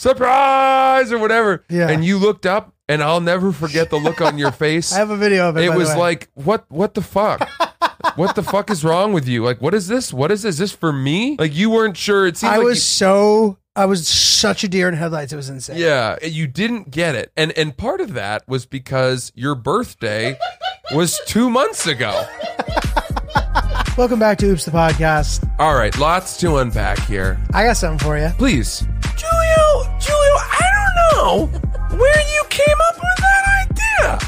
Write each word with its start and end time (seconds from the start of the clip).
surprise 0.00 1.12
or 1.12 1.18
whatever. 1.18 1.64
Yeah. 1.68 1.88
And 1.88 2.04
you 2.04 2.18
looked 2.18 2.46
up, 2.46 2.74
and 2.88 3.02
I'll 3.02 3.20
never 3.20 3.52
forget 3.52 3.90
the 3.90 3.96
look 3.96 4.20
on 4.20 4.38
your 4.38 4.50
face. 4.64 4.92
I 4.92 4.98
have 4.98 5.10
a 5.10 5.16
video 5.16 5.48
of 5.48 5.56
it. 5.56 5.64
it 5.64 5.74
was 5.74 5.94
like, 5.94 6.28
what? 6.34 6.64
What 6.70 6.94
the 6.94 7.02
fuck? 7.02 7.46
what 8.16 8.34
the 8.34 8.42
fuck 8.42 8.70
is 8.70 8.82
wrong 8.84 9.12
with 9.12 9.28
you? 9.28 9.44
Like, 9.44 9.60
what 9.60 9.74
is 9.74 9.86
this? 9.88 10.12
What 10.12 10.30
is 10.32 10.42
this? 10.42 10.54
Is 10.54 10.58
this 10.58 10.72
for 10.72 10.92
me? 10.92 11.36
Like, 11.38 11.54
you 11.54 11.70
weren't 11.70 11.96
sure. 11.96 12.26
It 12.26 12.36
seemed 12.36 12.52
I 12.54 12.56
like 12.58 12.66
was 12.66 12.76
you- 12.78 12.80
so 12.80 13.58
I 13.76 13.84
was 13.86 14.08
such 14.08 14.64
a 14.64 14.68
deer 14.68 14.88
in 14.88 14.94
headlights. 14.94 15.32
It 15.32 15.36
was 15.36 15.48
insane. 15.50 15.78
Yeah, 15.78 16.16
you 16.24 16.46
didn't 16.46 16.90
get 16.90 17.14
it, 17.14 17.30
and 17.36 17.52
and 17.52 17.76
part 17.76 18.00
of 18.00 18.14
that 18.14 18.48
was 18.48 18.64
because 18.66 19.30
your 19.34 19.54
birthday 19.54 20.36
was 20.94 21.20
two 21.26 21.50
months 21.50 21.86
ago. 21.86 22.24
Welcome 23.98 24.18
back 24.18 24.38
to 24.38 24.46
Oops 24.46 24.64
the 24.64 24.70
podcast. 24.70 25.48
All 25.58 25.74
right, 25.74 25.96
lots 25.98 26.38
to 26.38 26.56
unpack 26.56 26.98
here. 27.00 27.38
I 27.52 27.64
got 27.64 27.76
something 27.76 27.98
for 28.04 28.16
you. 28.16 28.30
Please, 28.38 28.80
Giulio, 29.14 29.16
Giulio, 29.16 29.36
I 29.36 29.56
don't 29.56 29.59
know 31.24 31.46
where 31.46 32.20
you 32.34 32.42
came 32.48 32.76
up 32.88 32.94
with 32.96 33.16
that 33.18 33.66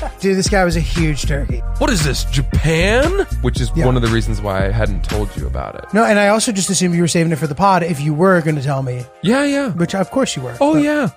idea. 0.02 0.12
Dude, 0.20 0.36
this 0.36 0.48
guy 0.48 0.64
was 0.64 0.76
a 0.76 0.80
huge 0.80 1.22
turkey. 1.22 1.58
What 1.78 1.90
is 1.90 2.04
this, 2.04 2.24
Japan? 2.26 3.10
Which 3.42 3.60
is 3.60 3.70
Yeah. 3.74 3.86
one 3.86 3.96
of 3.96 4.02
the 4.02 4.08
reasons 4.08 4.40
why 4.40 4.66
I 4.66 4.70
hadn't 4.70 5.04
told 5.04 5.34
you 5.36 5.46
about 5.46 5.76
it. 5.76 5.84
No, 5.94 6.04
and 6.04 6.18
I 6.18 6.28
also 6.28 6.52
just 6.52 6.70
assumed 6.70 6.94
you 6.94 7.00
were 7.02 7.08
saving 7.08 7.32
it 7.32 7.36
for 7.38 7.46
the 7.46 7.54
pod 7.54 7.82
if 7.82 8.00
you 8.00 8.14
were 8.14 8.40
going 8.42 8.56
to 8.56 8.62
tell 8.62 8.82
me, 8.82 9.04
Yeah, 9.22 9.44
yeah. 9.44 9.68
which 9.70 9.94
of 9.94 10.10
course 10.10 10.36
you 10.36 10.42
were. 10.42 10.56
Oh, 10.60 10.74
But- 10.74 10.82
yeah. 10.82 11.08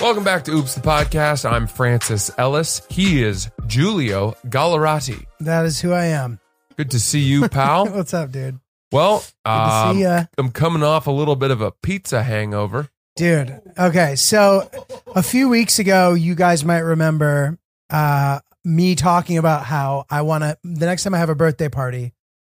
Welcome 0.00 0.24
back 0.24 0.44
to 0.44 0.52
Oops 0.52 0.74
the 0.74 0.82
Podcast. 0.82 1.50
I'm 1.50 1.66
Francis 1.66 2.30
Ellis. 2.36 2.82
He 2.90 3.22
is 3.24 3.50
Giulio 3.66 4.36
Gallerati. 4.46 5.24
That 5.40 5.64
is 5.64 5.80
who 5.80 5.92
I 5.92 6.06
am. 6.06 6.38
Good 6.76 6.90
to 6.90 7.00
see 7.00 7.20
you, 7.20 7.48
pal. 7.48 7.86
What's 7.90 8.12
up, 8.12 8.30
dude? 8.30 8.60
Well, 8.92 9.24
um. 9.44 10.02
I'm 10.38 10.50
coming 10.52 10.82
off 10.82 11.06
a 11.06 11.10
little 11.10 11.36
bit 11.36 11.50
of 11.50 11.60
a 11.60 11.70
pizza 11.72 12.22
hangover. 12.22 12.88
Dude. 13.16 13.60
Okay. 13.78 14.14
So 14.16 14.68
a 15.14 15.22
few 15.22 15.48
weeks 15.48 15.78
ago, 15.78 16.14
you 16.14 16.34
guys 16.34 16.64
might 16.64 16.80
remember 16.80 17.58
uh, 17.90 18.40
me 18.64 18.94
talking 18.94 19.38
about 19.38 19.64
how 19.64 20.04
I 20.10 20.22
want 20.22 20.42
to, 20.44 20.58
the 20.64 20.84
next 20.86 21.04
time 21.04 21.14
I 21.14 21.18
have 21.18 21.30
a 21.30 21.34
birthday 21.34 21.68
party, 21.70 22.12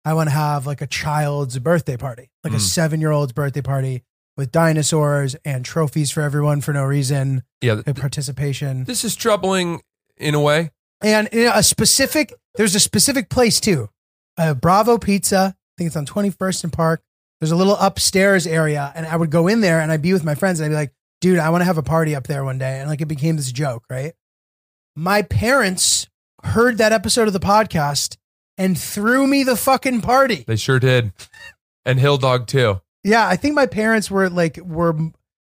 I 0.05 0.15
want 0.15 0.29
to 0.29 0.35
have 0.35 0.67
like 0.67 0.81
a 0.81 0.87
child's 0.87 1.59
birthday 1.59 1.97
party, 1.97 2.31
like 2.43 2.53
a 2.55 2.57
Mm. 2.57 2.61
seven 2.61 3.01
year 3.01 3.11
old's 3.11 3.33
birthday 3.33 3.61
party 3.61 4.03
with 4.37 4.51
dinosaurs 4.53 5.35
and 5.45 5.65
trophies 5.65 6.11
for 6.11 6.21
everyone 6.23 6.61
for 6.61 6.73
no 6.73 6.85
reason, 6.85 7.43
Yeah, 7.61 7.81
and 7.87 7.97
participation. 7.97 8.85
this 8.85 9.05
is 9.05 9.15
troubling 9.17 9.83
in 10.17 10.35
a 10.35 10.41
way. 10.41 10.71
And 11.03 11.29
in 11.33 11.51
a 11.53 11.63
specific, 11.63 12.33
there's 12.55 12.75
a 12.75 12.81
specific 12.81 13.29
place 13.29 13.61
too. 13.61 13.91
Uh, 14.39 14.55
Bravo 14.55 14.97
Pizza. 14.99 15.55
I 15.77 15.83
think 15.83 15.89
it's 15.89 15.97
on 15.97 16.07
21st 16.07 16.65
and 16.65 16.73
Park. 16.73 17.03
There's 17.39 17.51
a 17.51 17.57
little 17.57 17.77
upstairs 17.77 18.47
area, 18.47 18.93
and 18.97 19.05
I 19.05 19.15
would 19.15 19.31
go 19.31 19.47
in 19.47 19.61
there 19.61 19.81
and 19.81 19.93
I'd 19.93 20.01
be 20.01 20.15
with 20.15 20.25
my 20.25 20.35
friends 20.35 20.59
and 20.59 20.67
I'd 20.67 20.71
be 20.71 20.75
like, 20.75 20.93
dude, 21.21 21.39
I 21.39 21.51
want 21.51 21.61
to 21.61 21.67
have 21.67 21.77
a 21.77 21.83
party 21.83 22.15
up 22.15 22.27
there 22.27 22.45
one 22.45 22.57
day. 22.57 22.81
And 22.81 22.89
like 22.89 23.03
it 23.03 23.09
became 23.09 23.37
this 23.37 23.53
joke, 23.53 23.85
right? 23.91 24.15
My 24.95 25.21
parents 25.21 26.09
heard 26.45 26.79
that 26.79 26.93
episode 26.93 27.27
of 27.27 27.35
the 27.35 27.41
podcast 27.41 28.17
and 28.57 28.79
threw 28.79 29.27
me 29.27 29.43
the 29.43 29.57
fucking 29.57 30.01
party. 30.01 30.45
They 30.47 30.57
sure 30.57 30.79
did. 30.79 31.13
And 31.85 32.01
Hill 32.01 32.17
Dog 32.17 32.47
too. 32.47 32.81
Yeah, 33.05 33.29
I 33.29 33.37
think 33.37 33.55
my 33.55 33.67
parents 33.67 34.11
were 34.11 34.31
like, 34.31 34.57
were 34.57 34.97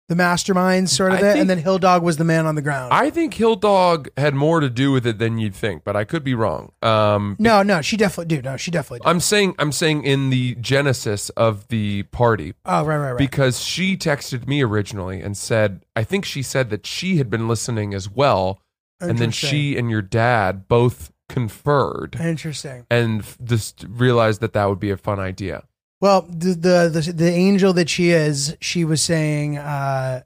the 0.07 0.15
masterminds 0.15 0.89
sort 0.89 1.11
of 1.13 1.17
I 1.17 1.21
it. 1.21 1.21
think- 1.31 1.41
and 1.41 1.49
then 1.49 1.57
Hill 1.57 1.79
Dog 1.79 2.03
was 2.03 2.17
the 2.17 2.23
man 2.23 2.45
on 2.45 2.53
the 2.55 2.61
ground. 2.61 2.93
I 2.93 3.09
think 3.09 3.33
Hill 3.33 3.55
Dog 3.55 4.09
had 4.17 4.35
more 4.35 4.59
to 4.59 4.69
do 4.69 4.91
with 4.91 5.07
it 5.07 5.17
than 5.17 5.37
you'd 5.39 5.55
think, 5.55 5.83
but 5.83 5.95
I 5.95 6.03
could 6.03 6.23
be 6.23 6.35
wrong. 6.35 6.71
Um, 6.83 7.35
no, 7.39 7.63
no, 7.63 7.81
she 7.81 7.97
definitely, 7.97 8.35
dude, 8.35 8.45
no, 8.45 8.55
she 8.57 8.69
definitely 8.69 8.99
did. 8.99 9.07
I'm 9.09 9.19
saying 9.19 9.55
I'm 9.57 9.71
saying 9.71 10.03
in 10.03 10.29
the 10.29 10.55
genesis 10.55 11.29
of 11.31 11.67
the 11.69 12.03
party 12.03 12.53
oh, 12.65 12.85
right, 12.85 12.97
right, 12.97 13.11
right. 13.11 13.17
because 13.17 13.61
she 13.61 13.97
texted 13.97 14.47
me 14.47 14.61
originally 14.63 15.21
and 15.21 15.35
said 15.35 15.83
I 15.95 16.03
think 16.03 16.25
she 16.25 16.43
said 16.43 16.69
that 16.69 16.85
she 16.85 17.17
had 17.17 17.29
been 17.29 17.47
listening 17.47 17.93
as 17.95 18.07
well, 18.09 18.61
and 18.99 19.17
then 19.17 19.25
Interesting. 19.29 19.49
she 19.49 19.77
and 19.77 19.89
your 19.89 20.01
dad 20.03 20.67
both 20.67 21.11
conferred 21.27 22.17
Interesting. 22.19 22.85
and 22.91 23.21
f- 23.21 23.37
just 23.43 23.85
realized 23.89 24.41
that 24.41 24.53
that 24.53 24.65
would 24.69 24.79
be 24.79 24.91
a 24.91 24.97
fun 24.97 25.19
idea. 25.19 25.63
Well, 26.05 26.21
the, 26.29 26.53
the 26.53 27.01
the 27.01 27.13
the 27.13 27.31
angel 27.31 27.73
that 27.73 27.89
she 27.89 28.11
is, 28.11 28.55
she 28.61 28.85
was 28.85 29.01
saying, 29.01 29.57
uh, 29.57 30.21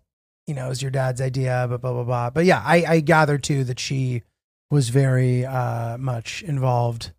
you 0.46 0.54
know, 0.54 0.66
it 0.66 0.68
was 0.68 0.82
your 0.82 0.92
dad's 0.92 1.22
idea, 1.22 1.68
but 1.70 1.80
blah 1.80 1.94
blah 1.94 2.04
blah. 2.04 2.30
But 2.32 2.44
yeah, 2.44 2.62
I 2.66 2.84
I 2.86 3.00
gather 3.00 3.38
too 3.38 3.64
that 3.64 3.80
she 3.80 4.24
was 4.70 4.90
very 4.90 5.46
uh 5.46 5.98
much 5.98 6.44
involved 6.44 7.14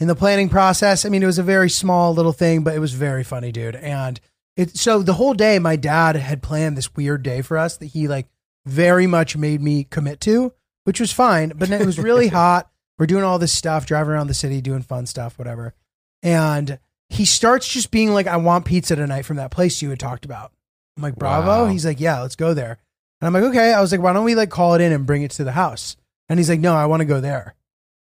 in 0.00 0.08
the 0.08 0.14
planning 0.14 0.48
process. 0.48 1.04
I 1.04 1.10
mean, 1.10 1.22
it 1.22 1.26
was 1.26 1.38
a 1.38 1.42
very 1.42 1.68
small 1.68 2.14
little 2.14 2.32
thing, 2.32 2.64
but 2.64 2.74
it 2.74 2.78
was 2.78 2.94
very 2.94 3.22
funny, 3.22 3.52
dude. 3.52 3.76
And 3.76 4.18
it 4.56 4.78
so 4.78 5.02
the 5.02 5.12
whole 5.12 5.34
day, 5.34 5.58
my 5.58 5.76
dad 5.76 6.16
had 6.16 6.42
planned 6.42 6.78
this 6.78 6.96
weird 6.96 7.22
day 7.22 7.42
for 7.42 7.58
us 7.58 7.76
that 7.76 7.88
he 7.88 8.08
like 8.08 8.28
very 8.64 9.06
much 9.06 9.36
made 9.36 9.60
me 9.60 9.84
commit 9.84 10.20
to, 10.22 10.54
which 10.84 11.00
was 11.00 11.12
fine. 11.12 11.52
But 11.54 11.68
then 11.68 11.82
it 11.82 11.86
was 11.86 11.98
really 11.98 12.28
hot. 12.40 12.70
We're 12.98 13.04
doing 13.04 13.24
all 13.24 13.38
this 13.38 13.52
stuff, 13.52 13.84
driving 13.84 14.14
around 14.14 14.28
the 14.28 14.32
city, 14.32 14.62
doing 14.62 14.80
fun 14.80 15.04
stuff, 15.04 15.38
whatever. 15.38 15.74
And 16.22 16.78
he 17.08 17.24
starts 17.24 17.68
just 17.68 17.90
being 17.90 18.12
like, 18.12 18.26
I 18.26 18.36
want 18.36 18.64
pizza 18.64 18.96
tonight 18.96 19.22
from 19.22 19.36
that 19.36 19.50
place 19.50 19.80
you 19.82 19.90
had 19.90 20.00
talked 20.00 20.24
about. 20.24 20.52
I'm 20.96 21.02
like, 21.02 21.16
Bravo? 21.16 21.64
Wow. 21.64 21.66
He's 21.66 21.84
like, 21.84 22.00
Yeah, 22.00 22.20
let's 22.20 22.36
go 22.36 22.54
there. 22.54 22.78
And 23.20 23.26
I'm 23.26 23.32
like, 23.32 23.50
Okay. 23.50 23.72
I 23.72 23.80
was 23.80 23.92
like, 23.92 24.00
Why 24.00 24.12
don't 24.12 24.24
we 24.24 24.34
like 24.34 24.50
call 24.50 24.74
it 24.74 24.80
in 24.80 24.92
and 24.92 25.06
bring 25.06 25.22
it 25.22 25.30
to 25.32 25.44
the 25.44 25.52
house? 25.52 25.96
And 26.28 26.38
he's 26.38 26.48
like, 26.48 26.60
No, 26.60 26.74
I 26.74 26.86
want 26.86 27.00
to 27.00 27.06
go 27.06 27.20
there. 27.20 27.54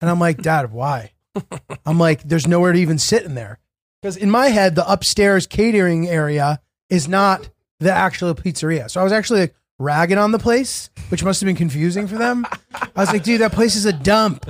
And 0.00 0.10
I'm 0.10 0.20
like, 0.20 0.42
Dad, 0.42 0.72
why? 0.72 1.12
I'm 1.86 1.98
like, 1.98 2.22
There's 2.22 2.46
nowhere 2.46 2.72
to 2.72 2.78
even 2.78 2.98
sit 2.98 3.24
in 3.24 3.34
there. 3.34 3.58
Because 4.00 4.16
in 4.16 4.30
my 4.30 4.48
head, 4.48 4.74
the 4.74 4.90
upstairs 4.90 5.46
catering 5.46 6.06
area 6.06 6.60
is 6.88 7.08
not 7.08 7.48
the 7.80 7.92
actual 7.92 8.34
pizzeria. 8.34 8.90
So 8.90 9.00
I 9.00 9.04
was 9.04 9.12
actually 9.12 9.40
like 9.40 9.54
ragging 9.78 10.18
on 10.18 10.32
the 10.32 10.38
place, 10.38 10.90
which 11.08 11.24
must 11.24 11.40
have 11.40 11.46
been 11.46 11.56
confusing 11.56 12.06
for 12.06 12.16
them. 12.16 12.46
I 12.74 12.88
was 13.00 13.12
like, 13.12 13.24
dude, 13.24 13.40
that 13.40 13.52
place 13.52 13.74
is 13.76 13.84
a 13.84 13.92
dump. 13.92 14.46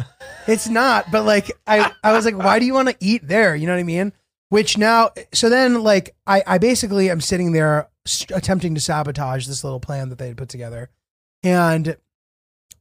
It's 0.46 0.68
not, 0.68 1.10
but 1.10 1.24
like 1.24 1.50
I, 1.66 1.90
I 2.04 2.12
was 2.12 2.24
like, 2.24 2.36
why 2.36 2.58
do 2.58 2.66
you 2.66 2.74
want 2.74 2.88
to 2.88 2.96
eat 3.00 3.26
there? 3.26 3.56
You 3.56 3.66
know 3.66 3.72
what 3.72 3.80
I 3.80 3.84
mean? 3.84 4.12
Which 4.48 4.78
now, 4.78 5.10
so 5.32 5.48
then 5.48 5.82
like 5.82 6.14
I, 6.26 6.42
I 6.46 6.58
basically 6.58 7.10
am 7.10 7.20
sitting 7.20 7.52
there 7.52 7.88
attempting 8.32 8.74
to 8.74 8.80
sabotage 8.80 9.46
this 9.46 9.64
little 9.64 9.80
plan 9.80 10.08
that 10.10 10.18
they 10.18 10.28
had 10.28 10.36
put 10.36 10.48
together, 10.48 10.90
and 11.42 11.96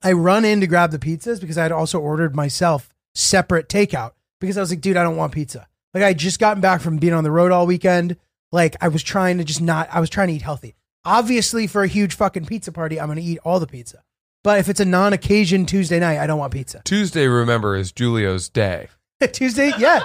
I 0.04 0.12
run 0.12 0.46
in 0.46 0.62
to 0.62 0.68
grab 0.68 0.92
the 0.92 1.00
pizzas 1.00 1.42
because 1.42 1.58
I 1.58 1.64
had 1.64 1.72
also 1.72 2.00
ordered 2.00 2.36
myself 2.36 2.90
separate 3.16 3.68
takeout 3.68 4.12
because 4.40 4.58
I 4.58 4.62
was 4.62 4.70
like, 4.70 4.82
dude, 4.82 4.98
I 4.98 5.04
don't 5.04 5.18
want 5.18 5.34
pizza. 5.34 5.68
Like 5.94 6.04
I 6.04 6.10
had 6.10 6.20
just 6.20 6.40
gotten 6.40 6.62
back 6.62 6.82
from 6.82 6.98
being 6.98 7.14
on 7.14 7.24
the 7.24 7.32
road 7.32 7.52
all 7.52 7.66
weekend. 7.66 8.18
Like 8.52 8.76
I 8.82 8.90
was 8.90 9.02
trying 9.02 9.40
to 9.40 9.44
just 9.44 9.62
not, 9.62 9.90
I 9.92 10.00
was 10.00 10.10
trying 10.10 10.28
to 10.28 10.34
eat 10.36 10.42
healthy. 10.44 10.76
Obviously, 11.06 11.68
for 11.68 11.84
a 11.84 11.88
huge 11.88 12.16
fucking 12.16 12.46
pizza 12.46 12.72
party, 12.72 13.00
I'm 13.00 13.08
going 13.08 13.18
to 13.18 13.24
eat 13.24 13.40
all 13.44 13.60
the 13.60 13.68
pizza. 13.68 14.04
But 14.44 14.60
if 14.60 14.70
it's 14.70 14.80
a 14.80 14.86
non-occasion 14.86 15.66
Tuesday 15.66 16.00
night, 16.00 16.20
I 16.20 16.28
don't 16.28 16.40
want 16.40 16.54
pizza. 16.54 16.82
Tuesday, 16.84 17.28
remember, 17.28 17.76
is 17.76 17.92
Giulio's 17.92 18.50
day. 18.50 18.90
Tuesday, 19.32 19.72
yeah, 19.80 20.04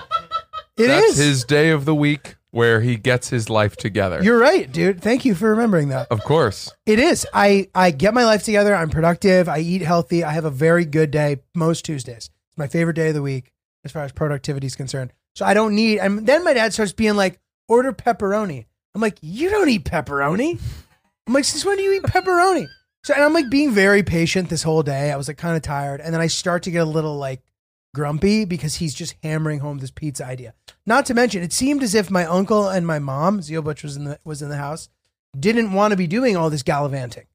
it 0.81 0.89
That's 0.89 1.13
is. 1.13 1.17
his 1.19 1.45
day 1.45 1.71
of 1.71 1.85
the 1.85 1.95
week 1.95 2.37
where 2.51 2.81
he 2.81 2.97
gets 2.97 3.29
his 3.29 3.49
life 3.49 3.77
together. 3.77 4.23
You're 4.23 4.39
right, 4.39 4.71
dude. 4.71 5.01
Thank 5.01 5.25
you 5.25 5.35
for 5.35 5.51
remembering 5.51 5.89
that. 5.91 6.09
of 6.11 6.23
course. 6.25 6.73
It 6.87 6.99
is. 6.99 7.27
I 7.33 7.69
I 7.75 7.91
get 7.93 8.13
my 8.15 8.25
life 8.25 8.43
together. 8.45 8.75
I'm 8.75 8.91
productive. 8.91 9.49
I 9.49 9.59
eat 9.59 9.83
healthy. 9.83 10.25
I 10.25 10.33
have 10.33 10.45
a 10.45 10.51
very 10.51 10.85
good 10.85 11.11
day 11.11 11.39
most 11.55 11.85
Tuesdays. 11.85 12.31
It's 12.49 12.59
my 12.59 12.67
favorite 12.67 12.95
day 12.95 13.09
of 13.09 13.15
the 13.15 13.23
week 13.23 13.53
as 13.85 13.93
far 13.93 14.05
as 14.05 14.13
productivity 14.13 14.67
is 14.67 14.77
concerned. 14.77 15.13
So 15.37 15.45
I 15.45 15.55
don't 15.55 15.75
need. 15.75 15.99
And 16.01 16.27
then 16.27 16.43
my 16.45 16.53
dad 16.55 16.73
starts 16.73 16.93
being 16.93 17.15
like, 17.15 17.39
"Order 17.69 17.93
pepperoni." 17.93 18.67
I'm 18.95 19.01
like, 19.01 19.19
"You 19.23 19.49
don't 19.51 19.69
eat 19.69 19.85
pepperoni." 19.85 20.59
I'm 21.27 21.33
like, 21.35 21.45
"Since 21.45 21.65
when 21.65 21.77
do 21.77 21.83
you 21.85 21.93
eat 21.93 22.03
pepperoni?" 22.03 22.67
So 23.05 23.15
and 23.15 23.23
I'm 23.23 23.33
like 23.33 23.49
being 23.49 23.71
very 23.71 24.03
patient 24.03 24.51
this 24.51 24.65
whole 24.65 24.83
day. 24.83 25.13
I 25.13 25.17
was 25.17 25.29
like 25.29 25.39
kind 25.39 25.57
of 25.57 25.63
tired, 25.63 26.01
and 26.01 26.13
then 26.13 26.21
I 26.21 26.27
start 26.27 26.65
to 26.65 26.71
get 26.73 26.83
a 26.83 26.85
little 26.87 27.17
like 27.17 27.41
grumpy 27.95 28.45
because 28.45 28.77
he's 28.77 28.95
just 28.95 29.15
hammering 29.23 29.61
home 29.61 29.79
this 29.79 29.91
pizza 29.91 30.25
idea. 30.27 30.55
Not 30.87 31.07
to 31.07 31.15
mention, 31.15 31.43
it 31.43 31.53
seemed 31.53 31.83
as 31.83 31.95
if 31.95 32.11
my 32.11 32.25
uncle 32.25 32.69
and 32.69 32.87
my 32.87 32.99
mom, 32.99 33.43
Zio 33.43 33.63
Butch 33.63 33.83
was 33.83 33.97
in 33.97 34.05
the 34.05 34.19
was 34.25 34.43
in 34.43 34.49
the 34.49 34.57
house, 34.57 34.89
didn't 35.39 35.73
want 35.73 35.93
to 35.93 35.97
be 35.97 36.07
doing 36.07 36.37
all 36.37 36.51
this 36.51 36.63
gallivanting. 36.63 37.27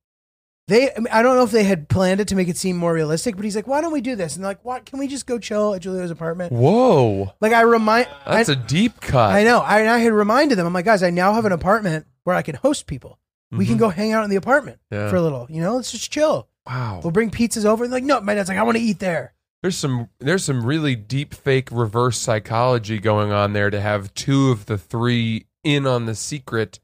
They, 0.68 0.90
I, 0.90 0.98
mean, 0.98 1.08
I 1.12 1.22
don't 1.22 1.36
know 1.36 1.44
if 1.44 1.52
they 1.52 1.64
had 1.64 1.90
planned 1.90 2.20
it 2.20 2.28
to 2.30 2.36
make 2.36 2.48
it 2.48 2.58
seem 2.58 2.76
more 2.76 2.92
realistic, 2.92 3.36
but 3.36 3.46
he's 3.46 3.56
like, 3.56 3.68
"Why 3.68 3.82
don't 3.82 3.94
we 3.94 4.02
do 4.02 4.16
this?" 4.16 4.36
And 4.36 4.44
they're 4.44 4.50
like, 4.50 4.66
"What? 4.66 4.86
Can 4.86 4.98
we 4.98 5.08
just 5.08 5.28
go 5.28 5.38
chill 5.38 5.76
at 5.76 5.84
Giulio's 5.84 6.10
apartment?" 6.10 6.52
Whoa. 6.52 7.32
Like 7.40 7.54
I 7.54 7.62
remind, 7.62 8.08
That's 8.26 8.50
I, 8.50 8.54
a 8.54 8.56
deep 8.56 9.00
cut. 9.00 9.32
I 9.32 9.44
know. 9.44 9.60
I, 9.60 9.88
I 9.88 10.00
had 10.00 10.12
reminded 10.12 10.58
them. 10.58 10.66
I'm 10.66 10.74
like, 10.74 10.86
guys, 10.86 11.04
I 11.04 11.12
now 11.12 11.34
have 11.34 11.46
an 11.46 11.52
apartment 11.52 12.08
where 12.24 12.36
I 12.36 12.42
can 12.42 12.56
host 12.56 12.88
people. 12.88 13.20
We 13.52 13.68
can 13.68 13.76
Mhm. 13.76 13.80
go 13.80 13.90
hang 13.90 14.12
out 14.12 14.24
in 14.24 14.32
the 14.32 14.36
apartment 14.38 14.80
Yeah. 14.92 15.08
for 15.08 15.18
a 15.18 15.22
little. 15.22 15.46
You 15.52 15.62
know, 15.62 15.76
let's 15.76 15.92
just 15.92 16.12
chill. 16.12 16.50
Wow. 16.66 17.00
We'll 17.04 17.12
bring 17.12 17.30
pizzas 17.30 17.64
over. 17.64 17.84
And 17.84 17.94
like, 17.94 18.04
no, 18.04 18.20
my 18.20 18.34
dad's 18.34 18.50
like, 18.50 18.58
I 18.58 18.64
want 18.64 18.76
to 18.78 18.84
eat 18.84 18.98
there. 18.98 19.34
There's 19.66 19.78
some 19.78 20.10
there's 20.20 20.44
some 20.44 20.64
really 20.64 20.96
deep 20.96 21.34
fake 21.34 21.70
reverse 21.72 22.20
psychology 22.20 23.00
going 23.00 23.32
on 23.32 23.54
there 23.54 23.72
to 23.72 23.82
have 23.82 24.14
two 24.14 24.52
of 24.52 24.68
the 24.68 24.78
three 24.78 25.48
in 25.64 25.88
on 25.88 26.06
the 26.06 26.14
secret 26.14 26.80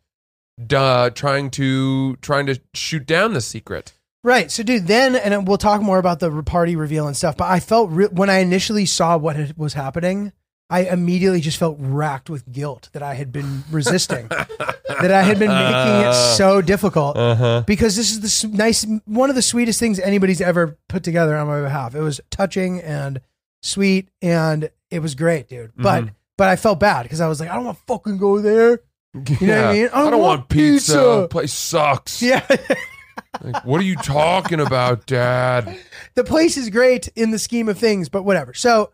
duh 0.65 1.11
trying 1.11 1.51
to 1.51 2.15
trying 2.23 2.47
to 2.47 2.59
shoot 2.73 3.05
down 3.05 3.33
the 3.33 3.41
secret. 3.41 3.93
Right. 4.23 4.49
So, 4.49 4.63
dude, 4.63 4.87
then, 4.87 5.15
and 5.15 5.47
we'll 5.47 5.59
talk 5.59 5.83
more 5.83 5.99
about 5.99 6.21
the 6.21 6.41
party 6.41 6.75
reveal 6.75 7.05
and 7.05 7.15
stuff. 7.15 7.37
But 7.37 7.51
I 7.51 7.59
felt 7.59 7.91
re- 7.91 8.07
when 8.07 8.31
I 8.31 8.39
initially 8.39 8.87
saw 8.87 9.15
what 9.15 9.55
was 9.55 9.73
happening, 9.73 10.31
I 10.71 10.85
immediately 10.85 11.41
just 11.41 11.57
felt 11.57 11.75
racked 11.79 12.29
with 12.29 12.49
guilt 12.51 12.89
that 12.93 13.03
I 13.03 13.13
had 13.13 13.31
been 13.31 13.63
resisting, 13.69 14.27
that 14.29 15.11
I 15.11 15.21
had 15.21 15.37
been 15.37 15.49
making 15.49 16.09
it 16.09 16.13
so 16.37 16.61
difficult. 16.61 17.17
Uh-huh. 17.17 17.63
Because 17.67 17.97
this 17.97 18.09
is 18.11 18.21
the 18.21 18.27
s- 18.27 18.45
nice, 18.45 18.85
one 19.05 19.29
of 19.29 19.35
the 19.35 19.41
sweetest 19.41 19.79
things 19.79 19.99
anybody's 19.99 20.39
ever 20.39 20.77
put 20.87 21.03
together 21.03 21.35
on 21.35 21.47
my 21.47 21.61
behalf. 21.61 21.93
It 21.93 21.99
was 22.01 22.21
touching 22.29 22.79
and 22.81 23.19
sweet, 23.61 24.09
and 24.21 24.69
it 24.89 24.99
was 24.99 25.13
great, 25.13 25.49
dude. 25.49 25.73
But 25.75 26.05
but 26.37 26.47
I 26.47 26.55
felt 26.55 26.79
bad 26.79 27.03
because 27.03 27.19
I 27.19 27.27
was 27.27 27.39
like, 27.41 27.49
I 27.49 27.55
don't 27.55 27.65
want 27.65 27.77
to 27.77 27.83
fucking 27.85 28.17
go 28.17 28.39
there. 28.39 28.79
You 29.13 29.47
know 29.47 29.61
what 29.61 29.69
I 29.69 29.73
mean? 29.73 29.89
I 29.93 30.09
don't, 30.09 30.21
want 30.21 30.47
pizza. 30.47 30.93
pizza. 30.93 31.27
Place 31.29 31.51
sucks. 31.53 32.21
Yeah, 32.23 32.47
Like, 33.41 33.65
what 33.65 33.81
are 33.81 33.83
you 33.83 33.95
talking 33.97 34.59
about, 34.61 35.05
Dad? 35.05 35.77
the 36.15 36.23
place 36.23 36.55
is 36.57 36.69
great 36.69 37.07
in 37.09 37.31
the 37.31 37.39
scheme 37.39 37.67
of 37.69 37.77
things, 37.77 38.07
but 38.09 38.23
whatever. 38.23 38.53
So 38.53 38.91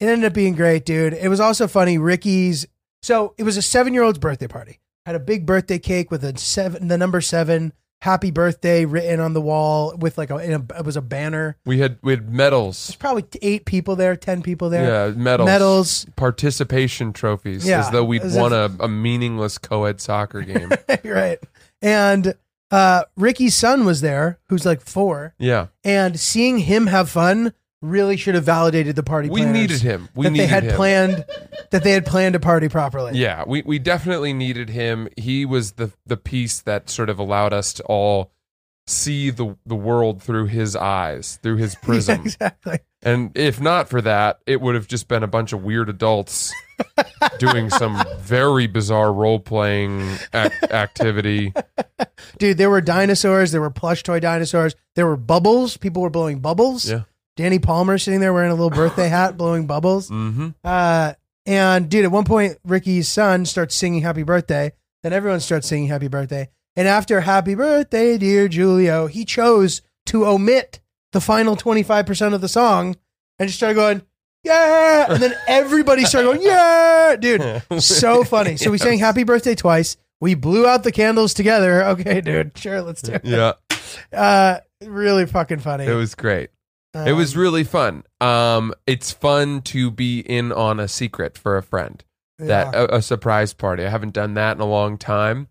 it 0.00 0.06
ended 0.06 0.26
up 0.26 0.32
being 0.34 0.54
great, 0.54 0.84
dude. 0.84 1.12
It 1.12 1.28
was 1.28 1.40
also 1.40 1.68
funny. 1.68 1.98
Ricky's 1.98 2.66
so 3.02 3.34
it 3.38 3.44
was 3.44 3.56
a 3.56 3.62
seven 3.62 3.94
year 3.94 4.02
old's 4.02 4.18
birthday 4.18 4.48
party. 4.48 4.80
Had 5.06 5.14
a 5.14 5.20
big 5.20 5.46
birthday 5.46 5.78
cake 5.78 6.10
with 6.10 6.24
a 6.24 6.36
seven, 6.38 6.88
the 6.88 6.98
number 6.98 7.20
seven, 7.20 7.72
happy 8.02 8.30
birthday 8.30 8.84
written 8.84 9.20
on 9.20 9.32
the 9.32 9.40
wall 9.40 9.94
with 9.96 10.18
like 10.18 10.30
a, 10.30 10.36
in 10.38 10.52
a 10.52 10.78
it 10.78 10.84
was 10.84 10.96
a 10.96 11.02
banner. 11.02 11.56
We 11.64 11.78
had 11.78 11.98
we 12.02 12.12
had 12.12 12.30
medals. 12.30 12.86
There's 12.88 12.96
probably 12.96 13.24
eight 13.42 13.64
people 13.64 13.96
there, 13.96 14.16
ten 14.16 14.42
people 14.42 14.68
there. 14.70 15.08
Yeah, 15.08 15.14
medals. 15.14 15.46
Medals, 15.46 16.06
Participation 16.16 17.12
trophies. 17.12 17.66
Yeah, 17.66 17.80
As 17.80 17.90
though 17.90 18.04
we'd 18.04 18.22
as 18.22 18.36
won 18.36 18.52
if- 18.52 18.80
a, 18.80 18.84
a 18.84 18.88
meaningless 18.88 19.58
co 19.58 19.84
ed 19.84 20.00
soccer 20.00 20.42
game. 20.42 20.70
right? 21.04 21.38
And 21.82 22.34
uh, 22.70 23.04
Ricky's 23.16 23.54
son 23.54 23.84
was 23.84 24.00
there, 24.00 24.38
who's 24.48 24.64
like 24.66 24.80
four, 24.80 25.34
yeah. 25.38 25.68
and 25.82 26.20
seeing 26.20 26.58
him 26.58 26.86
have 26.86 27.08
fun 27.10 27.52
really 27.82 28.16
should 28.16 28.34
have 28.34 28.44
validated 28.44 28.96
the 28.96 29.02
party. 29.02 29.28
We 29.28 29.44
needed 29.44 29.80
him. 29.80 30.08
We 30.14 30.24
that 30.26 30.30
needed 30.32 30.42
they 30.44 30.48
had 30.48 30.64
him. 30.64 30.76
planned 30.76 31.24
that 31.70 31.82
they 31.84 31.92
had 31.92 32.04
planned 32.06 32.34
a 32.34 32.40
party 32.40 32.68
properly. 32.68 33.18
Yeah, 33.18 33.44
we, 33.46 33.62
we 33.62 33.78
definitely 33.78 34.32
needed 34.32 34.68
him. 34.70 35.08
He 35.16 35.44
was 35.46 35.72
the 35.72 35.92
the 36.06 36.16
piece 36.16 36.60
that 36.62 36.90
sort 36.90 37.08
of 37.10 37.18
allowed 37.18 37.52
us 37.52 37.72
to 37.74 37.82
all 37.84 38.32
see 38.86 39.30
the 39.30 39.56
the 39.64 39.76
world 39.76 40.22
through 40.22 40.46
his 40.46 40.74
eyes, 40.76 41.38
through 41.42 41.56
his 41.56 41.74
prism. 41.82 42.22
exactly. 42.22 42.78
And 43.02 43.30
if 43.34 43.60
not 43.60 43.88
for 43.88 44.02
that, 44.02 44.40
it 44.46 44.60
would 44.60 44.74
have 44.74 44.86
just 44.86 45.08
been 45.08 45.22
a 45.22 45.26
bunch 45.28 45.54
of 45.54 45.62
weird 45.62 45.88
adults 45.88 46.52
doing 47.38 47.70
some 47.70 48.02
very 48.18 48.66
bizarre 48.66 49.10
role 49.10 49.38
playing 49.40 50.02
ac- 50.34 50.52
activity. 50.70 51.54
Dude, 52.38 52.58
there 52.58 52.68
were 52.68 52.82
dinosaurs, 52.82 53.52
there 53.52 53.60
were 53.62 53.70
plush 53.70 54.02
toy 54.02 54.20
dinosaurs, 54.20 54.74
there 54.96 55.06
were 55.06 55.16
bubbles. 55.16 55.78
People 55.78 56.02
were 56.02 56.10
blowing 56.10 56.40
bubbles. 56.40 56.90
Yeah. 56.90 57.02
Danny 57.40 57.58
Palmer 57.58 57.96
sitting 57.96 58.20
there 58.20 58.32
wearing 58.34 58.50
a 58.50 58.54
little 58.54 58.68
birthday 58.70 59.08
hat, 59.18 59.36
blowing 59.38 59.66
bubbles. 59.66 60.08
hmm 60.08 60.48
Uh, 60.62 61.14
and 61.46 61.88
dude, 61.88 62.04
at 62.04 62.12
one 62.12 62.24
point, 62.24 62.58
Ricky's 62.66 63.08
son 63.08 63.46
starts 63.46 63.74
singing 63.74 64.02
"Happy 64.02 64.22
Birthday." 64.22 64.72
Then 65.02 65.12
everyone 65.14 65.40
starts 65.40 65.66
singing 65.68 65.88
"Happy 65.88 66.08
Birthday." 66.08 66.50
And 66.76 66.86
after 66.86 67.22
"Happy 67.22 67.54
Birthday, 67.54 68.18
dear 68.18 68.46
Giulio," 68.46 69.06
he 69.06 69.24
chose 69.24 69.80
to 70.06 70.26
omit 70.26 70.80
the 71.12 71.20
final 71.20 71.56
twenty 71.56 71.82
five 71.82 72.04
percent 72.04 72.34
of 72.34 72.42
the 72.42 72.48
song 72.48 72.96
and 73.38 73.48
just 73.48 73.58
started 73.58 73.74
going, 73.74 74.02
"Yeah!" 74.44 75.06
And 75.08 75.22
then 75.22 75.34
everybody 75.48 76.04
started 76.04 76.28
going, 76.28 76.42
"Yeah!" 76.42 77.16
Dude, 77.18 77.62
so 77.82 78.22
funny. 78.36 78.56
So 78.58 78.70
we 78.70 78.76
sang 78.78 78.98
"Happy 78.98 79.24
Birthday" 79.24 79.54
twice. 79.54 79.96
We 80.20 80.34
blew 80.34 80.66
out 80.66 80.84
the 80.84 80.92
candles 80.92 81.32
together. 81.32 81.82
Okay, 81.90 82.20
dude, 82.20 82.56
sure, 82.58 82.82
let's 82.82 83.00
do 83.00 83.12
it. 83.14 83.24
Yeah, 83.24 83.52
Uh, 84.12 84.58
really 84.84 85.24
fucking 85.24 85.60
funny. 85.60 85.86
it 85.86 85.94
was 85.94 86.14
great. 86.14 86.50
It 86.94 87.12
was 87.12 87.36
Um, 87.36 87.40
really 87.40 87.64
fun. 87.64 88.02
Um, 88.20 88.74
it's 88.86 89.12
fun 89.12 89.62
to 89.62 89.90
be 89.90 90.20
in 90.20 90.50
on 90.52 90.80
a 90.80 90.88
secret 90.88 91.38
for 91.38 91.56
a 91.56 91.62
friend. 91.62 92.02
that 92.38 92.72
yeah. 92.72 92.86
a, 92.90 92.96
a 92.96 93.02
surprise 93.02 93.52
party. 93.52 93.84
I 93.84 93.90
haven't 93.90 94.14
done 94.14 94.34
that 94.34 94.56
in 94.56 94.62
a 94.62 94.66
long 94.66 94.96
time. 94.96 95.48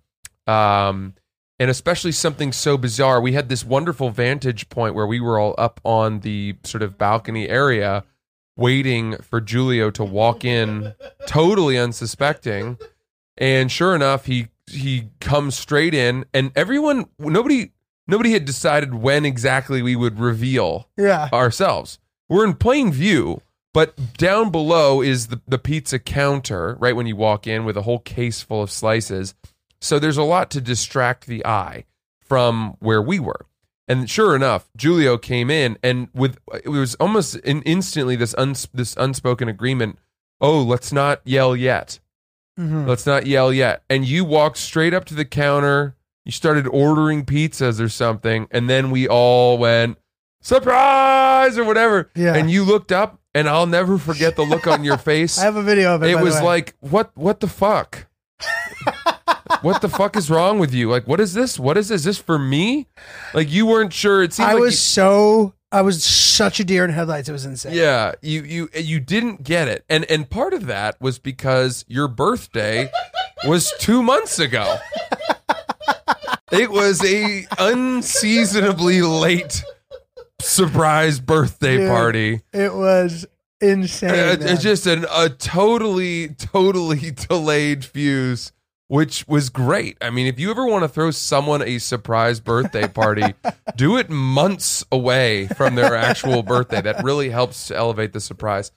Um, 0.47 1.13
and 1.59 1.69
especially 1.69 2.11
something 2.13 2.51
so 2.51 2.77
bizarre. 2.77 3.21
We 3.21 3.33
had 3.33 3.47
this 3.49 3.63
wonderful 3.63 4.09
vantage 4.09 4.69
point 4.69 4.95
where 4.95 5.05
we 5.05 5.19
were 5.19 5.37
all 5.37 5.53
up 5.57 5.79
on 5.83 6.21
the 6.21 6.55
sort 6.63 6.81
of 6.81 6.97
balcony 6.97 7.47
area 7.47 8.05
waiting 8.57 9.17
for 9.17 9.39
Giulio 9.39 9.91
to 9.91 10.03
walk 10.03 10.43
in 10.43 10.93
totally 11.27 11.77
unsuspecting. 11.77 12.77
And 13.37 13.71
sure 13.71 13.95
enough, 13.95 14.25
he 14.25 14.47
he 14.65 15.09
comes 15.19 15.55
straight 15.55 15.93
in 15.93 16.25
and 16.33 16.51
everyone 16.55 17.05
nobody 17.17 17.71
nobody 18.09 18.31
had 18.31 18.45
decided 18.45 18.93
when 18.95 19.25
exactly 19.25 19.81
we 19.81 19.95
would 19.95 20.19
reveal 20.19 20.89
yeah. 20.97 21.29
ourselves. 21.31 21.99
We're 22.27 22.45
in 22.45 22.55
plain 22.55 22.91
view, 22.91 23.41
but 23.73 23.95
down 24.17 24.51
below 24.51 25.01
is 25.01 25.27
the, 25.27 25.41
the 25.47 25.57
pizza 25.57 25.99
counter, 25.99 26.75
right 26.79 26.95
when 26.95 27.07
you 27.07 27.15
walk 27.15 27.47
in 27.47 27.65
with 27.65 27.77
a 27.77 27.83
whole 27.83 27.99
case 27.99 28.41
full 28.41 28.61
of 28.61 28.71
slices. 28.71 29.33
So 29.81 29.99
there's 29.99 30.17
a 30.17 30.23
lot 30.23 30.51
to 30.51 30.61
distract 30.61 31.25
the 31.25 31.45
eye 31.45 31.85
from 32.21 32.75
where 32.79 33.01
we 33.01 33.19
were. 33.19 33.45
And 33.87 34.07
sure 34.07 34.35
enough, 34.35 34.69
Giulio 34.77 35.17
came 35.17 35.49
in 35.49 35.77
and 35.81 36.09
with 36.13 36.37
it 36.63 36.69
was 36.69 36.93
almost 36.95 37.35
in, 37.37 37.63
instantly 37.63 38.15
this 38.15 38.35
uns, 38.37 38.67
this 38.71 38.95
unspoken 38.97 39.49
agreement, 39.49 39.97
"Oh, 40.39 40.61
let's 40.61 40.93
not 40.93 41.21
yell 41.23 41.55
yet. 41.55 41.99
Mhm. 42.59 42.85
Let's 42.85 43.07
not 43.07 43.25
yell 43.25 43.51
yet." 43.51 43.81
And 43.89 44.05
you 44.05 44.25
walked 44.25 44.57
straight 44.57 44.93
up 44.93 45.05
to 45.05 45.15
the 45.15 45.25
counter, 45.25 45.95
you 46.29 46.33
started 46.33 46.67
ordering 46.67 47.25
pizzas 47.25 47.81
or 47.81 47.89
something, 47.89 48.47
and 48.51 48.69
then 48.69 48.91
we 48.91 49.07
all 49.07 49.57
went 49.57 49.97
surprise 50.41 51.57
or 51.57 51.63
whatever. 51.63 52.11
Yeah. 52.15 52.35
And 52.35 52.51
you 52.51 52.63
looked 52.63 52.91
up, 52.91 53.19
and 53.33 53.49
I'll 53.49 53.65
never 53.65 53.97
forget 53.97 54.35
the 54.35 54.43
look 54.43 54.67
on 54.67 54.83
your 54.83 54.99
face. 54.99 55.39
I 55.41 55.45
have 55.45 55.55
a 55.55 55.63
video 55.63 55.95
of 55.95 56.03
it. 56.03 56.11
it 56.11 56.19
was 56.19 56.39
like, 56.39 56.75
what? 56.81 57.09
What 57.17 57.39
the 57.39 57.47
fuck? 57.47 58.05
what 59.63 59.81
the 59.81 59.89
fuck 59.89 60.15
is 60.15 60.29
wrong 60.29 60.59
with 60.59 60.71
you? 60.71 60.87
Like, 60.87 61.07
what 61.07 61.19
is 61.19 61.33
this? 61.33 61.57
What 61.59 61.79
is 61.79 61.89
this? 61.89 62.01
Is 62.01 62.05
this 62.05 62.17
for 62.19 62.37
me? 62.37 62.85
Like, 63.33 63.51
you 63.51 63.65
weren't 63.65 63.91
sure. 63.91 64.21
It 64.21 64.33
seemed 64.33 64.49
I 64.49 64.53
like 64.53 64.61
was 64.61 64.79
so 64.79 65.55
I 65.71 65.81
was 65.81 66.03
such 66.03 66.59
a 66.59 66.63
deer 66.63 66.85
in 66.85 66.91
headlights. 66.91 67.27
It 67.27 67.31
was 67.31 67.45
insane. 67.45 67.73
yeah, 67.73 68.13
you 68.21 68.43
you 68.43 68.69
you 68.75 68.99
didn't 68.99 69.41
get 69.41 69.67
it, 69.67 69.83
and 69.89 70.05
and 70.11 70.29
part 70.29 70.53
of 70.53 70.67
that 70.67 71.01
was 71.01 71.17
because 71.17 71.85
your 71.87 72.07
birthday 72.07 72.91
was 73.47 73.73
two 73.79 74.03
months 74.03 74.37
ago. 74.37 74.77
It 76.51 76.71
was 76.71 77.03
a 77.05 77.45
unseasonably 77.57 79.01
late 79.01 79.63
surprise 80.41 81.19
birthday 81.19 81.77
Dude, 81.77 81.89
party. 81.89 82.41
It 82.53 82.73
was 82.73 83.25
insane. 83.61 84.09
Uh. 84.09 84.37
It's 84.39 84.63
just 84.63 84.87
an, 84.87 85.05
a 85.13 85.29
totally, 85.29 86.29
totally 86.29 87.11
delayed 87.29 87.85
fuse, 87.85 88.51
which 88.87 89.27
was 89.27 89.49
great. 89.49 89.97
I 90.01 90.09
mean, 90.09 90.27
if 90.27 90.39
you 90.39 90.49
ever 90.49 90.65
want 90.65 90.83
to 90.83 90.87
throw 90.87 91.11
someone 91.11 91.61
a 91.61 91.77
surprise 91.77 92.39
birthday 92.39 92.87
party, 92.87 93.35
do 93.75 93.97
it 93.97 94.09
months 94.09 94.83
away 94.91 95.47
from 95.47 95.75
their 95.75 95.95
actual 95.95 96.41
birthday. 96.41 96.81
That 96.81 97.03
really 97.03 97.29
helps 97.29 97.67
to 97.67 97.75
elevate 97.75 98.13
the 98.13 98.19
surprise. 98.19 98.71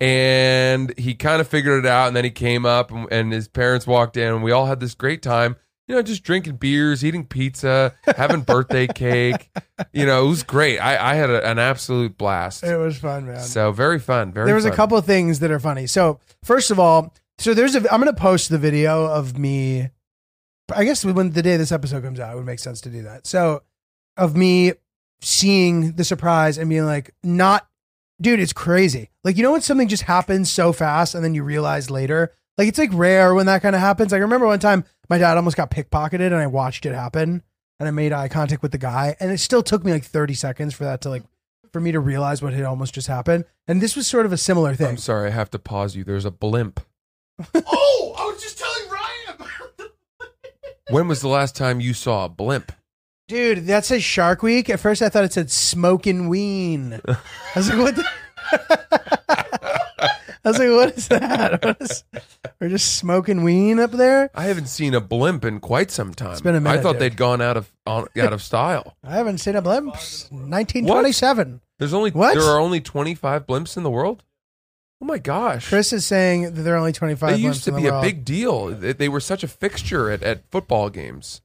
And 0.00 0.92
he 0.98 1.14
kind 1.14 1.40
of 1.40 1.46
figured 1.46 1.84
it 1.84 1.88
out, 1.88 2.08
and 2.08 2.16
then 2.16 2.24
he 2.24 2.30
came 2.30 2.66
up, 2.66 2.90
and, 2.90 3.06
and 3.12 3.32
his 3.32 3.46
parents 3.46 3.86
walked 3.86 4.16
in, 4.16 4.34
and 4.34 4.42
we 4.42 4.50
all 4.50 4.66
had 4.66 4.80
this 4.80 4.96
great 4.96 5.22
time. 5.22 5.54
You 5.88 5.96
know, 5.96 6.02
just 6.02 6.22
drinking 6.22 6.56
beers, 6.56 7.04
eating 7.04 7.26
pizza, 7.26 7.94
having 8.16 8.42
birthday 8.42 8.86
cake. 8.86 9.50
You 9.92 10.06
know, 10.06 10.24
it 10.24 10.28
was 10.28 10.42
great. 10.44 10.78
I, 10.78 11.10
I 11.10 11.14
had 11.16 11.28
a, 11.28 11.44
an 11.46 11.58
absolute 11.58 12.16
blast. 12.16 12.62
it 12.62 12.76
was 12.76 12.96
fun, 12.96 13.26
man. 13.26 13.40
So 13.40 13.72
very 13.72 13.98
fun. 13.98 14.32
Very. 14.32 14.46
there 14.46 14.54
was 14.54 14.64
a 14.64 14.70
couple 14.70 14.96
of 14.96 15.04
things 15.04 15.40
that 15.40 15.50
are 15.50 15.58
funny. 15.58 15.88
So 15.88 16.20
first 16.44 16.70
of 16.70 16.78
all, 16.78 17.12
so 17.38 17.52
there's 17.52 17.74
a 17.74 17.80
I'm 17.92 18.00
gonna 18.00 18.12
post 18.12 18.48
the 18.48 18.58
video 18.58 19.04
of 19.06 19.36
me. 19.36 19.90
I 20.74 20.84
guess 20.84 21.04
when 21.04 21.32
the 21.32 21.42
day 21.42 21.56
this 21.56 21.72
episode 21.72 22.04
comes 22.04 22.20
out, 22.20 22.32
it 22.32 22.36
would 22.36 22.46
make 22.46 22.60
sense 22.60 22.80
to 22.82 22.90
do 22.90 23.02
that. 23.02 23.26
So 23.26 23.64
of 24.16 24.36
me 24.36 24.74
seeing 25.20 25.92
the 25.92 26.04
surprise 26.04 26.58
and 26.58 26.70
being 26.70 26.86
like, 26.86 27.12
not, 27.22 27.66
dude, 28.20 28.38
it's 28.40 28.52
crazy. 28.52 29.10
Like 29.24 29.36
you 29.36 29.42
know 29.42 29.52
when 29.52 29.62
something 29.62 29.88
just 29.88 30.04
happens 30.04 30.50
so 30.50 30.72
fast 30.72 31.14
and 31.16 31.24
then 31.24 31.34
you 31.34 31.42
realize 31.42 31.90
later. 31.90 32.32
Like 32.56 32.68
it's 32.68 32.78
like 32.78 32.90
rare 32.92 33.34
when 33.34 33.46
that 33.46 33.62
kind 33.62 33.74
of 33.74 33.80
happens. 33.80 34.12
Like 34.12 34.20
I 34.20 34.22
remember 34.22 34.46
one 34.46 34.60
time 34.60 34.84
my 35.12 35.18
dad 35.18 35.36
almost 35.36 35.58
got 35.58 35.70
pickpocketed 35.70 36.28
and 36.28 36.36
I 36.36 36.46
watched 36.46 36.86
it 36.86 36.94
happen 36.94 37.42
and 37.78 37.86
I 37.86 37.90
made 37.90 38.14
eye 38.14 38.28
contact 38.28 38.62
with 38.62 38.72
the 38.72 38.78
guy 38.78 39.14
and 39.20 39.30
it 39.30 39.40
still 39.40 39.62
took 39.62 39.84
me 39.84 39.92
like 39.92 40.04
30 40.04 40.32
seconds 40.32 40.72
for 40.72 40.84
that 40.84 41.02
to 41.02 41.10
like 41.10 41.22
for 41.70 41.80
me 41.80 41.92
to 41.92 42.00
realize 42.00 42.40
what 42.40 42.54
had 42.54 42.64
almost 42.64 42.94
just 42.94 43.08
happened. 43.08 43.44
And 43.68 43.82
this 43.82 43.94
was 43.94 44.06
sort 44.06 44.24
of 44.24 44.32
a 44.32 44.38
similar 44.38 44.74
thing. 44.74 44.86
I'm 44.86 44.96
sorry, 44.96 45.28
I 45.28 45.32
have 45.32 45.50
to 45.50 45.58
pause 45.58 45.94
you. 45.94 46.02
There's 46.02 46.24
a 46.24 46.30
blimp. 46.30 46.80
Oh, 47.54 48.14
I 48.18 48.24
was 48.32 48.42
just 48.42 48.58
telling 48.58 48.90
Ryan 48.90 49.36
about 49.36 49.90
When 50.88 51.08
was 51.08 51.20
the 51.20 51.28
last 51.28 51.56
time 51.56 51.78
you 51.78 51.92
saw 51.92 52.24
a 52.24 52.30
blimp? 52.30 52.72
Dude, 53.28 53.66
that 53.66 53.84
says 53.84 54.02
Shark 54.02 54.42
Week. 54.42 54.70
At 54.70 54.80
first 54.80 55.02
I 55.02 55.10
thought 55.10 55.24
it 55.24 55.34
said 55.34 55.50
Smokin' 55.50 56.30
Ween. 56.30 57.02
I 57.06 57.18
was 57.54 57.68
like, 57.68 57.78
what 57.78 57.96
the 57.96 59.68
I 60.44 60.48
was 60.48 60.58
like, 60.58 60.70
what 60.70 60.96
is 60.96 61.08
that? 61.08 61.62
What 61.64 61.76
is, 61.80 62.04
we're 62.60 62.68
just 62.68 62.96
smoking 62.96 63.44
ween 63.44 63.78
up 63.78 63.92
there? 63.92 64.28
I 64.34 64.44
haven't 64.44 64.66
seen 64.66 64.92
a 64.94 65.00
blimp 65.00 65.44
in 65.44 65.60
quite 65.60 65.90
some 65.90 66.12
time. 66.14 66.38
been 66.42 66.56
a 66.56 66.60
minute, 66.60 66.80
I 66.80 66.82
thought 66.82 66.92
dude. 66.94 67.00
they'd 67.02 67.16
gone 67.16 67.40
out 67.40 67.56
of 67.56 67.72
on, 67.86 68.06
out 68.20 68.32
of 68.32 68.42
style. 68.42 68.96
I 69.04 69.12
haven't 69.14 69.38
seen 69.38 69.54
a 69.56 69.62
blimp 69.62 69.94
since 69.96 70.30
1927. 70.32 71.60
There's 71.78 71.94
only 71.94 72.10
What? 72.10 72.34
there 72.34 72.42
are 72.44 72.58
only 72.60 72.80
25 72.80 73.46
blimps 73.46 73.76
in 73.76 73.82
the 73.82 73.90
world. 73.90 74.24
Oh 75.00 75.04
my 75.04 75.18
gosh. 75.18 75.68
Chris 75.68 75.92
is 75.92 76.06
saying 76.06 76.42
that 76.54 76.62
there 76.62 76.74
are 76.74 76.78
only 76.78 76.92
25 76.92 77.30
they 77.30 77.36
blimps 77.38 77.42
used 77.42 77.64
to 77.64 77.70
in 77.70 77.74
the 77.76 77.82
be 77.82 77.86
a 77.88 77.92
world. 77.92 78.02
big 78.04 78.24
deal. 78.24 78.66
They, 78.68 78.92
they 78.92 79.08
were 79.08 79.20
such 79.20 79.42
a 79.42 79.48
fixture 79.48 80.10
at, 80.10 80.22
at 80.22 80.48
football 80.50 80.90
games. 80.90 81.42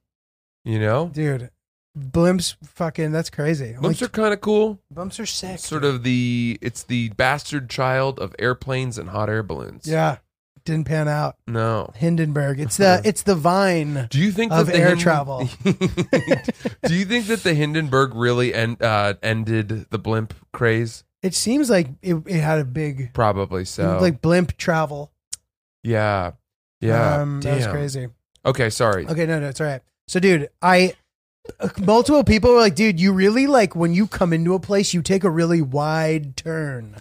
You 0.63 0.79
know? 0.79 1.09
Dude, 1.13 1.49
blimps 1.97 2.55
fucking, 2.63 3.11
that's 3.11 3.29
crazy. 3.29 3.75
Only 3.75 3.95
Blimps 3.95 4.01
are 4.01 4.07
kind 4.09 4.33
of 4.33 4.41
cool. 4.41 4.79
blimps 4.93 5.19
are 5.19 5.25
sick. 5.25 5.59
Sort 5.59 5.83
of 5.83 6.03
the 6.03 6.57
it's 6.61 6.83
the 6.83 7.09
bastard 7.09 7.69
child 7.69 8.19
of 8.19 8.35
airplanes 8.39 8.97
and 8.97 9.09
hot 9.09 9.29
air 9.29 9.43
balloons. 9.43 9.87
Yeah. 9.87 10.17
Didn't 10.65 10.85
pan 10.85 11.07
out. 11.07 11.37
No. 11.47 11.91
Hindenburg. 11.95 12.59
It's 12.59 12.75
the 12.77 13.01
it's 13.05 13.23
the 13.23 13.35
vine. 13.35 14.07
Do 14.09 14.19
you 14.19 14.31
think 14.31 14.51
Of 14.51 14.65
that 14.67 14.73
the 14.73 14.79
air 14.79 14.95
travel. 14.97 15.49
Do 15.63 16.93
you 16.95 17.05
think 17.05 17.27
that 17.27 17.41
the 17.43 17.53
Hindenburg 17.53 18.13
really 18.13 18.53
end, 18.53 18.81
uh, 18.81 19.13
ended 19.23 19.87
the 19.89 19.97
blimp 19.97 20.33
craze? 20.53 21.03
It 21.23 21.33
seems 21.33 21.69
like 21.69 21.87
it, 22.01 22.15
it 22.27 22.39
had 22.41 22.59
a 22.59 22.65
big 22.65 23.13
Probably 23.13 23.65
so. 23.65 23.97
like 24.01 24.21
blimp 24.21 24.55
travel. 24.57 25.11
yeah, 25.83 26.31
yeah. 26.81 27.21
Um, 27.21 27.41
that 27.41 27.55
was 27.57 27.67
crazy. 27.67 28.07
Okay, 28.45 28.69
sorry. 28.69 29.07
Okay, 29.07 29.25
no, 29.25 29.39
no, 29.39 29.47
it's 29.47 29.59
all 29.59 29.67
right. 29.67 29.81
So, 30.07 30.19
dude, 30.19 30.49
I 30.61 30.93
multiple 31.79 32.23
people 32.23 32.51
were 32.51 32.59
like, 32.59 32.75
dude, 32.75 32.99
you 32.99 33.13
really 33.13 33.47
like 33.47 33.75
when 33.75 33.93
you 33.93 34.07
come 34.07 34.33
into 34.33 34.53
a 34.53 34.59
place, 34.59 34.93
you 34.93 35.01
take 35.01 35.23
a 35.23 35.29
really 35.29 35.61
wide 35.61 36.35
turn. 36.37 36.95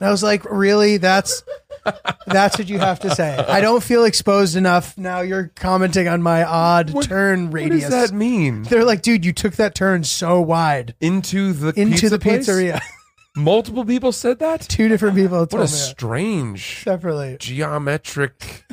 And 0.00 0.08
I 0.08 0.10
was 0.10 0.22
like, 0.22 0.44
really? 0.44 0.96
That's 0.96 1.44
that's 2.26 2.58
what 2.58 2.68
you 2.68 2.78
have 2.78 3.00
to 3.00 3.14
say. 3.14 3.36
I 3.36 3.60
don't 3.60 3.82
feel 3.82 4.04
exposed 4.04 4.56
enough. 4.56 4.96
Now 4.98 5.20
you're 5.20 5.50
commenting 5.54 6.08
on 6.08 6.22
my 6.22 6.42
odd 6.44 6.90
What- 6.90 7.04
turn 7.06 7.50
radius. 7.50 7.84
What 7.84 7.90
does 7.90 8.10
that 8.10 8.16
mean? 8.16 8.64
They're 8.64 8.84
like, 8.84 9.02
dude, 9.02 9.24
you 9.24 9.32
took 9.32 9.54
that 9.56 9.74
turn 9.74 10.02
so 10.04 10.40
wide 10.40 10.94
Into 11.00 11.52
the 11.52 11.68
into 11.80 11.92
pizza 11.92 12.08
the 12.10 12.18
place? 12.18 12.48
pizzeria. 12.48 12.80
Multiple 13.34 13.84
people 13.84 14.12
said 14.12 14.38
that. 14.40 14.60
Two 14.60 14.88
different 14.88 15.16
people 15.16 15.40
What 15.40 15.50
told 15.50 15.60
a 15.62 15.64
me 15.64 15.68
strange 15.70 16.82
separately. 16.84 17.36
geometric 17.40 18.64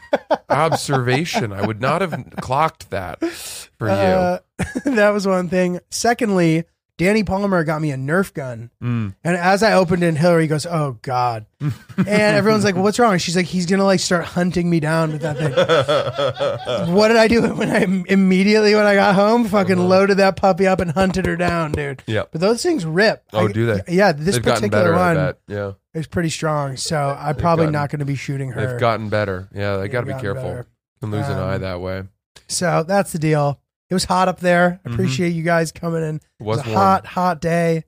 observation. 0.49 1.53
I 1.53 1.65
would 1.65 1.79
not 1.79 2.01
have 2.01 2.13
clocked 2.41 2.89
that 2.89 3.23
for 3.23 3.87
you. 3.87 3.93
Uh, 3.93 4.39
that 4.85 5.11
was 5.11 5.25
one 5.25 5.47
thing. 5.49 5.79
Secondly, 5.89 6.65
Danny 6.99 7.23
Palmer 7.23 7.63
got 7.63 7.81
me 7.81 7.91
a 7.91 7.95
Nerf 7.95 8.33
gun. 8.33 8.69
Mm. 8.83 9.15
And 9.23 9.35
as 9.37 9.63
I 9.63 9.73
opened 9.73 10.03
it, 10.03 10.15
Hillary 10.17 10.45
goes, 10.45 10.65
"Oh 10.67 10.97
God!" 11.01 11.45
and 11.61 12.07
everyone's 12.07 12.63
like, 12.63 12.75
well, 12.75 12.83
"What's 12.83 12.99
wrong?" 12.99 13.13
And 13.13 13.21
she's 13.21 13.35
like, 13.35 13.47
"He's 13.47 13.65
gonna 13.65 13.85
like 13.85 13.99
start 14.01 14.25
hunting 14.25 14.69
me 14.69 14.79
down 14.79 15.11
with 15.13 15.21
that 15.21 15.37
thing." 15.37 15.53
what 16.93 17.07
did 17.07 17.17
I 17.17 17.27
do 17.27 17.41
when 17.55 17.69
I 17.71 17.83
immediately 18.11 18.75
when 18.75 18.85
I 18.85 18.93
got 18.95 19.15
home, 19.15 19.45
fucking 19.45 19.79
Uh-huh. 19.79 19.87
loaded 19.87 20.17
that 20.17 20.35
puppy 20.35 20.67
up 20.67 20.79
and 20.79 20.91
hunted 20.91 21.25
her 21.25 21.35
down, 21.35 21.71
dude? 21.71 22.03
Yep. 22.05 22.29
But 22.33 22.41
those 22.41 22.61
things 22.61 22.85
rip. 22.85 23.23
Oh, 23.33 23.47
I- 23.47 23.51
do 23.51 23.65
they? 23.65 23.81
Yeah, 23.87 24.11
this 24.11 24.35
They've 24.35 24.43
particular 24.43 24.93
one. 24.93 25.33
Yeah. 25.47 25.71
is 25.93 26.05
pretty 26.05 26.29
strong. 26.29 26.75
So 26.77 26.97
I'm 27.19 27.35
probably 27.35 27.63
gotten- 27.67 27.73
not 27.73 27.89
going 27.89 27.99
to 27.99 28.05
be 28.05 28.15
shooting 28.15 28.51
her. 28.51 28.67
They've 28.71 28.79
gotten 28.79 29.09
better. 29.09 29.47
Yeah, 29.53 29.77
they 29.77 29.87
got 29.87 30.01
to 30.01 30.13
be 30.13 30.19
careful. 30.19 30.43
better. 30.43 30.67
Can 31.01 31.11
lose 31.11 31.27
an 31.27 31.39
Um, 31.39 31.49
eye 31.49 31.57
that 31.59 31.79
way. 31.79 32.03
So 32.47 32.83
that's 32.85 33.11
the 33.13 33.19
deal. 33.19 33.59
It 33.89 33.93
was 33.93 34.05
hot 34.05 34.27
up 34.27 34.39
there. 34.39 34.79
I 34.85 34.89
Mhm. 34.89 34.93
appreciate 34.93 35.29
you 35.29 35.43
guys 35.43 35.71
coming 35.71 36.03
in. 36.03 36.15
It 36.17 36.21
It 36.39 36.43
was 36.43 36.57
was 36.59 36.67
a 36.67 36.69
warm. 36.69 36.77
hot, 36.81 37.05
hot 37.07 37.41
day. 37.41 37.85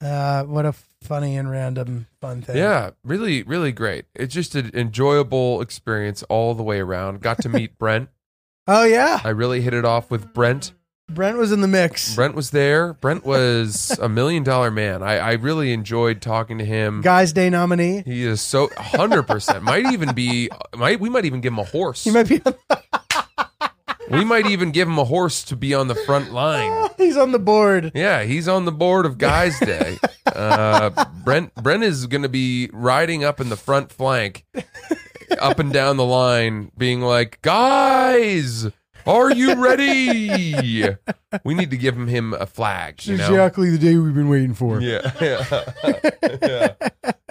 Uh, 0.00 0.44
what 0.44 0.66
a 0.66 0.74
funny 1.02 1.36
and 1.36 1.50
random 1.50 2.06
fun 2.20 2.42
thing. 2.42 2.56
Yeah, 2.56 2.90
really, 3.04 3.42
really 3.42 3.72
great. 3.72 4.04
It's 4.14 4.34
just 4.34 4.54
an 4.54 4.70
enjoyable 4.74 5.60
experience 5.60 6.22
all 6.24 6.54
the 6.54 6.62
way 6.62 6.80
around. 6.80 7.20
Got 7.20 7.38
to 7.42 7.48
meet 7.48 7.76
Brent. 7.78 8.08
Oh 8.68 8.84
yeah. 8.84 9.20
I 9.24 9.30
really 9.30 9.60
hit 9.62 9.74
it 9.74 9.84
off 9.84 10.10
with 10.10 10.32
Brent. 10.32 10.72
Brent 11.10 11.36
was 11.36 11.52
in 11.52 11.60
the 11.60 11.68
mix. 11.68 12.14
Brent 12.14 12.34
was 12.34 12.50
there. 12.50 12.94
Brent 12.94 13.24
was 13.26 13.96
a 14.00 14.08
million 14.08 14.44
dollar 14.44 14.70
man. 14.70 15.02
I, 15.02 15.18
I 15.18 15.32
really 15.32 15.72
enjoyed 15.72 16.20
talking 16.22 16.58
to 16.58 16.64
him. 16.64 17.00
Guys 17.02 17.32
Day 17.32 17.50
nominee. 17.50 18.02
He 18.06 18.24
is 18.24 18.40
so 18.40 18.70
hundred 18.76 19.24
percent. 19.24 19.62
Might 19.62 19.86
even 19.92 20.14
be. 20.14 20.48
Might 20.76 21.00
we 21.00 21.10
might 21.10 21.24
even 21.24 21.40
give 21.40 21.52
him 21.52 21.58
a 21.58 21.64
horse. 21.64 22.04
He 22.04 22.12
might 22.12 22.28
be. 22.28 22.40
We 24.10 24.24
might 24.24 24.46
even 24.46 24.70
give 24.70 24.88
him 24.88 24.98
a 24.98 25.04
horse 25.04 25.42
to 25.44 25.56
be 25.56 25.74
on 25.74 25.88
the 25.88 25.94
front 25.94 26.32
line. 26.32 26.90
He's 26.98 27.16
on 27.16 27.32
the 27.32 27.38
board. 27.38 27.92
Yeah, 27.94 28.22
he's 28.22 28.48
on 28.48 28.64
the 28.64 28.72
board 28.72 29.06
of 29.06 29.18
Guys 29.18 29.58
Day. 29.64 29.98
Uh, 30.26 30.90
Brent 31.24 31.54
Brent 31.54 31.82
is 31.82 32.06
going 32.06 32.22
to 32.22 32.28
be 32.28 32.68
riding 32.72 33.24
up 33.24 33.40
in 33.40 33.48
the 33.48 33.56
front 33.56 33.90
flank, 33.92 34.44
up 35.40 35.58
and 35.58 35.72
down 35.72 35.96
the 35.96 36.04
line, 36.04 36.70
being 36.76 37.00
like, 37.00 37.40
"Guys, 37.42 38.66
are 39.06 39.30
you 39.32 39.54
ready?" 39.62 40.88
We 41.44 41.54
need 41.54 41.70
to 41.70 41.76
give 41.76 41.96
him 41.96 42.08
him 42.08 42.34
a 42.34 42.46
flag. 42.46 43.04
You 43.06 43.16
know? 43.16 43.24
Exactly 43.28 43.70
the 43.70 43.78
day 43.78 43.96
we've 43.96 44.14
been 44.14 44.28
waiting 44.28 44.54
for. 44.54 44.80
Yeah, 44.80 45.10
yeah, 45.20 45.72
yeah, 46.42 46.68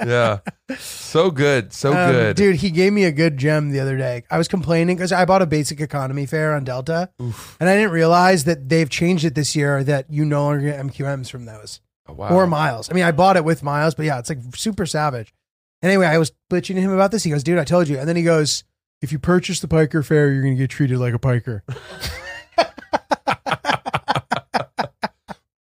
yeah. 0.06 0.40
So 0.78 1.30
good, 1.32 1.74
so 1.74 1.94
Um, 1.94 2.12
good, 2.12 2.36
dude. 2.36 2.56
He 2.58 2.72
gave 2.72 2.94
me 2.94 3.04
a 3.06 3.12
good 3.12 3.38
gem 3.38 3.70
the 3.72 3.80
other 3.80 3.98
day. 3.98 4.24
I 4.32 4.38
was 4.38 4.48
complaining 4.48 4.96
because 4.98 5.12
I 5.12 5.26
bought 5.26 5.42
a 5.42 5.46
basic 5.46 5.80
economy 5.82 6.26
fare 6.26 6.54
on 6.56 6.64
Delta, 6.64 7.10
and 7.20 7.70
I 7.70 7.76
didn't 7.76 7.92
realize 7.92 8.46
that 8.46 8.70
they've 8.70 8.90
changed 8.90 9.26
it 9.26 9.36
this 9.36 9.56
year. 9.56 9.84
That 9.84 10.12
you 10.12 10.26
no 10.26 10.44
longer 10.46 10.62
get 10.72 10.80
MQMs 10.80 11.30
from 11.30 11.46
those 11.46 11.82
Oh, 12.08 12.14
wow. 12.14 12.30
or 12.30 12.48
miles. 12.48 12.90
I 12.90 12.94
mean, 12.94 13.04
I 13.04 13.12
bought 13.12 13.38
it 13.38 13.46
with 13.46 13.62
miles, 13.62 13.94
but 13.96 14.06
yeah, 14.06 14.18
it's 14.20 14.30
like 14.30 14.40
super 14.56 14.86
savage. 14.86 15.34
Anyway, 15.84 16.06
I 16.06 16.18
was 16.18 16.32
bitching 16.52 16.76
to 16.76 16.82
him 16.82 16.92
about 16.92 17.12
this. 17.12 17.24
He 17.24 17.30
goes, 17.30 17.44
"Dude, 17.44 17.60
I 17.60 17.64
told 17.64 17.88
you," 17.88 17.98
and 18.00 18.08
then 18.08 18.16
he 18.16 18.24
goes, 18.24 18.64
"If 19.02 19.12
you 19.12 19.20
purchase 19.20 19.60
the 19.60 19.68
Piker 19.68 20.04
fare, 20.04 20.32
you're 20.32 20.44
gonna 20.44 20.56
get 20.56 20.70
treated 20.70 20.98
like 21.00 21.14
a 21.14 21.20
Piker." 21.20 21.64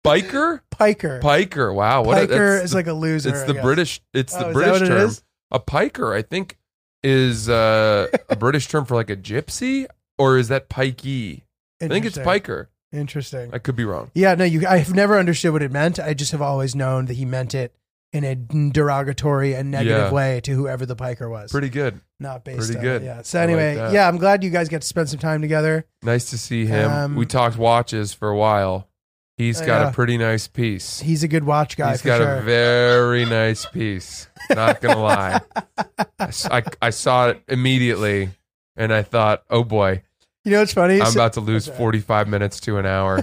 biker, 0.04 0.60
Piker. 0.70 1.20
piker. 1.20 1.72
Wow, 1.72 2.02
what 2.04 2.14
Piker 2.28 2.52
that's 2.54 2.64
is 2.66 2.70
the- 2.70 2.76
like 2.76 2.86
a 2.86 2.92
loser. 2.92 3.30
It's 3.30 3.44
the. 3.44 3.54
British. 3.54 4.00
It's 4.14 4.34
Oh, 4.34 4.48
the 4.48 4.52
British 4.52 4.88
term. 4.88 4.98
is? 5.08 5.22
A 5.52 5.58
piker, 5.58 6.14
I 6.14 6.22
think, 6.22 6.58
is 7.02 7.48
uh, 7.48 8.06
a 8.28 8.36
British 8.36 8.68
term 8.68 8.84
for 8.84 8.94
like 8.94 9.10
a 9.10 9.16
gypsy, 9.16 9.86
or 10.18 10.38
is 10.38 10.48
that 10.48 10.68
pikey? 10.68 11.42
I 11.82 11.88
think 11.88 12.04
it's 12.04 12.18
piker. 12.18 12.70
Interesting. 12.92 13.50
I 13.52 13.58
could 13.58 13.76
be 13.76 13.84
wrong. 13.84 14.10
Yeah, 14.14 14.34
no, 14.34 14.44
you. 14.44 14.66
I've 14.66 14.94
never 14.94 15.18
understood 15.18 15.52
what 15.52 15.62
it 15.62 15.70
meant. 15.72 15.98
I 15.98 16.14
just 16.14 16.32
have 16.32 16.42
always 16.42 16.74
known 16.74 17.06
that 17.06 17.14
he 17.14 17.24
meant 17.24 17.54
it 17.54 17.74
in 18.12 18.24
a 18.24 18.34
derogatory 18.34 19.54
and 19.54 19.70
negative 19.70 19.98
Yeah. 20.08 20.12
way 20.12 20.40
to 20.42 20.52
whoever 20.52 20.84
the 20.86 20.96
piker 20.96 21.28
was. 21.28 21.50
Pretty 21.52 21.68
good. 21.68 22.00
Not 22.20 22.44
based. 22.44 22.58
pretty 22.58 22.76
on 22.76 22.82
good. 22.82 23.02
It, 23.02 23.06
yeah. 23.06 23.22
So 23.22 23.38
I 23.38 23.42
like 23.42 23.48
anyway, 23.50 23.74
that. 23.76 23.92
yeah, 23.92 24.06
I'm 24.06 24.18
glad 24.18 24.44
you 24.44 24.50
guys 24.50 24.68
get 24.68 24.82
to 24.82 24.88
spend 24.88 25.08
some 25.08 25.18
time 25.18 25.40
together. 25.40 25.86
Nice 26.02 26.30
to 26.30 26.38
see 26.38 26.66
him. 26.66 26.90
Um, 26.90 27.16
we 27.16 27.26
talked 27.26 27.56
watches 27.56 28.12
for 28.12 28.28
a 28.28 28.36
while. 28.36 28.88
He's 29.36 29.60
got 29.60 29.80
yeah. 29.80 29.88
a 29.88 29.92
pretty 29.92 30.18
nice 30.18 30.46
piece. 30.46 31.00
He's 31.00 31.22
a 31.22 31.28
good 31.28 31.44
watch 31.44 31.78
guy 31.78 31.92
He's 31.92 32.02
got 32.02 32.18
sure. 32.18 32.36
a 32.36 32.42
very 32.42 33.24
nice 33.24 33.64
piece. 33.64 34.28
Not 34.50 34.82
gonna 34.82 35.00
lie, 35.00 35.40
I, 36.18 36.62
I 36.82 36.90
saw 36.90 37.28
it 37.28 37.42
immediately, 37.48 38.28
and 38.76 38.92
I 38.92 39.02
thought, 39.02 39.44
oh 39.48 39.64
boy, 39.64 40.02
you 40.44 40.52
know 40.52 40.60
what's 40.60 40.74
funny? 40.74 41.00
I'm 41.00 41.10
so, 41.10 41.20
about 41.20 41.34
to 41.34 41.40
lose 41.40 41.68
Okay. 41.68 41.76
45 41.78 42.28
minutes 42.28 42.60
to 42.60 42.78
an 42.78 42.86
hour. 42.86 43.22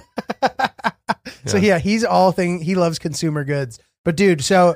so 1.46 1.58
yeah, 1.58 1.80
he's 1.80 2.04
all 2.04 2.32
thing. 2.32 2.62
He 2.62 2.76
loves 2.76 3.00
consumer 3.00 3.44
goods. 3.44 3.80
But 4.04 4.16
dude, 4.16 4.44
so 4.44 4.76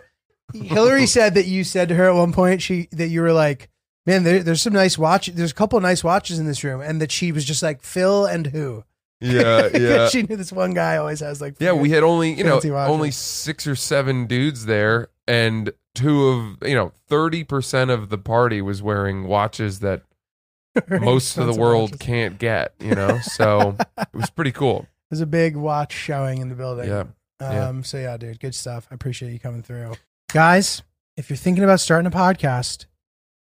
Hillary 0.53 1.05
said 1.07 1.35
that 1.35 1.45
you 1.45 1.63
said 1.63 1.89
to 1.89 1.95
her 1.95 2.05
at 2.05 2.15
one 2.15 2.33
point 2.33 2.61
she 2.61 2.87
that 2.91 3.07
you 3.07 3.21
were 3.21 3.33
like, 3.33 3.69
man, 4.05 4.23
there, 4.23 4.43
there's 4.43 4.61
some 4.61 4.73
nice 4.73 4.97
watch. 4.97 5.27
There's 5.27 5.51
a 5.51 5.55
couple 5.55 5.77
of 5.77 5.83
nice 5.83 6.03
watches 6.03 6.39
in 6.39 6.45
this 6.45 6.63
room, 6.63 6.81
and 6.81 7.01
that 7.01 7.11
she 7.11 7.31
was 7.31 7.45
just 7.45 7.63
like 7.63 7.83
Phil 7.83 8.25
and 8.25 8.47
who. 8.47 8.83
Yeah, 9.21 9.69
yeah. 9.73 10.09
she 10.09 10.23
knew 10.23 10.35
this 10.35 10.51
one 10.51 10.73
guy 10.73 10.97
always 10.97 11.19
has 11.19 11.39
like. 11.41 11.55
Yeah, 11.59 11.73
we 11.73 11.91
had 11.91 12.03
only 12.03 12.33
you 12.33 12.43
know 12.43 12.55
watches. 12.55 12.71
only 12.71 13.11
six 13.11 13.67
or 13.67 13.75
seven 13.75 14.25
dudes 14.25 14.65
there, 14.65 15.09
and 15.27 15.71
two 15.93 16.27
of 16.27 16.67
you 16.67 16.75
know 16.75 16.91
thirty 17.07 17.43
percent 17.43 17.91
of 17.91 18.09
the 18.09 18.17
party 18.17 18.61
was 18.61 18.81
wearing 18.81 19.25
watches 19.25 19.79
that 19.79 20.01
most 20.89 21.37
of 21.37 21.45
the 21.45 21.53
world 21.53 21.99
can't 21.99 22.39
get. 22.39 22.73
You 22.79 22.95
know, 22.95 23.19
so 23.19 23.77
it 23.97 24.13
was 24.13 24.29
pretty 24.31 24.51
cool. 24.51 24.87
There's 25.11 25.21
a 25.21 25.27
big 25.27 25.55
watch 25.55 25.93
showing 25.93 26.39
in 26.39 26.49
the 26.49 26.55
building. 26.55 26.89
Yeah, 26.89 27.03
yeah. 27.39 27.67
Um. 27.67 27.83
So 27.83 27.97
yeah, 27.97 28.17
dude, 28.17 28.39
good 28.39 28.55
stuff. 28.55 28.87
I 28.89 28.95
appreciate 28.95 29.31
you 29.31 29.39
coming 29.39 29.61
through, 29.61 29.93
guys. 30.33 30.81
If 31.15 31.29
you're 31.29 31.37
thinking 31.37 31.63
about 31.63 31.79
starting 31.79 32.07
a 32.07 32.15
podcast, 32.15 32.85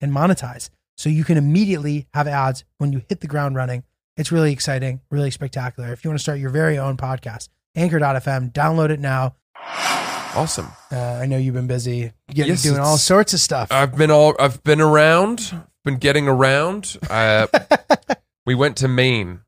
and 0.00 0.12
monetize. 0.12 0.70
So 0.96 1.08
you 1.08 1.24
can 1.24 1.36
immediately 1.38 2.06
have 2.14 2.26
ads 2.28 2.64
when 2.78 2.92
you 2.92 3.02
hit 3.08 3.20
the 3.20 3.26
ground 3.26 3.56
running. 3.56 3.84
It's 4.16 4.30
really 4.30 4.52
exciting, 4.52 5.00
really 5.10 5.30
spectacular. 5.30 5.92
If 5.92 6.04
you 6.04 6.10
want 6.10 6.18
to 6.18 6.22
start 6.22 6.38
your 6.38 6.50
very 6.50 6.78
own 6.78 6.96
podcast, 6.96 7.48
anchor.fm, 7.74 8.52
download 8.52 8.90
it 8.90 9.00
now. 9.00 9.34
awesome. 10.34 10.68
Uh, 10.92 10.98
I 10.98 11.26
know 11.26 11.38
you've 11.38 11.54
been 11.54 11.66
busy 11.66 12.12
getting 12.28 12.50
Yes, 12.52 12.62
doing 12.62 12.78
all 12.80 12.98
sorts 12.98 13.32
of 13.32 13.40
stuff. 13.40 13.68
I've 13.70 13.96
been 13.96 14.10
all 14.10 14.34
I've 14.38 14.62
been 14.62 14.80
around, 14.80 15.54
been 15.84 15.96
getting 15.96 16.28
around. 16.28 16.98
Uh, 17.08 17.46
we 18.46 18.54
went 18.54 18.76
to 18.78 18.88
Maine 18.88 19.40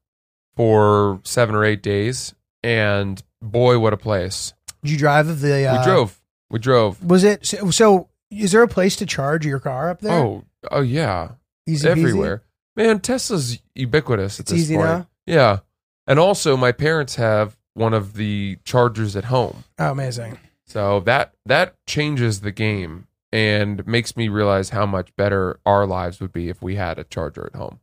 for 0.57 1.21
seven 1.25 1.55
or 1.55 1.65
eight 1.65 1.83
days, 1.83 2.35
and 2.63 3.23
boy, 3.41 3.79
what 3.79 3.93
a 3.93 3.97
place! 3.97 4.55
Did 4.83 4.93
you 4.93 4.99
drive 4.99 5.41
the? 5.41 5.67
Uh, 5.67 5.79
we 5.79 5.85
drove. 5.85 6.21
We 6.51 6.59
drove. 6.59 7.05
Was 7.05 7.25
it 7.25 7.47
so, 7.47 7.71
so? 7.71 8.09
Is 8.33 8.53
there 8.53 8.63
a 8.63 8.69
place 8.69 8.97
to 8.97 9.07
charge 9.07 9.45
your 9.47 9.59
car 9.61 9.91
up 9.91 10.01
there? 10.01 10.13
Oh, 10.13 10.45
oh 10.71 10.81
yeah, 10.81 11.33
easy 11.67 11.87
peasy? 11.87 11.91
everywhere. 11.91 12.43
Man, 12.77 13.01
Tesla's 13.01 13.59
ubiquitous 13.75 14.37
at 14.41 14.45
It's 14.45 14.51
this 14.53 14.61
easy 14.61 14.77
point. 14.77 14.87
now? 14.89 15.07
Yeah, 15.27 15.59
and 16.07 16.19
also 16.19 16.57
my 16.57 16.73
parents 16.73 17.17
have 17.17 17.57
one 17.75 17.93
of 17.95 18.15
the 18.15 18.59
chargers 18.65 19.15
at 19.17 19.25
home, 19.25 19.65
Oh, 19.79 19.91
amazing. 19.91 20.39
so 20.67 21.01
that 21.01 21.35
that 21.47 21.75
changes 21.87 22.41
the 22.41 22.53
game 22.53 23.07
and 23.33 23.87
makes 23.87 24.17
me 24.17 24.29
realize 24.29 24.71
how 24.71 24.85
much 24.87 25.15
better 25.17 25.59
our 25.65 25.87
lives 25.87 26.21
would 26.21 26.33
be 26.33 26.49
if 26.49 26.61
we 26.63 26.77
had 26.77 26.99
a 26.99 27.05
charger 27.05 27.47
at 27.53 27.57
home. 27.59 27.81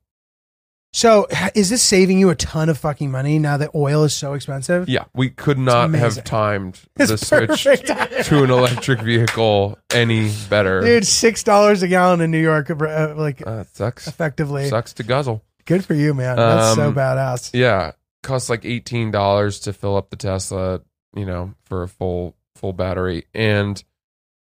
So, 0.92 1.28
is 1.54 1.70
this 1.70 1.84
saving 1.84 2.18
you 2.18 2.30
a 2.32 2.36
ton 2.36 2.68
of 2.68 2.78
fucking 2.80 3.12
money 3.12 3.38
now 3.38 3.58
that 3.58 3.72
oil 3.76 4.04
is 4.06 4.14
so 4.16 4.34
expensive? 4.34 4.90
Yeah, 4.90 5.06
we 5.14 5.30
could 5.30 5.60
not 5.60 5.86
amazing. 5.86 6.16
have 6.16 6.24
timed 6.24 6.80
It's 6.98 7.12
the 7.12 7.18
switch 7.18 7.64
perfect. 7.66 8.26
to 8.28 8.44
an 8.44 8.50
electric 8.50 9.02
vehicle 9.02 9.78
any 9.94 10.32
better. 10.50 10.82
Dude, 10.82 11.06
six 11.06 11.44
dollars 11.44 11.84
a 11.84 11.88
gallon 11.88 12.22
in 12.22 12.32
New 12.32 12.42
York, 12.42 12.72
uh, 12.72 13.14
like 13.16 13.46
Uh, 13.46 13.60
it 13.62 13.68
sucks. 13.76 14.08
effectively. 14.08 14.68
Sucks 14.68 14.94
to 14.94 15.04
guzzle. 15.04 15.44
Good 15.66 15.86
for 15.86 15.94
you, 15.94 16.16
man. 16.16 16.38
That's 16.38 16.76
so 16.76 16.88
Um, 16.88 16.96
badass. 16.96 17.52
Yeah, 17.54 17.92
costs 18.24 18.50
like 18.50 18.66
eighteen 18.66 19.12
dollars 19.12 19.60
to 19.62 19.74
fill 19.74 19.96
up 19.96 20.10
the 20.10 20.16
Tesla. 20.16 20.82
You 21.16 21.26
know, 21.26 21.54
for 21.66 21.84
a 21.84 21.88
full 21.88 22.36
full 22.56 22.74
battery, 22.74 23.26
and 23.36 23.84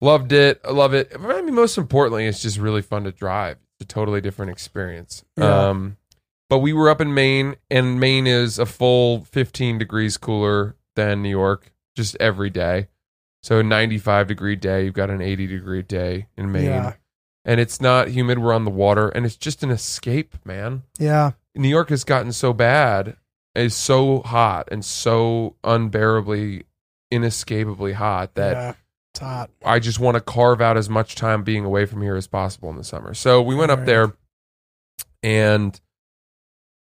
loved 0.00 0.30
it. 0.32 0.60
I 0.64 0.70
love 0.70 0.94
it. 0.94 1.12
I 1.18 1.42
mean, 1.42 1.54
most 1.54 1.76
importantly, 1.76 2.26
it's 2.26 2.40
just 2.40 2.58
really 2.58 2.82
fun 2.82 3.02
to 3.04 3.12
drive. 3.12 3.56
It's 3.80 3.84
a 3.90 3.92
totally 3.92 4.20
different 4.20 4.52
experience. 4.52 5.24
Yeah. 5.36 5.68
Um, 5.70 5.96
but 6.50 6.58
we 6.58 6.74
were 6.74 6.90
up 6.90 7.00
in 7.00 7.14
Maine, 7.14 7.56
and 7.70 7.98
Maine 7.98 8.26
is 8.26 8.58
a 8.58 8.66
full 8.66 9.24
fifteen 9.24 9.78
degrees 9.78 10.18
cooler 10.18 10.76
than 10.96 11.22
New 11.22 11.30
York, 11.30 11.72
just 11.96 12.14
every 12.20 12.50
day. 12.50 12.88
So 13.42 13.60
a 13.60 13.62
ninety-five 13.62 14.26
degree 14.26 14.56
day, 14.56 14.84
you've 14.84 14.92
got 14.94 15.08
an 15.08 15.22
eighty 15.22 15.46
degree 15.46 15.80
day 15.82 16.26
in 16.36 16.52
Maine, 16.52 16.64
Yeah. 16.64 16.92
and 17.46 17.58
it's 17.58 17.80
not 17.80 18.08
humid. 18.08 18.38
We're 18.38 18.52
on 18.52 18.66
the 18.66 18.70
water, 18.70 19.08
and 19.08 19.24
it's 19.24 19.36
just 19.36 19.62
an 19.62 19.70
escape, 19.70 20.36
man. 20.44 20.82
Yeah. 20.98 21.30
New 21.54 21.68
York 21.68 21.88
has 21.88 22.04
gotten 22.04 22.32
so 22.32 22.52
bad, 22.52 23.16
is 23.54 23.74
so 23.74 24.20
hot 24.20 24.68
and 24.70 24.84
so 24.84 25.56
unbearably, 25.64 26.64
inescapably 27.10 27.94
hot 27.94 28.34
that 28.34 28.52
yeah. 28.52 28.74
It's 29.12 29.20
hot. 29.20 29.50
I 29.64 29.80
just 29.80 29.98
want 29.98 30.16
to 30.16 30.20
carve 30.20 30.60
out 30.60 30.76
as 30.76 30.88
much 30.88 31.16
time 31.16 31.42
being 31.42 31.64
away 31.64 31.84
from 31.86 32.00
here 32.02 32.14
as 32.14 32.28
possible 32.28 32.70
in 32.70 32.76
the 32.76 32.84
summer. 32.84 33.12
So 33.14 33.40
we 33.42 33.54
went 33.56 33.72
up 33.72 33.80
Right. 33.80 33.86
there, 33.86 34.12
and 35.22 35.80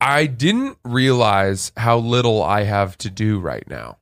I 0.04 0.26
didn't 0.26 0.78
realize 0.84 1.72
how 1.78 1.98
little 1.98 2.42
I 2.44 2.64
have 2.64 2.98
to 3.00 3.10
do 3.10 3.40
right 3.40 3.68
now. 3.70 3.98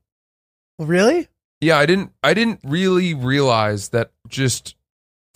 Really? 0.79 1.27
Yeah, 1.60 1.77
I 1.77 1.86
didn't. 1.86 2.12
I 2.24 2.34
didn't 2.34 2.60
really 2.63 3.13
realize 3.13 3.89
that. 3.89 4.12
Just 4.27 4.75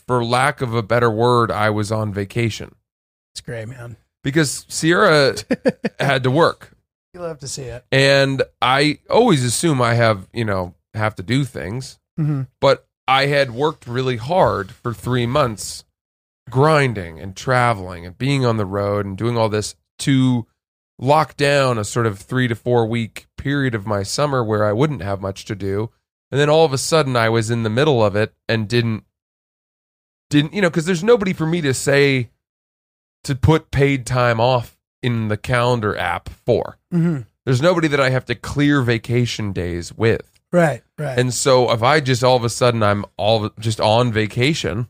for 0.07 0.23
lack 0.23 0.61
of 0.61 0.73
a 0.73 0.81
better 0.81 1.09
word, 1.11 1.51
I 1.51 1.69
was 1.69 1.91
on 1.91 2.13
vacation 2.13 2.75
It's 3.33 3.41
great, 3.41 3.67
man. 3.67 3.97
because 4.23 4.65
Sierra 4.69 5.35
had 5.99 6.23
to 6.23 6.31
work. 6.31 6.71
You 7.13 7.21
love 7.21 7.39
to 7.39 7.47
see 7.47 7.63
it. 7.63 7.85
and 7.91 8.41
I 8.61 8.99
always 9.09 9.43
assume 9.43 9.81
I 9.81 9.93
have, 9.95 10.27
you 10.33 10.45
know, 10.45 10.73
have 10.93 11.15
to 11.15 11.23
do 11.23 11.43
things, 11.43 11.99
hmm 12.17 12.43
but 12.61 12.87
I 13.07 13.25
had 13.27 13.51
worked 13.51 13.85
really 13.87 14.17
hard 14.17 14.71
for 14.71 14.93
3 14.93 15.25
months 15.27 15.83
grinding 16.49 17.19
and 17.19 17.35
traveling 17.35 18.05
and 18.05 18.17
being 18.17 18.45
on 18.45 18.57
the 18.57 18.65
road 18.65 19.05
and 19.05 19.17
doing 19.17 19.37
all 19.37 19.49
this 19.49 19.75
to 19.99 20.45
lock 20.97 21.35
down 21.37 21.77
a 21.77 21.83
sort 21.83 22.05
of 22.05 22.19
3 22.19 22.47
to 22.47 22.55
4 22.55 22.85
week 22.85 23.27
period 23.37 23.75
of 23.75 23.85
my 23.85 24.03
summer 24.03 24.43
where 24.43 24.63
I 24.65 24.71
wouldn't 24.73 25.01
have 25.01 25.21
much 25.21 25.45
to 25.45 25.55
do. 25.55 25.91
And 26.31 26.39
then 26.39 26.49
all 26.49 26.65
of 26.65 26.73
a 26.73 26.77
sudden 26.77 27.15
I 27.15 27.29
was 27.29 27.49
in 27.51 27.63
the 27.63 27.69
middle 27.69 28.03
of 28.03 28.15
it 28.15 28.33
and 28.47 28.67
didn't 28.67 29.03
didn't, 30.29 30.53
you 30.53 30.61
know, 30.61 30.69
cuz 30.71 30.85
there's 30.85 31.03
nobody 31.03 31.33
for 31.33 31.45
me 31.45 31.61
to 31.61 31.73
say 31.73 32.31
to 33.23 33.35
put 33.35 33.71
paid 33.71 34.05
time 34.05 34.39
off 34.39 34.77
in 35.01 35.27
the 35.27 35.37
calendar 35.37 35.95
app 35.97 36.29
for. 36.29 36.77
hmm 36.91 37.19
There's 37.45 37.61
nobody 37.61 37.87
that 37.89 37.99
I 37.99 38.09
have 38.09 38.25
to 38.25 38.35
clear 38.35 38.81
vacation 38.81 39.53
days 39.53 39.93
with. 39.93 40.39
Right. 40.51 40.81
Right. 40.97 41.19
And 41.19 41.33
so 41.33 41.71
if 41.71 41.83
I 41.83 41.99
just 41.99 42.23
all 42.23 42.35
of 42.37 42.43
a 42.43 42.49
sudden 42.49 42.81
I'm 42.81 43.05
all 43.17 43.49
just 43.59 43.79
on 43.79 44.11
vacation, 44.11 44.87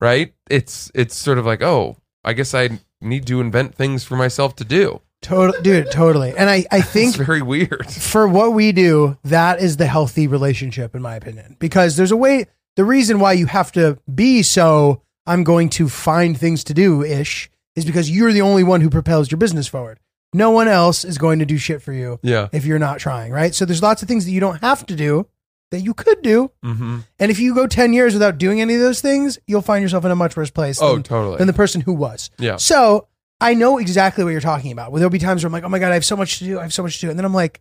right? 0.00 0.32
It's 0.48 0.90
it's 0.94 1.16
sort 1.16 1.38
of 1.38 1.44
like, 1.46 1.62
oh, 1.62 1.96
I 2.24 2.32
guess 2.32 2.54
I 2.54 2.80
need 3.00 3.26
to 3.26 3.40
invent 3.40 3.74
things 3.74 4.04
for 4.04 4.16
myself 4.16 4.56
to 4.56 4.64
do. 4.64 5.00
Total, 5.22 5.60
dude, 5.62 5.90
totally. 5.90 6.34
And 6.36 6.50
I, 6.50 6.64
I 6.70 6.80
think 6.94 7.16
It's 7.16 7.24
very 7.24 7.42
weird. 7.42 7.86
for 7.90 8.28
what 8.28 8.52
we 8.52 8.72
do, 8.72 9.16
that 9.24 9.60
is 9.60 9.76
the 9.78 9.86
healthy 9.86 10.26
relationship, 10.26 10.94
in 10.94 11.00
my 11.02 11.14
opinion. 11.16 11.56
Because 11.58 11.96
there's 11.96 12.10
a 12.10 12.16
way, 12.16 12.46
the 12.76 12.84
reason 12.84 13.18
why 13.20 13.32
you 13.32 13.46
have 13.46 13.72
to 13.72 13.98
be 14.12 14.42
so, 14.42 15.02
I'm 15.26 15.44
going 15.44 15.68
to 15.70 15.88
find 15.88 16.36
things 16.36 16.64
to 16.64 16.74
do 16.74 17.02
ish, 17.02 17.48
is 17.76 17.84
because 17.84 18.10
you're 18.10 18.32
the 18.32 18.42
only 18.42 18.64
one 18.64 18.80
who 18.82 18.90
propels 18.90 19.30
your 19.30 19.38
business 19.38 19.66
forward. 19.68 19.98
No 20.34 20.50
one 20.50 20.66
else 20.68 21.04
is 21.04 21.18
going 21.18 21.38
to 21.38 21.46
do 21.46 21.56
shit 21.58 21.82
for 21.82 21.92
you 21.92 22.18
Yeah. 22.22 22.48
if 22.52 22.64
you're 22.64 22.78
not 22.78 22.98
trying, 22.98 23.32
right? 23.32 23.54
So 23.54 23.64
there's 23.64 23.82
lots 23.82 24.02
of 24.02 24.08
things 24.08 24.24
that 24.24 24.30
you 24.32 24.40
don't 24.40 24.60
have 24.60 24.84
to 24.86 24.96
do 24.96 25.26
that 25.70 25.80
you 25.80 25.94
could 25.94 26.20
do. 26.22 26.50
Mm-hmm. 26.64 26.98
And 27.18 27.30
if 27.30 27.38
you 27.38 27.54
go 27.54 27.66
10 27.66 27.92
years 27.92 28.12
without 28.14 28.36
doing 28.38 28.60
any 28.60 28.74
of 28.74 28.80
those 28.80 29.00
things, 29.00 29.38
you'll 29.46 29.62
find 29.62 29.82
yourself 29.82 30.04
in 30.04 30.10
a 30.10 30.16
much 30.16 30.36
worse 30.36 30.50
place 30.50 30.80
Oh, 30.82 30.94
than, 30.94 31.02
totally. 31.02 31.36
than 31.38 31.46
the 31.46 31.52
person 31.54 31.80
who 31.82 31.92
was. 31.94 32.30
yeah. 32.38 32.56
So 32.56 33.08
I 33.42 33.54
know 33.54 33.78
exactly 33.78 34.24
what 34.24 34.30
you're 34.30 34.40
talking 34.40 34.72
about. 34.72 34.92
Where 34.92 35.00
there'll 35.00 35.10
be 35.10 35.18
times 35.18 35.42
where 35.42 35.48
I'm 35.48 35.52
like, 35.52 35.64
oh 35.64 35.68
my 35.68 35.78
God, 35.78 35.90
I 35.90 35.94
have 35.94 36.04
so 36.04 36.16
much 36.16 36.38
to 36.38 36.44
do. 36.44 36.58
I 36.58 36.62
have 36.62 36.72
so 36.72 36.82
much 36.82 37.00
to 37.00 37.06
do. 37.06 37.10
And 37.10 37.18
then 37.18 37.24
I'm 37.24 37.34
like, 37.34 37.60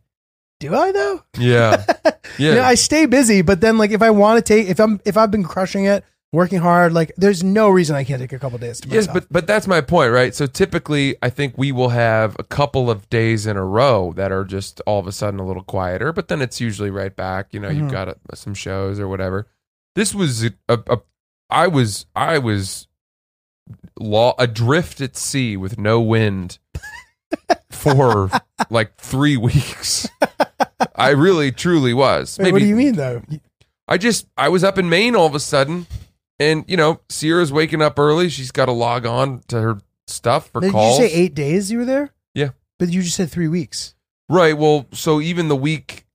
do 0.59 0.75
I 0.75 0.91
though? 0.91 1.23
Yeah. 1.37 1.85
Yeah. 2.37 2.49
You 2.51 2.55
know, 2.55 2.63
I 2.63 2.75
stay 2.75 3.07
busy, 3.07 3.41
but 3.41 3.59
then 3.59 3.77
like 3.77 3.91
if 3.91 4.01
I 4.01 4.09
want 4.11 4.37
to 4.37 4.53
take, 4.53 4.69
if 4.69 4.79
I'm, 4.79 5.01
if 5.03 5.17
I've 5.17 5.31
been 5.31 5.43
crushing 5.43 5.83
it, 5.83 6.05
working 6.31 6.59
hard, 6.59 6.93
like 6.93 7.11
there's 7.17 7.43
no 7.43 7.69
reason 7.69 7.93
I 7.97 8.05
can't 8.05 8.21
take 8.21 8.31
a 8.31 8.39
couple 8.39 8.57
days 8.57 8.79
to 8.81 8.87
Yes, 8.87 9.05
myself. 9.07 9.13
but 9.13 9.33
but 9.33 9.47
that's 9.47 9.67
my 9.67 9.81
point, 9.81 10.13
right? 10.13 10.33
So 10.33 10.47
typically, 10.47 11.17
I 11.21 11.29
think 11.29 11.57
we 11.57 11.73
will 11.73 11.89
have 11.89 12.37
a 12.39 12.43
couple 12.45 12.89
of 12.89 13.09
days 13.09 13.45
in 13.47 13.57
a 13.57 13.65
row 13.65 14.13
that 14.15 14.31
are 14.31 14.45
just 14.45 14.79
all 14.87 14.97
of 14.97 15.07
a 15.07 15.11
sudden 15.11 15.41
a 15.41 15.45
little 15.45 15.63
quieter, 15.63 16.13
but 16.13 16.29
then 16.29 16.41
it's 16.41 16.61
usually 16.61 16.89
right 16.89 17.13
back. 17.13 17.47
You 17.53 17.59
know, 17.59 17.69
you've 17.69 17.91
got 17.91 18.07
uh 18.07 18.13
some 18.33 18.53
shows 18.53 18.97
or 18.97 19.09
whatever. 19.09 19.45
This 19.95 20.15
was 20.15 20.45
a, 20.45 20.51
a, 20.69 20.79
a 20.87 21.01
I 21.49 21.67
was 21.67 22.05
I 22.15 22.37
was 22.37 22.87
law 23.99 24.35
adrift 24.39 25.01
at 25.01 25.15
sea 25.15 25.57
with 25.57 25.77
no 25.77 26.01
wind 26.01 26.59
for 27.71 28.29
like 28.69 28.95
three 28.97 29.37
weeks. 29.37 30.07
I 30.95 31.09
really 31.09 31.51
truly 31.51 31.93
was. 31.93 32.37
Wait, 32.39 32.51
what 32.51 32.59
do 32.59 32.65
you 32.65 32.75
mean 32.75 32.95
though? 32.95 33.21
I 33.87 33.97
just 33.97 34.27
I 34.37 34.49
was 34.49 34.63
up 34.63 34.77
in 34.77 34.89
Maine 34.89 35.15
all 35.15 35.25
of 35.27 35.35
a 35.35 35.39
sudden, 35.39 35.87
and 36.39 36.63
you 36.67 36.77
know 36.77 37.01
Sierra's 37.09 37.51
waking 37.51 37.81
up 37.81 37.99
early. 37.99 38.29
She's 38.29 38.51
got 38.51 38.65
to 38.65 38.71
log 38.71 39.05
on 39.05 39.41
to 39.47 39.61
her 39.61 39.77
stuff 40.07 40.49
for 40.49 40.61
Did 40.61 40.71
calls. 40.71 40.99
you 40.99 41.07
say 41.07 41.13
eight 41.13 41.33
days 41.33 41.71
you 41.71 41.79
were 41.79 41.85
there? 41.85 42.11
Yeah. 42.33 42.49
But 42.79 42.89
you 42.89 43.01
just 43.01 43.15
said 43.15 43.29
three 43.29 43.47
weeks. 43.47 43.95
Right. 44.29 44.57
Well, 44.57 44.87
so 44.93 45.21
even 45.21 45.47
the 45.49 45.55
week 45.55 46.05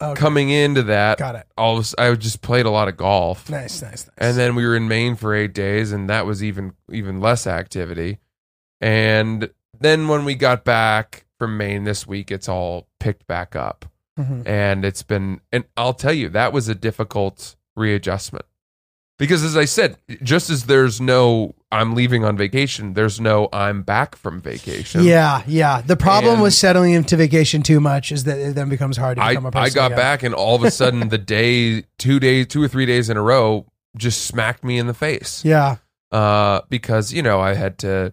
Okay. 0.00 0.18
coming 0.20 0.50
into 0.50 0.84
that, 0.84 1.18
Got 1.18 1.34
it. 1.34 1.46
all 1.56 1.78
of 1.78 1.92
a 1.98 2.00
I 2.02 2.14
just 2.14 2.40
played 2.40 2.66
a 2.66 2.70
lot 2.70 2.86
of 2.88 2.96
golf, 2.96 3.50
Nice, 3.50 3.82
nice, 3.82 4.06
nice. 4.06 4.10
and 4.16 4.36
then 4.36 4.54
we 4.54 4.64
were 4.64 4.76
in 4.76 4.86
Maine 4.86 5.16
for 5.16 5.34
eight 5.34 5.52
days, 5.54 5.90
and 5.92 6.08
that 6.08 6.24
was 6.24 6.42
even 6.44 6.74
even 6.90 7.20
less 7.20 7.46
activity. 7.46 8.18
And 8.80 9.50
then 9.80 10.06
when 10.08 10.24
we 10.24 10.34
got 10.36 10.64
back 10.64 11.24
from 11.38 11.56
Maine 11.56 11.84
this 11.84 12.06
week, 12.06 12.30
it's 12.30 12.48
all 12.48 12.86
picked 13.00 13.26
back 13.26 13.56
up. 13.56 13.86
Mhm. 14.18 14.42
and 14.48 14.84
it's 14.84 15.04
been 15.04 15.40
and 15.52 15.62
I'll 15.76 15.94
tell 15.94 16.12
you 16.12 16.28
that 16.30 16.52
was 16.52 16.66
a 16.68 16.74
difficult 16.74 17.54
readjustment 17.76 18.46
because 19.18 19.42
as 19.44 19.56
I 19.56 19.64
said 19.66 19.96
just 20.22 20.48
as 20.50 20.66
there's 20.66 21.00
no 21.00 21.54
I'm 21.70 21.94
leaving 21.94 22.24
on 22.24 22.36
vacation 22.36 22.94
there's 22.94 23.20
no 23.20 23.48
I'm 23.52 23.82
back 23.82 24.16
from 24.16 24.40
vacation 24.40 25.04
Yeah, 25.04 25.42
yeah. 25.46 25.80
The 25.82 25.96
problem 25.96 26.34
And- 26.34 26.42
with 26.42 26.54
settling 26.54 26.92
into 26.94 27.16
vacation 27.16 27.62
too 27.62 27.80
much 27.80 28.10
is 28.12 28.24
that 28.24 28.38
it 28.38 28.54
then 28.54 28.68
becomes 28.68 28.96
hard 28.96 29.16
to 29.18 29.22
I 29.22 29.30
become 29.30 29.46
a 29.46 29.50
person. 29.50 29.64
I 29.64 29.74
got 29.74 29.86
again. 29.86 29.98
back 29.98 30.22
and 30.22 30.34
all 30.34 30.54
of 30.56 30.62
a 30.64 30.70
sudden 30.70 31.08
the 31.08 31.18
day 31.36 31.84
two 31.98 32.18
days 32.20 32.46
two 32.46 32.62
or 32.62 32.68
three 32.68 32.86
days 32.86 33.10
in 33.10 33.16
a 33.16 33.22
row 33.22 33.66
just 33.96 34.22
smacked 34.26 34.62
me 34.64 34.78
in 34.78 34.86
the 34.86 34.94
face 34.94 35.44
Yeah. 35.44 35.76
uh 36.12 36.60
because 36.68 37.12
you 37.12 37.22
know 37.22 37.40
I 37.40 37.54
had 37.54 37.78
to 37.78 38.12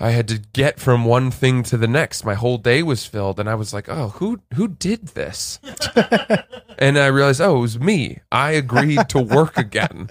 I 0.00 0.10
had 0.10 0.26
to 0.28 0.38
get 0.52 0.80
from 0.80 1.04
one 1.04 1.30
thing 1.30 1.62
to 1.64 1.76
the 1.76 1.86
next. 1.86 2.24
My 2.24 2.34
whole 2.34 2.58
day 2.58 2.82
was 2.82 3.06
filled, 3.06 3.38
and 3.38 3.48
I 3.48 3.54
was 3.54 3.72
like, 3.72 3.88
"Oh, 3.88 4.08
who 4.16 4.40
who 4.54 4.66
did 4.66 5.08
this?" 5.14 5.60
and 6.78 6.98
I 6.98 7.06
realized, 7.06 7.40
"Oh, 7.40 7.58
it 7.58 7.60
was 7.60 7.78
me. 7.78 8.20
I 8.30 8.52
agreed 8.52 9.08
to 9.10 9.20
work 9.20 9.56
again." 9.56 10.08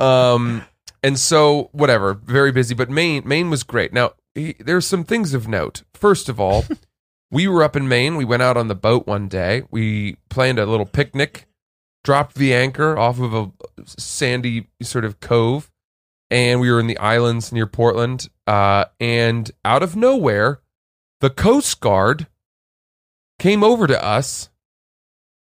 Um, 0.00 0.64
and 1.02 1.18
so 1.18 1.70
whatever, 1.72 2.14
very 2.14 2.50
busy. 2.50 2.74
But 2.74 2.90
Maine, 2.90 3.22
Maine 3.24 3.50
was 3.50 3.62
great. 3.62 3.92
Now 3.92 4.12
he, 4.34 4.54
there's 4.58 4.86
some 4.86 5.04
things 5.04 5.34
of 5.34 5.46
note. 5.46 5.82
First 5.94 6.28
of 6.28 6.40
all, 6.40 6.64
we 7.30 7.46
were 7.46 7.62
up 7.62 7.76
in 7.76 7.88
Maine. 7.88 8.16
We 8.16 8.24
went 8.24 8.42
out 8.42 8.56
on 8.56 8.68
the 8.68 8.74
boat 8.74 9.06
one 9.06 9.28
day. 9.28 9.62
We 9.70 10.16
planned 10.28 10.58
a 10.58 10.66
little 10.66 10.86
picnic 10.86 11.46
dropped 12.04 12.36
the 12.36 12.54
anchor 12.54 12.96
off 12.96 13.18
of 13.18 13.34
a 13.34 13.50
sandy 13.86 14.68
sort 14.82 15.04
of 15.04 15.18
cove, 15.18 15.70
and 16.30 16.60
we 16.60 16.70
were 16.70 16.78
in 16.78 16.86
the 16.86 16.98
islands 16.98 17.50
near 17.50 17.66
Portland. 17.66 18.28
Uh, 18.46 18.84
and 19.00 19.50
out 19.64 19.82
of 19.82 19.96
nowhere, 19.96 20.60
the 21.20 21.30
Coast 21.30 21.80
Guard 21.80 22.28
came 23.38 23.64
over 23.64 23.86
to 23.86 24.04
us 24.04 24.50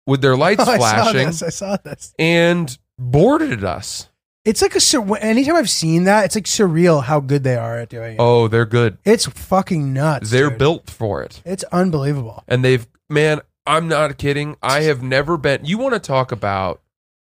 with 0.09 0.21
their 0.21 0.35
lights 0.35 0.63
Oh, 0.67 0.71
I 0.71 0.77
saw 0.77 1.03
flashing 1.03 1.27
this. 1.27 1.43
I 1.43 1.49
saw 1.49 1.77
this. 1.77 2.13
and 2.19 2.77
boarded 2.97 3.63
us. 3.63 4.09
It's 4.45 4.61
like 4.61 4.75
a 4.75 4.79
sur- 4.79 5.15
anytime 5.17 5.55
I've 5.57 5.69
seen 5.69 6.05
that, 6.05 6.25
it's 6.25 6.35
like 6.35 6.45
surreal 6.45 7.03
how 7.03 7.19
good 7.19 7.43
they 7.43 7.55
are 7.55 7.77
at 7.79 7.89
doing 7.89 8.13
it. 8.13 8.17
Oh, 8.19 8.47
they're 8.47 8.65
good. 8.65 8.97
It's 9.05 9.25
fucking 9.25 9.93
nuts. 9.93 10.31
They're 10.31 10.49
dude. 10.49 10.57
built 10.59 10.89
for 10.89 11.21
it. 11.21 11.41
It's 11.45 11.63
unbelievable. 11.65 12.43
And 12.47 12.63
they've, 12.65 12.87
man, 13.09 13.41
I'm 13.67 13.87
not 13.87 14.17
kidding. 14.17 14.55
I 14.63 14.81
have 14.81 15.03
never 15.03 15.37
been. 15.37 15.65
You 15.65 15.77
want 15.77 15.93
to 15.93 15.99
talk 15.99 16.31
about 16.31 16.81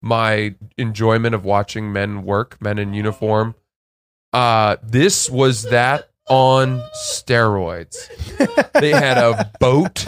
my 0.01 0.55
enjoyment 0.77 1.35
of 1.35 1.45
watching 1.45 1.93
men 1.93 2.23
work, 2.23 2.57
men 2.61 2.79
in 2.79 2.93
uniform? 2.93 3.55
Uh, 4.31 4.77
this 4.81 5.29
was 5.29 5.63
that 5.63 6.09
on 6.29 6.81
steroids. 6.95 8.09
They 8.73 8.89
had 8.89 9.17
a 9.19 9.51
boat. 9.59 10.05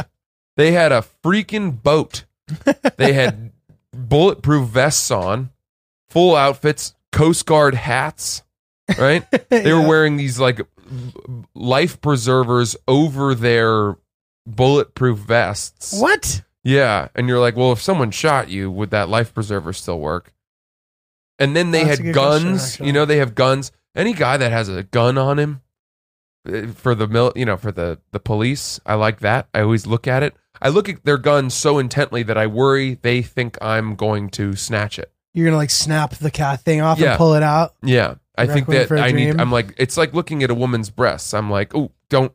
They 0.58 0.72
had 0.72 0.92
a 0.92 1.06
freaking 1.24 1.82
boat. 1.84 2.26
They 2.98 3.14
had 3.14 3.52
bulletproof 3.94 4.70
vests 4.70 5.12
on, 5.12 5.52
full 6.10 6.36
outfits, 6.36 6.96
Coast 7.12 7.46
Guard 7.46 7.76
hats, 7.76 8.44
right? 8.98 9.24
They 9.50 9.74
were 9.74 9.88
wearing 9.88 10.18
these 10.18 10.40
like 10.40 10.62
life 11.54 12.02
preservers 12.02 12.76
over 12.88 13.34
their 13.36 13.96
bulletproof 14.46 15.20
vests. 15.20 16.00
What? 16.00 16.44
Yeah, 16.64 17.10
and 17.16 17.28
you're 17.28 17.40
like, 17.40 17.56
well, 17.56 17.72
if 17.72 17.82
someone 17.82 18.12
shot 18.12 18.50
you, 18.50 18.72
would 18.72 18.90
that 18.92 19.08
life 19.10 19.34
preserver 19.34 19.72
still 19.74 20.00
work? 20.00 20.34
And 21.38 21.56
then 21.56 21.72
they 21.72 21.84
That's 21.84 22.00
had 22.00 22.14
guns. 22.14 22.80
you 22.80 22.94
know, 22.94 23.06
they 23.06 23.18
have 23.18 23.36
guns. 23.36 23.72
Any 23.96 24.14
guy 24.14 24.38
that 24.38 24.52
has 24.52 24.68
a 24.70 24.84
gun 24.84 25.18
on 25.18 25.38
him 25.38 25.62
uh, 26.48 26.68
for 26.68 26.96
the 26.96 27.08
mil, 27.08 27.34
you 27.36 27.46
know, 27.46 27.58
for 27.58 27.72
the 27.72 28.00
the 28.12 28.20
police, 28.20 28.80
I 28.86 28.96
like 28.96 29.20
that. 29.20 29.48
I 29.54 29.62
always 29.62 29.86
look 29.86 30.08
at 30.08 30.24
it. 30.24 30.36
I 30.66 30.70
look 30.70 30.90
at 30.90 31.04
their 31.06 31.18
guns 31.20 31.54
so 31.54 31.78
intently 31.78 32.24
that 32.24 32.38
I 32.38 32.48
worry 32.48 32.96
they 33.04 33.22
think 33.22 33.56
I'm 33.62 33.96
going 33.96 34.30
to 34.32 34.56
snatch 34.56 34.98
it. 34.98 35.12
You're 35.36 35.46
gonna 35.46 35.58
like 35.58 35.70
snap 35.70 36.16
the 36.16 36.32
cat 36.32 36.62
thing 36.62 36.82
off 36.82 36.98
Yeah. 36.98 37.12
and 37.12 37.18
pull 37.18 37.36
it 37.36 37.44
out. 37.44 37.76
Yeah, 37.84 38.16
I 38.38 38.48
think 38.48 38.68
Requiem 38.68 38.80
that 38.80 38.88
for 38.88 38.96
a 38.96 39.02
I 39.02 39.12
need. 39.12 39.26
Dream. 39.26 39.40
I'm 39.40 39.52
like, 39.52 39.74
it's 39.78 39.96
like 39.98 40.14
looking 40.14 40.42
at 40.44 40.50
a 40.50 40.56
woman's 40.56 40.90
breasts. 40.90 41.34
I'm 41.34 41.52
like, 41.52 41.76
oh, 41.76 41.92
don't. 42.10 42.32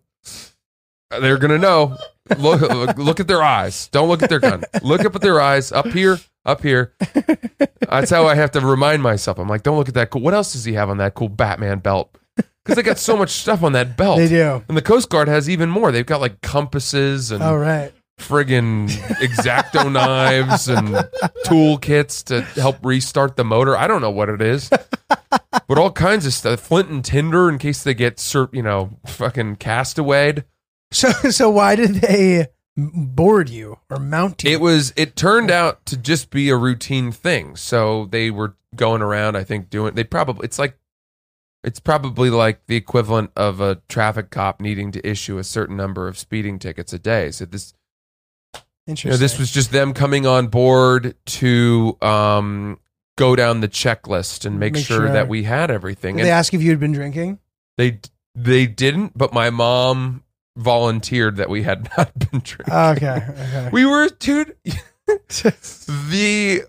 They're 1.11 1.39
gonna 1.39 1.59
know. 1.59 1.97
Look, 2.39 2.61
look, 2.61 2.97
look 2.97 3.19
at 3.19 3.27
their 3.27 3.43
eyes. 3.43 3.89
Don't 3.89 4.09
look 4.09 4.23
at 4.23 4.29
their 4.29 4.39
gun. 4.39 4.63
Look 4.83 5.05
up 5.05 5.17
at 5.17 5.21
their 5.23 5.41
eyes. 5.41 5.73
Up 5.73 5.87
here, 5.89 6.19
up 6.47 6.63
here. 6.63 6.95
That's 7.81 8.11
how 8.11 8.27
I 8.29 8.37
have 8.37 8.53
to 8.53 8.61
remind 8.61 9.03
myself. 9.03 9.39
I'm 9.41 9.49
like, 9.49 9.65
don't 9.65 9.77
look 9.77 9.89
at 9.89 9.95
that. 9.95 10.11
Cool. 10.11 10.23
What 10.23 10.35
else 10.35 10.53
does 10.53 10.65
he 10.65 10.75
have 10.75 10.89
on 10.91 10.99
that 10.99 11.15
cool 11.15 11.29
Batman 11.29 11.81
belt? 11.81 12.17
Because 12.37 12.77
they 12.77 12.83
got 12.85 12.99
so 12.99 13.17
much 13.17 13.31
stuff 13.31 13.65
on 13.65 13.73
that 13.73 13.97
belt. 13.97 14.19
They 14.19 14.29
do. 14.29 14.63
And 14.69 14.77
the 14.77 14.83
Coast 14.83 15.09
Guard 15.11 15.27
has 15.27 15.51
even 15.51 15.71
more. 15.71 15.91
They've 15.91 16.07
got 16.07 16.21
like 16.21 16.41
compasses 16.43 17.33
and 17.33 17.43
Oh 17.43 17.57
right. 17.57 17.93
Friggin' 18.21 18.89
exacto 19.21 19.91
knives 19.93 20.69
and 20.69 21.09
tool 21.45 21.79
kits 21.79 22.23
to 22.25 22.43
help 22.43 22.85
restart 22.85 23.37
the 23.37 23.45
motor. 23.45 23.77
I 23.77 23.87
don't 23.87 24.03
know 24.03 24.11
what 24.11 24.29
it 24.29 24.41
is, 24.43 24.71
but 25.67 25.79
all 25.79 25.91
kinds 25.91 26.27
of 26.27 26.33
stuff. 26.33 26.61
Flint 26.61 26.91
and 26.91 27.05
tinder 27.05 27.49
in 27.49 27.59
case 27.59 27.83
they 27.83 27.95
get, 27.95 28.23
you 28.53 28.63
know, 28.63 28.99
fucking 29.07 29.57
castawayed. 29.57 30.45
So 30.93 31.11
so 31.31 31.51
why 31.51 31.77
did 31.77 31.97
they 31.97 32.49
board 32.77 33.49
you 33.49 33.79
or 33.89 33.99
mount 33.99 34.45
you? 34.45 34.51
It 34.51 34.61
was. 34.61 34.93
It 34.97 35.17
turned 35.17 35.51
out 35.51 35.85
to 35.87 35.97
just 35.97 36.31
be 36.31 36.49
a 36.49 36.57
routine 36.57 37.13
thing. 37.13 37.57
So 37.57 38.07
they 38.07 38.31
were 38.31 38.57
going 38.75 39.03
around. 39.03 39.37
I 39.37 39.45
think 39.45 39.71
doing. 39.71 39.95
They 39.95 40.05
probably. 40.05 40.45
It's 40.45 40.59
like. 40.59 40.77
It's 41.63 41.79
probably 41.79 42.31
like 42.31 42.67
the 42.69 42.77
equivalent 42.77 43.33
of 43.37 43.61
a 43.61 43.83
traffic 43.87 44.31
cop 44.31 44.63
needing 44.63 44.93
to 44.93 45.07
issue 45.07 45.37
a 45.37 45.45
certain 45.45 45.77
number 45.77 46.09
of 46.09 46.17
speeding 46.17 46.59
tickets 46.59 46.95
a 46.95 46.99
day. 46.99 47.31
So 47.31 47.45
this 47.45 47.75
Interesting. 48.91 49.09
You 49.11 49.13
know, 49.15 49.19
this 49.19 49.39
was 49.39 49.51
just 49.51 49.73
them 49.73 49.95
coming 49.95 50.27
on 50.27 50.49
board 50.49 51.15
to 51.27 51.97
um, 52.03 52.79
go 53.17 53.35
down 53.37 53.61
the 53.61 53.69
checklist 53.69 54.45
and 54.45 54.59
make, 54.59 54.75
Make 54.75 54.85
sure, 54.85 54.99
sure. 54.99 55.13
that 55.13 55.29
we 55.29 55.45
had 55.45 55.71
everything. 55.71 56.17
Did 56.17 56.23
And 56.23 56.27
they 56.29 56.33
ask 56.33 56.53
if 56.55 56.63
you 56.63 56.71
had 56.71 56.81
been 56.81 56.93
drinking? 56.93 57.39
they 57.79 58.01
they 58.35 58.67
didn't, 58.67 59.17
but 59.17 59.33
my 59.33 59.51
mom 59.51 60.23
volunteered 60.57 61.37
that 61.37 61.49
we 61.49 61.63
had 61.63 61.89
not 61.97 62.13
been 62.19 62.41
drinking. 62.41 62.75
Okay. 62.75 63.25
Okay. 63.29 63.69
we 63.73 63.87
were, 63.87 64.09
dude. 64.19 64.57
the 65.07 66.63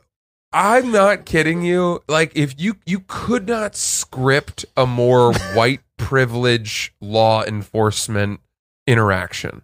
I'm 0.53 0.91
not 0.91 1.25
kidding 1.25 1.61
you. 1.63 2.03
Like, 2.07 2.31
if 2.35 2.55
you 2.59 2.77
you 2.85 3.01
could 3.07 3.47
not 3.47 3.75
script 3.75 4.65
a 4.75 4.85
more 4.85 5.33
white 5.53 5.81
privilege 5.97 6.93
law 7.01 7.43
enforcement 7.43 8.39
interaction. 8.87 9.61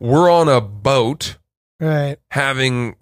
We're 0.00 0.30
on 0.30 0.48
a 0.48 0.60
boat 0.60 1.36
right. 1.80 2.18
having 2.30 2.96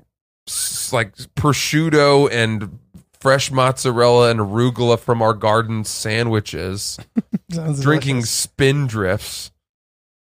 like 0.92 1.16
prosciutto 1.34 2.30
and 2.30 2.78
fresh 3.18 3.50
mozzarella 3.50 4.30
and 4.30 4.40
arugula 4.40 4.98
from 4.98 5.22
our 5.22 5.34
garden 5.34 5.84
sandwiches, 5.84 6.98
drinking 7.50 8.16
delicious. 8.16 8.46
spindrifts. 8.46 9.50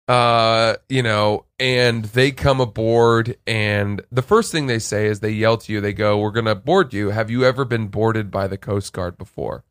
Uh, 0.07 0.75
you 0.87 1.01
know, 1.01 1.45
and 1.59 2.05
they 2.05 2.29
come 2.31 2.61
aboard, 2.61 3.37
and 3.47 4.01
the 4.11 4.21
first 4.21 4.51
thing 4.51 4.67
they 4.67 4.77
say 4.77 5.07
is 5.07 5.19
they 5.19 5.31
yell 5.31 5.57
to 5.57 5.73
you. 5.73 5.81
They 5.81 5.93
go, 5.93 6.19
"We're 6.19 6.29
gonna 6.29 6.53
board 6.53 6.93
you. 6.93 7.09
Have 7.09 7.31
you 7.31 7.43
ever 7.43 7.65
been 7.65 7.87
boarded 7.87 8.29
by 8.29 8.47
the 8.47 8.57
Coast 8.57 8.93
Guard 8.93 9.17
before?" 9.17 9.63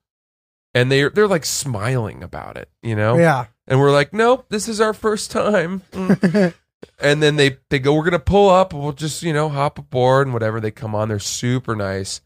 And 0.75 0.91
they 0.91 1.03
are 1.03 1.11
they're 1.11 1.29
like 1.29 1.45
smiling 1.45 2.25
about 2.25 2.57
it, 2.57 2.69
you 2.83 2.97
know. 2.97 3.17
Yeah. 3.17 3.47
And 3.69 3.79
we're 3.79 3.93
like, 3.93 4.13
"Nope, 4.13 4.47
this 4.49 4.67
is 4.67 4.81
our 4.81 4.93
first 4.93 5.31
time." 5.31 5.83
Mm 5.93 6.55
and 7.01 7.23
then 7.23 7.37
they 7.37 7.59
they 7.71 7.79
go, 7.79 7.95
"We're 7.95 8.05
gonna 8.05 8.19
pull 8.19 8.51
up. 8.51 8.73
We'll 8.73 8.93
just 8.93 9.23
you 9.23 9.33
know 9.33 9.49
hop 9.49 9.79
aboard 9.79 10.27
and 10.27 10.35
whatever." 10.35 10.61
They 10.61 10.71
come 10.71 10.95
on. 10.95 11.09
They're 11.09 11.19
super 11.19 11.75
nice. 11.77 12.21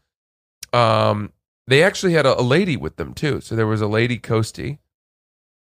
Um, 0.73 1.33
they 1.67 1.83
actually 1.83 2.13
had 2.13 2.25
a, 2.25 2.39
a 2.39 2.43
lady 2.43 2.77
with 2.77 2.95
them 2.97 3.13
too. 3.13 3.41
So 3.41 3.55
there 3.55 3.67
was 3.67 3.81
a 3.81 3.87
lady 3.87 4.17
coastie. 4.17 4.79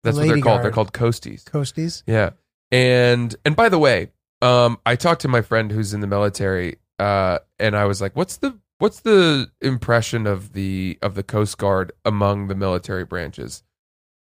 That's 0.03 0.17
what 0.17 0.27
Lady 0.27 0.35
they're 0.35 0.43
called. 0.43 0.63
They're 0.63 0.71
called 0.71 0.93
coasties. 0.93 1.43
Coasties. 1.43 2.03
Yeah. 2.07 2.31
And 2.71 3.35
and 3.45 3.55
by 3.55 3.69
the 3.69 3.79
way, 3.79 4.11
um, 4.41 4.79
I 4.85 4.95
talked 4.95 5.21
to 5.21 5.27
my 5.27 5.41
friend 5.41 5.71
who's 5.71 5.93
in 5.93 5.99
the 5.99 6.07
military, 6.07 6.77
uh, 6.97 7.39
and 7.59 7.75
I 7.75 7.85
was 7.85 8.01
like, 8.01 8.15
"What's 8.15 8.37
the 8.37 8.57
what's 8.79 9.01
the 9.01 9.51
impression 9.61 10.25
of 10.25 10.53
the 10.53 10.97
of 11.01 11.15
the 11.15 11.23
Coast 11.23 11.57
Guard 11.57 11.91
among 12.05 12.47
the 12.47 12.55
military 12.55 13.05
branches?" 13.05 13.63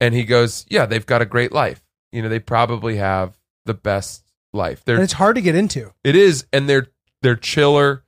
And 0.01 0.15
he 0.15 0.25
goes, 0.25 0.67
"Yeah, 0.69 0.87
they've 0.87 1.07
got 1.07 1.23
a 1.23 1.27
great 1.27 1.53
life. 1.53 1.85
You 2.11 2.23
know, 2.23 2.29
they 2.29 2.41
probably 2.41 2.97
have 2.97 3.39
the 3.67 3.75
best 3.75 4.32
life. 4.53 4.85
They're 4.85 4.97
And 4.97 5.05
it's 5.05 5.15
hard 5.15 5.37
to 5.37 5.43
get 5.43 5.55
into. 5.55 5.93
it 6.05 6.17
is, 6.17 6.47
and 6.53 6.69
they're 6.69 6.89
they're 7.23 7.37
chiller. 7.37 8.05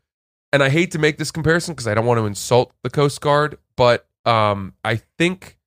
And 0.52 0.62
I 0.62 0.68
hate 0.68 0.92
to 0.92 0.98
make 0.98 1.18
this 1.18 1.33
comparison 1.33 1.74
because 1.74 1.88
I 1.88 1.94
don't 1.94 2.07
want 2.07 2.18
to 2.18 2.26
insult 2.26 2.72
the 2.85 2.90
Coast 2.90 3.20
Guard, 3.20 3.59
but 3.76 4.07
um, 4.24 4.74
I 4.85 5.00
think 5.18 5.59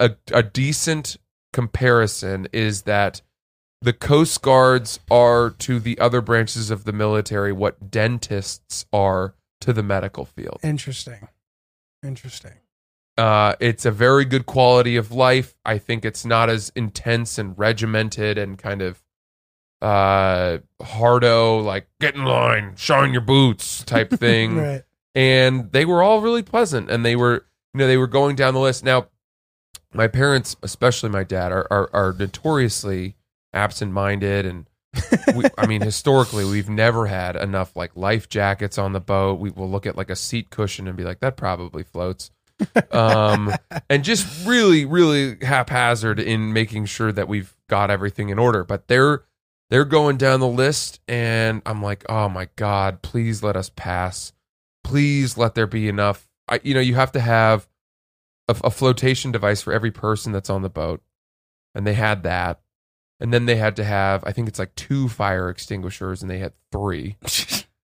a, 0.00 0.16
a 0.32 0.42
decent 0.42 1.16
comparison 1.52 2.48
is 2.52 2.82
that 2.82 3.22
the 3.82 3.92
Coast 3.92 4.42
Guards 4.42 5.00
are 5.10 5.50
to 5.50 5.78
the 5.78 5.98
other 5.98 6.20
branches 6.20 6.70
of 6.70 6.84
the 6.84 6.92
military 6.92 7.52
what 7.52 7.90
dentists 7.90 8.84
are 8.92 9.34
to 9.60 9.72
the 9.72 9.82
medical 9.82 10.24
field. 10.24 10.58
Interesting. 10.62 11.28
Interesting. 12.02 12.54
Uh, 13.16 13.54
it's 13.60 13.84
a 13.84 13.90
very 13.90 14.24
good 14.24 14.46
quality 14.46 14.96
of 14.96 15.12
life. 15.12 15.54
I 15.64 15.78
think 15.78 16.04
it's 16.04 16.24
not 16.24 16.48
as 16.48 16.72
intense 16.74 17.38
and 17.38 17.58
regimented 17.58 18.38
and 18.38 18.58
kind 18.58 18.82
of 18.82 19.02
uh 19.82 20.58
hardo 20.82 21.58
like 21.60 21.86
get 22.00 22.14
in 22.14 22.24
line 22.24 22.74
shine 22.76 23.12
your 23.12 23.22
boots 23.22 23.82
type 23.84 24.10
thing. 24.18 24.56
Right. 24.58 24.82
and 25.14 25.72
they 25.72 25.84
were 25.86 26.02
all 26.02 26.20
really 26.20 26.42
pleasant 26.42 26.90
and 26.90 27.04
they 27.04 27.16
were 27.16 27.46
you 27.72 27.78
know 27.78 27.86
they 27.86 27.96
were 27.96 28.06
going 28.06 28.36
down 28.36 28.54
the 28.54 28.60
list. 28.60 28.84
Now 28.84 29.06
my 29.94 30.06
parents 30.06 30.54
especially 30.62 31.08
my 31.08 31.24
dad 31.24 31.50
are 31.52 31.66
are, 31.70 31.90
are 31.92 32.12
notoriously 32.18 33.16
absent-minded 33.52 34.46
and 34.46 34.66
we, 35.36 35.44
i 35.56 35.66
mean 35.66 35.80
historically 35.80 36.44
we've 36.44 36.68
never 36.68 37.06
had 37.06 37.36
enough 37.36 37.74
like 37.76 37.94
life 37.96 38.28
jackets 38.28 38.76
on 38.76 38.92
the 38.92 39.00
boat. 39.00 39.38
We 39.40 39.50
will 39.50 39.70
look 39.70 39.86
at 39.86 39.96
like 39.96 40.10
a 40.10 40.16
seat 40.16 40.50
cushion 40.50 40.86
and 40.88 40.96
be 40.96 41.04
like 41.04 41.20
that 41.20 41.36
probably 41.36 41.84
floats. 41.84 42.30
Um 42.92 43.52
and 43.88 44.04
just 44.04 44.46
really 44.46 44.84
really 44.84 45.36
haphazard 45.42 46.18
in 46.20 46.52
making 46.52 46.86
sure 46.86 47.12
that 47.12 47.28
we've 47.28 47.54
got 47.68 47.90
everything 47.90 48.28
in 48.28 48.38
order. 48.38 48.64
But 48.64 48.88
they're 48.88 49.22
they're 49.70 49.84
going 49.84 50.16
down 50.16 50.40
the 50.40 50.46
list 50.46 51.00
and 51.08 51.62
i'm 51.64 51.82
like 51.82 52.04
oh 52.08 52.28
my 52.28 52.48
god 52.56 53.02
please 53.02 53.42
let 53.42 53.56
us 53.56 53.70
pass 53.70 54.32
please 54.84 55.38
let 55.38 55.54
there 55.54 55.66
be 55.66 55.88
enough 55.88 56.28
I, 56.48 56.60
you 56.62 56.74
know 56.74 56.80
you 56.80 56.94
have 56.96 57.12
to 57.12 57.20
have 57.20 57.68
a, 58.48 58.56
a 58.64 58.70
flotation 58.70 59.32
device 59.32 59.62
for 59.62 59.72
every 59.72 59.90
person 59.90 60.32
that's 60.32 60.50
on 60.50 60.62
the 60.62 60.68
boat 60.68 61.02
and 61.74 61.86
they 61.86 61.94
had 61.94 62.22
that 62.24 62.60
and 63.18 63.32
then 63.32 63.46
they 63.46 63.56
had 63.56 63.76
to 63.76 63.84
have 63.84 64.22
i 64.24 64.32
think 64.32 64.48
it's 64.48 64.58
like 64.58 64.74
two 64.74 65.08
fire 65.08 65.48
extinguishers 65.48 66.20
and 66.20 66.30
they 66.30 66.38
had 66.38 66.52
three 66.70 67.16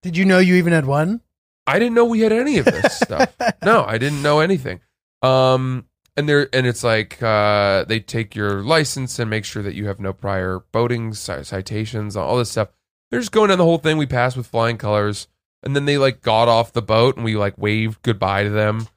Did 0.06 0.16
you 0.16 0.24
know 0.24 0.38
you 0.38 0.54
even 0.54 0.72
had 0.72 0.86
one? 0.86 1.20
I 1.66 1.80
didn't 1.80 1.94
know 1.94 2.04
we 2.04 2.20
had 2.20 2.30
any 2.30 2.58
of 2.58 2.64
this 2.64 2.96
stuff. 3.00 3.34
No, 3.64 3.84
I 3.84 3.98
didn't 3.98 4.22
know 4.22 4.38
anything. 4.38 4.78
Um, 5.20 5.86
and 6.16 6.28
there, 6.28 6.48
and 6.52 6.66
it's 6.66 6.82
like 6.82 7.22
uh, 7.22 7.84
they 7.84 8.00
take 8.00 8.34
your 8.34 8.62
license 8.62 9.18
and 9.18 9.28
make 9.28 9.44
sure 9.44 9.62
that 9.62 9.74
you 9.74 9.86
have 9.86 10.00
no 10.00 10.12
prior 10.12 10.60
boating 10.72 11.12
citations, 11.12 12.16
all 12.16 12.38
this 12.38 12.50
stuff. 12.50 12.68
They're 13.10 13.20
just 13.20 13.32
going 13.32 13.48
down 13.50 13.58
the 13.58 13.64
whole 13.64 13.78
thing. 13.78 13.98
We 13.98 14.06
passed 14.06 14.36
with 14.36 14.46
flying 14.46 14.78
colors, 14.78 15.28
and 15.62 15.76
then 15.76 15.84
they 15.84 15.98
like 15.98 16.22
got 16.22 16.48
off 16.48 16.72
the 16.72 16.82
boat 16.82 17.16
and 17.16 17.24
we 17.24 17.36
like 17.36 17.58
waved 17.58 18.02
goodbye 18.02 18.44
to 18.44 18.50
them. 18.50 18.88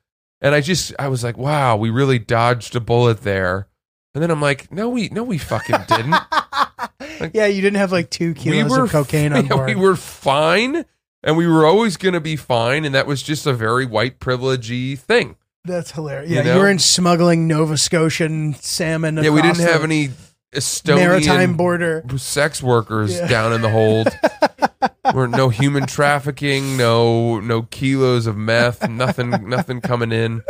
And 0.41 0.55
I 0.55 0.62
just, 0.62 0.93
I 0.97 1.10
was 1.10 1.23
like, 1.23 1.38
wow, 1.38 1.75
we 1.75 1.89
really 1.89 2.19
dodged 2.19 2.75
a 2.75 2.79
bullet 2.79 3.21
there. 3.23 3.67
And 4.13 4.23
then 4.23 4.32
I'm 4.32 4.41
like, 4.41 4.71
no, 4.71 4.89
we, 4.89 5.10
no, 5.10 5.23
we 5.23 5.38
fucking 5.38 5.75
didn't. 5.88 6.15
yeah, 7.34 7.45
you 7.45 7.62
didn't 7.62 7.77
have 7.77 7.91
like 7.91 8.10
two 8.10 8.34
kilos 8.34 8.75
of 8.75 8.89
cocaine 8.89 9.34
on 9.34 9.45
yeah, 9.47 9.55
board. 9.55 9.67
we 9.67 9.75
were 9.75 9.95
fine, 9.95 10.86
and 11.23 11.38
we 11.38 11.45
were 11.45 11.65
always 11.65 11.97
going 11.97 12.13
to 12.13 12.21
be 12.21 12.36
fine, 12.36 12.86
and 12.86 12.95
that 12.95 13.05
was 13.05 13.21
just 13.21 13.45
a 13.45 13.53
very 13.53 13.86
white 13.86 14.19
privilegey 14.19 14.97
thing. 14.97 15.36
That's 15.65 15.91
hilarious. 15.91 16.30
You 16.30 16.38
Yeah, 16.38 16.43
you, 16.43 16.50
know? 16.54 16.60
were 16.60 16.69
in 16.69 16.80
smuggling 16.80 17.48
Nova 17.48 17.78
Scotian 17.78 18.54
salmon. 18.56 19.17
yeah, 19.17 19.30
we 19.30 19.41
didn't 19.41 19.60
have 19.60 19.84
any 19.84 20.10
Estonian 20.54 20.95
maritime 20.95 21.58
border. 21.58 22.04
sex 22.17 22.63
workers 22.63 23.13
Yeah. 23.15 23.28
down 23.28 23.54
in 23.54 23.62
the 23.62 23.69
hold. 23.69 24.08
We're 25.13 25.28
no 25.28 25.50
human 25.50 25.86
trafficking, 25.88 26.78
no 26.78 27.39
no 27.39 27.63
kilos 27.63 28.28
of 28.28 28.38
meth, 28.38 28.88
nothing 28.89 29.32
nothing 29.50 29.82
coming 29.82 30.12
in. 30.12 30.43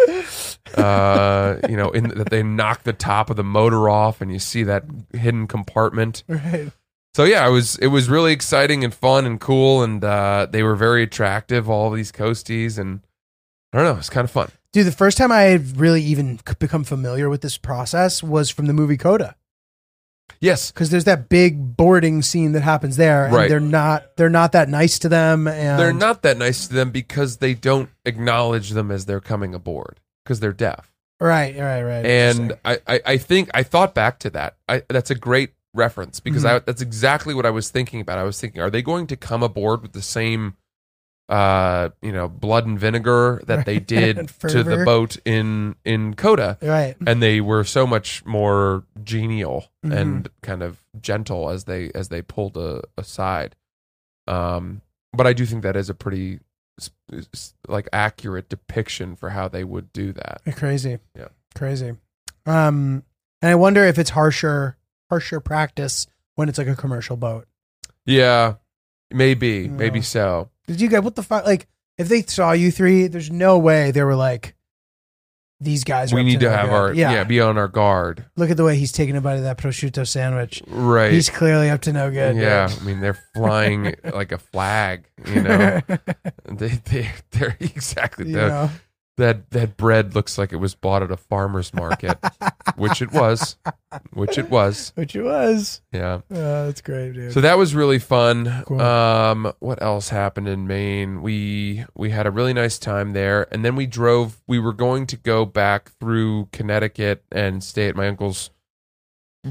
Uh, 0.76 1.58
you 1.70 1.76
know, 1.78 1.90
in 1.92 2.10
that 2.10 2.30
they 2.30 2.44
knock 2.44 2.84
the 2.84 2.94
top 2.94 3.30
of 3.30 3.36
the 3.38 3.44
motor 3.44 3.90
off, 3.90 4.22
and 4.22 4.32
you 4.32 4.40
see 4.40 4.64
that 4.64 4.84
hidden 5.14 5.48
compartment. 5.48 6.24
Right. 6.28 6.72
So 7.16 7.24
yeah, 7.24 7.48
it 7.48 7.52
was 7.52 7.78
it 7.78 7.88
was 7.88 8.10
really 8.10 8.34
exciting 8.34 8.84
and 8.84 8.94
fun 8.94 9.26
and 9.26 9.40
cool, 9.40 9.82
and 9.82 10.04
uh, 10.04 10.48
they 10.50 10.62
were 10.62 10.76
very 10.76 11.04
attractive. 11.04 11.70
All 11.70 11.90
these 11.90 12.12
coasties, 12.12 12.78
and 12.78 13.00
I 13.74 13.78
don't 13.78 13.86
know, 13.86 13.98
it's 13.98 14.10
kind 14.10 14.26
of 14.26 14.32
fun. 14.32 14.52
Dude, 14.72 14.86
the 14.86 14.92
first 14.92 15.18
time 15.18 15.32
I 15.32 15.42
had 15.44 15.78
really 15.80 16.04
even 16.04 16.40
become 16.60 16.84
familiar 16.84 17.30
with 17.30 17.42
this 17.42 17.58
process 17.58 18.22
was 18.22 18.50
from 18.50 18.68
the 18.68 18.74
movie 18.74 18.98
Coda. 18.98 19.36
Yes, 20.42 20.72
Because 20.72 20.90
there's 20.90 21.04
that 21.06 21.28
big 21.28 21.76
boarding 21.76 22.22
scene 22.22 22.54
that 22.54 22.62
happens 22.62 22.96
there, 22.96 23.26
and 23.26 23.34
Right. 23.34 23.50
they're 23.50 23.60
not 23.60 24.16
they're 24.16 24.30
not 24.30 24.54
that 24.54 24.70
nice 24.70 24.98
to 25.00 25.10
them, 25.10 25.48
and 25.50 25.78
they're 25.80 25.92
not 25.92 26.22
that 26.22 26.38
nice 26.38 26.68
to 26.68 26.74
them 26.74 26.92
because 26.92 27.38
they 27.38 27.54
don't 27.54 27.90
acknowledge 28.06 28.70
them 28.70 28.90
as 28.92 29.06
they're 29.06 29.20
coming 29.20 29.54
aboard 29.54 30.00
because 30.24 30.40
they're 30.40 30.54
deaf. 30.54 30.94
right, 31.20 31.58
right, 31.58 31.82
right. 31.84 32.06
and 32.06 32.54
I, 32.64 32.78
I, 32.88 33.02
I 33.06 33.18
think 33.18 33.50
I 33.54 33.64
thought 33.64 33.94
back 33.94 34.20
to 34.20 34.30
that. 34.30 34.56
I, 34.70 34.84
that's 34.88 35.10
a 35.12 35.16
great 35.16 35.50
reference 35.74 36.22
because 36.22 36.44
Mm-hmm. 36.46 36.56
I, 36.58 36.60
that's 36.60 36.82
exactly 36.82 37.34
what 37.34 37.46
I 37.46 37.50
was 37.50 37.70
thinking 37.70 38.00
about. 38.00 38.18
I 38.20 38.24
was 38.24 38.40
thinking, 38.40 38.62
are 38.62 38.70
they 38.70 38.82
going 38.84 39.08
to 39.08 39.18
come 39.18 39.44
aboard 39.44 39.82
with 39.82 39.92
the 39.92 40.02
same, 40.02 40.56
uh, 41.30 41.90
you 42.02 42.12
know, 42.12 42.28
blood 42.28 42.66
and 42.66 42.80
vinegar 42.80 43.40
that 43.46 43.66
they 43.66 43.80
did 43.98 44.30
to 44.48 44.64
the 44.64 44.84
boat 44.84 45.18
in 45.26 45.76
in 45.86 46.16
Coda? 46.16 46.58
right, 46.62 46.96
And 47.06 47.22
they 47.22 47.40
were 47.40 47.64
so 47.64 47.86
much 47.88 48.26
more 48.26 48.84
genial 49.04 49.70
Mhm. 49.86 49.96
and 49.96 50.30
kind 50.42 50.62
of 50.64 50.84
gentle 51.00 51.50
as 51.50 51.64
they 51.66 51.92
as 51.94 52.10
they 52.10 52.22
pulled 52.24 52.58
a, 52.58 52.82
aside. 52.98 53.56
Um, 54.28 54.82
but 55.14 55.26
I 55.28 55.34
do 55.34 55.46
think 55.46 55.64
that 55.64 55.76
is 55.76 55.90
a 55.90 55.94
pretty 55.94 56.40
like 57.68 57.88
accurate 57.94 58.50
depiction 58.50 59.16
for 59.16 59.30
how 59.32 59.48
they 59.48 59.64
would 59.64 59.92
do 59.94 60.14
that. 60.14 60.42
crazy, 60.56 61.00
Yeah. 61.16 61.28
crazy. 61.56 61.96
Um, 62.46 63.04
and 63.42 63.52
I 63.52 63.56
wonder 63.56 63.84
if 63.86 64.00
it's 64.00 64.12
harsher 64.12 64.78
harsher 65.10 65.40
practice 65.40 66.08
when 66.36 66.50
it's 66.50 66.58
like 66.58 66.68
a 66.68 66.76
commercial 66.76 67.18
boat. 67.18 67.48
Yeah, 68.06 68.56
maybe, 69.12 69.68
maybe 69.68 70.02
so. 70.02 70.50
Did 70.70 70.82
you 70.82 70.88
guys 70.88 71.02
what 71.02 71.16
the 71.16 71.24
fuck? 71.24 71.46
Like, 71.46 71.68
if 71.98 72.08
they 72.08 72.22
saw 72.22 72.52
you 72.52 72.72
three, 72.72 73.08
there's 73.08 73.32
no 73.32 73.58
way 73.58 73.90
they 73.90 74.04
were 74.04 74.16
like, 74.16 74.56
these 75.60 75.84
guys. 75.84 76.14
Are 76.14 76.16
We 76.16 76.24
need 76.24 76.40
to 76.42 76.46
no 76.46 76.52
have 76.52 76.68
good. 76.68 76.74
our 76.76 76.94
yeah. 76.94 77.12
yeah. 77.12 77.24
be 77.24 77.42
on 77.42 77.58
our 77.58 77.68
guard. 77.68 78.26
Look 78.38 78.50
at 78.50 78.58
the 78.58 78.64
way 78.64 78.78
he's 78.78 78.92
taking 78.92 79.16
a 79.18 79.22
bite 79.22 79.36
of 79.36 79.44
that 79.44 79.58
prosciutto 79.58 80.08
sandwich. 80.08 80.62
Right. 80.68 81.12
He's 81.12 81.30
clearly 81.30 81.70
up 81.70 81.82
to 81.82 81.94
no 81.94 82.12
good. 82.12 82.34
dude. 82.34 82.44
yeah, 82.44 82.70
I 82.70 82.84
mean 82.84 83.02
they're 83.02 83.20
flying 83.36 83.96
like 84.14 84.32
a 84.32 84.38
flag, 84.38 85.06
you 85.26 85.42
know. 85.42 85.82
they 86.46 86.68
they 86.68 87.10
they're 87.32 87.58
exactly 87.60 88.30
you 88.30 88.36
know, 88.38 88.70
that 89.20 89.50
that 89.52 89.78
bread 89.78 90.16
looks 90.16 90.38
like 90.38 90.52
it 90.52 90.58
was 90.58 90.76
bought 90.76 91.04
at 91.04 91.12
a 91.12 91.18
farmer's 91.18 91.74
market, 91.74 92.18
which 92.76 93.02
it 93.02 93.12
was. 93.12 93.58
Which 94.14 94.38
it 94.38 94.50
was. 94.50 94.92
which 94.96 95.16
it 95.16 95.24
was. 95.24 95.82
Yeah. 95.94 96.16
Uh, 96.32 96.66
that's 96.66 96.82
great, 96.82 97.14
dude. 97.14 97.32
So 97.34 97.42
that 97.42 97.58
was 97.58 97.74
really 97.76 98.00
fun. 98.00 98.64
Cool. 98.66 98.82
Um, 98.82 99.54
what 99.60 99.82
else 99.82 100.10
happened 100.10 100.48
in 100.48 100.68
Maine? 100.68 101.22
We 101.22 101.86
we 101.96 102.10
had 102.10 102.28
a 102.28 102.32
really 102.32 102.54
nice 102.54 102.78
time 102.80 103.14
there, 103.14 103.48
and 103.54 103.64
then 103.64 103.76
we 103.76 103.86
drove. 103.86 104.42
We 104.48 104.60
were 104.60 104.74
going 104.74 105.06
to 105.08 105.18
go 105.18 105.46
back 105.46 105.92
through 106.00 106.50
Connecticut 106.52 107.24
and 107.32 107.64
stay 107.64 107.88
at 107.88 107.96
my 107.96 108.08
uncle's 108.08 108.50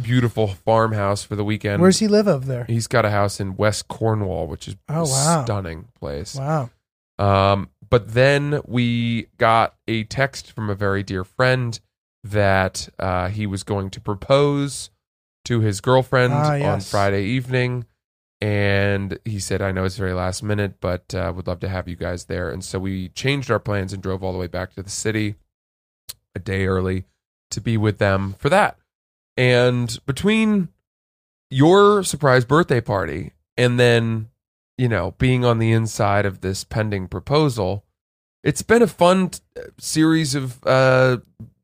beautiful 0.02 0.48
farmhouse 0.48 1.22
for 1.22 1.35
the 1.35 1.44
weekend. 1.44 1.81
Where's 1.81 1.98
he 1.98 2.09
live 2.09 2.28
up 2.28 2.44
there? 2.44 2.64
He's 2.64 2.87
got 2.87 3.04
a 3.04 3.11
house 3.11 3.40
in 3.40 3.57
West 3.57 3.88
Cornwall, 3.88 4.46
which 4.46 4.68
is 4.68 4.76
Oh, 4.88 5.00
a 5.04 5.09
wow. 5.09 5.44
stunning 5.44 5.88
place. 5.98 6.35
Wow. 6.35 6.70
Um, 7.18 7.70
but 7.90 8.14
then 8.14 8.61
we 8.66 9.29
got 9.38 9.77
a 9.87 10.05
text 10.05 10.53
from 10.53 10.70
a 10.70 10.74
very 10.74 11.03
dear 11.03 11.24
friend 11.24 11.79
that 12.24 12.88
uh, 12.98 13.29
he 13.29 13.46
was 13.46 13.62
going 13.62 13.90
to 13.90 14.01
propose 14.01 14.90
to 15.44 15.61
his 15.61 15.81
girlfriend 15.81 16.33
Ah, 16.35 16.53
on 16.55 16.61
yes. 16.61 16.90
Friday 16.90 17.24
evening. 17.24 17.87
And 18.40 19.18
he 19.24 19.40
said, 19.40 19.62
I 19.62 19.72
know 19.72 19.85
it's 19.85 19.96
very 19.96 20.12
last 20.12 20.42
minute, 20.42 20.74
but 20.81 21.12
uh, 21.14 21.33
would 21.35 21.46
love 21.48 21.61
to 21.61 21.68
have 21.68 21.88
you 21.88 21.96
guys 21.96 22.27
there. 22.27 22.51
And 22.51 22.62
so 22.64 22.79
we 22.79 23.09
changed 23.09 23.51
our 23.51 23.59
plans 23.59 23.92
and 23.92 24.03
drove 24.03 24.22
all 24.22 24.33
the 24.33 24.38
way 24.38 24.46
back 24.46 24.74
to 24.74 24.83
the 24.83 24.90
city 24.90 25.35
a 26.37 26.38
day 26.38 26.66
early 26.66 27.05
to 27.51 27.61
be 27.61 27.77
with 27.77 27.98
them 27.98 28.37
for 28.38 28.48
that. 28.48 28.79
And 29.37 29.98
between 30.07 30.68
your 31.51 32.05
surprise 32.05 32.44
birthday 32.44 32.81
party 32.81 33.33
and 33.57 33.79
then, 33.81 34.29
you 34.79 34.88
know, 34.88 35.14
being 35.19 35.45
on 35.45 35.59
the 35.59 35.73
inside 35.73 36.25
of 36.25 36.41
this 36.41 36.64
pending 36.64 37.09
proposal, 37.09 37.85
it's 38.45 38.62
been 38.62 38.81
a 38.83 38.87
fun 38.87 39.31
t- 39.31 39.41
series 39.79 40.35
of 40.35 40.64
uh, 40.64 41.19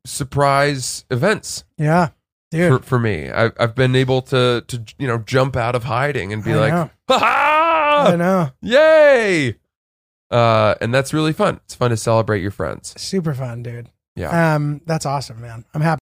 surprise 0.05 1.05
events 1.09 1.63
Yeah. 1.77 2.09
Dude. 2.51 2.81
for, 2.81 2.85
for 2.87 2.99
me. 2.99 3.29
I've, 3.31 3.53
I've 3.59 3.73
been 3.75 3.95
able 3.95 4.21
to, 4.23 4.63
to, 4.67 4.83
you 4.99 5.07
know, 5.07 5.17
jump 5.17 5.55
out 5.55 5.75
of 5.75 5.85
hiding 5.85 6.31
and 6.31 6.43
be 6.43 6.53
I 6.53 6.57
like, 6.57 6.73
know. 6.73 6.89
ha 7.09 8.05
I 8.07 8.15
know. 8.15 8.51
Yay! 8.61 9.55
Uh, 10.29 10.75
and 10.81 10.93
that's 10.93 11.13
really 11.13 11.33
fun. 11.33 11.59
It's 11.65 11.75
fun 11.75 11.89
to 11.91 11.97
celebrate 11.97 12.41
your 12.41 12.51
friends. 12.51 12.93
Super 13.01 13.33
fun, 13.33 13.63
dude. 13.63 13.89
Yeah. 14.15 14.55
Um, 14.55 14.81
that's 14.85 15.05
awesome, 15.05 15.41
man. 15.41 15.65
I'm 15.73 15.81
happy. 15.81 15.99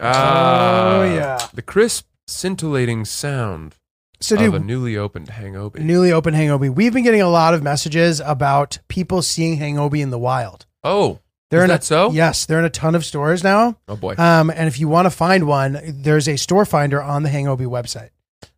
Ah, 0.00 0.98
oh 1.00 1.04
yeah. 1.04 1.48
The 1.54 1.62
crisp, 1.62 2.06
scintillating 2.26 3.04
sound 3.04 3.76
So, 4.22 4.36
of 4.36 4.40
dude, 4.40 4.54
a 4.54 4.58
newly 4.60 4.96
opened 4.96 5.28
Hangobi. 5.28 5.80
newly 5.80 6.12
opened 6.12 6.36
Hangobi. 6.36 6.74
We've 6.74 6.92
been 6.92 7.04
getting 7.04 7.22
a 7.22 7.28
lot 7.28 7.54
of 7.54 7.62
messages 7.62 8.20
about 8.20 8.78
people 8.88 9.22
seeing 9.22 9.58
Hangobi 9.58 10.00
in 10.00 10.10
the 10.10 10.18
wild. 10.18 10.66
oh, 10.84 11.20
They're 11.50 11.60
is 11.60 11.64
in 11.64 11.68
that 11.70 11.82
a, 11.82 11.84
so? 11.84 12.10
Yes, 12.12 12.46
they're 12.46 12.58
in 12.58 12.64
a 12.64 12.70
ton 12.70 12.94
of 12.94 13.04
stores 13.04 13.42
now. 13.44 13.76
Oh 13.88 13.96
boy. 13.96 14.14
Um, 14.16 14.50
and 14.50 14.68
if 14.68 14.78
you 14.80 14.88
want 14.88 15.06
to 15.06 15.10
find 15.10 15.46
one, 15.46 15.78
there's 15.84 16.28
a 16.28 16.36
store 16.36 16.64
finder 16.64 17.02
on 17.02 17.22
the 17.22 17.28
Hangobi 17.28 17.66
website. 17.66 18.10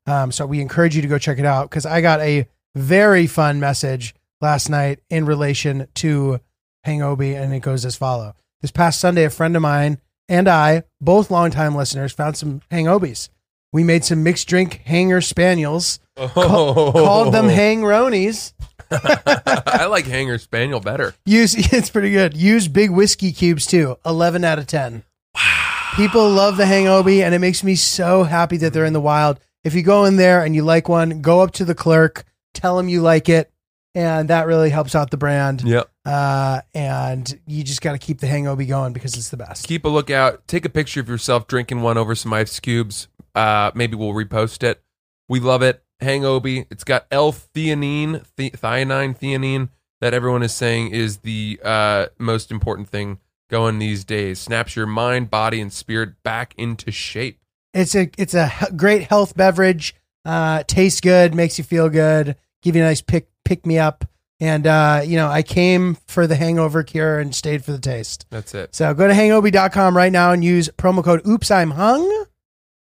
Um, 0.07 0.31
so 0.33 0.47
we 0.47 0.61
encourage 0.61 0.95
you 0.95 1.03
to 1.03 1.09
go 1.09 1.19
check 1.19 1.39
it 1.39 1.47
out 1.47 1.71
because 1.71 1.87
I 1.87 2.01
got 2.01 2.21
a 2.21 2.47
very 2.75 3.27
fun 3.27 3.59
message 3.61 4.15
last 4.41 4.69
night 4.69 5.01
in 5.09 5.25
relation 5.27 5.89
to 5.95 6.41
Hangobi, 6.87 7.35
and 7.41 7.55
it 7.55 7.61
goes 7.61 7.85
as 7.85 7.97
follow. 7.97 8.35
This 8.61 8.71
past 8.71 9.01
Sunday, 9.01 9.25
a 9.25 9.31
friend 9.31 9.57
of 9.57 9.63
mine 9.63 9.99
and 10.29 10.49
I, 10.49 10.85
both 11.01 11.31
longtime 11.31 11.75
listeners, 11.75 12.13
found 12.13 12.37
some 12.37 12.61
Hangobis. 12.71 13.29
We 13.75 13.83
made 13.83 14.05
some 14.05 14.23
mixed 14.23 14.47
drink 14.47 14.83
hanger 14.85 15.21
spaniels, 15.21 15.99
oh. 16.17 16.93
called 16.95 17.35
them 17.35 17.49
Hangronies. 17.49 18.53
I 18.93 19.87
like 19.87 20.07
Hanger 20.07 20.39
Spaniel 20.39 20.79
better. 20.79 21.13
Use 21.27 21.57
it's 21.73 21.91
pretty 21.91 22.13
good. 22.13 22.37
Use 22.37 22.69
big 22.69 22.91
whiskey 22.91 23.33
cubes 23.33 23.67
too. 23.67 23.99
Eleven 24.07 24.45
out 24.45 24.61
of 24.61 24.69
ten. 24.69 25.03
Wow. 25.35 25.91
People 25.97 26.31
love 26.31 26.57
the 26.57 26.63
Hangobi, 26.63 27.25
and 27.25 27.35
it 27.35 27.41
makes 27.41 27.65
me 27.65 27.75
so 27.75 28.23
happy 28.23 28.59
that 28.59 28.73
they're 28.73 28.85
in 28.85 28.93
the 28.93 29.01
wild. 29.01 29.41
If 29.65 29.75
you 29.75 29.83
go 29.83 30.05
in 30.05 30.19
there 30.19 30.45
and 30.45 30.55
you 30.55 30.63
like 30.63 30.89
one, 30.89 31.21
go 31.21 31.41
up 31.41 31.51
to 31.55 31.65
the 31.65 31.75
clerk, 31.75 32.23
tell 32.53 32.79
him 32.79 32.89
you 32.89 33.03
like 33.03 33.29
it, 33.29 33.51
and 33.97 34.31
that 34.31 34.47
really 34.47 34.71
helps 34.71 34.95
out 34.95 35.11
the 35.11 35.17
brand. 35.17 35.63
Yep. 35.63 35.91
Uh, 36.05 36.61
and 36.75 37.41
you 37.45 37.65
just 37.65 37.81
got 37.81 37.93
to 37.93 37.99
keep 37.99 38.21
the 38.21 38.29
Hangobi 38.29 38.69
going 38.69 38.93
because 38.93 39.17
it's 39.17 39.31
the 39.31 39.37
best. 39.37 39.67
Keep 39.67 39.85
a 39.85 39.89
lookout. 39.89 40.47
Take 40.47 40.65
a 40.65 40.69
picture 40.69 41.01
of 41.01 41.09
yourself 41.09 41.49
drinking 41.49 41.83
one 41.83 41.99
over 41.99 42.15
some 42.15 42.33
ice 42.33 42.61
cubes. 42.61 43.09
Uh, 43.35 43.71
maybe 43.75 43.97
we'll 43.97 44.13
repost 44.13 44.63
it. 44.63 44.83
We 45.29 45.41
love 45.41 45.63
it. 45.63 45.83
Hangobi. 46.03 46.67
It's 46.71 46.85
got 46.85 47.07
L-theanine, 47.11 48.25
the- 48.37 48.51
thionine, 48.51 49.19
theanine 49.19 49.69
that 50.01 50.13
everyone 50.15 50.43
is 50.43 50.55
saying 50.55 50.91
is 50.91 51.19
the 51.19 51.59
uh, 51.65 52.07
most 52.19 52.51
important 52.51 52.89
thing 52.89 53.19
going 53.51 53.79
these 53.79 54.05
days. 54.05 54.39
Snaps 54.41 54.77
your 54.77 54.87
mind, 54.87 55.31
body, 55.31 55.61
and 55.61 55.73
spirit 55.73 56.23
back 56.23 56.55
into 56.59 56.91
shape. 56.91 57.39
It's 57.73 57.95
a 57.95 58.11
it's 58.19 58.35
a 58.35 58.49
he- 58.49 58.77
great 58.77 59.05
health 59.05 59.37
beverage. 59.37 59.95
Uh, 60.25 60.63
tastes 60.67 61.01
good, 61.01 61.35
makes 61.35 61.59
you 61.59 61.65
feel 61.65 61.89
good, 61.89 62.37
give 62.63 62.77
you 62.77 62.83
a 62.83 62.87
nice 62.87 63.01
pick 63.03 63.29
pick 63.45 63.67
me 63.67 63.79
up, 63.79 64.05
And 64.41 64.67
uh, 64.67 65.03
you 65.05 65.17
know, 65.17 65.29
I 65.29 65.43
came 65.43 65.97
for 66.07 66.27
the 66.27 66.37
hangover 66.37 66.83
cure 66.83 67.19
and 67.19 67.35
stayed 67.35 67.65
for 67.65 67.73
the 67.73 67.79
taste. 67.79 68.27
That's 68.31 68.55
it. 68.55 68.75
So 68.75 68.93
go 68.95 69.07
to 69.07 69.13
hangobi.com 69.15 69.97
right 69.97 70.13
now 70.13 70.33
and 70.33 70.43
use 70.45 70.69
promo 70.79 71.05
code 71.05 71.27
Oops 71.27 71.51
I'm 71.51 71.73
Hung. 71.73 72.27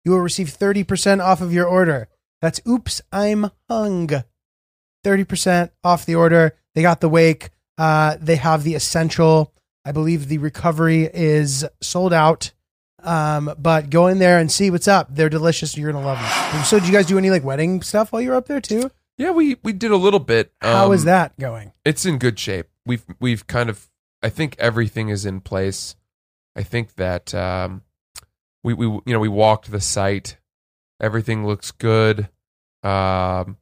You 0.04 0.12
will 0.12 0.20
receive 0.20 0.48
30% 0.48 1.22
off 1.24 1.40
of 1.40 1.52
your 1.52 1.66
order. 1.66 2.08
That's 2.42 2.60
Oops 2.68 3.00
I'm 3.12 3.50
Hung. 3.70 4.10
30% 5.04 5.70
off 5.82 6.06
the 6.06 6.14
order. 6.14 6.56
They 6.74 6.82
got 6.82 7.00
the 7.00 7.08
wake. 7.08 7.50
Uh, 7.78 8.16
they 8.20 8.36
have 8.36 8.62
the 8.64 8.74
essential. 8.74 9.52
I 9.84 9.92
believe 9.92 10.28
the 10.28 10.38
recovery 10.38 11.08
is 11.12 11.64
sold 11.80 12.12
out. 12.12 12.52
Um, 13.02 13.52
but 13.58 13.90
go 13.90 14.06
in 14.06 14.18
there 14.18 14.38
and 14.38 14.50
see 14.50 14.70
what's 14.70 14.88
up. 14.88 15.14
They're 15.14 15.28
delicious. 15.28 15.76
You're 15.76 15.92
gonna 15.92 16.04
love 16.04 16.18
them. 16.18 16.64
So, 16.64 16.78
did 16.78 16.86
you 16.88 16.92
guys 16.94 17.04
do 17.04 17.18
any 17.18 17.28
like 17.30 17.44
wedding 17.44 17.82
stuff 17.82 18.12
while 18.12 18.22
you 18.22 18.30
were 18.30 18.36
up 18.36 18.46
there 18.46 18.62
too? 18.62 18.90
Yeah, 19.18 19.30
we 19.32 19.56
we 19.62 19.74
did 19.74 19.90
a 19.90 19.96
little 19.98 20.20
bit. 20.20 20.52
How 20.62 20.90
is 20.92 21.02
Um, 21.02 21.06
that 21.06 21.38
going? 21.38 21.72
It's 21.84 22.06
in 22.06 22.16
good 22.16 22.38
shape. 22.38 22.68
We've 22.86 23.04
we've 23.20 23.46
kind 23.46 23.68
of 23.68 23.90
I 24.22 24.30
think 24.30 24.56
everything 24.58 25.10
is 25.10 25.26
in 25.26 25.42
place. 25.42 25.96
I 26.56 26.62
think 26.62 26.94
that 26.94 27.34
um, 27.34 27.82
we 28.64 28.74
we 28.74 28.86
you 28.86 29.02
know 29.06 29.20
we 29.20 29.28
walked 29.28 29.70
the 29.70 29.80
site. 29.80 30.36
Everything 31.00 31.46
looks 31.46 31.70
good. 31.70 32.28
Um, 32.82 33.56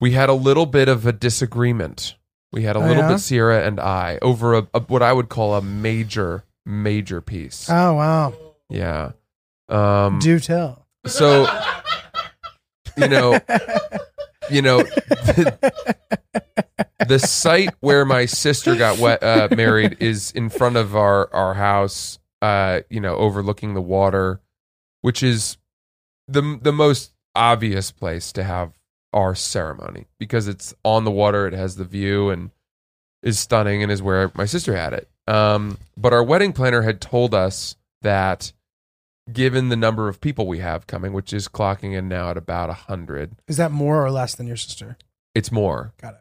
we 0.00 0.12
had 0.12 0.28
a 0.28 0.34
little 0.34 0.66
bit 0.66 0.88
of 0.88 1.06
a 1.06 1.12
disagreement. 1.12 2.14
We 2.52 2.62
had 2.62 2.76
a 2.76 2.78
Oh, 2.78 2.82
little 2.86 3.02
yeah? 3.02 3.08
bit 3.08 3.18
Sierra 3.18 3.66
and 3.66 3.78
I 3.80 4.18
over 4.22 4.54
a, 4.54 4.68
a 4.74 4.80
what 4.80 5.02
I 5.02 5.12
would 5.12 5.28
call 5.28 5.54
a 5.54 5.62
major 5.62 6.44
major 6.64 7.20
piece. 7.20 7.68
Oh 7.68 7.94
wow. 7.94 8.34
yeah. 8.70 9.12
Um, 9.68 10.18
Do 10.18 10.38
tell. 10.40 10.86
so 11.06 11.46
you 12.96 13.08
know 13.08 13.32
you 14.50 14.62
know 14.62 14.78
the, 14.82 15.58
the 17.06 17.18
site 17.18 17.74
where 17.80 18.04
my 18.04 18.24
sister 18.24 18.76
got 18.76 18.98
wet, 18.98 19.22
uh, 19.22 19.48
married 19.54 19.96
is 20.00 20.30
in 20.32 20.48
front 20.48 20.76
of 20.76 20.96
our 20.96 21.32
our 21.34 21.54
house 21.54 22.17
uh 22.42 22.80
you 22.90 23.00
know 23.00 23.16
overlooking 23.16 23.74
the 23.74 23.80
water 23.82 24.40
which 25.02 25.22
is 25.22 25.56
the 26.26 26.58
the 26.62 26.72
most 26.72 27.12
obvious 27.34 27.90
place 27.90 28.32
to 28.32 28.42
have 28.44 28.72
our 29.12 29.34
ceremony 29.34 30.06
because 30.18 30.48
it's 30.48 30.74
on 30.84 31.04
the 31.04 31.10
water 31.10 31.46
it 31.46 31.52
has 31.54 31.76
the 31.76 31.84
view 31.84 32.30
and 32.30 32.50
is 33.22 33.38
stunning 33.38 33.82
and 33.82 33.90
is 33.90 34.02
where 34.02 34.30
my 34.34 34.44
sister 34.44 34.76
had 34.76 34.92
it 34.92 35.08
um 35.26 35.78
but 35.96 36.12
our 36.12 36.22
wedding 36.22 36.52
planner 36.52 36.82
had 36.82 37.00
told 37.00 37.34
us 37.34 37.76
that 38.02 38.52
given 39.32 39.68
the 39.68 39.76
number 39.76 40.08
of 40.08 40.20
people 40.20 40.46
we 40.46 40.58
have 40.58 40.86
coming 40.86 41.12
which 41.12 41.32
is 41.32 41.48
clocking 41.48 41.94
in 41.96 42.08
now 42.08 42.30
at 42.30 42.36
about 42.36 42.68
a 42.70 42.78
100 42.88 43.36
Is 43.48 43.56
that 43.56 43.70
more 43.72 44.04
or 44.04 44.10
less 44.10 44.34
than 44.34 44.46
your 44.46 44.56
sister? 44.56 44.96
it's 45.34 45.52
more. 45.52 45.92
Got 46.00 46.14
it. 46.14 46.20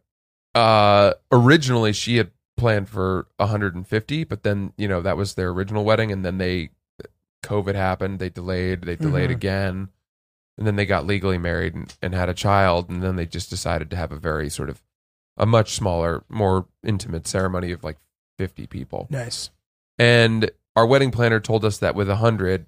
Uh, 0.59 1.13
originally, 1.31 1.93
she 1.93 2.17
had 2.17 2.31
planned 2.57 2.89
for 2.89 3.27
150, 3.37 4.23
but 4.25 4.43
then 4.43 4.73
you 4.77 4.87
know 4.87 5.01
that 5.01 5.15
was 5.17 5.35
their 5.35 5.49
original 5.49 5.85
wedding, 5.85 6.11
and 6.11 6.25
then 6.25 6.37
they 6.37 6.69
COVID 7.43 7.75
happened. 7.75 8.19
They 8.19 8.29
delayed. 8.29 8.81
They 8.81 8.95
delayed 8.97 9.29
Mhm. 9.29 9.33
again, 9.35 9.89
and 10.57 10.67
then 10.67 10.75
they 10.75 10.85
got 10.85 11.05
legally 11.05 11.37
married 11.37 11.75
and, 11.75 11.95
and 12.01 12.13
had 12.13 12.29
a 12.29 12.33
child, 12.33 12.89
and 12.89 13.01
then 13.01 13.15
they 13.15 13.25
just 13.25 13.49
decided 13.49 13.89
to 13.91 13.95
have 13.97 14.11
a 14.11 14.17
very 14.17 14.49
sort 14.49 14.69
of 14.69 14.83
a 15.37 15.45
much 15.45 15.73
smaller, 15.75 16.23
more 16.29 16.67
intimate 16.83 17.27
ceremony 17.27 17.71
of 17.71 17.83
like 17.83 17.97
50 18.39 18.65
people. 18.67 19.07
Nice. 19.09 19.51
And 19.99 20.49
our 20.75 20.85
wedding 20.85 21.11
planner 21.11 21.39
told 21.39 21.63
us 21.63 21.77
that 21.77 21.95
with 21.95 22.09
100, 22.09 22.65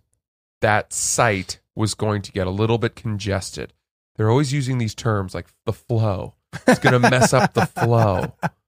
that 0.61 0.93
site 0.93 1.59
was 1.75 1.93
going 1.95 2.21
to 2.21 2.31
get 2.31 2.45
a 2.47 2.51
little 2.51 2.77
bit 2.77 2.95
congested. 2.95 3.73
They're 4.15 4.29
always 4.29 4.53
using 4.53 4.77
these 4.77 4.93
terms 4.93 5.33
like 5.33 5.47
the 5.65 5.73
flow. 5.73 6.35
It's 6.67 6.79
going 6.79 6.99
to 7.01 7.09
mess 7.09 7.33
up 7.33 7.53
the 7.53 7.65
flow. 7.65 8.33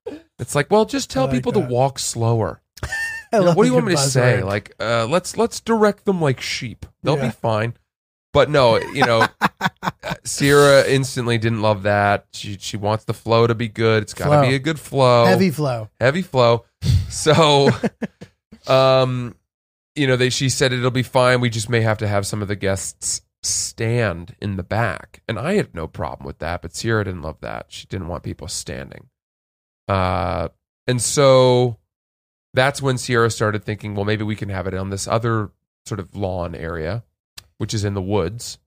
It's 0.42 0.56
like, 0.56 0.70
well, 0.70 0.84
just 0.86 1.10
tell 1.10 1.26
like 1.26 1.34
people 1.34 1.54
that. 1.54 1.62
to 1.62 1.74
walk 1.74 2.00
slower. 2.00 2.62
You 3.34 3.40
know, 3.40 3.54
what 3.54 3.64
do 3.64 3.70
you 3.70 3.74
want 3.74 3.86
me 3.86 3.94
to 3.94 3.98
say? 3.98 4.44
Like, 4.44 4.74
uh, 4.78 5.08
let's 5.10 5.38
let's 5.38 5.62
direct 5.62 6.04
them 6.04 6.20
like 6.20 6.42
sheep. 6.42 6.86
They'll 7.02 7.16
Yeah. 7.16 7.28
be 7.28 7.32
fine. 7.32 7.76
But 8.34 8.50
no, 8.50 8.76
you 8.78 9.06
know, 9.06 9.26
uh, 9.42 10.16
Sierra 10.26 10.86
instantly 10.86 11.38
didn't 11.38 11.62
love 11.62 11.84
that. 11.84 12.26
She 12.34 12.58
she 12.60 12.76
wants 12.76 13.06
the 13.06 13.14
flow 13.14 13.48
to 13.48 13.56
be 13.56 13.70
good. 13.70 14.04
It's 14.04 14.14
got 14.14 14.36
to 14.42 14.50
be 14.50 14.54
a 14.56 14.60
good 14.60 14.82
flow 14.82 15.24
heavy 15.24 15.50
flow. 15.50 15.88
heavy 16.02 16.22
flow. 16.24 16.66
So, 17.08 17.70
um, 18.68 19.36
you 19.96 20.08
know, 20.08 20.18
they 20.18 20.30
she 20.30 20.50
said 20.50 20.74
it'll 20.74 20.92
be 20.92 21.02
fine. 21.04 21.40
We 21.40 21.50
just 21.50 21.70
may 21.70 21.80
have 21.82 22.00
to 22.00 22.10
have 22.10 22.28
some 22.28 22.42
of 22.42 22.50
the 22.50 22.58
guests 22.58 23.22
stand 23.44 24.36
in 24.42 24.58
the 24.58 24.64
back, 24.64 25.22
and 25.30 25.40
I 25.40 25.54
had 25.54 25.74
no 25.74 25.88
problem 25.88 26.26
with 26.28 26.40
that. 26.40 26.62
But 26.62 26.76
Sierra 26.76 27.06
didn't 27.06 27.22
love 27.22 27.40
that. 27.40 27.68
She 27.70 27.88
didn't 27.88 28.08
want 28.10 28.24
people 28.24 28.50
standing. 28.50 29.08
Uh, 29.92 30.48
and 30.88 31.02
so 31.02 31.78
that's 32.54 32.82
when 32.82 32.98
Sierra 32.98 33.30
started 33.30 33.64
thinking, 33.64 33.96
well, 33.96 34.06
maybe 34.06 34.24
we 34.24 34.36
can 34.36 34.50
have 34.50 34.68
it 34.68 34.74
on 34.74 34.90
this 34.90 35.08
other 35.08 35.52
sort 35.86 36.00
of 36.00 36.16
lawn 36.16 36.56
area, 36.56 37.04
which 37.58 37.74
is 37.74 37.84
in 37.84 37.94
the 37.94 38.02
woods, 38.02 38.58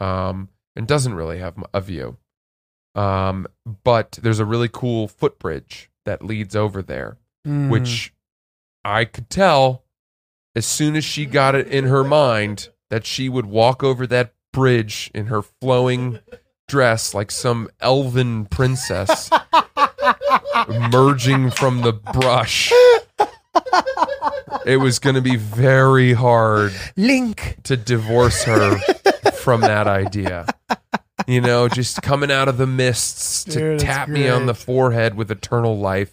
um, 0.00 0.48
and 0.76 0.86
doesn't 0.86 1.14
really 1.14 1.38
have 1.38 1.54
a 1.72 1.80
view. 1.80 2.16
Um, 2.94 3.46
but 3.82 4.18
there's 4.22 4.38
a 4.40 4.44
really 4.44 4.68
cool 4.72 5.08
footbridge 5.08 5.90
that 6.04 6.24
leads 6.24 6.54
over 6.56 6.80
there, 6.82 7.18
Mm. 7.46 7.68
which 7.68 8.14
I 8.84 9.04
could 9.04 9.28
tell 9.28 9.84
as 10.56 10.64
soon 10.64 10.96
as 10.96 11.04
she 11.04 11.26
got 11.26 11.54
it 11.54 11.66
in 11.68 11.84
her 11.84 12.02
mind 12.04 12.70
that 12.88 13.04
she 13.04 13.28
would 13.28 13.44
walk 13.46 13.82
over 13.82 14.06
that 14.06 14.32
bridge 14.52 15.10
in 15.14 15.26
her 15.26 15.42
flowing 15.42 16.20
dress 16.68 17.12
like 17.12 17.30
some 17.30 17.68
elven 17.80 18.46
princess 18.46 19.28
emerging 20.68 21.50
from 21.50 21.82
the 21.82 21.92
brush. 21.92 22.72
It 24.66 24.78
was 24.78 24.98
going 24.98 25.14
to 25.16 25.20
be 25.22 25.36
very 25.36 26.12
hard 26.14 26.72
Link. 26.96 27.56
to 27.64 27.76
divorce 27.76 28.44
her 28.44 28.78
from 29.34 29.60
that 29.62 29.86
idea. 29.86 30.46
You 31.26 31.40
know, 31.40 31.68
just 31.68 32.02
coming 32.02 32.30
out 32.30 32.48
of 32.48 32.56
the 32.58 32.66
mists 32.66 33.44
to 33.44 33.50
Dude, 33.58 33.80
that's 33.80 33.84
tap 33.84 34.08
me 34.08 34.28
on 34.28 34.40
great. 34.40 34.46
the 34.46 34.54
forehead 34.54 35.14
with 35.14 35.30
eternal 35.30 35.78
life. 35.78 36.12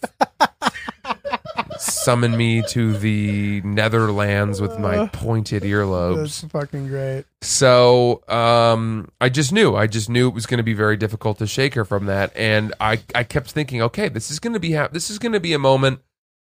Summon 1.82 2.36
me 2.36 2.62
to 2.68 2.96
the 2.96 3.60
Netherlands 3.62 4.60
with 4.60 4.78
my 4.78 5.08
pointed 5.08 5.64
earlobes. 5.64 6.16
That's 6.16 6.52
fucking 6.52 6.88
great. 6.88 7.24
So 7.40 8.22
um, 8.28 9.10
I 9.20 9.28
just 9.28 9.52
knew. 9.52 9.74
I 9.74 9.86
just 9.88 10.08
knew 10.08 10.28
it 10.28 10.34
was 10.34 10.46
going 10.46 10.58
to 10.58 10.64
be 10.64 10.74
very 10.74 10.96
difficult 10.96 11.38
to 11.38 11.46
shake 11.46 11.74
her 11.74 11.84
from 11.84 12.06
that, 12.06 12.32
and 12.36 12.72
I 12.78 13.00
I 13.14 13.24
kept 13.24 13.50
thinking, 13.50 13.82
okay, 13.82 14.08
this 14.08 14.30
is 14.30 14.38
going 14.38 14.52
to 14.54 14.60
be 14.60 14.72
ha- 14.72 14.88
this 14.92 15.10
is 15.10 15.18
going 15.18 15.32
to 15.32 15.40
be 15.40 15.52
a 15.52 15.58
moment 15.58 16.00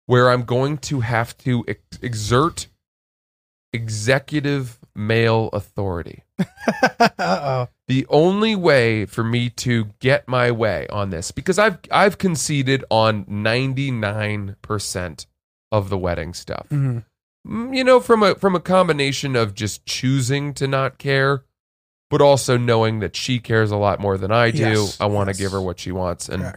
where 0.05 0.29
I'm 0.29 0.43
going 0.43 0.77
to 0.79 0.99
have 0.99 1.37
to 1.39 1.63
ex- 1.67 1.99
exert 2.01 2.67
executive 3.71 4.79
male 4.95 5.49
authority. 5.53 6.23
uh 6.39 6.45
oh. 7.19 7.67
The 7.87 8.05
only 8.09 8.55
way 8.55 9.05
for 9.05 9.23
me 9.23 9.49
to 9.49 9.85
get 9.99 10.27
my 10.27 10.51
way 10.51 10.87
on 10.89 11.09
this, 11.09 11.31
because 11.31 11.59
I've 11.59 11.77
I've 11.91 12.17
conceded 12.17 12.83
on 12.89 13.25
99% 13.25 15.25
of 15.71 15.89
the 15.89 15.97
wedding 15.97 16.33
stuff 16.33 16.67
Mhm. 16.69 17.05
Mm, 17.47 17.75
you 17.75 17.83
know 17.83 17.99
from 17.99 18.23
a 18.23 18.35
from 18.35 18.55
a 18.55 18.59
combination 18.59 19.35
of 19.35 19.55
just 19.55 19.85
choosing 19.85 20.53
to 20.55 20.67
not 20.67 20.97
care 20.97 21.43
but 22.09 22.21
also 22.21 22.57
knowing 22.57 22.99
that 22.99 23.15
she 23.15 23.39
cares 23.39 23.71
a 23.71 23.77
lot 23.77 23.99
more 23.99 24.17
than 24.17 24.31
I 24.31 24.51
do 24.51 24.57
Yes, 24.59 24.99
I 24.99 25.05
want 25.05 25.27
to 25.27 25.31
yes. 25.31 25.39
give 25.39 25.51
her 25.53 25.61
what 25.61 25.79
she 25.79 25.91
wants 25.91 26.27
and 26.29 26.53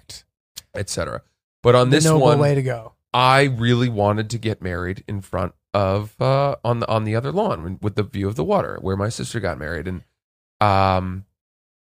etc 0.75 1.23
but 1.63 1.75
on 1.75 1.91
The 1.91 1.97
this 1.99 2.11
one 2.11 2.39
way 2.39 2.55
to 2.57 2.63
go. 2.63 2.93
I 3.15 3.45
really 3.45 3.89
wanted 3.89 4.31
to 4.31 4.39
get 4.39 4.61
married 4.61 5.05
in 5.07 5.21
front 5.21 5.55
of 5.75 6.15
uh 6.23 6.55
on 6.65 6.79
the 6.81 6.89
on 6.89 7.05
the 7.05 7.15
other 7.17 7.33
lawn 7.33 7.79
with 7.83 7.97
the 7.97 8.03
view 8.05 8.29
of 8.29 8.37
the 8.37 8.45
water 8.45 8.79
where 8.81 8.97
my 8.97 9.09
sister 9.11 9.41
got 9.41 9.59
married. 9.59 9.87
And 9.89 10.03
um 10.61 11.27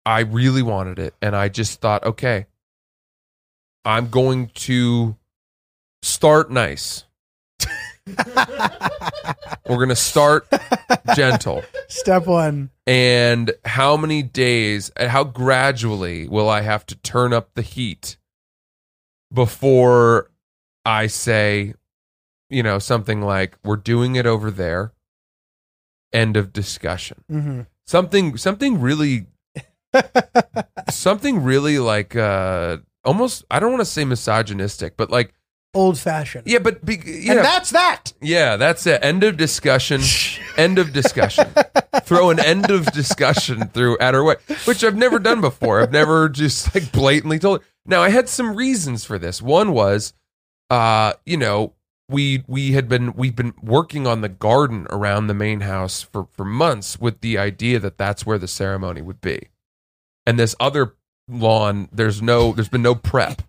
I 0.05 0.21
really 0.21 0.63
wanted 0.63 0.99
it. 0.99 1.15
And 1.23 1.35
I 1.35 1.49
just 1.49 1.81
thought 1.81 2.05
okay 2.05 2.47
I'm 3.85 4.09
going 4.09 4.49
to 4.55 5.17
start 6.03 6.51
nice. 6.51 7.05
We're 9.67 9.77
going 9.77 9.89
to 9.91 9.97
start 9.97 10.47
gentle. 11.15 11.63
Step 11.89 12.27
one. 12.27 12.71
and 12.87 13.53
how 13.65 13.97
many 13.97 14.23
days 14.23 14.91
and 14.97 15.11
how 15.11 15.25
gradually 15.25 16.29
will 16.29 16.49
I 16.49 16.61
have 16.63 16.85
to 16.87 16.97
turn 16.97 17.33
up 17.33 17.51
the 17.55 17.63
heat 17.63 18.17
before 19.33 20.31
I 20.85 21.07
say, 21.07 21.75
you 22.51 22.63
know, 22.63 22.79
something 22.79 23.21
like, 23.23 23.57
we're 23.65 23.77
doing 23.77 24.17
it 24.17 24.27
over 24.27 24.51
there. 24.51 24.93
End 26.13 26.37
of 26.37 26.53
discussion. 26.53 27.25
hmm 27.29 27.61
Something, 27.87 28.37
something 28.39 28.81
really, 28.81 29.27
something 30.91 31.43
really 31.43 31.79
like, 31.79 32.17
uh, 32.17 32.79
almost, 33.05 33.45
I 33.51 33.61
don't 33.61 33.71
want 33.73 33.81
to 33.83 33.85
say 33.87 34.05
misogynistic, 34.05 34.97
but 34.97 35.11
like, 35.11 35.35
Old 35.77 35.99
fashioned. 35.99 36.47
yeah, 36.47 36.61
but, 36.61 36.85
be, 36.85 37.01
yeah, 37.05 37.33
And 37.33 37.41
that's 37.41 37.71
that. 37.71 38.13
yeah, 38.21 38.57
that's 38.57 38.87
it. 38.87 39.05
End 39.05 39.25
of 39.25 39.37
discussion. 39.37 40.01
end 40.57 40.79
of 40.79 40.93
discussion. 40.93 41.49
Throw 42.05 42.31
an 42.31 42.39
end 42.39 42.71
of 42.71 42.87
discussion 42.93 43.67
through 43.69 43.99
at 43.99 44.15
her 44.15 44.23
way, 44.23 44.37
which 44.67 44.85
I've 44.85 44.95
never 44.97 45.19
done 45.19 45.41
before. 45.41 45.83
I've 45.83 45.91
never 45.91 46.29
just 46.29 46.73
like 46.77 46.93
blatantly 46.93 47.41
told 47.41 47.61
her. 47.61 47.67
Now 47.87 48.03
I 48.03 48.11
had 48.11 48.29
some 48.29 48.55
reasons 48.55 49.05
for 49.05 49.19
this. 49.19 49.43
One 49.43 49.73
was, 49.73 50.15
uh, 50.71 51.15
you 51.27 51.37
know, 51.37 51.73
we 52.09 52.45
we 52.47 52.73
had 52.73 52.89
been 52.89 53.15
we've 53.15 53.37
been 53.37 53.55
working 53.63 54.07
on 54.07 54.21
the 54.21 54.29
garden 54.29 54.87
around 54.91 55.27
the 55.27 55.35
main 55.35 55.61
house 55.61 56.03
for 56.03 56.27
for 56.33 56.45
months 56.45 56.99
with 56.99 57.21
the 57.21 57.39
idea 57.39 57.79
that 57.79 57.99
that's 57.99 58.27
where 58.27 58.39
the 58.39 58.49
ceremony 58.49 59.01
would 59.01 59.21
be, 59.21 59.49
and 60.27 60.39
this 60.39 60.55
other 60.61 60.95
lawn, 61.29 61.89
there's 61.93 62.23
no, 62.23 62.53
there's 62.53 62.69
been 62.69 62.83
no 62.83 62.95
prep 62.95 63.43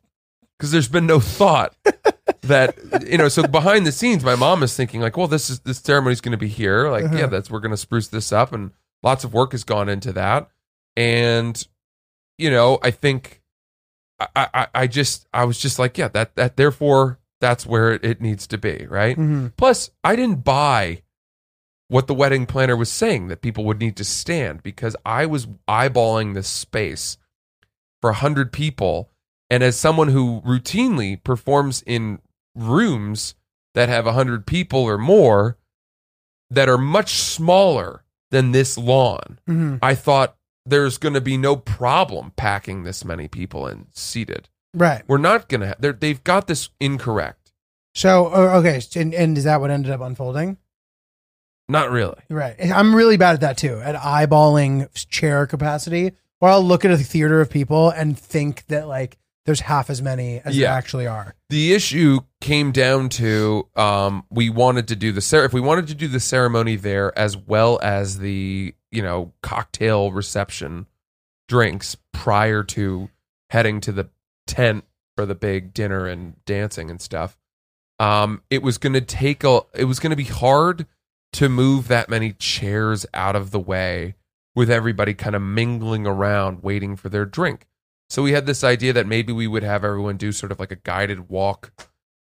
because 0.58 0.72
there's 0.72 0.88
been 0.88 1.06
no 1.06 1.20
thought 1.20 1.76
that 2.41 2.78
you 3.08 3.18
know. 3.18 3.28
So 3.28 3.47
behind 3.47 3.86
the 3.86 3.91
scenes, 3.91 4.24
my 4.24 4.36
mom 4.36 4.64
is 4.64 4.76
thinking 4.76 5.01
like, 5.01 5.18
well, 5.18 5.28
this 5.28 5.49
is 5.49 5.60
this 5.62 5.80
ceremony's 5.80 6.22
going 6.22 6.32
to 6.32 6.38
be 6.38 6.47
here. 6.47 6.89
Like, 6.89 7.03
yeah, 7.03 7.10
uh-huh. 7.10 7.28
that's 7.28 7.51
we're 7.51 7.60
going 7.60 7.72
to 7.72 7.78
spruce 7.78 8.08
this 8.08 8.32
up, 8.32 8.53
and 8.53 8.72
lots 9.03 9.24
of 9.24 9.34
work 9.34 9.51
has 9.51 9.64
gone 9.64 9.89
into 9.89 10.14
that, 10.14 10.49
and 10.95 11.68
you 12.38 12.49
know, 12.49 12.80
I 12.82 12.91
think 12.91 13.41
I, 14.20 14.47
I, 14.53 14.68
I 14.74 14.88
just 14.88 15.28
I 15.34 15.45
was 15.45 15.60
just 15.60 15.80
like, 15.80 15.97
yeah, 15.97 16.08
that 16.10 16.36
that 16.36 16.58
therefore 16.58 17.20
that's 17.41 17.65
where 17.65 17.93
it 17.93 18.21
needs 18.21 18.47
to 18.47 18.57
be, 18.57 18.86
right? 18.89 19.17
Mhm. 19.17 19.53
Plus, 19.57 19.89
I 20.03 20.15
didn't 20.15 20.43
buy 20.43 21.01
what 21.88 22.07
the 22.07 22.13
wedding 22.13 22.45
planner 22.45 22.75
was 22.75 22.91
saying 22.91 23.27
that 23.27 23.41
people 23.41 23.63
would 23.65 23.79
need 23.79 23.95
to 23.97 24.03
stand 24.03 24.63
because 24.63 24.95
I 25.05 25.25
was 25.25 25.45
eyeballing 25.67 26.33
this 26.33 26.47
space 26.47 27.17
for 28.01 28.11
100 28.11 28.51
people. 28.51 29.11
And 29.49 29.61
as 29.61 29.77
someone 29.77 30.07
who 30.07 30.41
routinely 30.41 31.23
performs 31.23 31.83
in 31.86 32.19
rooms 32.55 33.36
that 33.75 33.89
have 33.89 34.07
100 34.07 34.47
people 34.47 34.79
or 34.79 34.97
more 34.97 35.57
that 36.49 36.69
are 36.69 36.77
much 36.77 37.15
smaller 37.15 38.03
than 38.31 38.51
this 38.51 38.77
lawn, 38.77 39.39
Mhm. 39.47 39.79
I 39.81 39.93
thought 39.93 40.38
there's 40.65 40.97
going 40.97 41.13
to 41.13 41.21
be 41.21 41.38
no 41.38 41.55
problem 41.55 42.31
packing 42.36 42.83
this 42.83 43.05
many 43.05 43.27
people 43.27 43.67
in 43.67 43.86
seated. 43.91 44.49
Right. 44.76 45.03
We're 45.07 45.17
not 45.17 45.47
going 45.49 45.61
to 45.61 45.95
they've 45.99 46.23
got 46.23 46.47
this 46.47 46.69
incorrect. 46.80 47.53
So 47.93 48.28
okay, 48.28 48.82
and, 48.95 49.13
and 49.13 49.38
is 49.38 49.45
that 49.45 49.61
what 49.61 49.71
ended 49.71 49.91
up 49.91 50.01
unfolding? 50.01 50.57
Not 51.67 51.89
really. 51.91 52.19
Right. 52.30 52.55
I'm 52.61 52.95
really 52.95 53.17
bad 53.17 53.34
at 53.36 53.41
that 53.41 53.57
too, 53.57 53.80
at 53.82 53.95
eyeballing 53.95 54.88
chair 55.09 55.47
capacity. 55.47 56.11
Or 56.41 56.49
I'll 56.49 56.61
look 56.63 56.86
at 56.86 56.91
a 56.91 56.97
theater 56.97 57.41
of 57.41 57.49
people 57.49 57.89
and 57.89 58.19
think 58.19 58.65
that 58.67 58.88
like 58.88 59.17
there's 59.45 59.61
half 59.61 59.89
as 59.89 60.01
many 60.01 60.39
as 60.43 60.55
Yeah. 60.57 60.67
there 60.69 60.78
actually 60.78 61.07
are. 61.07 61.34
the 61.49 61.73
issue 61.73 62.19
came 62.41 62.71
down 62.71 63.09
to 63.09 63.67
um, 63.76 64.26
we 64.30 64.49
wanted 64.49 64.88
to 64.89 64.95
do 64.95 65.11
the 65.11 65.21
cer- 65.21 65.45
if 65.45 65.53
we 65.53 65.61
wanted 65.61 65.88
to 65.88 65.95
do 65.95 66.07
the 66.07 66.19
ceremony 66.19 66.76
there 66.76 67.17
as 67.17 67.38
well 67.38 67.80
as 67.82 68.19
the 68.19 68.76
you 68.91 69.01
know 69.01 69.32
cocktail 69.41 70.11
reception 70.11 70.86
drinks 71.47 71.95
prior 72.11 72.63
to 72.63 73.09
heading 73.49 73.80
to 73.82 73.91
the 73.91 74.09
tent 74.48 74.84
for 75.16 75.26
the 75.26 75.36
big 75.36 75.74
dinner 75.74 76.08
and 76.08 76.43
dancing 76.46 76.89
and 76.89 77.02
stuff 77.02 77.38
um, 78.00 78.41
it 78.50 78.62
was 78.62 78.78
going 78.78 78.93
to 78.93 79.02
take 79.02 79.43
a 79.43 79.62
it 79.74 79.86
was 79.86 80.00
going 80.00 80.12
to 80.12 80.16
be 80.16 80.24
hard 80.26 80.86
to 81.34 81.50
move 81.50 81.88
that 81.88 82.10
many 82.10 82.34
chairs 82.34 83.06
out 83.14 83.36
of 83.36 83.52
the 83.52 83.60
way 83.60 84.16
with 84.54 84.70
everybody 84.70 85.14
kind 85.14 85.36
of 85.36 85.41
mingling 85.41 86.06
around 86.06 86.64
waiting 86.64 86.96
for 86.96 87.10
their 87.10 87.26
drink 87.26 87.68
so 88.10 88.22
we 88.22 88.34
had 88.34 88.46
this 88.46 88.64
idea 88.64 88.93
that 88.93 89.08
maybe 89.08 89.34
we 89.34 89.48
would 89.48 89.64
have 89.64 89.84
everyone 89.84 90.18
do 90.18 90.32
sort 90.32 90.52
of 90.52 90.60
like 90.60 90.72
a 90.72 90.76
guided 90.78 91.30
walk 91.30 91.72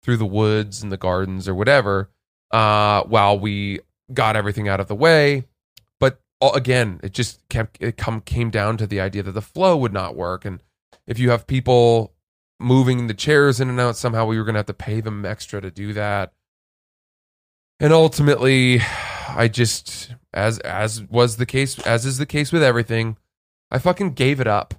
through 0.03 0.17
the 0.17 0.25
woods 0.25 0.83
and 0.83 0.91
the 0.91 0.97
gardens 0.97 1.47
or 1.47 1.55
whatever, 1.55 2.09
uh, 2.51 3.03
while 3.03 3.39
we 3.39 3.79
got 4.13 4.35
everything 4.35 4.67
out 4.67 4.79
of 4.79 4.87
the 4.87 4.95
way. 4.95 5.45
But 5.99 6.19
again, 6.41 6.99
it 7.03 7.13
just 7.13 7.47
kept 7.49 7.77
it 7.79 7.97
come 7.97 8.21
came 8.21 8.49
down 8.49 8.77
to 8.77 8.87
the 8.87 8.99
idea 8.99 9.23
that 9.23 9.31
the 9.31 9.41
flow 9.41 9.77
would 9.77 9.93
not 9.93 10.15
work, 10.15 10.45
and 10.45 10.61
if 11.09 11.17
you 11.19 11.31
have 11.31 11.47
people 11.47 12.13
moving 12.59 13.07
the 13.07 13.13
chairs 13.13 13.59
in 13.59 13.67
and 13.67 13.79
out, 13.79 13.97
somehow 13.97 14.25
we 14.25 14.37
were 14.37 14.43
going 14.45 14.53
to 14.53 14.59
have 14.59 14.67
to 14.67 14.73
pay 14.73 15.01
them 15.01 15.25
extra 15.25 15.59
to 15.59 15.71
do 15.71 15.91
that. 15.93 16.33
And 17.79 17.91
ultimately, 17.91 18.81
I 19.27 19.47
just 19.47 20.13
as 20.33 20.59
as 20.59 21.01
was 21.03 21.37
the 21.37 21.45
case 21.45 21.79
as 21.79 22.05
is 22.05 22.19
the 22.19 22.25
case 22.25 22.51
with 22.51 22.61
everything, 22.61 23.17
I 23.71 23.79
fucking 23.79 24.13
gave 24.13 24.39
it 24.39 24.47
up. 24.47 24.75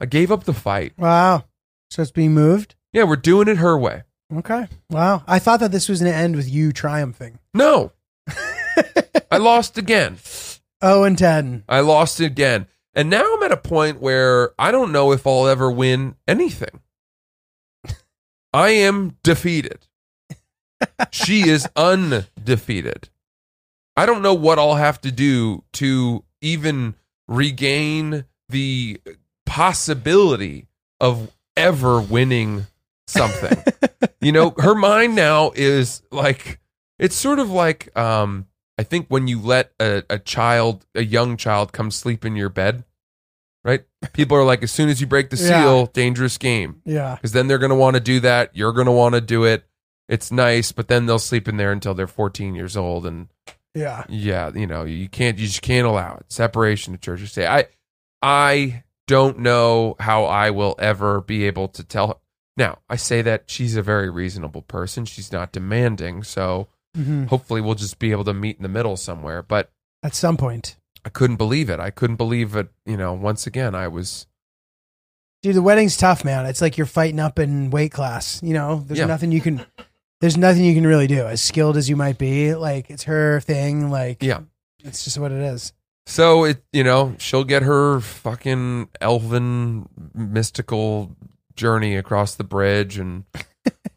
I 0.00 0.06
gave 0.06 0.32
up 0.32 0.44
the 0.44 0.54
fight. 0.54 0.94
Wow. 0.98 1.44
So 1.90 2.02
it's 2.02 2.10
being 2.10 2.34
moved? 2.34 2.74
Yeah, 2.92 3.04
we're 3.04 3.16
doing 3.16 3.48
it 3.48 3.58
her 3.58 3.78
way. 3.78 4.02
Okay. 4.34 4.68
Wow. 4.90 5.22
I 5.26 5.38
thought 5.38 5.60
that 5.60 5.72
this 5.72 5.88
was 5.88 6.00
going 6.00 6.12
to 6.12 6.18
end 6.18 6.36
with 6.36 6.50
you 6.50 6.72
triumphing. 6.72 7.38
No. 7.54 7.92
I 9.30 9.38
lost 9.38 9.78
again. 9.78 10.18
Oh, 10.82 11.02
and 11.04 11.18
10. 11.18 11.64
I 11.68 11.80
lost 11.80 12.20
again. 12.20 12.66
And 12.94 13.10
now 13.10 13.34
I'm 13.34 13.42
at 13.42 13.52
a 13.52 13.56
point 13.56 14.00
where 14.00 14.52
I 14.58 14.70
don't 14.70 14.92
know 14.92 15.12
if 15.12 15.26
I'll 15.26 15.46
ever 15.46 15.70
win 15.70 16.16
anything. 16.26 16.80
I 18.52 18.70
am 18.70 19.16
defeated. 19.22 19.86
She 21.10 21.48
is 21.48 21.68
undefeated. 21.76 23.08
I 23.96 24.06
don't 24.06 24.22
know 24.22 24.34
what 24.34 24.58
I'll 24.58 24.76
have 24.76 25.00
to 25.02 25.12
do 25.12 25.64
to 25.74 26.24
even 26.40 26.94
regain 27.26 28.24
the 28.48 29.00
possibility 29.44 30.66
of 31.00 31.30
ever 31.56 32.00
winning 32.00 32.66
something. 33.06 33.62
you 34.20 34.32
know, 34.32 34.54
her 34.58 34.74
mind 34.74 35.14
now 35.14 35.52
is 35.54 36.02
like 36.10 36.60
it's 36.98 37.16
sort 37.16 37.38
of 37.38 37.50
like 37.50 37.96
um 37.96 38.46
I 38.78 38.84
think 38.84 39.06
when 39.08 39.26
you 39.26 39.40
let 39.40 39.72
a, 39.80 40.04
a 40.08 40.18
child, 40.18 40.86
a 40.94 41.02
young 41.04 41.36
child 41.36 41.72
come 41.72 41.90
sleep 41.90 42.24
in 42.24 42.36
your 42.36 42.48
bed, 42.48 42.84
right? 43.64 43.84
People 44.12 44.36
are 44.36 44.44
like, 44.44 44.62
as 44.62 44.70
soon 44.70 44.88
as 44.88 45.00
you 45.00 45.06
break 45.06 45.30
the 45.30 45.36
Yeah. 45.36 45.62
seal, 45.64 45.86
dangerous 45.86 46.38
game. 46.38 46.80
Yeah. 46.84 47.16
Because 47.16 47.32
then 47.32 47.48
they're 47.48 47.58
gonna 47.58 47.74
want 47.74 47.94
to 47.94 48.00
do 48.00 48.20
that. 48.20 48.54
You're 48.56 48.72
gonna 48.72 48.92
want 48.92 49.14
to 49.16 49.20
do 49.20 49.44
it. 49.44 49.64
It's 50.08 50.30
nice, 50.30 50.70
but 50.72 50.88
then 50.88 51.06
they'll 51.06 51.18
sleep 51.18 51.48
in 51.48 51.56
there 51.56 51.72
until 51.72 51.92
they're 51.92 52.06
14 52.06 52.54
years 52.54 52.76
old 52.76 53.04
and 53.04 53.28
Yeah. 53.74 54.04
yeah, 54.08 54.50
you 54.54 54.66
know, 54.66 54.84
you 54.84 55.08
can't, 55.08 55.38
you 55.38 55.46
just 55.48 55.60
can't 55.62 55.86
allow 55.86 56.16
it. 56.16 56.26
Separation 56.32 56.94
of 56.94 57.00
church 57.00 57.20
and 57.20 57.28
state. 57.28 57.46
I, 57.46 57.66
I 58.22 58.84
don't 59.06 59.40
know 59.40 59.96
how 59.98 60.24
I 60.24 60.50
will 60.50 60.76
ever 60.78 61.20
be 61.20 61.44
able 61.44 61.68
to 61.68 61.82
tell 61.84 62.06
her. 62.08 62.14
Now, 62.56 62.78
I 62.88 62.96
say 62.96 63.22
that 63.22 63.44
she's 63.48 63.76
a 63.76 63.82
very 63.82 64.08
reasonable 64.10 64.62
person. 64.62 65.04
She's 65.04 65.30
not 65.32 65.52
demanding, 65.52 66.22
so 66.24 66.68
hmm 67.04 67.24
hopefully 67.26 67.60
we'll 67.60 67.74
just 67.74 67.98
be 67.98 68.10
able 68.10 68.24
to 68.24 68.34
meet 68.34 68.56
in 68.56 68.62
the 68.62 68.68
middle 68.68 68.96
somewhere. 68.96 69.42
But 69.42 69.70
At 70.02 70.14
some 70.14 70.36
point. 70.36 70.76
I 71.04 71.08
couldn't 71.10 71.36
believe 71.36 71.70
it. 71.70 71.80
I 71.80 71.90
couldn't 71.90 72.16
believe 72.16 72.54
it. 72.56 72.68
You 72.84 72.96
know, 72.96 73.12
once 73.14 73.46
again, 73.46 73.74
I 73.74 73.88
was. 73.88 74.26
Dude, 75.42 75.54
the 75.54 75.62
wedding's 75.62 75.96
tough, 75.96 76.24
man. 76.24 76.46
It's 76.46 76.60
like 76.60 76.76
you're 76.76 76.86
fighting 76.86 77.20
up 77.20 77.38
in 77.38 77.70
weight 77.70 77.92
class. 77.92 78.42
You 78.42 78.54
know, 78.54 78.82
there's 78.86 78.98
Yeah. 78.98 79.06
nothing 79.06 79.30
you 79.32 79.40
can. 79.40 79.64
There's 80.20 80.36
nothing 80.36 80.64
you 80.64 80.74
can 80.74 80.84
really 80.86 81.06
do. 81.06 81.26
As 81.26 81.40
skilled 81.40 81.76
as 81.76 81.88
you 81.88 81.94
might 81.94 82.18
be, 82.18 82.54
like 82.56 82.90
it's 82.90 83.04
her 83.04 83.40
thing. 83.40 83.88
Like, 83.90 84.20
Yeah. 84.22 84.40
it's 84.82 85.04
just 85.04 85.16
what 85.18 85.30
it 85.30 85.40
is. 85.40 85.72
So 86.06 86.42
it, 86.44 86.64
you 86.72 86.82
know, 86.82 87.14
she'll 87.18 87.44
get 87.44 87.62
her 87.62 88.00
fucking 88.00 88.88
elven 89.00 89.88
mystical 90.14 91.14
journey 91.54 91.94
across 91.96 92.34
the 92.34 92.44
bridge 92.44 92.98
and 92.98 93.24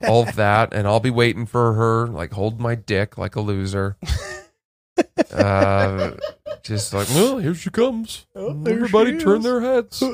all 0.08 0.28
of 0.28 0.36
that, 0.36 0.74
and 0.74 0.88
I'll 0.88 0.99
be 0.99 1.10
waiting 1.10 1.45
for 1.45 1.74
her, 1.74 2.08
like 2.08 2.34
hold 2.34 2.60
my 2.60 2.76
dick 2.76 3.18
like 3.18 3.36
a 3.36 3.41
loser. 3.41 3.97
Uh, 5.34 6.12
just 6.64 6.93
like, 6.93 7.08
well, 7.10 7.38
here 7.38 7.56
she 7.56 7.70
comes. 7.70 8.28
Oh, 8.36 8.49
Everybody 8.66 9.18
she 9.18 9.24
turn 9.24 9.41
their 9.41 9.62
heads. 9.62 10.04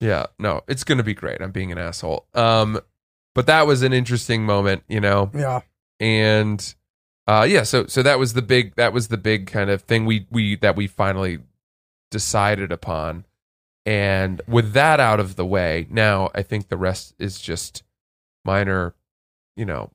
Yeah, 0.00 0.26
no, 0.36 0.62
it's 0.66 0.82
gonna 0.82 1.04
be 1.04 1.14
great. 1.14 1.40
I'm 1.40 1.52
being 1.52 1.70
an 1.70 1.78
asshole. 1.78 2.26
Um, 2.34 2.80
but 3.36 3.46
that 3.46 3.68
was 3.68 3.82
an 3.82 3.92
interesting 3.92 4.44
moment, 4.44 4.82
you 4.88 5.00
know 5.00 5.30
yeah. 5.32 5.60
and 6.00 6.74
uh 7.28 7.46
yeah 7.48 7.62
so 7.62 7.86
so 7.86 8.02
that 8.02 8.18
was 8.18 8.32
the 8.34 8.42
big 8.42 8.74
that 8.74 8.92
was 8.92 9.08
the 9.08 9.16
big 9.16 9.46
kind 9.46 9.70
of 9.70 9.82
thing 9.82 10.04
we 10.04 10.26
we 10.30 10.56
that 10.56 10.74
we 10.74 10.86
finally 10.86 11.38
decided 12.10 12.72
upon 12.72 13.24
and 13.86 14.42
with 14.48 14.72
that 14.72 14.98
out 14.98 15.20
of 15.20 15.36
the 15.36 15.46
way 15.46 15.86
now 15.88 16.28
i 16.34 16.42
think 16.42 16.68
the 16.68 16.76
rest 16.76 17.14
is 17.18 17.40
just 17.40 17.84
minor 18.44 18.94
you 19.56 19.64
know 19.64 19.90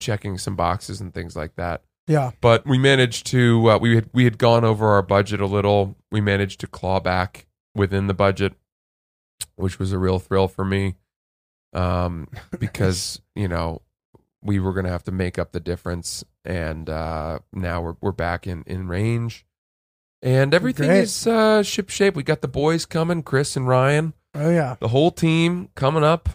checking 0.00 0.36
some 0.38 0.56
boxes 0.56 1.00
and 1.00 1.14
things 1.14 1.34
like 1.36 1.54
that 1.56 1.82
Yeah. 2.06 2.32
but 2.40 2.66
we 2.66 2.76
managed 2.78 3.26
to 3.28 3.70
uh, 3.70 3.78
we 3.78 3.94
had 3.94 4.10
we 4.12 4.24
had 4.24 4.36
gone 4.38 4.64
over 4.64 4.88
our 4.88 5.02
budget 5.02 5.40
a 5.40 5.46
little 5.46 5.96
we 6.10 6.20
managed 6.20 6.60
to 6.60 6.66
claw 6.66 7.00
back 7.00 7.46
within 7.74 8.06
the 8.06 8.14
budget 8.14 8.54
which 9.54 9.78
was 9.78 9.92
a 9.92 9.98
real 9.98 10.18
thrill 10.18 10.48
for 10.48 10.64
me 10.64 10.96
um 11.72 12.28
because 12.58 13.20
you 13.34 13.48
know 13.48 13.80
we 14.42 14.58
were 14.60 14.72
going 14.72 14.84
to 14.84 14.90
have 14.92 15.04
to 15.04 15.12
make 15.12 15.38
up 15.38 15.52
the 15.52 15.60
difference 15.60 16.24
and 16.44 16.88
uh 16.90 17.38
now 17.52 17.80
we're 17.80 17.96
we're 18.00 18.12
back 18.12 18.46
in 18.46 18.62
in 18.66 18.86
range 18.88 19.44
and 20.22 20.54
everything 20.54 20.88
Great. 20.88 21.00
is 21.00 21.26
uh 21.26 21.62
ship 21.62 21.88
shape 21.90 22.14
we 22.14 22.22
got 22.22 22.40
the 22.42 22.48
boys 22.48 22.84
coming 22.86 23.22
Chris 23.22 23.56
and 23.56 23.66
Ryan 23.66 24.12
Oh 24.34 24.50
yeah. 24.50 24.76
the 24.80 24.88
whole 24.88 25.10
team 25.10 25.70
coming 25.74 26.04
up 26.04 26.28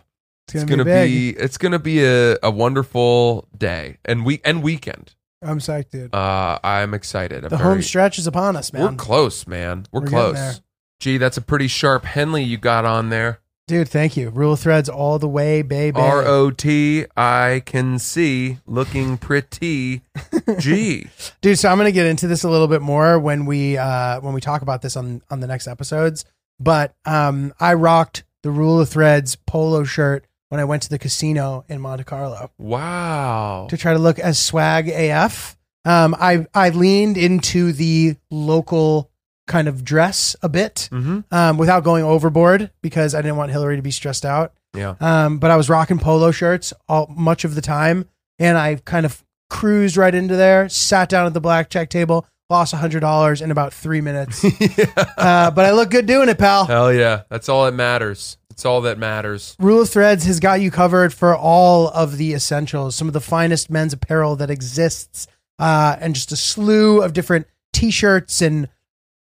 It's 0.47 0.53
gonna, 0.53 0.63
it's 0.63 0.69
gonna 0.69 0.83
be, 1.05 1.31
be 1.31 1.37
it's 1.39 1.57
gonna 1.57 1.79
be 1.79 2.03
a, 2.03 2.37
a 2.43 2.51
wonderful 2.51 3.47
day 3.57 3.97
and 4.03 4.25
week 4.25 4.41
and 4.43 4.61
weekend 4.61 5.15
I'm 5.43 5.59
psyched, 5.59 5.89
dude. 5.91 6.13
uh, 6.13 6.59
I'm 6.63 6.93
excited. 6.93 7.43
I'm 7.43 7.49
the 7.49 7.57
very- 7.57 7.69
home 7.69 7.81
stretch 7.81 8.19
is 8.19 8.27
upon 8.27 8.55
us, 8.55 8.71
man. 8.73 8.83
We're 8.83 8.95
close, 8.95 9.47
man. 9.47 9.87
We're, 9.91 10.01
We're 10.01 10.07
close. 10.07 10.61
Gee, 10.99 11.17
that's 11.17 11.37
a 11.37 11.41
pretty 11.41 11.67
sharp 11.67 12.05
Henley 12.05 12.43
you 12.43 12.57
got 12.57 12.85
on 12.85 13.09
there. 13.09 13.39
Dude, 13.67 13.87
thank 13.89 14.17
you. 14.17 14.29
Rule 14.29 14.53
of 14.53 14.59
threads 14.59 14.89
all 14.89 15.17
the 15.17 15.29
way, 15.29 15.61
baby. 15.61 15.97
R 15.99 16.23
O 16.25 16.51
T 16.51 17.05
I 17.15 17.63
can 17.65 17.97
see 17.99 18.57
looking 18.67 19.17
pretty 19.29 20.01
Gee. 20.59 21.07
Dude, 21.41 21.57
so 21.57 21.69
I'm 21.69 21.77
gonna 21.77 21.91
get 21.91 22.05
into 22.05 22.27
this 22.27 22.43
a 22.43 22.49
little 22.49 22.67
bit 22.67 22.81
more 22.81 23.17
when 23.17 23.45
we 23.45 23.77
uh 23.77 24.19
when 24.19 24.33
we 24.33 24.41
talk 24.41 24.61
about 24.61 24.81
this 24.81 24.95
on 24.97 25.21
on 25.31 25.39
the 25.39 25.47
next 25.47 25.67
episodes. 25.67 26.25
But 26.59 26.93
um 27.05 27.53
I 27.59 27.73
rocked 27.75 28.23
the 28.43 28.51
Rule 28.51 28.81
of 28.81 28.89
Threads 28.89 29.35
polo 29.37 29.83
shirt 29.85 30.25
when 30.51 30.59
I 30.59 30.65
went 30.65 30.83
to 30.83 30.89
the 30.89 30.99
casino 30.99 31.63
in 31.69 31.79
Monte 31.79 32.03
Carlo 32.03 32.51
Wow. 32.57 33.67
to 33.69 33.77
try 33.77 33.93
to 33.93 33.99
look 33.99 34.19
as 34.19 34.37
swag 34.37 34.89
AF. 34.89 35.55
Um 35.85 36.13
I 36.19 36.45
I 36.53 36.69
leaned 36.69 37.15
into 37.17 37.71
the 37.71 38.15
local 38.29 39.09
kind 39.47 39.67
of 39.67 39.83
dress 39.83 40.35
a 40.41 40.49
bit 40.49 40.89
Mm-hmm. 40.91 41.19
um 41.31 41.57
without 41.57 41.83
going 41.83 42.03
overboard 42.03 42.69
because 42.81 43.15
I 43.15 43.21
didn't 43.21 43.37
want 43.37 43.51
Hillary 43.51 43.77
to 43.77 43.81
be 43.81 43.91
stressed 43.91 44.25
out. 44.25 44.53
Yeah. 44.75 44.95
Um, 45.01 45.37
but 45.39 45.51
I 45.51 45.55
was 45.57 45.69
rocking 45.69 45.99
polo 45.99 46.31
shirts 46.31 46.73
all 46.87 47.07
much 47.15 47.43
of 47.43 47.55
the 47.55 47.61
time, 47.61 48.05
and 48.39 48.57
I 48.57 48.75
kind 48.75 49.05
of 49.05 49.21
cruised 49.49 49.97
right 49.97 50.15
into 50.15 50.35
there, 50.37 50.69
sat 50.69 51.09
down 51.09 51.25
at 51.27 51.33
the 51.33 51.41
blackjack 51.41 51.89
table, 51.89 52.25
lost 52.49 52.73
hundred 52.73 53.01
dollars 53.01 53.41
in 53.41 53.51
about 53.51 53.73
three 53.73 53.99
minutes. 53.99 54.45
uh, 55.17 55.51
but 55.51 55.65
I 55.65 55.71
look 55.71 55.89
good 55.89 56.05
doing 56.05 56.29
it, 56.29 56.37
pal. 56.37 56.65
Hell 56.67 56.93
yeah. 56.93 57.23
That's 57.29 57.49
all 57.49 57.65
that 57.65 57.73
matters. 57.73 58.37
That's 58.61 58.67
all 58.67 58.81
that 58.81 58.99
matters. 58.99 59.55
Rule 59.57 59.81
of 59.81 59.89
Threads 59.89 60.25
has 60.25 60.39
got 60.39 60.61
you 60.61 60.69
covered 60.69 61.11
for 61.15 61.35
all 61.35 61.87
of 61.87 62.17
the 62.17 62.35
essentials, 62.35 62.95
some 62.95 63.07
of 63.07 63.13
the 63.13 63.19
finest 63.19 63.71
men's 63.71 63.91
apparel 63.91 64.35
that 64.35 64.51
exists, 64.51 65.25
uh, 65.57 65.95
and 65.99 66.13
just 66.13 66.31
a 66.31 66.35
slew 66.35 67.01
of 67.01 67.11
different 67.13 67.47
T-shirts 67.73 68.39
and 68.39 68.69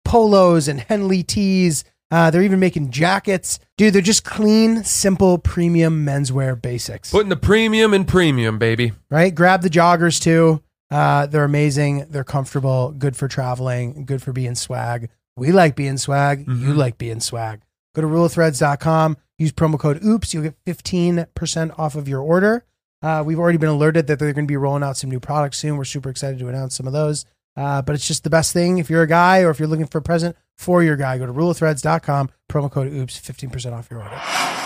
polos 0.04 0.66
and 0.66 0.80
Henley 0.80 1.22
tees. 1.22 1.84
Uh, 2.10 2.32
they're 2.32 2.42
even 2.42 2.58
making 2.58 2.90
jackets, 2.90 3.60
dude. 3.76 3.92
They're 3.94 4.02
just 4.02 4.24
clean, 4.24 4.82
simple, 4.82 5.38
premium 5.38 6.04
menswear 6.04 6.60
basics. 6.60 7.12
Putting 7.12 7.28
the 7.28 7.36
premium 7.36 7.94
in 7.94 8.06
premium, 8.06 8.58
baby. 8.58 8.90
right? 9.08 9.32
Grab 9.32 9.62
the 9.62 9.70
joggers 9.70 10.20
too. 10.20 10.64
Uh, 10.90 11.26
they're 11.26 11.44
amazing. 11.44 12.06
They're 12.10 12.24
comfortable, 12.24 12.90
good 12.90 13.16
for 13.16 13.28
traveling, 13.28 14.04
good 14.04 14.20
for 14.20 14.32
being 14.32 14.56
swag. 14.56 15.10
We 15.36 15.52
like 15.52 15.76
being 15.76 15.96
swag. 15.96 16.40
You 16.48 16.54
Mhm. 16.54 16.76
like 16.76 16.98
being 16.98 17.20
swag. 17.20 17.60
Go 17.94 18.02
to 18.02 18.08
ruleofthreads.com. 18.08 19.16
Use 19.38 19.52
promo 19.52 19.78
code 19.78 20.00
OOPS. 20.04 20.34
You'll 20.34 20.42
get 20.42 20.64
15% 20.64 21.78
off 21.78 21.94
of 21.94 22.08
your 22.08 22.20
order. 22.20 22.64
Uh, 23.00 23.22
we've 23.24 23.38
already 23.38 23.58
been 23.58 23.68
alerted 23.68 24.08
that 24.08 24.18
they're 24.18 24.32
going 24.32 24.46
to 24.46 24.50
be 24.50 24.56
rolling 24.56 24.82
out 24.82 24.96
some 24.96 25.10
new 25.10 25.20
products 25.20 25.58
soon. 25.58 25.76
We're 25.76 25.84
super 25.84 26.10
excited 26.10 26.38
to 26.40 26.48
announce 26.48 26.74
some 26.74 26.86
of 26.86 26.92
those. 26.92 27.24
Uh, 27.56 27.82
but 27.82 27.94
it's 27.94 28.06
just 28.06 28.24
the 28.24 28.30
best 28.30 28.52
thing 28.52 28.78
if 28.78 28.90
you're 28.90 29.02
a 29.02 29.08
guy 29.08 29.40
or 29.42 29.50
if 29.50 29.58
you're 29.58 29.68
looking 29.68 29.86
for 29.86 29.98
a 29.98 30.02
present 30.02 30.36
for 30.56 30.82
your 30.82 30.96
guy. 30.96 31.18
Go 31.18 31.26
to 31.26 31.32
ruleofthreads.com. 31.32 32.30
Promo 32.50 32.70
code 32.70 32.92
OOPS. 32.92 33.20
15% 33.20 33.72
off 33.72 33.88
your 33.90 34.00
order. 34.00 34.20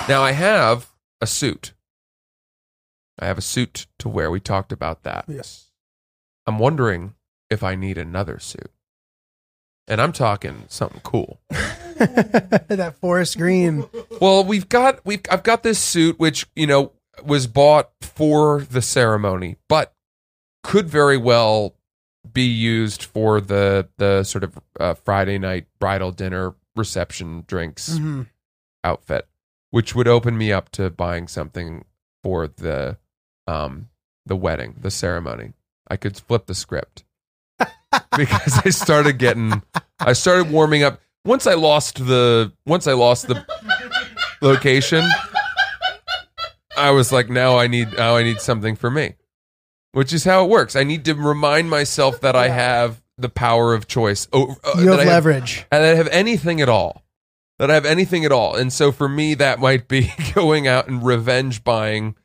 Now 0.08 0.22
I 0.22 0.32
have 0.32 0.90
a 1.20 1.26
suit. 1.26 1.74
I 3.18 3.26
have 3.26 3.38
a 3.38 3.42
suit 3.42 3.86
to 3.98 4.08
wear. 4.08 4.30
We 4.30 4.40
talked 4.40 4.72
about 4.72 5.02
that. 5.04 5.26
Yes. 5.28 5.70
I'm 6.46 6.58
wondering 6.58 7.14
if 7.50 7.62
I 7.62 7.74
need 7.74 7.98
another 7.98 8.38
suit. 8.38 8.70
And 9.89 10.01
I'm 10.01 10.12
talking 10.12 10.64
something 10.68 11.01
cool. 11.03 11.41
that 11.51 12.95
forest 13.01 13.37
green. 13.37 13.85
Well, 14.20 14.45
we've 14.45 14.68
got 14.68 15.05
we've 15.05 15.20
I've 15.30 15.43
got 15.43 15.62
this 15.62 15.78
suit 15.78 16.18
which, 16.18 16.47
you 16.55 16.66
know, 16.66 16.93
was 17.24 17.47
bought 17.47 17.91
for 18.01 18.62
the 18.62 18.83
ceremony, 18.83 19.57
but 19.68 19.93
could 20.62 20.89
very 20.89 21.16
well 21.16 21.74
be 22.33 22.45
used 22.47 23.03
for 23.03 23.41
the 23.41 23.89
the 23.99 24.22
sort 24.22 24.45
of 24.45 24.59
uh, 24.78 24.95
Friday 24.95 25.39
night 25.39 25.66
bridal 25.80 26.12
dinner 26.12 26.55
reception 26.76 27.45
drinks 27.47 27.91
Mhm. 27.99 28.28
outfit, 28.85 29.26
which 29.70 29.95
would 29.95 30.09
open 30.09 30.39
me 30.39 30.53
up 30.53 30.70
to 30.70 30.89
buying 30.91 31.26
something 31.28 31.85
for 32.22 32.47
the 32.47 32.97
um 33.49 33.89
the 34.24 34.37
wedding, 34.37 34.76
the 34.80 34.91
ceremony. 34.91 35.53
I 35.89 35.97
could 35.97 36.16
flip 36.16 36.47
the 36.47 36.55
script. 36.55 37.05
because 38.16 38.60
I 38.64 38.70
started 38.70 39.18
getting 39.18 39.62
I 40.00 40.12
started 40.14 40.50
warming 40.50 40.82
up 40.82 41.00
once 41.24 41.46
I 41.46 41.54
lost 41.54 42.04
the 42.04 42.52
once 42.66 42.86
I 42.86 42.92
lost 42.92 43.28
the 43.28 43.44
location 44.40 45.04
I 46.76 46.90
was 46.90 47.12
like 47.12 47.28
now 47.28 47.58
I 47.58 47.66
need 47.66 47.96
now 47.96 48.16
I 48.16 48.22
need 48.22 48.40
something 48.40 48.76
for 48.76 48.90
me. 48.90 49.14
Which 49.92 50.12
is 50.14 50.24
how 50.24 50.44
it 50.44 50.48
works. 50.48 50.74
I 50.74 50.84
need 50.84 51.04
to 51.04 51.14
remind 51.14 51.68
myself 51.68 52.22
that 52.22 52.34
I 52.34 52.48
have 52.48 53.02
the 53.18 53.28
power 53.28 53.74
of 53.74 53.86
choice. 53.86 54.26
Oh, 54.32 54.56
uh, 54.64 54.80
You 54.80 54.88
have 54.90 55.00
I 55.00 55.04
leverage. 55.04 55.66
and 55.70 55.84
I 55.84 55.88
have 55.88 56.08
anything 56.08 56.62
at 56.62 56.68
all. 56.70 57.04
That 57.58 57.70
I 57.70 57.74
have 57.74 57.84
anything 57.84 58.24
at 58.24 58.32
all. 58.32 58.56
And 58.56 58.72
so 58.72 58.90
for 58.90 59.06
me, 59.06 59.34
that 59.34 59.60
might 59.60 59.88
be 59.88 60.10
going 60.34 60.66
out 60.66 60.88
and 60.88 61.04
revenge 61.04 61.62
buying 61.62 62.16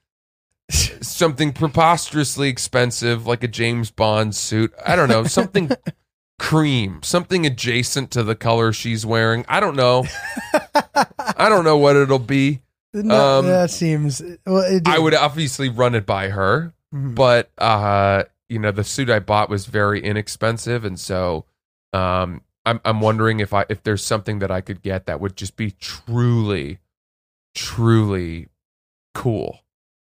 something 0.69 1.53
preposterously 1.53 2.49
expensive, 2.49 3.25
like 3.27 3.43
a 3.43 3.47
James 3.47 3.91
Bond 3.91 4.35
suit. 4.35 4.73
I 4.85 4.95
don't 4.95 5.09
know, 5.09 5.23
something 5.23 5.71
cream, 6.39 7.01
something 7.03 7.45
adjacent 7.45 8.11
to 8.11 8.23
the 8.23 8.35
color 8.35 8.73
she's 8.73 9.05
wearing. 9.05 9.45
I 9.47 9.59
don't 9.59 9.75
know. 9.75 10.05
I 11.37 11.49
don't 11.49 11.63
know 11.63 11.77
what 11.77 11.95
it'll 11.95 12.19
be. 12.19 12.61
No, 12.93 13.39
Um, 13.39 13.45
that 13.47 13.69
seems. 13.71 14.21
Well, 14.45 14.63
it, 14.63 14.87
I 14.87 14.97
would 14.99 15.13
obviously 15.13 15.69
run 15.69 15.93
it 15.95 16.05
by 16.05 16.29
her, 16.29 16.73
Mhm. 16.93 17.15
but 17.15 17.51
uh, 17.57 18.23
you 18.49 18.59
know, 18.59 18.71
the 18.71 18.83
suit 18.83 19.09
I 19.09 19.19
bought 19.19 19.49
was 19.49 19.65
very 19.65 20.01
inexpensive, 20.01 20.83
and 20.85 20.99
so 20.99 21.45
um, 21.93 22.41
I'm 22.65 22.79
I'm 22.85 23.01
wondering 23.01 23.39
if 23.39 23.53
I 23.53 23.65
if 23.69 23.83
there's 23.83 24.03
something 24.03 24.39
that 24.39 24.51
I 24.51 24.61
could 24.61 24.81
get 24.81 25.05
that 25.05 25.19
would 25.19 25.35
just 25.35 25.57
be 25.57 25.71
truly, 25.71 26.79
truly 27.53 28.47
cool. 29.13 29.59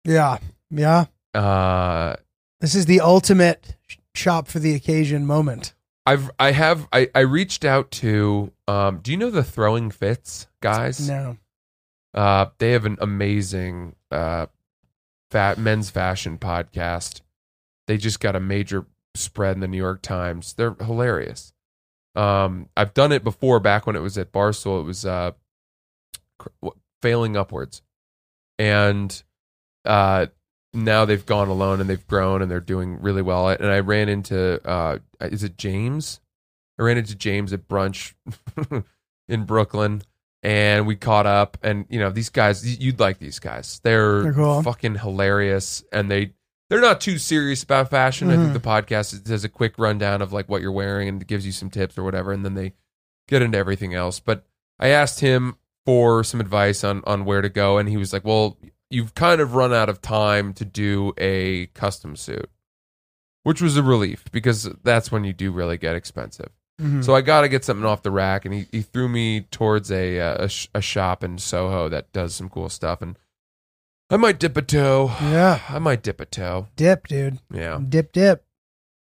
Yeah, 0.04 0.38
yeah. 0.72 1.04
Uh, 1.34 2.16
This 2.60 2.74
is 2.74 2.86
the 2.86 3.00
ultimate 3.00 3.76
shop 4.14 4.48
for 4.48 4.58
the 4.58 4.74
occasion 4.74 5.26
moment. 5.26 5.74
I've 6.04 6.30
I 6.38 6.50
have 6.52 6.88
I 6.92 7.08
I 7.14 7.20
reached 7.20 7.64
out 7.64 7.90
to 7.92 8.52
um. 8.66 8.98
Do 9.02 9.10
you 9.12 9.16
know 9.16 9.30
the 9.30 9.44
Throwing 9.44 9.90
Fits 9.90 10.48
guys? 10.60 11.08
No, 11.08 11.36
Uh, 12.12 12.46
they 12.58 12.72
have 12.72 12.84
an 12.86 12.96
amazing 13.00 13.94
uh, 14.10 14.46
fat 15.30 15.58
men's 15.58 15.90
fashion 15.90 16.38
podcast. 16.38 17.20
They 17.86 17.96
just 17.98 18.18
got 18.20 18.34
a 18.36 18.40
major 18.40 18.86
spread 19.14 19.54
in 19.54 19.60
the 19.60 19.68
New 19.68 19.76
York 19.78 20.02
Times. 20.02 20.54
They're 20.54 20.74
hilarious. 20.74 21.52
Um, 22.16 22.68
I've 22.76 22.94
done 22.94 23.12
it 23.12 23.22
before, 23.24 23.60
back 23.60 23.86
when 23.86 23.96
it 23.96 24.00
was 24.00 24.18
at 24.18 24.32
Barstool. 24.32 24.80
It 24.80 24.84
was 24.84 25.06
uh, 25.06 25.32
failing 27.00 27.36
upwards, 27.36 27.82
and 28.58 29.22
uh, 29.84 30.26
now 30.74 31.04
they've 31.04 31.24
gone 31.26 31.48
alone 31.48 31.80
and 31.80 31.88
they've 31.90 32.06
grown 32.06 32.42
and 32.42 32.50
they're 32.50 32.60
doing 32.60 33.00
really 33.00 33.22
well. 33.22 33.48
And 33.48 33.66
I 33.66 33.80
ran 33.80 34.08
into 34.08 34.60
uh, 34.66 34.98
is 35.20 35.42
it 35.42 35.56
James? 35.58 36.20
I 36.78 36.82
ran 36.84 36.98
into 36.98 37.14
James 37.14 37.52
at 37.52 37.68
brunch 37.68 38.14
in 39.28 39.44
Brooklyn 39.44 40.02
and 40.42 40.86
we 40.86 40.96
caught 40.96 41.26
up 41.26 41.56
and 41.62 41.86
you 41.88 42.00
know 42.00 42.10
these 42.10 42.28
guys 42.30 42.80
you'd 42.80 42.98
like 42.98 43.18
these 43.18 43.38
guys 43.38 43.80
they're, 43.84 44.22
They're 44.24 44.32
cool. 44.32 44.62
fucking 44.62 44.96
hilarious 44.96 45.84
and 45.92 46.10
they 46.10 46.32
they're 46.68 46.80
not 46.80 47.00
too 47.00 47.18
serious 47.18 47.62
about 47.62 47.90
fashion 47.90 48.28
i 48.28 48.34
Mhm. 48.34 48.50
think 48.50 48.52
the 48.54 48.68
podcast 48.68 49.22
does 49.22 49.44
a 49.44 49.48
quick 49.48 49.74
rundown 49.78 50.20
of 50.20 50.32
like 50.32 50.48
what 50.48 50.60
you're 50.60 50.72
wearing 50.72 51.08
and 51.08 51.24
gives 51.26 51.46
you 51.46 51.52
some 51.52 51.70
tips 51.70 51.96
or 51.96 52.02
whatever 52.02 52.32
and 52.32 52.44
then 52.44 52.54
they 52.54 52.72
get 53.28 53.40
into 53.42 53.56
everything 53.56 53.94
else 53.94 54.18
but 54.18 54.44
i 54.80 54.88
asked 54.88 55.20
him 55.20 55.56
for 55.86 56.24
some 56.24 56.40
advice 56.40 56.82
on 56.82 57.02
on 57.06 57.24
where 57.24 57.40
to 57.42 57.48
go 57.48 57.78
and 57.78 57.88
he 57.88 57.96
was 57.96 58.12
like 58.12 58.24
well 58.24 58.58
you've 58.92 59.14
kind 59.14 59.40
of 59.40 59.54
run 59.54 59.72
out 59.72 59.88
of 59.88 60.00
time 60.02 60.52
to 60.52 60.64
do 60.64 61.12
a 61.18 61.66
custom 61.74 62.14
suit 62.16 62.48
which 63.44 63.60
was 63.60 63.76
a 63.76 63.82
relief 63.82 64.24
because 64.32 64.68
that's 64.84 65.10
when 65.10 65.24
you 65.24 65.32
do 65.32 65.50
really 65.50 65.76
get 65.78 65.96
expensive 65.96 66.50
Mhm. 66.80 67.04
so 67.04 67.14
I 67.14 67.20
got 67.20 67.42
to 67.42 67.48
get 67.48 67.64
something 67.64 67.84
off 67.84 68.02
the 68.02 68.10
rack, 68.10 68.44
and 68.46 68.52
he, 68.54 68.66
he 68.72 68.80
threw 68.80 69.06
me 69.08 69.42
towards 69.42 69.92
a, 69.92 70.18
uh, 70.18 70.44
a 70.44 70.48
sh- 70.48 70.68
a 70.74 70.80
shop 70.80 71.22
in 71.22 71.36
Soho 71.38 71.88
that 71.90 72.10
does 72.12 72.34
some 72.34 72.48
cool 72.48 72.70
stuff, 72.70 73.02
and 73.02 73.16
I 74.08 74.16
might 74.16 74.40
dip 74.40 74.56
a 74.56 74.62
toe. 74.62 75.12
Yeah. 75.20 75.60
I 75.68 75.78
might 75.78 76.02
dip 76.02 76.18
a 76.20 76.24
toe. 76.24 76.68
dip, 76.74 77.06
dude. 77.08 77.38
Yeah. 77.52 77.78
Dip, 77.86 78.10
dip. 78.12 78.46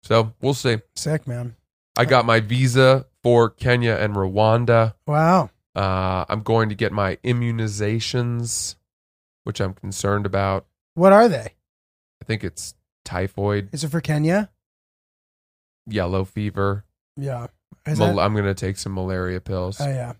So 0.02 0.34
we'll 0.42 0.52
see. 0.54 0.78
Sick, 0.96 1.26
man. 1.28 1.54
I 1.96 2.04
got 2.04 2.26
my 2.26 2.40
visa 2.40 3.06
for 3.22 3.48
Kenya 3.50 3.92
and 3.94 4.14
Rwanda. 4.16 4.94
Wow. 5.06 5.50
Uh, 5.76 6.24
I'm 6.28 6.42
going 6.42 6.68
to 6.70 6.74
get 6.74 6.92
my 6.92 7.16
immunizations, 7.24 8.74
which 9.44 9.60
I'm 9.60 9.72
concerned 9.74 10.26
about. 10.26 10.66
What 10.94 11.12
are 11.12 11.28
they? 11.28 11.54
I 12.20 12.24
think 12.24 12.42
it's 12.44 12.74
typhoid, 13.04 13.68
Is 13.72 13.84
it 13.84 13.88
for 13.90 14.00
Kenya? 14.00 14.50
yellow 15.86 16.24
fever. 16.24 16.84
Yeah. 17.16 17.48
Is 17.86 17.98
Mal- 17.98 18.14
that- 18.16 18.22
I'm 18.22 18.32
going 18.32 18.44
to 18.46 18.54
take 18.54 18.76
some 18.76 18.94
malaria 18.94 19.40
pills. 19.40 19.80
oh 19.80 19.86
yeah. 19.88 20.14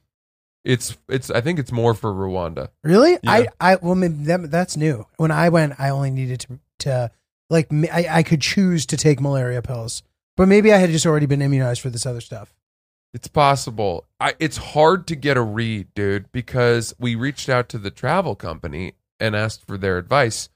it's 0.65 0.97
it's. 1.09 1.31
I 1.31 1.41
think 1.41 1.59
it's 1.59 1.73
more 1.73 1.95
for 1.95 2.13
Rwanda. 2.13 2.69
Really? 2.83 3.13
Yeah. 3.23 3.31
I 3.31 3.47
I 3.61 3.77
well 3.77 3.95
maybe 3.95 4.25
that, 4.25 4.51
that's 4.51 4.77
new. 4.77 5.07
When 5.17 5.31
I 5.31 5.49
went, 5.49 5.75
I 5.79 5.89
only 5.91 6.11
needed 6.11 6.41
to 6.41 6.59
to 6.81 7.11
like 7.51 7.69
m- 7.71 7.87
I 7.93 8.07
I 8.11 8.23
could 8.23 8.41
choose 8.43 8.85
to 8.87 8.97
take 8.97 9.21
malaria 9.21 9.63
pills, 9.63 10.03
but 10.37 10.47
maybe 10.49 10.73
I 10.73 10.77
had 10.79 10.91
just 10.91 11.07
already 11.07 11.27
been 11.27 11.41
immunized 11.43 11.81
for 11.81 11.89
this 11.91 12.05
other 12.07 12.21
stuff. 12.21 12.55
It's 13.15 13.29
possible. 13.29 14.05
I, 14.19 14.35
it's 14.41 14.57
hard 14.57 15.07
to 15.07 15.15
get 15.15 15.37
a 15.37 15.41
read, 15.43 15.87
dude, 15.95 16.33
because 16.33 16.93
we 16.99 17.15
reached 17.15 17.49
out 17.49 17.69
to 17.69 17.79
the 17.79 17.93
travel 17.93 18.35
company 18.35 18.95
and 19.21 19.35
asked 19.37 19.67
for 19.67 19.79
their 19.79 19.99
advice, 19.99 20.49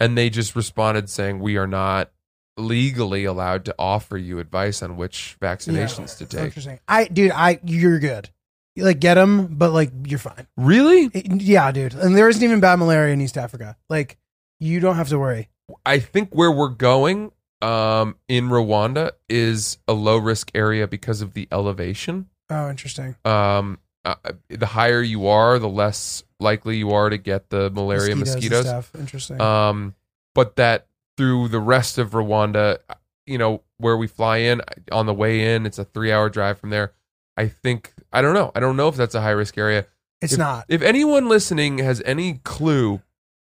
and 0.00 0.16
they 0.16 0.30
just 0.30 0.54
responded 0.56 1.08
saying 1.08 1.40
we 1.40 1.56
are 1.56 1.66
not 1.66 2.10
legally 2.58 3.24
allowed 3.24 3.64
to 3.64 3.74
offer 3.78 4.16
you 4.16 4.38
advice 4.38 4.82
on 4.82 4.96
which 4.96 5.36
vaccinations 5.40 6.18
to 6.18 6.26
take. 6.26 6.44
Interesting. 6.44 6.78
I, 6.86 7.04
dude, 7.06 7.32
I, 7.32 7.58
you're 7.64 7.98
good. 7.98 8.28
You, 8.76 8.84
like, 8.84 9.00
get 9.00 9.14
them, 9.14 9.46
but 9.48 9.72
like, 9.72 9.90
you're 10.06 10.18
fine. 10.18 10.46
Really? 10.56 11.10
It- 11.14 11.42
yeah, 11.42 11.70
dude. 11.72 11.94
And 11.94 12.16
there 12.16 12.28
isn't 12.28 12.42
even 12.42 12.60
bad 12.60 12.78
malaria 12.78 13.14
in 13.14 13.20
East 13.20 13.38
Africa. 13.38 13.76
Like, 13.88 14.18
you 14.60 14.80
don't 14.80 14.96
have 14.96 15.08
to 15.08 15.18
worry. 15.18 15.48
I 15.86 15.98
think 15.98 16.34
where 16.34 16.50
we're 16.52 16.68
going 16.68 17.32
um, 17.62 18.16
in 18.28 18.48
Rwanda 18.48 19.12
is 19.28 19.78
a 19.88 19.92
low 19.92 20.18
risk 20.18 20.50
area 20.54 20.86
because 20.86 21.22
of 21.22 21.32
the 21.32 21.48
elevation. 21.50 22.28
Oh, 22.50 22.68
interesting. 22.68 23.16
Um, 23.24 23.78
uh, 24.04 24.16
the 24.48 24.66
higher 24.66 25.00
you 25.00 25.26
are, 25.28 25.58
the 25.58 25.68
less 25.68 26.24
likely 26.42 26.76
you 26.76 26.90
are 26.92 27.08
to 27.08 27.16
get 27.18 27.48
the 27.50 27.70
malaria 27.70 28.16
mosquitoes. 28.16 28.66
stuff. 28.66 28.90
Interesting. 28.98 29.40
Um, 29.40 29.94
but 30.34 30.56
that 30.56 30.86
through 31.16 31.48
the 31.48 31.60
rest 31.60 31.98
of 31.98 32.10
Rwanda, 32.10 32.78
you 33.26 33.38
know, 33.38 33.62
where 33.78 33.96
we 33.96 34.06
fly 34.06 34.38
in 34.38 34.62
on 34.90 35.06
the 35.06 35.14
way 35.14 35.54
in, 35.54 35.66
it's 35.66 35.78
a 35.78 35.84
three 35.84 36.12
hour 36.12 36.28
drive 36.28 36.58
from 36.58 36.70
there. 36.70 36.92
I 37.36 37.48
think 37.48 37.92
I 38.12 38.20
don't 38.22 38.34
know. 38.34 38.52
I 38.54 38.60
don't 38.60 38.76
know 38.76 38.88
if 38.88 38.96
that's 38.96 39.14
a 39.14 39.20
high 39.22 39.30
risk 39.30 39.56
area. 39.56 39.86
it's 40.20 40.34
if, 40.34 40.38
not, 40.38 40.64
If 40.68 40.82
anyone 40.82 41.28
listening 41.28 41.78
has 41.78 42.02
any 42.04 42.40
clue, 42.44 43.00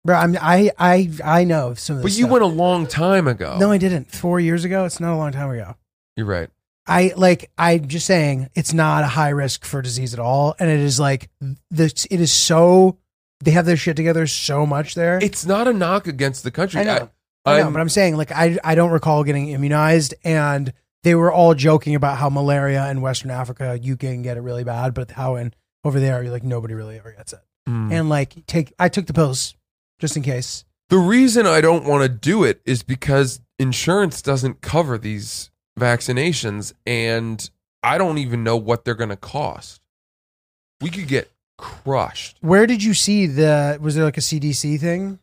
bro. 0.03 0.15
I'm, 0.17 0.35
I, 0.41 0.71
I, 0.79 1.11
I 1.23 1.43
know 1.43 1.73
some 1.75 1.97
of 1.97 2.01
but 2.03 2.11
you 2.11 2.25
stuff. 2.25 2.31
went 2.31 2.43
a 2.43 2.47
long 2.47 2.87
time 2.87 3.27
ago. 3.27 3.57
No, 3.59 3.71
I 3.71 3.77
didn't. 3.77 4.11
Four 4.11 4.39
years 4.39 4.63
ago. 4.65 4.85
It's 4.85 4.99
not 4.99 5.13
a 5.13 5.17
long 5.17 5.31
time 5.31 5.51
ago. 5.51 5.75
you're 6.15 6.25
right. 6.25 6.49
I 6.87 7.13
like. 7.15 7.51
I'm 7.57 7.87
just 7.87 8.05
saying 8.05 8.49
it's 8.55 8.73
not 8.73 9.03
a 9.03 9.07
high 9.07 9.29
risk 9.29 9.65
for 9.65 9.81
disease 9.81 10.13
at 10.13 10.19
all, 10.19 10.55
and 10.59 10.69
it 10.69 10.79
is 10.79 10.99
like 10.99 11.29
this. 11.69 12.05
It 12.05 12.19
is 12.21 12.31
so. 12.31 12.97
They 13.43 13.51
have 13.51 13.65
their 13.65 13.77
shit 13.77 13.95
together 13.95 14.25
so 14.25 14.65
much 14.65 14.95
there. 14.95 15.19
It's 15.21 15.45
not 15.45 15.67
a 15.67 15.73
knock 15.73 16.07
against 16.07 16.43
the 16.43 16.51
country. 16.51 16.81
I 16.81 16.83
know. 16.85 17.09
I, 17.45 17.59
I 17.59 17.63
know, 17.63 17.71
but 17.71 17.79
I'm 17.79 17.89
saying 17.89 18.15
like 18.17 18.31
I 18.31 18.57
I 18.63 18.75
don't 18.75 18.91
recall 18.91 19.23
getting 19.23 19.49
immunized, 19.49 20.13
and 20.23 20.73
they 21.03 21.13
were 21.15 21.31
all 21.31 21.53
joking 21.53 21.93
about 21.95 22.17
how 22.17 22.29
malaria 22.29 22.89
in 22.89 23.01
Western 23.01 23.31
Africa 23.31 23.77
you 23.81 23.95
can 23.97 24.21
get 24.21 24.37
it 24.37 24.41
really 24.41 24.63
bad, 24.63 24.93
but 24.93 25.11
how 25.11 25.35
in 25.35 25.53
over 25.83 25.99
there 25.99 26.23
you're 26.23 26.31
like 26.31 26.43
nobody 26.43 26.73
really 26.73 26.97
ever 26.97 27.11
gets 27.11 27.33
it, 27.33 27.39
Mm. 27.69 27.91
and 27.93 28.09
like 28.09 28.45
take 28.47 28.73
I 28.79 28.89
took 28.89 29.05
the 29.07 29.13
pills 29.13 29.55
just 29.99 30.15
in 30.17 30.23
case. 30.23 30.65
The 30.89 30.97
reason 30.97 31.45
I 31.45 31.59
don't 31.61 31.85
want 31.85 32.03
to 32.03 32.09
do 32.09 32.43
it 32.45 32.61
is 32.65 32.81
because 32.81 33.41
insurance 33.59 34.21
doesn't 34.21 34.61
cover 34.61 34.97
these 34.97 35.51
vaccinations 35.77 36.73
and 36.85 37.49
I 37.83 37.97
don't 37.97 38.17
even 38.17 38.43
know 38.43 38.57
what 38.57 38.83
they're 38.83 38.95
going 38.95 39.09
to 39.09 39.15
cost. 39.15 39.81
We 40.81 40.89
could 40.89 41.07
get 41.07 41.31
crushed. 41.57 42.37
Where 42.41 42.67
did 42.67 42.83
you 42.83 42.93
see 42.93 43.25
the? 43.25 43.77
Was 43.81 43.95
there 43.95 44.03
like 44.03 44.17
a 44.17 44.21
CDC 44.21 44.79
thing? 44.79 45.19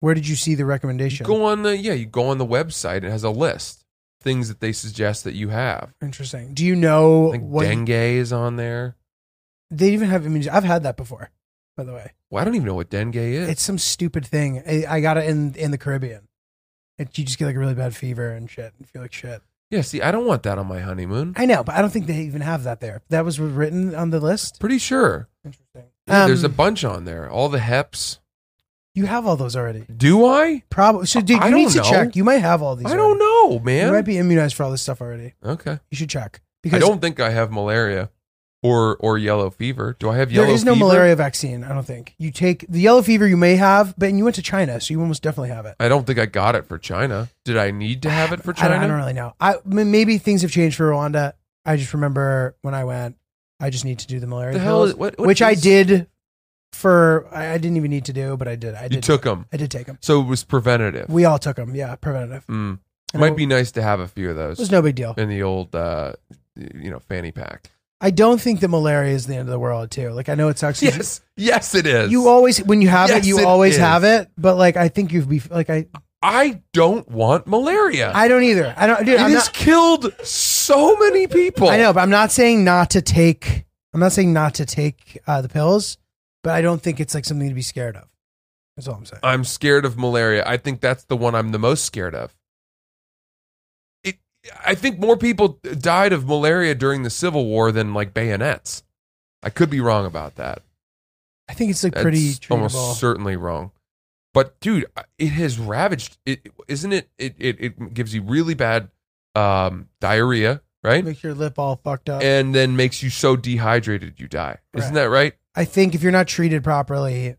Where 0.00 0.14
did 0.14 0.26
you 0.26 0.36
see 0.36 0.54
the 0.54 0.64
recommendation? 0.64 1.26
go 1.26 1.44
on 1.44 1.62
the 1.62 1.76
yeah, 1.76 1.92
you 1.92 2.06
go 2.06 2.28
on 2.28 2.38
the 2.38 2.46
website. 2.46 2.98
It 2.98 3.10
has 3.10 3.24
a 3.24 3.30
list 3.30 3.84
things 4.22 4.48
that 4.48 4.60
they 4.60 4.72
suggest 4.72 5.24
that 5.24 5.34
you 5.34 5.48
have. 5.48 5.94
Interesting. 6.00 6.54
Do 6.54 6.64
you 6.64 6.76
know 6.76 7.32
what 7.32 7.64
dengue 7.64 7.88
is 7.90 8.32
on 8.32 8.56
there. 8.56 8.96
they 9.70 9.90
even 9.92 10.08
have? 10.08 10.22
immun- 10.22 10.48
I've 10.48 10.64
had 10.64 10.82
that 10.82 10.96
before, 10.96 11.30
by 11.76 11.84
the 11.84 11.92
way. 11.92 12.12
Well, 12.30 12.40
I 12.40 12.44
don't 12.44 12.54
even 12.54 12.66
know 12.66 12.74
what 12.74 12.90
dengue 12.90 13.16
is. 13.16 13.48
It's 13.48 13.62
some 13.62 13.78
stupid 13.78 14.26
thing. 14.26 14.62
I, 14.66 14.96
I 14.96 15.00
got 15.00 15.16
it 15.16 15.28
in 15.28 15.54
in 15.54 15.70
the 15.70 15.78
Caribbean. 15.78 16.28
It, 16.98 17.16
you 17.16 17.24
just 17.24 17.38
get 17.38 17.46
like 17.46 17.56
a 17.56 17.58
really 17.58 17.74
bad 17.74 17.96
fever 17.96 18.30
and 18.30 18.48
shit 18.48 18.72
and 18.78 18.88
feel 18.88 19.02
like 19.02 19.12
shit. 19.12 19.42
Yeah, 19.70 19.80
see, 19.82 20.02
I 20.02 20.10
don't 20.10 20.26
want 20.26 20.42
that 20.44 20.58
on 20.58 20.66
my 20.66 20.80
honeymoon. 20.80 21.34
I 21.36 21.46
know, 21.46 21.62
but 21.64 21.74
I 21.74 21.80
don't 21.80 21.90
think 21.90 22.06
they 22.06 22.20
even 22.22 22.40
have 22.42 22.64
that 22.64 22.80
there. 22.80 23.02
That 23.10 23.24
was 23.24 23.38
written 23.40 23.94
on 23.94 24.10
the 24.10 24.20
list. 24.20 24.58
Pretty 24.60 24.78
sure. 24.78 25.28
Interesting. 25.44 25.84
Yeah, 26.06 26.26
there's 26.26 26.42
a 26.42 26.48
Um, 26.48 26.52
bunch 26.52 26.84
on 26.84 27.04
there. 27.04 27.30
All 27.30 27.48
the 27.48 27.58
heps. 27.58 28.18
You 28.94 29.06
have 29.06 29.24
all 29.26 29.36
those 29.36 29.54
already. 29.54 29.84
Do 29.96 30.26
I? 30.26 30.64
Probably. 30.68 31.06
So, 31.06 31.20
dude, 31.20 31.38
I 31.38 31.48
you 31.48 31.54
need 31.54 31.62
don't 31.64 31.72
to 31.72 31.78
know. 31.78 31.90
check. 31.90 32.16
You 32.16 32.24
might 32.24 32.38
have 32.38 32.60
all 32.62 32.74
these. 32.74 32.86
I 32.86 32.96
don't 32.96 33.20
already. 33.22 33.54
know, 33.58 33.64
man. 33.64 33.86
You 33.86 33.92
might 33.92 34.04
be 34.04 34.18
immunized 34.18 34.56
for 34.56 34.64
all 34.64 34.70
this 34.72 34.82
stuff 34.82 35.00
already. 35.00 35.34
okay. 35.44 35.78
You 35.90 35.96
should 35.96 36.10
check 36.10 36.40
because 36.62 36.76
I 36.76 36.78
because 36.78 36.88
don't 36.88 37.00
think 37.00 37.20
I 37.20 37.30
have 37.30 37.52
malaria 37.52 38.10
or 38.62 38.96
or 38.96 39.16
yellow 39.18 39.50
fever. 39.50 39.96
Do 39.98 40.10
I 40.10 40.16
have 40.16 40.30
yellow 40.30 40.46
There 40.46 40.54
is 40.54 40.64
no 40.64 40.74
fever? 40.74 40.86
malaria 40.86 41.16
vaccine. 41.16 41.64
I 41.64 41.68
don't 41.68 41.86
think 41.86 42.14
you 42.18 42.30
take 42.30 42.66
the 42.68 42.80
yellow 42.80 43.02
fever. 43.02 43.26
You 43.26 43.36
may 43.36 43.56
have, 43.56 43.94
but 43.96 44.12
you 44.12 44.24
went 44.24 44.36
to 44.36 44.42
China, 44.42 44.80
so 44.80 44.92
you 44.92 45.00
almost 45.00 45.22
definitely 45.22 45.48
have 45.50 45.66
it. 45.66 45.76
I 45.80 45.88
don't 45.88 46.06
think 46.06 46.18
I 46.18 46.26
got 46.26 46.54
it 46.54 46.66
for 46.66 46.78
China. 46.78 47.28
Did 47.44 47.56
I 47.56 47.70
need 47.70 48.02
to 48.02 48.10
have 48.10 48.32
it 48.32 48.42
for 48.42 48.50
I 48.52 48.54
China? 48.54 48.74
don't, 48.74 48.82
I 48.82 48.86
don't 48.88 48.96
really 48.98 49.12
know. 49.14 49.34
I 49.40 49.56
maybe 49.64 50.18
things 50.18 50.42
have 50.42 50.50
changed 50.50 50.76
for 50.76 50.90
Rwanda. 50.90 51.32
I 51.64 51.76
just 51.76 51.94
remember 51.94 52.56
when 52.62 52.74
I 52.74 52.84
went, 52.84 53.16
I 53.60 53.70
just 53.70 53.84
need 53.84 53.98
to 54.00 54.06
do 54.06 54.20
the 54.20 54.26
malaria 54.26 54.58
the 54.58 54.64
pills, 54.64 54.90
is 54.90 54.96
what, 54.96 55.18
what 55.18 55.28
which 55.28 55.42
I 55.42 55.54
did 55.54 56.06
for. 56.72 57.28
I, 57.32 57.52
I 57.54 57.58
didn't 57.58 57.76
even 57.76 57.90
need 57.90 58.04
to 58.06 58.12
do, 58.12 58.36
but 58.36 58.48
I 58.48 58.56
did. 58.56 58.74
I 58.74 58.88
You 58.90 59.00
took 59.00 59.22
them, 59.22 59.46
I 59.52 59.56
did 59.56 59.70
take 59.70 59.86
them. 59.86 59.98
so 60.00 60.20
it 60.20 60.26
was 60.26 60.44
preventative. 60.44 61.08
We 61.08 61.24
all 61.24 61.38
took 61.38 61.56
them. 61.56 61.74
Yeah, 61.74 61.94
preventative. 61.96 62.46
Mm. 62.46 62.78
Might 63.14 63.32
it, 63.32 63.36
be 63.36 63.46
nice 63.46 63.72
to 63.72 63.82
have 63.82 64.00
a 64.00 64.06
few 64.08 64.30
of 64.30 64.36
those. 64.36 64.58
It 64.58 64.62
was 64.62 64.70
no 64.70 64.82
big 64.82 64.94
deal. 64.94 65.14
in 65.16 65.28
the 65.28 65.42
old, 65.42 65.74
uh, 65.74 66.12
you 66.56 66.90
know, 66.90 67.00
fanny 67.00 67.32
pack. 67.32 67.70
I 68.00 68.10
don't 68.10 68.40
think 68.40 68.60
that 68.60 68.68
malaria 68.68 69.14
is 69.14 69.26
the 69.26 69.34
end 69.34 69.42
of 69.48 69.52
the 69.52 69.58
world 69.58 69.90
too. 69.90 70.10
Like 70.10 70.28
I 70.28 70.34
know 70.34 70.48
it 70.48 70.58
sucks. 70.58 70.82
Yes, 70.82 71.20
yes, 71.36 71.74
it 71.74 71.86
is. 71.86 72.10
You 72.10 72.28
always 72.28 72.58
when 72.62 72.80
you 72.80 72.88
have 72.88 73.08
Yes, 73.10 73.24
it, 73.24 73.28
you 73.28 73.38
it 73.40 73.44
always 73.44 73.74
is. 73.74 73.80
have 73.80 74.04
it. 74.04 74.30
But 74.38 74.56
like 74.56 74.76
I 74.76 74.88
think 74.88 75.12
you've 75.12 75.28
be 75.28 75.40
like 75.50 75.68
I 75.70 75.86
I 76.22 76.62
don't 76.72 77.08
want 77.10 77.46
malaria. 77.46 78.12
I 78.14 78.28
don't 78.28 78.42
either. 78.42 78.74
I 78.76 78.86
don't. 78.86 78.98
Dude, 79.06 79.14
It 79.14 79.20
I'm 79.20 79.30
has 79.32 79.46
not. 79.46 79.52
killed 79.54 80.14
so 80.22 80.96
many 80.96 81.26
people. 81.26 81.68
I 81.68 81.78
know, 81.78 81.92
but 81.92 82.00
I'm 82.00 82.10
not 82.10 82.30
saying 82.30 82.62
not 82.64 82.90
to 82.90 83.02
take. 83.02 83.64
I'm 83.94 84.00
not 84.00 84.12
saying 84.12 84.32
not 84.32 84.54
to 84.54 84.66
take 84.66 85.18
uh, 85.26 85.40
the 85.42 85.48
pills, 85.48 85.96
but 86.44 86.52
I 86.54 86.60
don't 86.62 86.80
think 86.82 87.00
it's 87.00 87.14
like 87.14 87.24
something 87.24 87.48
to 87.48 87.54
be 87.54 87.62
scared 87.62 87.96
of. 87.96 88.04
That's 88.76 88.86
all 88.86 88.94
I'm 88.94 89.04
saying. 89.06 89.20
I'm 89.22 89.44
scared 89.44 89.84
of 89.84 89.98
malaria. 89.98 90.44
I 90.46 90.56
think 90.58 90.80
that's 90.80 91.04
the 91.04 91.16
one 91.16 91.34
I'm 91.34 91.52
the 91.52 91.58
most 91.58 91.84
scared 91.84 92.14
of. 92.14 92.34
I 94.64 94.74
think 94.74 94.98
more 94.98 95.16
people 95.16 95.58
died 95.78 96.12
of 96.12 96.26
malaria 96.26 96.74
during 96.74 97.02
the 97.02 97.10
Civil 97.10 97.46
War 97.46 97.72
than 97.72 97.92
like 97.94 98.14
bayonets. 98.14 98.82
I 99.42 99.50
could 99.50 99.70
be 99.70 99.80
wrong 99.80 100.06
about 100.06 100.36
that. 100.36 100.62
I 101.48 101.54
think 101.54 101.70
it's 101.70 101.82
like 101.84 101.94
That's 101.94 102.02
pretty 102.02 102.30
treatable. 102.34 102.50
almost 102.52 103.00
certainly 103.00 103.36
wrong. 103.36 103.72
But 104.32 104.58
dude, 104.60 104.86
it 105.18 105.28
has 105.28 105.58
ravaged. 105.58 106.16
It 106.24 106.46
isn't 106.68 106.92
it. 106.92 107.08
It 107.18 107.34
it, 107.38 107.56
it 107.60 107.94
gives 107.94 108.14
you 108.14 108.22
really 108.22 108.54
bad 108.54 108.88
um, 109.34 109.88
diarrhea, 110.00 110.62
right? 110.84 111.04
Make 111.04 111.22
your 111.22 111.34
lip 111.34 111.58
all 111.58 111.76
fucked 111.82 112.08
up. 112.08 112.22
And 112.22 112.54
then 112.54 112.76
makes 112.76 113.02
you 113.02 113.10
so 113.10 113.34
dehydrated 113.36 114.20
you 114.20 114.28
die. 114.28 114.58
Isn't 114.74 114.94
Right. 114.94 115.02
that 115.02 115.10
right? 115.10 115.32
I 115.56 115.64
think 115.64 115.94
if 115.96 116.02
you're 116.02 116.12
not 116.12 116.28
treated 116.28 116.62
properly, 116.62 117.34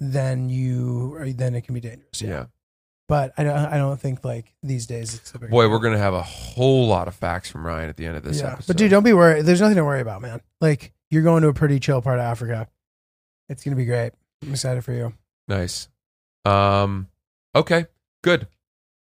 then 0.00 0.48
you 0.50 1.32
then 1.34 1.54
it 1.54 1.62
can 1.62 1.74
be 1.74 1.80
dangerous. 1.80 2.20
Yeah. 2.20 2.46
But 3.08 3.32
I 3.38 3.44
don't. 3.44 3.56
I 3.56 3.78
don't 3.78 3.98
think 3.98 4.22
like 4.22 4.52
these 4.62 4.86
days 4.86 5.14
it's 5.14 5.34
a 5.34 5.38
big 5.38 5.48
Boy, 5.48 5.70
we're 5.70 5.78
gonna 5.78 5.96
have 5.96 6.12
a 6.12 6.22
whole 6.22 6.86
lot 6.86 7.08
of 7.08 7.14
facts 7.14 7.50
from 7.50 7.66
Ryan 7.66 7.88
at 7.88 7.96
the 7.96 8.04
end 8.04 8.16
of 8.16 8.22
this 8.22 8.40
yeah. 8.40 8.52
episode. 8.52 8.66
But 8.66 8.76
dude, 8.76 8.90
don't 8.90 9.02
be 9.02 9.14
worried. 9.14 9.46
There's 9.46 9.62
nothing 9.62 9.76
to 9.76 9.84
worry 9.84 10.02
about, 10.02 10.20
man. 10.20 10.42
Like 10.60 10.92
you're 11.10 11.22
going 11.22 11.42
to 11.42 11.48
a 11.48 11.54
pretty 11.54 11.80
chill 11.80 12.02
part 12.02 12.18
of 12.18 12.24
Africa. 12.24 12.68
It's 13.48 13.64
gonna 13.64 13.76
be 13.76 13.86
great. 13.86 14.12
I'm 14.42 14.50
excited 14.50 14.84
for 14.84 14.92
you. 14.92 15.14
Nice. 15.48 15.88
Um 16.44 17.08
okay, 17.56 17.86
good. 18.22 18.46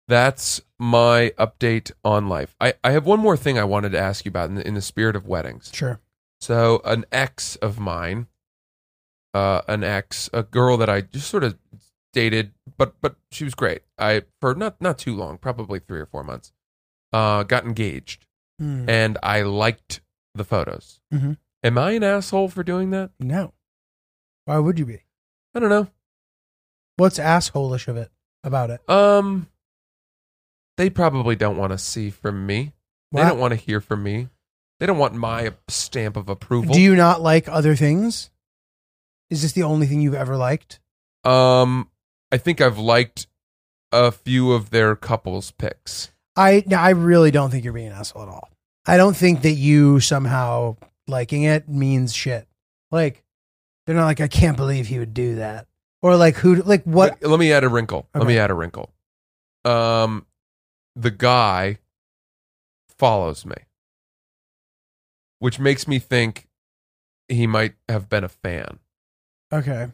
That's 0.07 0.61
my 0.77 1.33
update 1.39 1.91
on 2.03 2.29
life. 2.29 2.55
I, 2.61 2.75
I 2.83 2.91
have 2.91 3.07
one 3.07 3.19
more 3.19 3.35
thing 3.35 3.57
I 3.57 3.63
wanted 3.63 3.93
to 3.93 3.99
ask 3.99 4.23
you 4.23 4.29
about 4.29 4.49
in 4.49 4.55
the, 4.55 4.67
in 4.67 4.75
the 4.75 4.81
spirit 4.81 5.15
of 5.15 5.25
weddings. 5.25 5.71
Sure. 5.73 5.99
So 6.39 6.79
an 6.85 7.05
ex 7.11 7.55
of 7.55 7.79
mine, 7.79 8.27
uh 9.33 9.61
an 9.67 9.83
ex, 9.83 10.29
a 10.31 10.43
girl 10.43 10.77
that 10.77 10.89
I 10.91 11.01
just 11.01 11.27
sort 11.27 11.43
of 11.43 11.57
dated, 12.15 12.53
but 12.77 12.95
but 13.01 13.17
she 13.29 13.43
was 13.43 13.53
great. 13.53 13.81
I 13.99 14.23
for 14.41 14.55
not 14.55 14.81
not 14.81 14.97
too 14.97 15.13
long, 15.15 15.37
probably 15.37 15.79
3 15.79 15.99
or 15.99 16.05
4 16.07 16.23
months. 16.23 16.51
Uh 17.13 17.43
got 17.43 17.65
engaged 17.65 18.25
Hmm. 18.59 18.89
and 18.89 19.17
I 19.21 19.41
liked 19.43 19.99
the 20.33 20.43
photos. 20.45 21.01
Mhm. 21.13 21.37
Am 21.63 21.77
I 21.77 21.91
an 21.91 22.03
asshole 22.03 22.47
for 22.49 22.63
doing 22.63 22.89
that? 22.91 23.11
No. 23.19 23.53
Why 24.45 24.57
would 24.59 24.79
you 24.79 24.85
be? 24.85 25.03
I 25.53 25.59
don't 25.59 25.69
know. 25.69 25.87
What's 26.97 27.19
assholish 27.19 27.87
of 27.89 27.97
it 27.97 28.11
about 28.43 28.69
it? 28.69 28.87
Um, 28.89 29.49
they 30.77 30.89
probably 30.89 31.35
don't 31.35 31.57
want 31.57 31.71
to 31.73 31.77
see 31.77 32.09
from 32.09 32.45
me. 32.45 32.71
They 33.11 33.21
don't 33.23 33.39
want 33.39 33.51
to 33.51 33.55
hear 33.57 33.81
from 33.81 34.03
me. 34.03 34.29
They 34.79 34.85
don't 34.85 34.97
want 34.97 35.15
my 35.15 35.53
stamp 35.69 36.15
of 36.17 36.27
approval. 36.29 36.73
Do 36.73 36.81
you 36.81 36.95
not 36.95 37.21
like 37.21 37.47
other 37.49 37.75
things? 37.75 38.29
Is 39.29 39.41
this 39.41 39.53
the 39.53 39.63
only 39.63 39.87
thing 39.87 40.01
you've 40.01 40.13
ever 40.13 40.37
liked? 40.37 40.79
um, 41.23 41.89
I 42.35 42.37
think 42.37 42.59
I've 42.59 42.77
liked 42.77 43.27
a 43.93 44.11
few 44.11 44.51
of 44.51 44.69
their 44.69 44.97
couples 44.97 45.51
picks. 45.51 46.11
I 46.35 46.65
no, 46.67 46.75
I 46.75 46.89
really 46.89 47.31
don't 47.31 47.49
think 47.49 47.63
you're 47.63 47.71
being 47.71 47.87
an 47.87 47.93
asshole 47.93 48.23
at 48.23 48.27
all. 48.27 48.49
I 48.85 48.97
don't 48.97 49.15
think 49.15 49.43
that 49.43 49.53
you 49.53 50.01
somehow 50.01 50.75
liking 51.07 51.43
it 51.43 51.69
means 51.69 52.13
shit. 52.13 52.45
Like 52.91 53.23
they're 53.85 53.95
not 53.95 54.03
like 54.03 54.19
I 54.19 54.27
can't 54.27 54.57
believe 54.57 54.87
he 54.87 54.99
would 54.99 55.13
do 55.13 55.35
that, 55.35 55.67
or 56.01 56.17
like 56.17 56.35
who 56.35 56.55
like 56.55 56.83
what? 56.83 57.21
Let, 57.21 57.31
let 57.31 57.39
me 57.39 57.53
add 57.53 57.63
a 57.63 57.69
wrinkle. 57.69 58.09
Let 58.13 58.27
me 58.27 58.37
add 58.37 58.51
a 58.51 58.53
wrinkle. 58.53 58.91
Um, 59.63 60.25
the 60.97 61.11
guy 61.11 61.77
follows 62.89 63.45
me. 63.45 63.55
which 65.39 65.57
makes 65.57 65.87
me 65.87 65.99
think 65.99 66.47
he 67.29 67.47
might 67.47 67.75
have 67.87 68.09
been 68.09 68.25
a 68.25 68.29
fan. 68.29 68.79
Okay. 69.53 69.87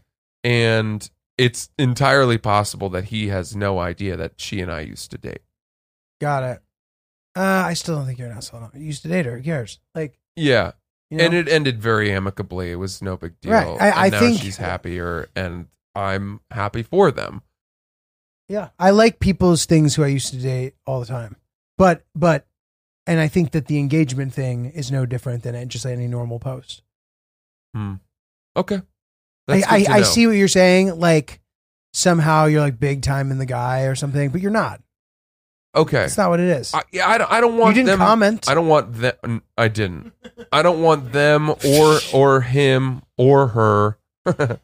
And 0.43 1.07
it's 1.41 1.69
entirely 1.79 2.37
possible 2.37 2.89
that 2.89 3.05
he 3.05 3.29
has 3.29 3.55
no 3.55 3.79
idea 3.79 4.15
that 4.15 4.33
she 4.39 4.61
and 4.61 4.71
I 4.71 4.81
used 4.81 5.09
to 5.11 5.17
date. 5.17 5.41
Got 6.19 6.43
it. 6.43 6.61
Uh, 7.35 7.63
I 7.65 7.73
still 7.73 7.95
don't 7.95 8.05
think 8.05 8.19
you're 8.19 8.29
an 8.29 8.37
asshole. 8.37 8.69
You 8.75 8.81
used 8.85 9.01
to 9.01 9.07
date 9.07 9.25
her. 9.25 9.37
Who 9.37 9.43
cares? 9.43 9.79
Like, 9.95 10.19
Yeah. 10.35 10.73
you 11.09 11.17
know? 11.17 11.25
And 11.25 11.33
it 11.33 11.47
ended 11.49 11.81
very 11.81 12.11
amicably. 12.11 12.71
It 12.71 12.75
was 12.75 13.01
no 13.01 13.17
big 13.17 13.39
deal. 13.41 13.53
Right. 13.53 13.81
I- 13.81 14.05
I 14.05 14.09
now 14.09 14.19
think- 14.19 14.41
she's 14.41 14.57
happier 14.57 15.29
and 15.35 15.67
I'm 15.95 16.41
happy 16.51 16.83
for 16.83 17.09
them. 17.11 17.41
Yeah, 18.47 18.69
I 18.77 18.89
like 18.91 19.19
people's 19.19 19.65
things 19.65 19.95
who 19.95 20.03
I 20.03 20.07
used 20.07 20.31
to 20.33 20.37
date 20.37 20.75
all 20.85 20.99
the 20.99 21.05
time, 21.05 21.37
but 21.77 22.03
but, 22.13 22.45
and 23.07 23.19
I 23.19 23.29
think 23.29 23.51
that 23.51 23.67
the 23.67 23.79
engagement 23.79 24.33
thing 24.33 24.65
is 24.65 24.91
no 24.91 25.05
different 25.05 25.43
than 25.43 25.69
just 25.69 25.85
any 25.85 26.05
normal 26.07 26.37
post. 26.37 26.83
Hmm. 27.73 27.95
Okay. 28.55 28.81
I 29.52 29.64
I, 29.68 29.80
good 29.82 29.89
I 29.89 30.02
see 30.04 30.28
what 30.28 30.36
you're 30.36 30.47
saying. 30.47 30.99
Like 30.99 31.39
somehow 31.93 32.45
you're 32.45 32.62
like 32.62 32.80
big 32.80 33.02
time 33.02 33.32
in 33.32 33.38
the 33.38 33.45
guy 33.45 33.84
or 33.84 33.95
something, 33.95 34.30
but 34.30 34.41
you're 34.41 34.52
not. 34.52 34.82
Okay. 35.74 35.99
That's 35.99 36.18
not 36.18 36.30
what 36.30 36.39
it 36.41 36.47
is. 36.47 36.74
I, 36.74 36.84
yeah, 36.91 37.08
I 37.08 37.18
don't, 37.18 37.32
I 37.32 37.39
don't 37.39 37.54
you 37.54 37.60
want 37.60 37.76
didn't 37.76 37.88
them. 37.88 37.99
comment. 37.99 38.49
I 38.49 38.54
don't 38.54 38.68
want 38.68 38.93
them. 38.95 39.41
I 39.58 39.68
didn't. 39.70 40.12
I 40.52 40.64
don't 40.64 40.82
want 40.82 41.14
them 41.14 41.49
or 41.49 41.99
or 42.14 42.41
him 42.41 43.04
or 43.18 43.47
her 43.47 43.97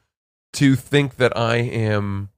to 0.53 0.75
think 0.75 1.15
that 1.15 1.37
I 1.37 1.57
am 1.57 2.29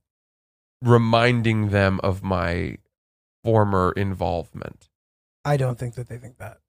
reminding 0.83 1.69
them 1.69 1.99
of 2.03 2.23
my 2.23 2.77
former 3.43 3.91
involvement. 3.93 4.89
I 5.43 5.57
don't 5.57 5.79
think 5.79 5.95
that 5.95 6.07
they 6.07 6.17
think 6.17 6.37
that. 6.37 6.59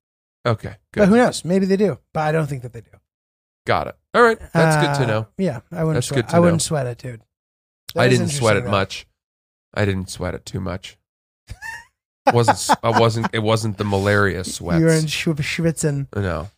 Okay, 0.46 0.76
But 0.94 1.08
who 1.08 1.16
knows? 1.16 1.44
Maybe 1.44 1.66
they 1.66 1.76
do. 1.76 1.98
But 2.14 2.20
I 2.20 2.32
don't 2.32 2.46
think 2.46 2.62
that 2.62 2.72
they 2.72 2.80
do. 2.80 2.90
Got 3.66 3.88
it. 3.88 3.96
All 4.14 4.22
right, 4.22 4.38
that's 4.52 4.76
good 4.98 5.04
to 5.04 5.04
Uh, 5.04 5.06
know. 5.20 5.26
Yeah, 5.38 5.60
I 5.70 5.84
wouldn't. 5.84 5.94
That's 5.94 6.06
sweat. 6.08 6.16
good 6.26 6.28
to 6.30 6.36
I 6.36 6.38
wouldn't 6.40 6.54
know. 6.62 6.66
sweat 6.66 6.86
it, 6.86 6.98
dude. 6.98 7.20
That 7.94 8.02
I 8.02 8.08
didn't 8.08 8.28
sweat 8.28 8.56
it 8.56 8.64
though. 8.64 8.70
much. 8.70 9.06
I 9.74 9.84
didn't 9.84 10.10
sweat 10.10 10.34
it 10.34 10.44
too 10.44 10.60
much. 10.60 10.98
wasn't 12.32 12.78
I 12.82 12.98
wasn't 12.98 13.28
it 13.32 13.38
wasn't 13.40 13.78
the 13.78 13.84
malaria 13.84 14.44
sweat. 14.44 14.78
You 14.80 14.86
were 14.86 14.92
in 14.92 15.04
Schw- 15.06 15.34
Schwitzen. 15.40 16.06
no. 16.14 16.48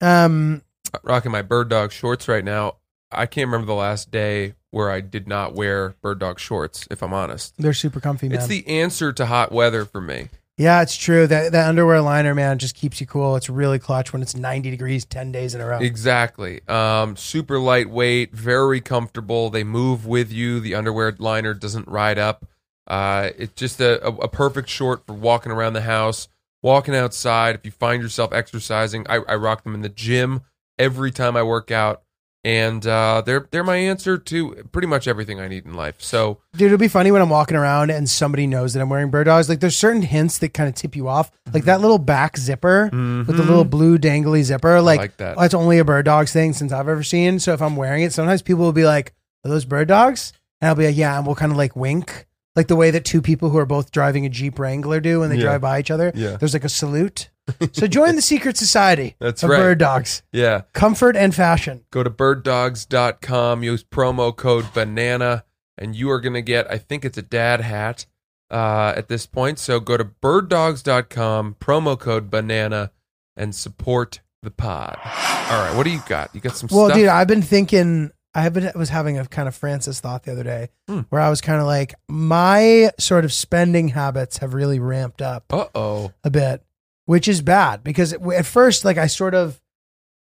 Um, 0.00 0.62
rocking 1.04 1.30
my 1.32 1.42
bird 1.42 1.68
dog 1.68 1.92
shorts 1.92 2.28
right 2.28 2.44
now. 2.44 2.76
I 3.10 3.26
can't 3.26 3.46
remember 3.46 3.66
the 3.66 3.74
last 3.74 4.10
day 4.10 4.54
where 4.70 4.90
I 4.90 5.00
did 5.00 5.28
not 5.28 5.54
wear 5.54 5.90
bird 6.02 6.18
dog 6.18 6.40
shorts, 6.40 6.88
if 6.90 7.02
I'm 7.02 7.12
honest. 7.12 7.54
they're 7.58 7.72
super 7.74 8.00
comfy, 8.00 8.28
man. 8.28 8.38
It's 8.38 8.46
the 8.48 8.66
answer 8.66 9.12
to 9.12 9.26
hot 9.26 9.52
weather 9.52 9.84
for 9.84 10.00
me. 10.00 10.28
Yeah, 10.58 10.82
it's 10.82 10.96
true. 10.96 11.26
That 11.26 11.52
that 11.52 11.68
underwear 11.68 12.00
liner, 12.02 12.34
man, 12.34 12.58
just 12.58 12.74
keeps 12.74 13.00
you 13.00 13.06
cool. 13.06 13.36
It's 13.36 13.48
really 13.48 13.78
clutch 13.78 14.12
when 14.12 14.20
it's 14.20 14.36
90 14.36 14.70
degrees 14.70 15.04
10 15.04 15.32
days 15.32 15.54
in 15.54 15.60
a 15.60 15.66
row. 15.66 15.78
Exactly. 15.78 16.60
Um, 16.68 17.16
super 17.16 17.58
lightweight, 17.58 18.32
very 18.34 18.80
comfortable. 18.80 19.48
They 19.48 19.64
move 19.64 20.06
with 20.06 20.30
you. 20.30 20.60
The 20.60 20.74
underwear 20.74 21.14
liner 21.18 21.54
doesn't 21.54 21.88
ride 21.88 22.18
up. 22.18 22.46
Uh, 22.86 23.30
it's 23.38 23.54
just 23.54 23.80
a, 23.80 24.04
a, 24.06 24.10
a 24.10 24.28
perfect 24.28 24.68
short 24.68 25.06
for 25.06 25.14
walking 25.14 25.52
around 25.52 25.72
the 25.72 25.82
house, 25.82 26.28
walking 26.62 26.94
outside. 26.94 27.54
If 27.54 27.64
you 27.64 27.70
find 27.70 28.02
yourself 28.02 28.32
exercising, 28.32 29.06
I, 29.08 29.16
I 29.28 29.36
rock 29.36 29.64
them 29.64 29.74
in 29.74 29.80
the 29.80 29.88
gym 29.88 30.42
every 30.78 31.10
time 31.10 31.36
I 31.36 31.42
work 31.42 31.70
out. 31.70 32.02
And 32.44 32.84
uh, 32.84 33.22
they're 33.24 33.46
they're 33.52 33.62
my 33.62 33.76
answer 33.76 34.18
to 34.18 34.54
pretty 34.72 34.88
much 34.88 35.06
everything 35.06 35.38
I 35.40 35.46
need 35.46 35.64
in 35.64 35.74
life. 35.74 35.96
So 36.00 36.38
Dude, 36.54 36.66
it'll 36.66 36.78
be 36.78 36.88
funny 36.88 37.12
when 37.12 37.22
I'm 37.22 37.30
walking 37.30 37.56
around 37.56 37.90
and 37.90 38.10
somebody 38.10 38.48
knows 38.48 38.74
that 38.74 38.80
I'm 38.80 38.88
wearing 38.88 39.10
bird 39.10 39.24
dogs. 39.24 39.48
Like 39.48 39.60
there's 39.60 39.76
certain 39.76 40.02
hints 40.02 40.38
that 40.38 40.52
kind 40.52 40.68
of 40.68 40.74
tip 40.74 40.96
you 40.96 41.06
off. 41.06 41.30
Like 41.54 41.64
that 41.66 41.80
little 41.80 41.98
back 41.98 42.36
zipper 42.36 42.90
with 42.92 43.36
the 43.36 43.44
little 43.44 43.64
blue 43.64 43.96
dangly 43.96 44.42
zipper. 44.42 44.80
Like, 44.80 44.98
like 44.98 45.16
that. 45.18 45.36
that's 45.38 45.54
only 45.54 45.78
a 45.78 45.84
bird 45.84 46.04
dogs 46.04 46.32
thing 46.32 46.52
since 46.52 46.72
I've 46.72 46.88
ever 46.88 47.04
seen. 47.04 47.38
So 47.38 47.52
if 47.52 47.62
I'm 47.62 47.76
wearing 47.76 48.02
it, 48.02 48.12
sometimes 48.12 48.42
people 48.42 48.64
will 48.64 48.72
be 48.72 48.84
like, 48.84 49.14
Are 49.44 49.48
those 49.48 49.64
bird 49.64 49.86
dogs? 49.86 50.32
And 50.60 50.68
I'll 50.68 50.74
be 50.74 50.86
like, 50.86 50.96
Yeah, 50.96 51.16
and 51.16 51.24
we'll 51.24 51.36
kind 51.36 51.52
of 51.52 51.58
like 51.58 51.76
wink. 51.76 52.26
Like 52.56 52.66
the 52.66 52.76
way 52.76 52.90
that 52.90 53.04
two 53.04 53.22
people 53.22 53.50
who 53.50 53.58
are 53.58 53.66
both 53.66 53.92
driving 53.92 54.26
a 54.26 54.28
Jeep 54.28 54.58
Wrangler 54.58 54.98
do 55.00 55.20
when 55.20 55.30
they 55.30 55.36
Yeah. 55.36 55.42
drive 55.44 55.60
by 55.60 55.78
each 55.78 55.92
other. 55.92 56.10
Yeah. 56.14 56.36
There's 56.38 56.54
like 56.54 56.64
a 56.64 56.68
salute. 56.68 57.30
So 57.72 57.86
join 57.86 58.16
the 58.16 58.22
secret 58.22 58.56
society 58.56 59.16
That's 59.20 59.42
of 59.42 59.50
right. 59.50 59.58
bird 59.58 59.78
dogs. 59.78 60.22
yeah. 60.32 60.62
Comfort 60.72 61.16
and 61.16 61.34
fashion. 61.34 61.84
Go 61.90 62.02
to 62.02 62.10
birddogs.com, 62.10 63.62
use 63.62 63.84
promo 63.84 64.34
code 64.34 64.66
banana, 64.72 65.44
and 65.78 65.94
you 65.96 66.10
are 66.10 66.20
going 66.20 66.34
to 66.34 66.42
get, 66.42 66.70
I 66.70 66.78
think 66.78 67.04
it's 67.04 67.18
a 67.18 67.22
dad 67.22 67.60
hat 67.60 68.06
uh, 68.50 68.92
at 68.96 69.08
this 69.08 69.26
point. 69.26 69.58
So 69.58 69.80
go 69.80 69.96
to 69.96 70.04
birddogs.com, 70.04 71.56
promo 71.60 71.98
code 71.98 72.30
banana, 72.30 72.92
and 73.36 73.54
support 73.54 74.20
the 74.42 74.50
pod. 74.50 74.98
All 75.04 75.64
right, 75.64 75.76
what 75.76 75.84
do 75.84 75.90
you 75.90 76.02
got? 76.08 76.34
You 76.34 76.40
got 76.40 76.56
some 76.56 76.68
Well, 76.70 76.86
stuff? 76.86 76.98
dude, 76.98 77.08
I've 77.08 77.28
been 77.28 77.42
thinking. 77.42 78.10
I 78.34 78.40
have 78.42 78.54
been 78.54 78.70
was 78.74 78.88
having 78.88 79.18
a 79.18 79.26
kind 79.26 79.46
of 79.46 79.54
Francis 79.54 80.00
thought 80.00 80.22
the 80.22 80.32
other 80.32 80.42
day, 80.42 80.70
Hmm. 80.88 81.00
where 81.10 81.20
I 81.20 81.28
was 81.28 81.42
kind 81.42 81.60
of 81.60 81.66
like, 81.66 81.94
my 82.08 82.90
sort 82.98 83.26
of 83.26 83.32
spending 83.32 83.88
habits 83.88 84.38
have 84.38 84.54
really 84.54 84.78
ramped 84.78 85.20
up 85.20 85.44
uh 85.52 85.66
oh. 85.74 86.12
a 86.24 86.30
bit, 86.30 86.64
which 87.06 87.28
is 87.28 87.42
bad 87.42 87.82
because 87.84 88.12
at 88.12 88.46
first, 88.46 88.84
like, 88.84 88.98
I 88.98 89.06
sort 89.06 89.34
of, 89.34 89.60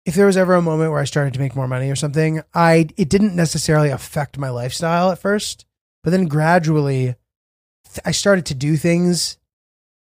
if 0.06 0.14
there 0.14 0.26
was 0.26 0.36
ever 0.36 0.54
a 0.54 0.62
moment 0.62 0.90
where 0.92 1.00
I 1.00 1.04
started 1.04 1.34
to 1.34 1.40
make 1.40 1.54
more 1.56 1.68
money 1.68 1.90
or 1.90 1.96
something, 1.96 2.42
I 2.54 2.88
it 2.96 3.08
didn't 3.08 3.36
necessarily 3.36 3.90
affect 3.90 4.38
my 4.38 4.48
lifestyle 4.50 5.10
at 5.10 5.18
first, 5.18 5.66
but 6.02 6.10
then 6.10 6.26
gradually, 6.26 7.16
th- 7.86 8.00
I 8.04 8.12
started 8.12 8.46
to 8.46 8.54
do 8.54 8.76
things 8.76 9.36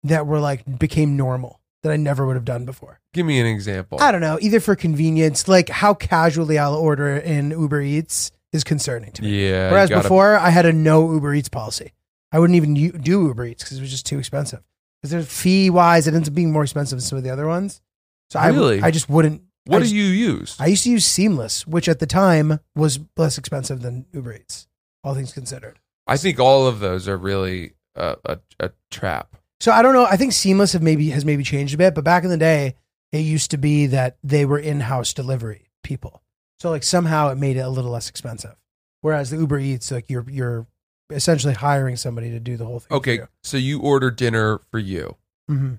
that 0.04 0.28
were 0.28 0.40
like 0.40 0.78
became 0.80 1.18
normal 1.18 1.60
that 1.84 1.92
I 1.92 1.98
never 1.98 2.26
would 2.26 2.36
have 2.36 2.46
done 2.46 2.66
before. 2.66 3.00
Give 3.14 3.26
me 3.26 3.40
an 3.40 3.46
example. 3.48 3.98
I 4.02 4.12
don't 4.12 4.22
know, 4.22 4.38
either 4.42 4.60
for 4.60 4.76
convenience, 4.76 5.48
like 5.48 5.70
how 5.70 5.94
casually 5.94 6.58
I'll 6.60 6.76
order 6.76 7.18
in 7.18 7.52
Uber 7.52 7.82
Eats 7.82 8.32
is 8.54 8.64
concerning 8.64 9.12
to 9.14 9.22
me. 9.24 9.50
yeah. 9.50 9.72
Whereas 9.72 9.90
gotta- 9.90 10.04
before, 10.04 10.36
I 10.38 10.50
had 10.50 10.66
a 10.66 10.74
no 10.74 11.12
Uber 11.14 11.34
Eats 11.34 11.50
policy. 11.50 11.94
I 12.32 12.38
wouldn't 12.40 12.58
even 12.58 12.76
u- 12.76 12.92
do 12.92 13.24
Uber 13.28 13.46
Eats 13.46 13.64
because 13.64 13.78
it 13.78 13.82
was 13.82 13.90
just 13.92 14.06
too 14.06 14.20
expensive. 14.20 14.62
Because 15.02 15.12
there's 15.12 15.32
fee 15.32 15.70
wise, 15.70 16.08
it 16.08 16.14
ends 16.14 16.28
up 16.28 16.36
being 16.36 16.52
more 16.52 16.64
expensive 16.64 16.98
than 16.98 17.06
some 17.06 17.18
of 17.18 17.24
the 17.24 17.30
other 17.30 17.48
ones. 17.48 17.82
So 18.30 18.40
I, 18.40 18.50
Really? 18.50 18.82
I 18.82 18.92
just 18.92 19.10
wouldn't. 19.10 19.42
What 19.66 19.78
I 19.78 19.80
do 19.80 19.84
just- 19.86 19.96
you 19.96 20.04
use? 20.04 20.56
I 20.60 20.68
used 20.68 20.84
to 20.84 20.90
use 20.92 21.06
Seamless, 21.06 21.66
which 21.68 21.88
at 21.88 22.00
the 22.00 22.06
time 22.08 22.60
was 22.76 23.00
less 23.18 23.38
expensive 23.38 23.82
than 23.82 24.06
Uber 24.14 24.34
Eats, 24.36 24.68
all 25.04 25.14
things 25.16 25.32
considered. 25.34 25.80
I 26.08 26.18
think 26.18 26.40
all 26.40 26.66
of 26.68 26.80
those 26.80 27.08
are 27.08 27.18
really 27.18 27.74
a, 27.96 28.18
a, 28.26 28.40
a 28.60 28.72
trap. 28.90 29.36
So 29.60 29.72
I 29.72 29.82
don't 29.82 29.94
know. 29.94 30.06
I 30.06 30.16
think 30.18 30.34
Seamless 30.34 30.74
have 30.74 30.82
maybe 30.82 31.10
has 31.12 31.24
maybe 31.26 31.44
changed 31.44 31.74
a 31.74 31.78
bit, 31.78 31.94
but 31.94 32.04
back 32.04 32.24
in 32.24 32.30
the 32.30 32.38
day, 32.38 32.76
it 33.12 33.20
used 33.20 33.52
to 33.52 33.58
be 33.58 33.86
that 33.88 34.18
they 34.24 34.46
were 34.46 34.60
in-house 34.60 35.14
delivery 35.14 35.70
people. 35.84 36.22
So 36.60 36.70
like 36.70 36.84
somehow 36.84 37.30
it 37.30 37.38
made 37.38 37.58
it 37.58 37.62
a 37.62 37.70
little 37.70 37.92
less 37.92 38.10
expensive. 38.10 38.56
Whereas 39.02 39.30
the 39.30 39.38
Uber 39.38 39.60
Eats, 39.60 39.92
like 39.92 40.10
you're 40.10 40.26
you're 40.30 40.68
essentially 41.10 41.54
hiring 41.54 41.96
somebody 41.96 42.30
to 42.32 42.40
do 42.40 42.58
the 42.58 42.66
whole 42.66 42.80
thing. 42.80 42.98
Okay, 42.98 43.20
so 43.44 43.58
you 43.58 43.80
order 43.82 44.12
dinner 44.12 44.62
for 44.72 44.80
you. 44.80 45.16
hmm 45.48 45.76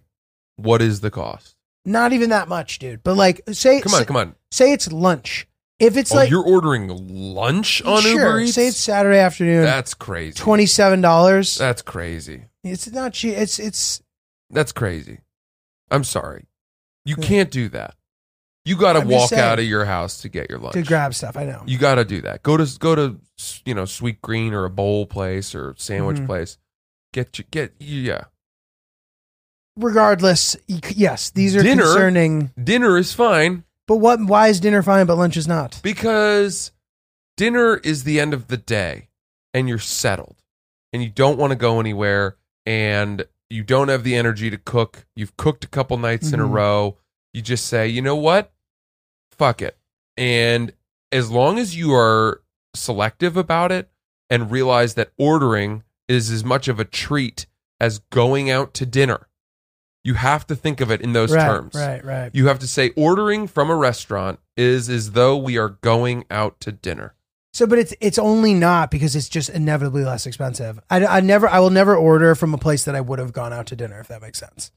What 0.57 0.83
is 0.83 1.01
the 1.01 1.11
cost? 1.11 1.57
Not 1.85 2.13
even 2.13 2.31
that 2.31 2.49
much, 2.49 2.79
dude. 2.79 3.03
But 3.03 3.17
like, 3.17 3.41
say 3.53 3.81
Come 3.81 3.95
on, 3.95 4.01
say, 4.01 4.05
come 4.05 4.17
on. 4.17 4.35
say 4.51 4.73
it's 4.73 4.91
lunch. 4.93 5.47
If 5.79 5.97
it's 5.97 6.13
oh, 6.13 6.17
like 6.17 6.31
you're 6.31 6.45
ordering 6.45 6.89
lunch 7.35 7.81
on 7.83 8.03
sure, 8.03 8.13
Uber 8.13 8.41
Eats? 8.41 8.55
say 8.55 8.67
it's 8.69 8.77
Saturday 8.77 9.19
afternoon, 9.19 9.63
That's 9.63 9.95
crazy. 9.95 10.35
twenty 10.37 10.67
seven 10.67 11.01
dollars. 11.01 11.57
That's 11.57 11.81
crazy. 11.81 12.45
It's 12.63 12.91
not 12.93 13.15
cheap. 13.15 13.35
It's 13.39 13.59
it's 13.59 14.03
That's 14.51 14.73
crazy. 14.73 15.21
I'm 15.91 16.05
sorry. 16.05 16.45
You 17.07 17.17
Yeah. 17.19 17.25
can't 17.27 17.51
do 17.51 17.71
that. 17.71 17.95
You 18.65 18.77
got 18.77 18.93
to 18.93 19.01
I'm 19.01 19.09
just 19.09 19.19
walk 19.21 19.29
saying. 19.31 19.43
out 19.43 19.59
of 19.59 19.65
your 19.65 19.85
house 19.87 20.21
to 20.23 20.29
get 20.29 20.51
your 20.51 20.59
lunch. 20.59 20.75
to 20.75 20.83
grab 20.83 21.15
stuff. 21.15 21.37
I 21.37 21.45
know. 21.45 21.63
You 21.67 21.79
got 21.79 21.95
to 21.97 22.05
do 22.05 22.21
that. 22.23 22.43
Go 22.43 22.57
to 22.57 22.79
go 22.79 22.95
to 22.95 23.19
you 23.65 23.75
know 23.75 23.85
Sweetgreen 23.85 24.53
or 24.53 24.65
a 24.67 24.71
bowl 24.71 25.07
place 25.07 25.55
or 25.55 25.75
sandwich 25.79 26.19
Mhm. 26.19 26.27
place. 26.27 26.59
Get 27.13 27.39
you 27.39 27.45
get 27.51 27.73
yeah. 27.81 28.25
Regardless, 29.77 30.57
y- 30.69 30.81
yes, 30.95 31.31
these 31.31 31.57
are 31.57 31.63
Dinner? 31.63 31.85
concerning. 31.85 32.51
Dinner 32.63 32.99
is 32.99 33.13
fine 33.13 33.65
But 33.87 33.97
what? 33.97 34.21
Why 34.25 34.49
is 34.49 34.61
dinner 34.61 34.83
fine 34.83 35.07
but 35.07 35.17
lunch 35.17 35.37
is 35.37 35.49
not? 35.49 35.81
because 35.83 36.73
dinner 37.37 37.77
is 37.79 38.05
the 38.05 38.21
end 38.21 38.35
of 38.35 38.49
the 38.49 38.57
day 38.57 39.09
and 39.55 39.69
you're 39.69 39.79
settled 39.79 40.37
and 40.93 41.03
you 41.03 41.09
don't 41.09 41.39
want 41.39 41.53
to 41.53 41.57
go 41.57 41.81
anywhere 41.81 42.37
and 42.67 43.25
you 43.49 43.63
don't 43.65 43.89
have 43.89 44.05
the 44.05 44.15
energy 44.17 44.51
to 44.51 44.59
cook. 44.59 45.07
You've 45.17 45.37
cooked 45.37 45.65
a 45.65 45.69
couple 45.69 45.97
nights 45.97 46.33
in 46.33 46.41
a 46.41 46.45
Mhm. 46.47 46.53
row. 46.53 46.99
You 47.33 47.43
just 47.43 47.67
say, 47.67 47.89
"You 47.89 48.03
know 48.03 48.17
what? 48.17 48.53
Fuck 49.31 49.63
it." 49.63 49.77
And 50.17 50.73
as 51.13 51.31
long 51.31 51.59
as 51.59 51.77
you 51.77 51.95
are 51.95 52.43
selective 52.75 53.37
about 53.37 53.73
it 53.73 53.91
and 54.29 54.51
realize 54.51 54.95
that 54.95 55.13
ordering 55.19 55.83
is 56.09 56.31
as 56.31 56.45
much 56.45 56.69
of 56.69 56.81
a 56.81 56.85
treat 56.85 57.47
as 57.81 58.01
going 58.11 58.51
out 58.51 58.75
to 58.75 58.87
dinner. 58.87 59.29
You 60.03 60.15
have 60.15 60.47
to 60.47 60.57
think 60.57 60.81
of 60.81 60.91
it 60.91 61.01
in 61.01 61.13
those 61.13 61.33
right, 61.33 61.47
terms. 61.47 61.75
right, 61.75 62.05
right. 62.05 62.31
You 62.35 62.47
have 62.47 62.59
to 62.61 62.67
say 62.67 62.91
ordering 62.97 63.47
from 63.47 63.71
a 63.71 63.77
restaurant 63.77 64.41
is 64.57 64.89
as 64.89 65.13
though 65.13 65.37
we 65.37 65.59
are 65.59 65.69
going 65.69 66.25
out 66.31 66.59
to 66.61 66.73
dinner. 66.73 67.15
So, 67.53 67.67
but 67.67 67.79
it's 67.79 67.93
it's 68.01 68.19
only 68.19 68.55
not 68.55 68.91
because 68.91 69.17
it's 69.17 69.29
just 69.29 69.51
inevitably 69.51 70.05
less 70.05 70.25
expensive. 70.25 70.79
I, 70.89 71.05
I 71.05 71.21
never, 71.21 71.49
I 71.49 71.59
will 71.59 71.71
never 71.71 71.97
order 71.97 72.35
from 72.35 72.55
a 72.55 72.59
place 72.59 72.85
that 72.85 72.95
I 72.95 73.01
would 73.01 73.19
have 73.19 73.33
gone 73.33 73.53
out 73.53 73.67
to 73.67 73.77
dinner 73.77 73.99
if 73.99 74.09
that 74.09 74.23
makes 74.23 74.39
sense. 74.39 74.71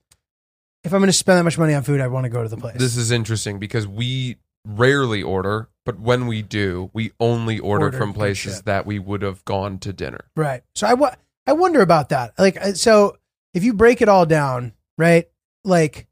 If 0.84 0.94
I'm 0.94 1.00
going 1.00 1.08
to 1.08 1.14
spend 1.14 1.38
that 1.40 1.44
much 1.44 1.58
money 1.58 1.74
on 1.74 1.84
food, 1.84 2.02
I 2.02 2.08
want 2.08 2.26
to 2.26 2.30
go 2.30 2.44
to 2.44 2.50
the 2.50 2.58
place. 2.58 2.78
This 2.78 2.98
is 2.98 3.12
interesting 3.12 3.60
because 3.60 3.88
we 3.88 4.38
rarely 4.66 5.22
order, 5.24 5.70
but 5.86 6.00
when 6.00 6.28
we 6.28 6.42
do, 6.42 6.90
we 6.94 7.12
only 7.20 7.60
order, 7.60 7.86
Order 7.86 7.98
from 7.98 8.14
places 8.14 8.56
shit. 8.58 8.66
that 8.66 8.86
we 8.86 9.00
would 9.00 9.22
have 9.22 9.44
gone 9.46 9.80
to 9.80 9.94
dinner. 9.94 10.26
Right. 10.36 10.64
So 10.76 10.88
I 10.88 10.94
wa- 10.94 11.16
I 11.48 11.54
wonder 11.54 11.82
about 11.82 12.10
that. 12.10 12.34
Like 12.40 12.58
uh, 12.62 12.74
so 12.74 13.18
if 13.54 13.64
you 13.64 13.74
break 13.74 14.02
it 14.02 14.08
all 14.10 14.26
down, 14.26 14.74
right? 14.98 15.28
Like 15.64 16.08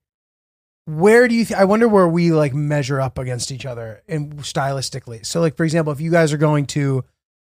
where 0.86 1.28
do 1.28 1.36
you 1.36 1.46
th- 1.46 1.60
I 1.60 1.64
wonder 1.66 1.88
where 1.88 2.08
we 2.08 2.32
like 2.32 2.54
measure 2.54 3.00
up 3.00 3.18
against 3.18 3.52
each 3.52 3.66
other 3.66 4.02
and 4.08 4.38
stylistically. 4.40 5.26
So 5.26 5.40
like 5.40 5.56
for 5.56 5.64
example, 5.64 5.94
if 5.94 6.02
you 6.02 6.12
guys 6.12 6.34
are 6.34 6.38
going 6.38 6.66
to 6.68 7.04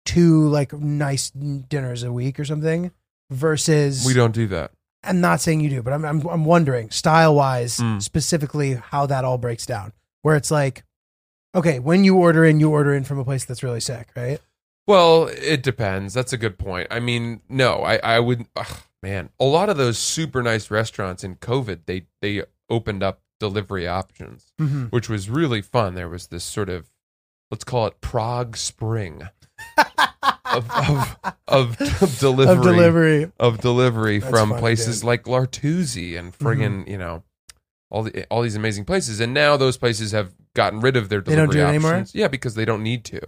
two 0.05 0.49
like 0.49 0.73
nice 0.73 1.31
dinners 1.31 2.03
a 2.03 2.13
week 2.13 2.39
or 2.39 2.45
something 2.45 2.91
versus 3.31 4.05
We 4.07 4.15
don't 4.15 4.35
do 4.35 4.47
that. 4.49 4.73
I'm 5.05 5.21
not 5.21 5.41
saying 5.41 5.61
you 5.61 5.71
do, 5.71 5.83
but 5.83 5.93
I'm 5.93 6.05
I'm, 6.05 6.27
I'm 6.29 6.45
wondering 6.45 6.91
style-wise 6.91 7.79
Mm. 7.79 8.03
specifically 8.03 8.75
how 8.75 9.07
that 9.07 9.25
all 9.25 9.39
breaks 9.39 9.67
down. 9.67 9.93
Where 10.23 10.37
it's 10.37 10.51
like 10.51 10.85
okay, 11.55 11.79
when 11.79 12.03
you 12.05 12.17
order 12.17 12.45
in, 12.47 12.61
you 12.61 12.71
order 12.71 12.95
in 12.95 13.05
from 13.05 13.19
a 13.19 13.25
place 13.25 13.45
that's 13.45 13.63
really 13.63 13.81
sick, 13.81 14.09
right? 14.17 14.41
Well, 14.87 15.27
it 15.29 15.63
depends. 15.63 16.15
That's 16.15 16.33
a 16.33 16.39
good 16.39 16.59
point. 16.59 16.89
I 16.91 16.99
mean, 16.99 17.43
no, 17.49 17.83
I, 17.85 17.97
I 17.99 18.21
would, 18.21 18.47
ugh, 18.57 18.81
man, 19.03 19.29
a 19.39 19.45
lot 19.45 19.69
of 19.69 19.77
those 19.77 19.99
super 19.99 20.43
nice 20.43 20.71
restaurants 20.71 21.23
in 21.23 21.37
COVID, 21.37 21.81
they, 21.85 22.07
they 22.23 22.43
opened 22.71 23.03
up 23.03 23.21
delivery 23.39 23.87
options, 23.87 24.55
Mm-hmm. 24.59 24.85
which 24.87 25.11
was 25.11 25.29
really 25.29 25.61
fun. 25.61 25.95
There 25.95 26.09
was 26.09 26.29
this 26.29 26.43
sort 26.43 26.71
of, 26.71 26.89
let's 27.51 27.65
call 27.65 27.87
it 27.87 28.01
Prague 28.01 28.57
Spring 28.57 29.29
of, 30.53 30.71
of, 30.71 31.17
of, 31.49 31.81
of 32.03 32.19
delivery, 32.21 32.57
Of 32.57 32.63
delivery. 32.63 33.33
of 33.41 33.61
delivery 33.61 34.19
That's 34.19 34.31
from 34.31 34.49
funny, 34.51 34.61
places 34.61 35.01
dude. 35.01 35.07
like 35.07 35.27
L'Artusi 35.27 36.19
and 36.19 36.37
friggin', 36.37 36.87
you 36.89 36.99
know, 36.99 37.23
all 37.91 38.05
the 38.05 38.25
all 38.31 38.43
these 38.43 38.57
amazing 38.57 38.85
places. 38.85 39.21
And 39.21 39.35
now 39.35 39.57
those 39.57 39.77
places 39.77 40.13
have 40.13 40.33
gotten 40.55 40.81
rid 40.81 40.97
of 40.97 41.09
their 41.09 41.21
They 41.21 41.35
delivery 41.35 41.61
don't 41.61 41.73
do 41.81 41.87
options. 41.87 42.15
Yeah, 42.15 42.29
because 42.29 42.55
they 42.55 42.65
don't 42.65 42.83
need 42.83 43.05
to, 43.07 43.21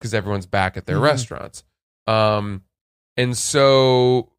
because 0.00 0.14
everyone's 0.14 0.46
back 0.46 0.76
at 0.76 0.86
their 0.86 0.96
Mhm. 0.96 1.02
restaurants. 1.02 1.62
Um, 2.06 2.62
and 3.16 3.36
so 3.36 4.32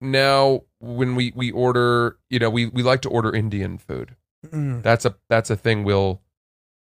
now 0.00 0.62
when 0.80 1.14
we 1.16 1.32
we 1.34 1.50
order, 1.50 2.18
you 2.30 2.38
know, 2.38 2.50
we 2.50 2.66
we 2.66 2.82
like 2.82 3.00
to 3.02 3.08
order 3.08 3.34
Indian 3.34 3.78
food. 3.78 4.14
Mm. 4.46 4.82
That's 4.82 5.04
a 5.04 5.16
that's 5.28 5.50
a 5.50 5.56
thing 5.56 5.82
we'll 5.84 6.20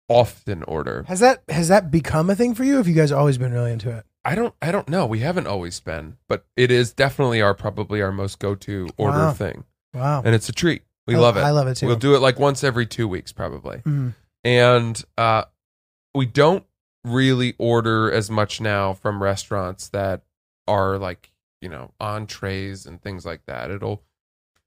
often 0.10 0.64
order. 0.64 1.04
Has 1.08 1.20
that 1.22 1.44
has 1.50 1.68
that 1.70 1.90
become 1.92 2.30
a 2.30 2.36
thing 2.36 2.54
for 2.54 2.64
you? 2.64 2.78
Have 2.78 2.88
you 2.88 2.94
guys 2.96 3.12
always 3.12 3.38
been 3.38 3.54
really 3.54 3.72
into 3.72 3.90
it? 3.96 4.06
I 4.26 4.34
don't 4.36 4.54
I 4.62 4.72
don't 4.72 4.90
know. 4.90 5.06
We 5.06 5.20
haven't 5.20 5.48
always 5.48 5.80
been, 5.80 6.18
but 6.28 6.46
it 6.58 6.72
is 6.72 6.92
definitely 6.94 7.42
our 7.42 7.54
probably 7.54 8.02
our 8.02 8.12
most 8.12 8.40
go 8.40 8.56
to 8.56 8.88
order 8.98 9.18
Wow. 9.20 9.32
thing, 9.34 9.64
Wow, 9.94 10.24
and 10.26 10.34
it's 10.34 10.50
a 10.50 10.52
treat. 10.52 10.82
We 11.08 11.16
I- 11.16 11.20
love 11.20 11.38
it. 11.38 11.42
I 11.42 11.52
love 11.52 11.68
it 11.68 11.76
too. 11.76 11.86
We'll 11.88 11.96
do 11.96 12.16
it 12.16 12.20
like 12.20 12.40
once 12.40 12.64
every 12.64 12.88
two 12.88 13.08
weeks, 13.08 13.32
probably. 13.32 13.78
Mhm. 13.80 14.16
And 14.44 15.04
uh, 15.18 15.46
we 16.16 16.26
don't 16.26 16.66
really 17.04 17.54
order 17.60 18.12
as 18.12 18.32
much 18.32 18.60
now 18.60 18.94
from 18.94 19.22
restaurants 19.22 19.90
that 19.90 20.24
are 20.68 20.98
like 20.98 21.32
you 21.62 21.70
know 21.70 21.92
entrees 22.00 22.86
and 22.88 23.00
things 23.02 23.26
like 23.26 23.46
that. 23.46 23.70
It'll 23.70 24.02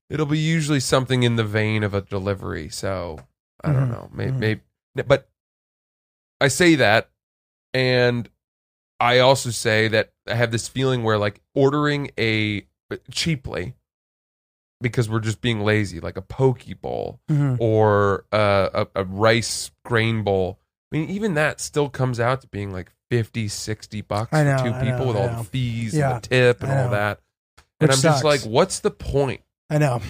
it'll 0.08 0.26
be 0.26 0.38
usually 0.38 0.80
something 0.80 1.24
in 1.24 1.34
the 1.36 1.44
vein 1.44 1.82
of 1.82 1.94
a 1.94 2.00
delivery. 2.00 2.68
So 2.68 3.18
I 3.64 3.72
don't 3.72 3.88
Mhm. 3.88 3.90
know, 3.90 4.08
maybe, 4.12 4.30
Mhm. 4.30 4.38
maybe, 4.38 4.60
but 5.08 5.28
I 6.40 6.46
say 6.48 6.76
that, 6.76 7.10
and 7.74 8.28
I 9.00 9.18
also 9.20 9.50
say 9.50 9.88
that 9.88 10.10
I 10.26 10.34
have 10.34 10.50
this 10.50 10.66
feeling 10.68 11.02
where 11.04 11.18
like 11.18 11.40
ordering 11.54 12.10
a 12.18 12.66
cheaply 13.10 13.74
because 14.80 15.08
we're 15.08 15.20
just 15.20 15.40
being 15.40 15.60
lazy, 15.60 16.00
like 16.00 16.16
a 16.16 16.22
poke 16.22 16.64
bowl 16.80 17.20
Mhm. 17.30 17.56
or 17.60 18.24
uh, 18.32 18.86
a, 18.94 19.00
a 19.00 19.04
rice 19.04 19.70
grain 19.84 20.22
bowl. 20.22 20.58
I 20.92 20.98
mean, 20.98 21.10
even 21.10 21.34
that 21.34 21.60
still 21.60 21.88
comes 21.88 22.18
out 22.20 22.40
to 22.42 22.46
being 22.48 22.72
like 22.72 22.90
50, 23.10 23.48
60 23.48 24.00
bucks 24.02 24.32
know, 24.32 24.56
for 24.56 24.64
two 24.64 24.74
I 24.74 24.80
people 24.82 24.98
know, 25.00 25.06
with 25.08 25.16
I 25.16 25.20
all 25.20 25.28
know. 25.28 25.38
the 25.42 25.44
fees 25.44 25.94
Yeah, 25.94 26.14
and 26.14 26.22
the 26.24 26.28
tip 26.28 26.62
and 26.62 26.72
all 26.72 26.88
that. 26.90 27.20
And 27.80 27.88
Which 27.88 27.96
I'm 27.96 28.02
just 28.02 28.24
like, 28.24 28.40
what's 28.42 28.80
the 28.80 28.90
point? 28.90 29.42
I 29.70 29.78
know, 29.78 30.00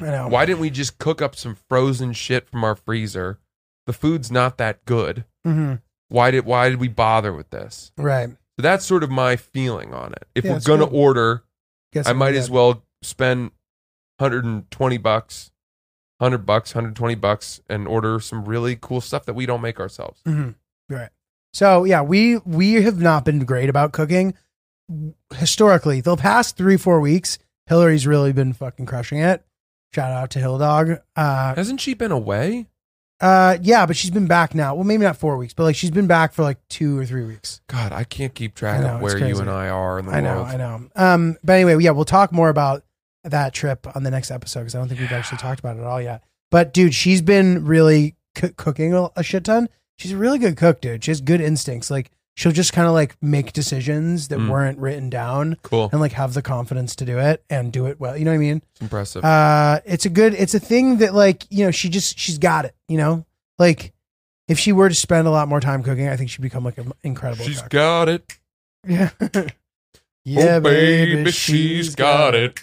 I 0.00 0.04
know. 0.06 0.28
Why 0.28 0.44
didn't 0.44 0.60
we 0.60 0.70
just 0.70 0.98
cook 0.98 1.22
up 1.22 1.36
some 1.36 1.56
frozen 1.68 2.12
shit 2.12 2.48
from 2.48 2.64
our 2.64 2.74
freezer? 2.74 3.38
The 3.86 3.92
food's 3.92 4.30
not 4.30 4.58
that 4.58 4.84
good. 4.86 5.24
hmm 5.44 5.74
Why 6.08 6.30
did 6.30 6.44
why 6.44 6.68
did 6.68 6.78
we 6.80 6.88
bother 6.88 7.32
with 7.32 7.50
this? 7.50 7.92
Right. 7.96 8.28
So 8.28 8.62
that's 8.62 8.84
sort 8.84 9.02
of 9.02 9.10
my 9.10 9.36
feeling 9.36 9.92
on 9.94 10.12
it. 10.12 10.26
If 10.34 10.44
Yeah, 10.44 10.52
we're 10.54 10.60
gonna 10.60 10.86
good. 10.86 10.94
order, 10.96 11.44
Guess 11.92 12.06
I 12.06 12.12
might 12.12 12.34
as 12.34 12.50
well 12.50 12.84
spend 13.02 13.50
120 14.18 14.96
bucks, 14.98 15.50
100 16.18 16.38
bucks, 16.46 16.74
120 16.74 17.14
bucks 17.16 17.60
and 17.68 17.88
order 17.88 18.20
some 18.20 18.44
really 18.44 18.76
cool 18.80 19.00
stuff 19.00 19.24
that 19.26 19.34
we 19.34 19.44
don't 19.46 19.60
make 19.60 19.80
ourselves. 19.80 20.20
Mhm. 20.26 20.54
Right. 20.88 21.10
So 21.52 21.84
yeah, 21.84 22.02
we 22.02 22.38
we 22.38 22.74
have 22.82 23.00
not 23.00 23.24
been 23.24 23.40
great 23.44 23.68
about 23.68 23.92
cooking 23.92 24.34
historically. 25.36 26.00
The 26.00 26.16
past 26.16 26.56
three 26.56 26.76
four 26.76 27.00
weeks, 27.00 27.38
Hillary's 27.66 28.06
really 28.06 28.32
been 28.32 28.52
fucking 28.52 28.86
crushing 28.86 29.18
it. 29.18 29.44
Shout 29.94 30.10
out 30.12 30.30
to 30.30 30.38
Hill 30.40 30.58
Dog. 30.58 30.98
Uh, 31.16 31.54
Hasn't 31.54 31.80
she 31.80 31.94
been 31.94 32.10
away? 32.12 32.66
Uh, 33.20 33.56
yeah, 33.62 33.86
but 33.86 33.96
she's 33.96 34.10
been 34.10 34.26
back 34.26 34.54
now. 34.54 34.74
Well, 34.74 34.84
maybe 34.84 35.04
not 35.04 35.16
four 35.16 35.36
weeks, 35.36 35.54
but 35.54 35.62
like 35.64 35.76
she's 35.76 35.90
been 35.90 36.06
back 36.06 36.32
for 36.32 36.42
like 36.42 36.58
two 36.68 36.98
or 36.98 37.06
three 37.06 37.24
weeks. 37.24 37.60
God, 37.68 37.92
I 37.92 38.04
can't 38.04 38.34
keep 38.34 38.54
track 38.54 38.80
I 38.80 38.82
know, 38.82 38.88
of 38.88 38.94
it's 38.96 39.02
where 39.02 39.18
you 39.18 39.24
crazy. 39.34 39.40
and 39.40 39.50
I 39.50 39.68
are 39.68 39.98
in 39.98 40.06
the 40.06 40.12
I 40.12 40.20
know, 40.20 40.34
world. 40.36 40.46
I 40.48 40.56
know. 40.56 40.88
Um, 40.96 41.36
but 41.44 41.52
anyway, 41.54 41.82
yeah, 41.82 41.90
we'll 41.92 42.04
talk 42.04 42.32
more 42.32 42.48
about 42.48 42.84
that 43.22 43.54
trip 43.54 43.86
on 43.96 44.02
the 44.02 44.10
next 44.10 44.30
episode 44.30 44.60
because 44.60 44.74
I 44.74 44.78
don't 44.78 44.88
think 44.88 45.00
we've 45.00 45.12
actually 45.12 45.38
talked 45.38 45.60
about 45.60 45.76
it 45.76 45.80
at 45.80 45.86
all 45.86 46.02
yet. 46.02 46.22
But 46.50 46.72
dude, 46.74 46.94
she's 46.94 47.22
been 47.22 47.64
really 47.64 48.16
coo- 48.34 48.52
cooking 48.56 48.92
a, 48.94 49.08
a 49.16 49.22
shit 49.22 49.44
ton. 49.44 49.68
She's 49.96 50.12
a 50.12 50.16
really 50.16 50.38
good 50.38 50.56
cook, 50.56 50.80
dude. 50.80 51.04
She 51.04 51.10
has 51.10 51.20
good 51.20 51.40
instincts. 51.40 51.90
Like 51.90 52.10
she'll 52.34 52.52
just 52.52 52.72
kind 52.72 52.86
of 52.88 52.92
like 52.94 53.16
make 53.22 53.52
decisions 53.52 54.28
that 54.28 54.38
Mm. 54.38 54.48
weren't 54.50 54.78
written 54.78 55.08
down 55.10 55.56
Cool. 55.62 55.88
and 55.92 56.00
like 56.00 56.12
have 56.12 56.34
the 56.34 56.42
confidence 56.42 56.96
to 56.96 57.04
do 57.04 57.18
it 57.18 57.44
and 57.48 57.72
do 57.72 57.86
it 57.86 57.98
well. 58.00 58.16
You 58.16 58.24
know 58.24 58.30
what 58.32 58.36
I 58.36 58.38
mean? 58.38 58.62
It's 58.72 58.80
impressive. 58.80 59.24
Uh, 59.24 59.80
it's 59.84 60.04
a 60.04 60.10
good. 60.10 60.34
It's 60.34 60.54
a 60.54 60.60
thing 60.60 60.98
that 60.98 61.14
like 61.14 61.44
you 61.50 61.64
know 61.64 61.70
she 61.70 61.88
just 61.88 62.18
she's 62.18 62.38
got 62.38 62.64
it. 62.64 62.74
You 62.88 62.98
know, 62.98 63.24
like 63.58 63.92
if 64.48 64.58
she 64.58 64.72
were 64.72 64.88
to 64.88 64.94
spend 64.94 65.26
a 65.26 65.30
lot 65.30 65.48
more 65.48 65.60
time 65.60 65.82
cooking, 65.82 66.08
I 66.08 66.16
think 66.16 66.28
she'd 66.30 66.42
become 66.42 66.64
like 66.64 66.78
an 66.78 66.92
incredible 67.02 67.44
she's 67.44 67.62
cook. 67.62 67.70
got 67.70 68.08
it. 68.08 68.38
Yeah. 68.86 69.10
yeah, 70.26 70.56
oh, 70.56 70.60
baby, 70.60 71.30
she's 71.30 71.94
got 71.94 72.34
it. 72.34 72.58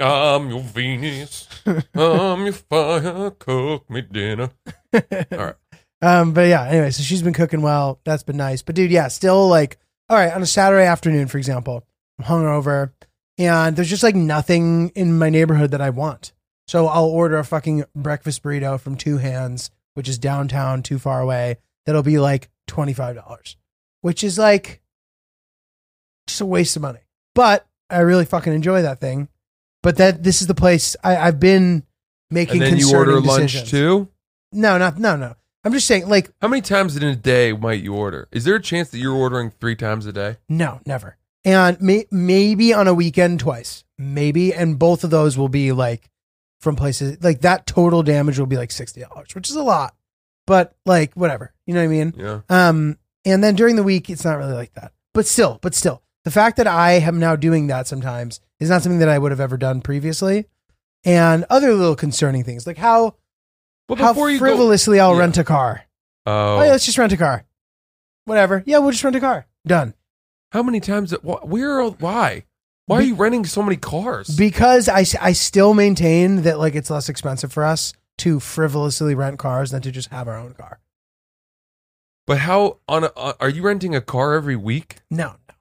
I'm 0.00 0.50
your 0.50 0.60
Venus. 0.60 1.48
I'm 1.94 2.44
your 2.44 2.52
fire. 2.52 3.30
Cook 3.30 3.88
me 3.90 4.02
dinner. 4.02 4.50
All 4.94 5.00
right. 5.32 5.54
Um, 6.02 6.32
but 6.32 6.48
yeah, 6.48 6.64
anyway, 6.66 6.90
so 6.90 7.02
she's 7.02 7.22
been 7.22 7.32
cooking 7.32 7.62
well. 7.62 8.00
That's 8.04 8.24
been 8.24 8.36
nice. 8.36 8.60
But 8.60 8.74
dude, 8.74 8.90
yeah, 8.90 9.08
still 9.08 9.48
like, 9.48 9.78
all 10.08 10.16
right, 10.16 10.32
on 10.32 10.42
a 10.42 10.46
Saturday 10.46 10.84
afternoon, 10.84 11.28
for 11.28 11.38
example, 11.38 11.86
I'm 12.18 12.24
hungover 12.24 12.90
and 13.38 13.76
there's 13.76 13.88
just 13.90 14.02
like 14.02 14.14
nothing 14.14 14.90
in 14.90 15.18
my 15.18 15.30
neighborhood 15.30 15.70
that 15.70 15.80
I 15.80 15.90
want. 15.90 16.32
So 16.66 16.86
I'll 16.86 17.06
order 17.06 17.38
a 17.38 17.44
fucking 17.44 17.84
breakfast 17.94 18.42
burrito 18.42 18.78
from 18.80 18.96
Two 18.96 19.18
Hands, 19.18 19.70
which 19.94 20.08
is 20.08 20.18
downtown, 20.18 20.82
too 20.82 20.98
far 20.98 21.20
away. 21.20 21.56
That'll 21.86 22.02
be 22.02 22.18
like 22.18 22.50
$25, 22.68 23.56
which 24.00 24.22
is 24.22 24.38
like 24.38 24.82
just 26.26 26.40
a 26.40 26.46
waste 26.46 26.76
of 26.76 26.82
money. 26.82 27.00
But 27.34 27.66
I 27.90 28.00
really 28.00 28.24
fucking 28.24 28.52
enjoy 28.52 28.82
that 28.82 29.00
thing. 29.00 29.28
But 29.82 29.96
that 29.96 30.22
this 30.22 30.40
is 30.40 30.46
the 30.46 30.54
place 30.54 30.94
I, 31.02 31.16
I've 31.16 31.40
been 31.40 31.84
making 32.30 32.62
And 32.62 32.72
then 32.72 32.78
you 32.78 32.94
order 32.94 33.20
lunch 33.20 33.68
too? 33.68 34.08
No, 34.52 34.78
not 34.78 34.98
no, 34.98 35.16
no. 35.16 35.34
I'm 35.64 35.72
just 35.72 35.86
saying, 35.86 36.08
like, 36.08 36.30
How 36.40 36.48
many 36.48 36.62
times 36.62 36.96
in 36.96 37.02
a 37.04 37.14
day 37.14 37.52
might 37.52 37.82
you 37.82 37.94
order? 37.94 38.28
Is 38.32 38.44
there 38.44 38.56
a 38.56 38.62
chance 38.62 38.90
that 38.90 38.98
you're 38.98 39.14
ordering 39.14 39.50
three 39.50 39.76
times 39.76 40.06
a 40.06 40.12
day? 40.12 40.36
no, 40.48 40.80
never. 40.86 41.16
And 41.44 41.80
may, 41.80 42.06
maybe 42.12 42.72
on 42.72 42.86
a 42.86 42.94
weekend 42.94 43.40
twice, 43.40 43.82
maybe, 43.98 44.54
and 44.54 44.78
both 44.78 45.02
of 45.02 45.10
those 45.10 45.36
will 45.36 45.48
be 45.48 45.72
like 45.72 46.08
from 46.60 46.76
places 46.76 47.22
like 47.22 47.40
that. 47.40 47.66
Total 47.66 48.04
damage 48.04 48.38
will 48.38 48.46
be 48.46 48.56
like 48.56 48.70
sixty 48.70 49.00
dollars, 49.00 49.34
which 49.34 49.50
is 49.50 49.56
a 49.56 49.62
lot, 49.64 49.96
but 50.46 50.76
like 50.86 51.12
whatever, 51.14 51.52
you 51.66 51.74
know 51.74 51.80
what 51.80 51.86
I 51.86 51.88
mean. 51.88 52.14
Yeah. 52.16 52.40
Um, 52.48 52.96
and 53.24 53.42
then 53.42 53.56
during 53.56 53.74
the 53.74 53.82
week, 53.82 54.08
it's 54.08 54.24
not 54.24 54.38
really 54.38 54.52
like 54.52 54.72
that. 54.74 54.92
But 55.14 55.26
still, 55.26 55.58
but 55.62 55.74
still, 55.74 56.02
the 56.24 56.30
fact 56.30 56.58
that 56.58 56.68
I 56.68 56.92
am 56.92 57.18
now 57.18 57.34
doing 57.34 57.66
that 57.66 57.88
sometimes 57.88 58.38
is 58.60 58.70
not 58.70 58.82
something 58.82 59.00
that 59.00 59.08
I 59.08 59.18
would 59.18 59.32
have 59.32 59.40
ever 59.40 59.56
done 59.56 59.80
previously. 59.80 60.46
And 61.04 61.44
other 61.50 61.74
little 61.74 61.96
concerning 61.96 62.44
things 62.44 62.68
like 62.68 62.78
how 62.78 63.16
But 63.88 63.98
how 63.98 64.12
before 64.12 64.30
you 64.30 64.38
go, 64.38 64.46
frivolously 64.46 65.00
I'll 65.00 65.14
Yeah. 65.14 65.20
rent 65.20 65.38
a 65.38 65.44
car. 65.44 65.82
oh, 66.26 66.58
Oh 66.58 66.62
yeah, 66.62 66.70
let's 66.70 66.86
just 66.86 66.98
rent 66.98 67.12
a 67.12 67.16
car. 67.16 67.44
Whatever. 68.24 68.62
Yeah, 68.66 68.78
we'll 68.78 68.90
just 68.92 69.04
rent 69.04 69.16
a 69.16 69.20
car. 69.20 69.46
Done. 69.66 69.94
how 70.52 70.62
many 70.62 70.80
times? 70.80 71.12
wh- 71.22 71.44
Where? 71.46 71.82
Why? 71.88 72.44
Why 72.86 72.96
are 72.98 73.00
Be- 73.00 73.06
you 73.08 73.14
renting 73.14 73.44
so 73.46 73.62
many 73.62 73.76
cars? 73.76 74.28
Because 74.36 74.88
I, 74.88 75.00
s- 75.02 75.16
I 75.20 75.32
still 75.32 75.72
maintain 75.72 76.42
that 76.42 76.58
like 76.58 76.74
it's 76.74 76.90
less 76.90 77.08
expensive 77.08 77.52
for 77.52 77.64
us 77.64 77.92
to 78.18 78.38
frivolously 78.40 79.14
rent 79.14 79.38
cars 79.38 79.70
than 79.70 79.82
to 79.82 79.90
just 79.90 80.08
have 80.10 80.28
our 80.28 80.36
own 80.36 80.52
car. 80.54 80.80
but 82.26 82.38
how? 82.38 82.78
On 82.88 83.04
a, 83.04 83.12
uh, 83.16 83.32
are 83.40 83.48
you 83.48 83.62
renting 83.62 83.94
a 83.94 84.00
car 84.00 84.34
every 84.34 84.56
week? 84.56 84.96
No, 85.10 85.34
no. 85.48 85.54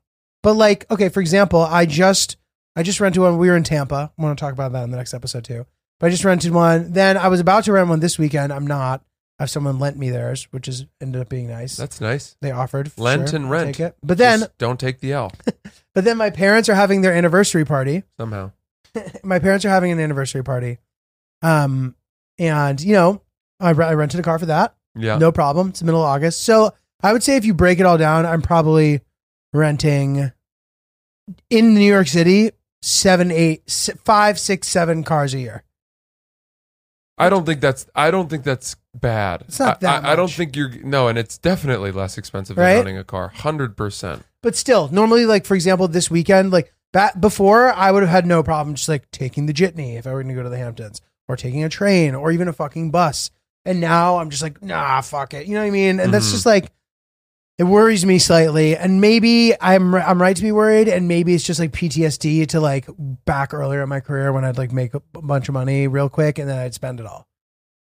But 0.44 0.54
like, 0.56 0.86
okay, 0.92 1.10
for 1.10 1.22
example, 1.22 1.62
I 1.62 1.86
just 1.86 2.38
I 2.76 2.84
just 2.84 3.00
rented 3.00 3.22
one. 3.22 3.38
We 3.38 3.50
were 3.50 3.56
in 3.58 3.64
Tampa. 3.64 4.12
I 4.18 4.22
want 4.22 4.38
to 4.38 4.42
talk 4.44 4.54
about 4.54 4.72
that 4.74 4.84
in 4.84 4.92
the 4.92 4.98
next 4.98 5.14
episode 5.14 5.44
too. 5.44 5.66
But 6.02 6.08
I 6.08 6.10
just 6.10 6.26
rented 6.26 6.52
one. 6.52 6.92
Then 6.92 7.16
I 7.16 7.30
was 7.30 7.40
about 7.40 7.64
to 7.66 7.72
rent 7.72 7.88
one 7.88 8.02
this 8.02 8.20
weekend. 8.20 8.52
I'm 8.52 8.68
not. 8.68 9.02
I 9.40 9.44
have 9.44 9.50
someone 9.50 9.80
lent 9.80 9.98
me 9.98 10.10
theirs, 10.10 10.48
which 10.52 10.68
is 10.68 10.86
ended 11.00 11.22
up 11.22 11.30
being 11.30 11.48
nice. 11.48 11.78
That's 11.78 12.02
nice. 12.02 12.36
they 12.42 12.52
offered 12.52 12.92
Lent 12.98 13.30
Sure, 13.30 13.36
and 13.38 13.46
I'll 13.46 13.52
rent. 13.52 13.76
take 13.76 13.80
it. 13.80 13.96
But 14.04 14.18
then, 14.20 14.40
Just 14.42 14.58
don't 14.60 14.80
take 14.80 15.00
the 15.00 15.14
L 15.14 15.32
but 15.96 16.04
then 16.04 16.18
my 16.18 16.30
parents 16.30 16.68
are 16.70 16.76
having 16.76 17.02
their 17.02 17.14
anniversary 17.14 17.66
party. 17.66 18.04
somehow. 18.20 18.52
my 19.24 19.40
parents 19.40 19.64
are 19.66 19.70
having 19.70 19.92
an 19.92 20.00
anniversary 20.00 20.44
party, 20.44 20.78
um, 21.42 21.96
and 22.38 22.82
you 22.82 22.94
know, 22.94 23.22
I, 23.60 23.72
re- 23.72 23.86
I 23.86 23.94
rented 23.94 24.20
a 24.20 24.24
car 24.24 24.38
for 24.38 24.48
that. 24.48 24.76
Yeah. 24.96 25.18
No 25.18 25.32
problem. 25.32 25.70
It's 25.70 25.80
the 25.80 25.86
middle 25.86 26.02
of 26.02 26.08
August. 26.08 26.42
So 26.44 26.74
I 27.02 27.14
would 27.14 27.24
say 27.24 27.36
if 27.38 27.46
you 27.46 27.54
break 27.54 27.80
it 27.80 27.86
all 27.86 27.98
down, 27.98 28.26
I'm 28.26 28.42
probably 28.42 29.02
renting 29.54 30.32
in 31.50 31.74
New 31.74 31.80
York 31.92 32.08
City 32.08 32.52
seven, 32.82 33.32
eight, 33.32 33.64
s- 33.68 33.90
five, 34.04 34.38
six, 34.40 34.68
seven 34.68 35.04
cars 35.04 35.34
a 35.34 35.40
year. 35.40 35.64
I 37.22 37.30
don't 37.30 37.46
think 37.46 37.62
that's. 37.62 37.86
I 37.96 38.12
don't 38.12 38.30
think 38.30 38.44
that's 38.44 38.76
bad. 38.96 39.44
It's 39.48 39.60
not 39.60 39.78
I- 39.78 39.80
that 39.82 40.06
I, 40.06 40.14
I 40.14 40.16
don't 40.16 40.26
much. 40.26 40.38
think 40.38 40.56
you're. 40.56 40.70
No, 40.84 41.08
and 41.08 41.18
it's 41.18 41.38
definitely 41.38 41.92
less 41.92 42.18
expensive 42.18 42.58
Right? 42.58 42.74
than 42.74 42.82
owning 42.82 42.98
a 42.98 43.04
car. 43.04 43.30
Hundred 43.30 43.78
percent. 43.78 44.24
But 44.42 44.56
still, 44.56 44.90
normally, 44.92 45.26
like 45.26 45.46
for 45.46 45.56
example, 45.56 45.88
this 45.88 46.10
weekend, 46.12 46.52
like 46.52 46.74
back 46.92 47.20
before, 47.20 47.72
I 47.74 47.92
would 47.92 48.04
have 48.04 48.10
had 48.10 48.26
no 48.26 48.44
problem 48.44 48.76
just 48.76 48.90
like 48.90 49.10
taking 49.12 49.46
the 49.46 49.54
jitney 49.54 49.98
if 49.98 50.08
I 50.08 50.12
were 50.14 50.24
going 50.24 50.36
to 50.36 50.40
go 50.40 50.44
to 50.44 50.50
the 50.50 50.58
Hamptons, 50.58 51.00
or 51.28 51.36
taking 51.36 51.64
a 51.64 51.70
train, 51.70 52.16
or 52.16 52.32
even 52.32 52.48
a 52.48 52.54
fucking 52.54 52.92
bus. 52.92 53.30
And 53.66 53.80
now 53.80 54.18
I'm 54.18 54.32
just 54.32 54.42
like, 54.42 54.62
nah, 54.64 55.02
fuck 55.02 55.34
it. 55.36 55.46
You 55.46 55.54
know 55.54 55.62
what 55.62 55.68
I 55.68 55.72
mean? 55.72 56.00
And 56.00 56.12
that's 56.12 56.28
Mhm. 56.30 56.32
just 56.32 56.46
like, 56.48 56.72
it 57.62 57.66
worries 57.66 58.06
me 58.06 58.18
slightly. 58.18 58.76
And 58.76 59.00
maybe 59.00 59.54
I'm 59.62 59.94
I'm 59.94 60.20
right 60.22 60.36
to 60.36 60.42
be 60.42 60.52
worried, 60.52 60.88
and 60.88 61.08
maybe 61.08 61.34
it's 61.36 61.44
just 61.44 61.60
like 61.60 61.72
PTSD 61.72 62.48
to 62.48 62.60
like 62.60 62.88
back 63.26 63.54
earlier 63.54 63.84
in 63.84 63.90
my 63.90 64.00
career 64.00 64.34
when 64.34 64.44
I'd 64.44 64.58
like 64.58 64.72
make 64.72 64.94
a 64.96 65.00
bunch 65.14 65.48
of 65.48 65.54
money 65.54 65.88
real 65.88 66.10
quick 66.10 66.40
and 66.40 66.50
then 66.50 66.58
I'd 66.58 66.74
spend 66.74 67.00
it 67.00 67.06
all, 67.06 67.28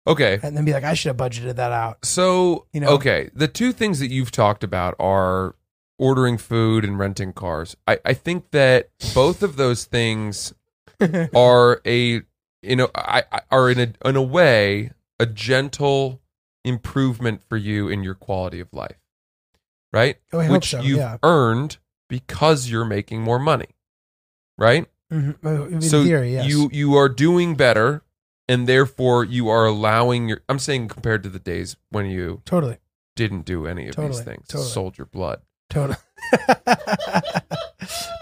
Okay. 0.07 0.39
and 0.43 0.57
then 0.57 0.65
be 0.65 0.73
like, 0.73 0.85
I 0.85 0.95
should 0.95 1.09
have 1.09 1.17
budgeted 1.17 1.57
that 1.57 1.73
out. 1.73 2.05
So 2.05 2.67
You 2.73 2.81
know? 2.81 2.89
okay, 2.91 3.31
the 3.35 3.49
two 3.49 3.73
things 3.73 3.99
that 3.99 4.11
you've 4.13 4.31
talked 4.31 4.63
about 4.63 4.95
are 5.01 5.57
ordering 5.99 6.39
food 6.39 6.85
and 6.85 6.99
renting 6.99 7.33
cars. 7.33 7.77
I, 7.89 7.99
I 8.05 8.13
think 8.15 8.51
that 8.53 8.91
both 9.15 9.43
of 9.43 9.57
those 9.57 9.85
things 9.85 10.55
are 11.35 11.81
a 11.85 12.23
you 12.63 12.77
know 12.77 12.89
I, 12.95 13.25
I 13.33 13.41
are 13.51 13.69
in 13.71 13.81
a 13.81 14.09
in 14.09 14.15
a 14.17 14.23
way 14.23 14.93
a 15.19 15.27
gentle 15.27 16.21
improvement 16.65 17.43
for 17.49 17.57
you 17.57 17.89
in 17.89 18.03
your 18.03 18.15
quality 18.15 18.61
of 18.61 18.69
life, 18.73 18.97
right? 19.93 20.17
Oh, 20.33 20.47
Which 20.51 20.71
so, 20.71 20.81
you've 20.81 20.99
yeah. 20.99 21.19
earned 21.23 21.79
because 22.09 22.69
you're 22.71 22.85
making 22.85 23.23
more 23.23 23.39
money, 23.39 23.69
right? 24.59 24.87
Mhm. 25.13 25.73
In 25.73 25.81
so 25.83 26.05
theory, 26.05 26.33
yes. 26.33 26.47
you 26.49 26.69
you 26.73 26.95
are 26.97 27.09
doing 27.09 27.55
better, 27.55 28.03
and 28.49 28.67
therefore 28.69 29.25
you 29.25 29.49
are 29.49 29.67
allowing 29.67 30.29
your. 30.29 30.41
I'm 30.49 30.59
saying 30.59 30.89
compared 30.89 31.23
to 31.25 31.29
the 31.29 31.39
days 31.39 31.77
when 31.91 32.07
you 32.07 32.43
totally, 32.45 32.79
didn't 33.15 33.45
do 33.45 33.67
any 33.67 33.89
of 33.89 33.95
Totally, 33.97 34.15
these 34.17 34.25
things, 34.25 34.49
totally. 34.49 34.69
sold 34.71 34.99
your 34.99 35.07
blood. 35.07 35.43
totally. 35.71 35.97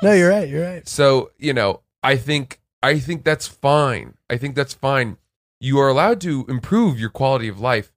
no, 0.03 0.13
you're 0.13 0.29
right. 0.31 0.49
You're 0.49 0.65
right. 0.65 0.89
So 0.89 1.31
you 1.39 1.53
know, 1.53 1.81
I 2.03 2.17
think 2.17 2.61
I 2.83 2.99
think 2.99 3.25
that's 3.25 3.47
fine. 3.47 4.15
I 4.29 4.37
think 4.37 4.55
that's 4.55 4.75
fine. 4.75 5.17
You 5.61 5.79
are 5.81 5.89
allowed 5.89 6.21
to 6.23 6.45
improve 6.49 6.99
your 7.01 7.11
quality 7.11 7.49
of 7.49 7.59
life 7.61 7.93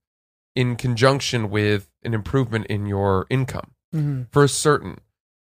in 0.56 0.76
conjunction 0.76 1.50
with 1.50 1.90
an 2.08 2.14
improvement 2.16 2.66
in 2.68 2.86
your 2.88 3.28
income 3.30 3.72
hmm 3.92 4.24
for 4.32 4.48
certain, 4.48 5.00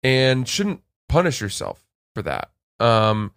and 0.04 0.48
shouldn't 0.48 0.82
punish 1.10 1.42
yourself 1.42 1.86
for 2.16 2.22
that. 2.24 2.50
Um, 2.80 3.34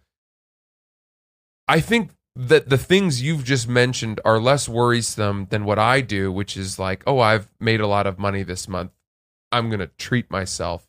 I 1.67 1.79
think 1.79 2.11
that 2.35 2.69
the 2.69 2.77
things 2.77 3.21
you've 3.21 3.43
just 3.43 3.67
mentioned 3.67 4.19
are 4.25 4.39
less 4.39 4.67
worrisome 4.67 5.47
than 5.49 5.63
what 5.65 5.79
I 5.79 6.01
do, 6.01 6.31
which 6.31 6.57
is 6.57 6.77
like, 6.79 7.03
oh, 7.07 7.19
I've 7.19 7.49
made 7.59 7.81
a 7.81 7.87
lot 7.87 8.07
of 8.07 8.19
money 8.19 8.43
this 8.43 8.67
month. 8.67 8.91
I'm 9.51 9.69
going 9.69 9.79
to 9.79 9.87
treat 9.87 10.29
myself 10.29 10.87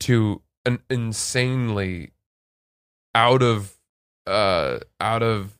to 0.00 0.42
an 0.64 0.80
insanely 0.90 2.12
out 3.14 3.42
of 3.42 3.76
uh 4.26 4.78
out 5.00 5.22
of 5.22 5.58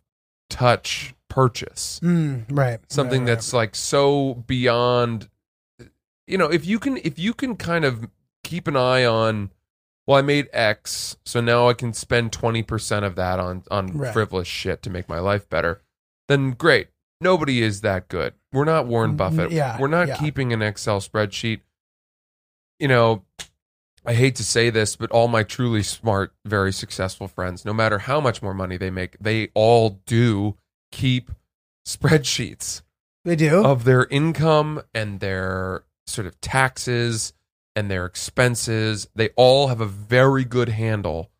touch 0.50 1.14
purchase. 1.28 2.00
Mm, 2.02 2.44
right. 2.50 2.80
Something 2.88 3.22
Right, 3.22 3.28
right. 3.28 3.34
that's 3.36 3.52
like 3.52 3.74
so 3.74 4.34
beyond 4.46 5.28
you 6.28 6.38
know, 6.38 6.46
if 6.46 6.66
you 6.66 6.78
can 6.78 6.96
if 6.98 7.18
you 7.18 7.32
can 7.34 7.56
kind 7.56 7.84
of 7.84 8.08
keep 8.44 8.66
an 8.68 8.76
eye 8.76 9.04
on 9.04 9.50
well, 10.06 10.16
I 10.18 10.22
made 10.22 10.48
X, 10.54 11.18
so 11.26 11.40
now 11.42 11.68
I 11.68 11.74
can 11.74 11.92
spend 11.92 12.32
20% 12.32 13.04
of 13.04 13.14
that 13.16 13.38
on 13.38 13.62
on 13.70 13.98
Right. 13.98 14.12
frivolous 14.12 14.48
shit 14.48 14.82
to 14.82 14.90
make 14.90 15.08
my 15.08 15.18
life 15.18 15.48
better. 15.50 15.82
Then 16.28 16.52
great. 16.52 16.88
Nobody 17.20 17.62
is 17.62 17.80
that 17.82 18.08
good. 18.08 18.32
We're 18.52 18.64
not 18.64 18.86
Warren 18.86 19.16
Buffett. 19.16 19.50
yeah, 19.50 19.76
We're 19.78 19.88
not 19.88 20.08
yeah. 20.08 20.16
keeping 20.16 20.52
an 20.52 20.62
Excel 20.62 21.00
spreadsheet. 21.00 21.60
You 22.78 22.88
know, 22.88 23.24
I 24.06 24.14
hate 24.14 24.36
to 24.36 24.44
say 24.44 24.70
this, 24.70 24.96
but 24.96 25.10
all 25.10 25.28
my 25.28 25.42
truly 25.42 25.82
smart, 25.82 26.32
very 26.44 26.72
successful 26.72 27.26
friends, 27.28 27.64
no 27.64 27.74
matter 27.74 27.98
how 27.98 28.20
much 28.20 28.40
more 28.40 28.54
money 28.54 28.76
they 28.78 28.88
make, 28.90 29.16
they 29.20 29.48
all 29.52 30.00
do 30.06 30.56
keep 30.92 31.30
spreadsheets 31.86 32.82
they 33.24 33.36
do. 33.36 33.64
of 33.64 33.84
their 33.84 34.06
income 34.06 34.80
and 34.94 35.20
their 35.20 35.82
sort 36.08 36.26
of 36.26 36.40
taxes 36.40 37.32
and 37.76 37.90
their 37.90 38.06
expenses. 38.06 39.08
They 39.14 39.28
all 39.36 39.68
have 39.68 39.80
a 39.80 39.86
very 39.86 40.44
good 40.44 40.68
handle 40.70 41.30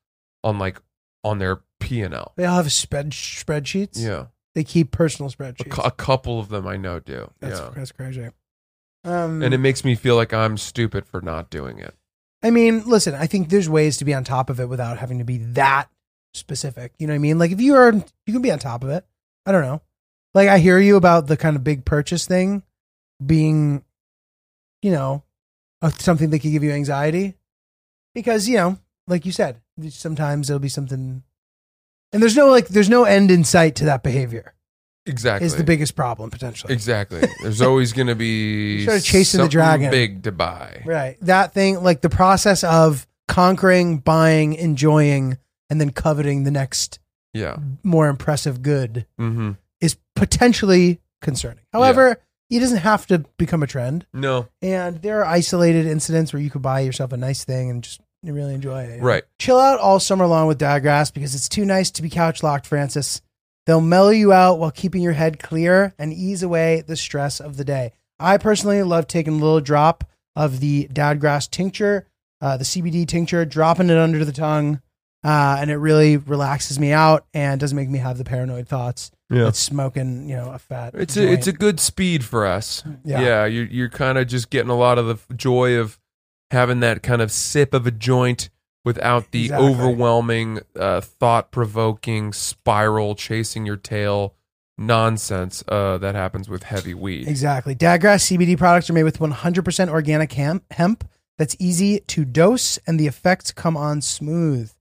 on 0.45 0.59
like 0.59 0.81
on 1.25 1.39
their 1.39 1.61
P 1.81 2.03
and 2.03 2.15
L. 2.15 2.33
they 2.37 2.45
all 2.45 2.57
have 2.57 2.73
spread 2.73 3.11
spreadsheets. 3.11 3.99
Yeah, 3.99 4.27
They 4.55 4.65
keep 4.65 4.91
personal 4.91 5.31
a, 5.31 5.33
spreadsheets. 5.33 5.85
a 5.87 5.91
couple 5.91 6.39
of 6.41 6.49
them 6.49 6.67
I 6.67 6.77
know 6.77 6.99
do. 7.01 7.31
that's 7.41 7.59
yeah, 7.61 7.71
that's 7.75 7.93
crazy. 7.93 8.29
Um, 9.05 9.43
and 9.43 9.55
it 9.55 9.59
makes 9.59 9.85
me 9.85 9.95
feel 9.95 10.17
like 10.17 10.33
I'm 10.35 10.57
stupid 10.57 11.07
for 11.07 11.21
not 11.21 11.51
doing 11.51 11.79
it. 11.79 11.95
I 12.43 12.51
mean, 12.51 12.85
listen, 12.85 13.15
I 13.15 13.27
think 13.27 13.49
there's 13.49 13.69
ways 13.69 13.97
to 13.99 14.05
be 14.05 14.13
on 14.15 14.23
top 14.25 14.51
of 14.51 14.61
it 14.61 14.69
without 14.69 14.99
having 14.99 15.19
to 15.19 15.25
be 15.25 15.39
that 15.39 15.89
specific. 16.35 16.93
You 16.99 17.07
know 17.07 17.13
what 17.13 17.17
I 17.17 17.19
mean? 17.19 17.39
Like 17.39 17.51
if 17.53 17.61
you 17.61 17.75
are, 17.75 17.93
you 17.93 18.33
can 18.33 18.43
be 18.43 18.51
on 18.53 18.59
top 18.59 18.85
of 18.85 18.91
it. 18.91 19.05
I 19.47 19.53
don't 19.53 19.63
know. 19.63 19.83
Like 20.35 20.49
I 20.49 20.59
hear 20.59 20.79
you 20.79 20.97
about 20.97 21.27
the 21.27 21.37
kind 21.37 21.57
of 21.57 21.65
big 21.65 21.85
purchase 21.85 22.27
thing 22.27 22.63
being, 23.25 23.83
you 24.83 24.91
know, 24.91 25.23
something 25.99 26.31
that 26.31 26.41
could 26.41 26.51
give 26.53 26.63
you 26.65 26.71
anxiety 26.73 27.35
because 28.15 28.49
you 28.49 28.57
know, 28.57 28.79
like 29.07 29.25
you 29.27 29.33
said, 29.33 29.61
sometimes 29.91 30.51
it'll 30.51 30.59
be 30.61 30.69
something, 30.69 31.23
and 32.13 32.23
there's 32.23 32.37
no 32.37 32.49
like, 32.51 32.69
there's 32.69 32.89
no 32.91 33.05
end 33.05 33.31
in 33.31 33.45
sight 33.45 33.75
to 33.77 33.85
that 33.87 34.03
behavior. 34.03 34.55
Exactly. 35.07 35.47
Is 35.47 35.57
the 35.57 35.65
biggest 35.65 35.97
problem 35.97 36.29
potentially. 36.31 36.75
Exactly. 36.75 37.23
There's 37.43 37.63
always 37.63 37.95
going 37.95 38.09
to 38.09 38.15
be 38.15 38.75
You 38.77 38.83
started 38.83 39.05
chasing 39.05 39.41
the 39.41 39.49
dragon. 39.49 39.91
big 39.91 40.25
to 40.25 40.33
buy. 40.33 40.83
Right. 40.85 41.17
That 41.23 41.55
thing, 41.55 41.83
like 41.83 42.03
the 42.03 42.11
process 42.11 42.63
of 42.63 43.07
conquering, 43.27 43.99
buying, 43.99 44.53
enjoying, 44.53 45.39
and 45.71 45.81
then 45.81 45.93
coveting 45.93 46.45
the 46.45 46.51
next 46.51 46.99
Yeah. 47.33 47.57
more 47.83 48.09
impressive 48.09 48.61
good 48.61 49.07
Mm-hmm. 49.19 49.53
is 49.81 49.97
potentially 50.15 51.01
concerning. 51.23 51.65
However, 51.73 52.19
it 52.51 52.61
doesn't 52.61 52.79
have 52.79 53.07
to 53.09 53.25
become 53.37 53.63
a 53.63 53.67
trend. 53.67 54.07
No. 54.13 54.49
And 54.63 55.03
there 55.03 55.21
are 55.21 55.27
isolated 55.27 55.87
incidents 55.87 56.33
where 56.33 56.43
you 56.43 56.51
could 56.51 56.63
buy 56.63 56.81
yourself 56.81 57.13
a 57.13 57.17
nice 57.17 57.45
thing 57.45 57.71
and 57.71 57.85
just 57.85 58.01
really 58.23 58.55
enjoy 58.55 58.85
it. 58.85 59.03
Right. 59.03 59.25
Chill 59.39 59.59
out 59.59 59.79
all 59.81 60.01
summer 60.01 60.27
long 60.27 60.49
with 60.49 60.59
Dadgrass 60.59 61.13
because 61.13 61.35
it's 61.35 61.49
too 61.49 61.65
nice 61.65 61.91
to 61.93 62.03
be 62.03 62.11
couch 62.11 62.43
locked, 62.43 62.67
Francis. 62.67 63.21
They'll 63.67 63.81
mellow 63.81 64.11
you 64.11 64.33
out 64.33 64.59
while 64.59 64.71
keeping 64.71 65.03
your 65.03 65.13
head 65.13 65.39
clear 65.39 65.95
and 65.99 66.13
ease 66.13 66.43
away 66.43 66.83
the 66.87 66.97
stress 66.97 67.39
of 67.39 67.57
the 67.57 67.65
day. 67.65 67.93
I 68.19 68.39
personally 68.39 68.83
love 68.83 69.07
taking 69.07 69.35
a 69.35 69.45
little 69.45 69.61
drop 69.61 70.05
of 70.35 70.61
the 70.61 70.89
Dadgrass 70.89 71.51
tincture, 71.51 72.07
uh, 72.41 72.57
the 72.57 72.65
CBD 72.65 73.07
tincture, 73.07 73.45
dropping 73.45 73.91
it 73.91 73.99
under 73.99 74.25
the 74.25 74.33
tongue, 74.33 74.81
uh, 75.25 75.57
and 75.61 75.71
it 75.71 75.77
really 75.77 76.17
relaxes 76.17 76.79
me 76.79 76.93
out 76.93 77.27
and 77.35 77.61
doesn't 77.61 77.77
make 77.77 77.89
me 77.89 77.99
have 77.99 78.19
the 78.19 78.25
paranoid 78.25 78.69
thoughts. 78.69 79.11
Yeah. 79.31 79.49
It's 79.49 79.59
smoking, 79.59 80.29
you 80.29 80.37
know, 80.37 80.51
a 80.51 80.59
fat. 80.59 80.95
It's 80.95 81.17
a 81.17 81.31
it's 81.31 81.47
a 81.47 81.53
good 81.53 81.81
speed 81.81 82.25
for 82.25 82.47
us. 82.47 82.83
Yeah. 83.05 83.21
Yeah, 83.21 83.45
you're 83.45 83.67
you're 83.67 83.91
kind 83.91 84.17
of 84.17 84.27
just 84.27 84.49
getting 84.51 84.71
a 84.71 84.77
lot 84.77 84.99
of 84.99 85.07
the 85.29 85.35
joy 85.35 85.77
of 85.77 85.99
having 86.51 86.81
that 86.81 87.03
kind 87.03 87.21
of 87.21 87.31
sip 87.31 87.75
of 87.75 87.87
a 87.87 87.91
joint 87.91 88.49
without 88.85 89.33
the 89.33 89.45
Exactly. 89.47 89.69
overwhelming, 89.69 90.61
uh, 90.79 91.03
thought 91.03 91.51
provoking 91.51 92.33
spiral 92.33 93.15
chasing 93.15 93.67
your 93.67 93.77
tail 93.77 94.35
nonsense 94.79 95.63
uh, 95.69 95.99
that 95.99 96.15
happens 96.15 96.49
with 96.49 96.63
heavy 96.63 96.95
weed. 96.95 97.29
Exactly. 97.29 97.75
Dadgrass 97.75 98.25
CBD 98.39 98.57
products 98.57 98.89
are 98.89 98.93
made 98.95 99.03
with 99.03 99.19
100% 99.19 99.89
organic 99.89 100.33
hemp, 100.33 100.65
hemp 100.73 101.07
that's 101.37 101.57
easy 101.59 102.01
to 102.01 102.25
dose, 102.25 102.79
and 102.87 102.99
the 102.99 103.07
effects 103.07 103.53
come 103.53 103.77
on 103.77 104.01
smooth. 104.01 104.73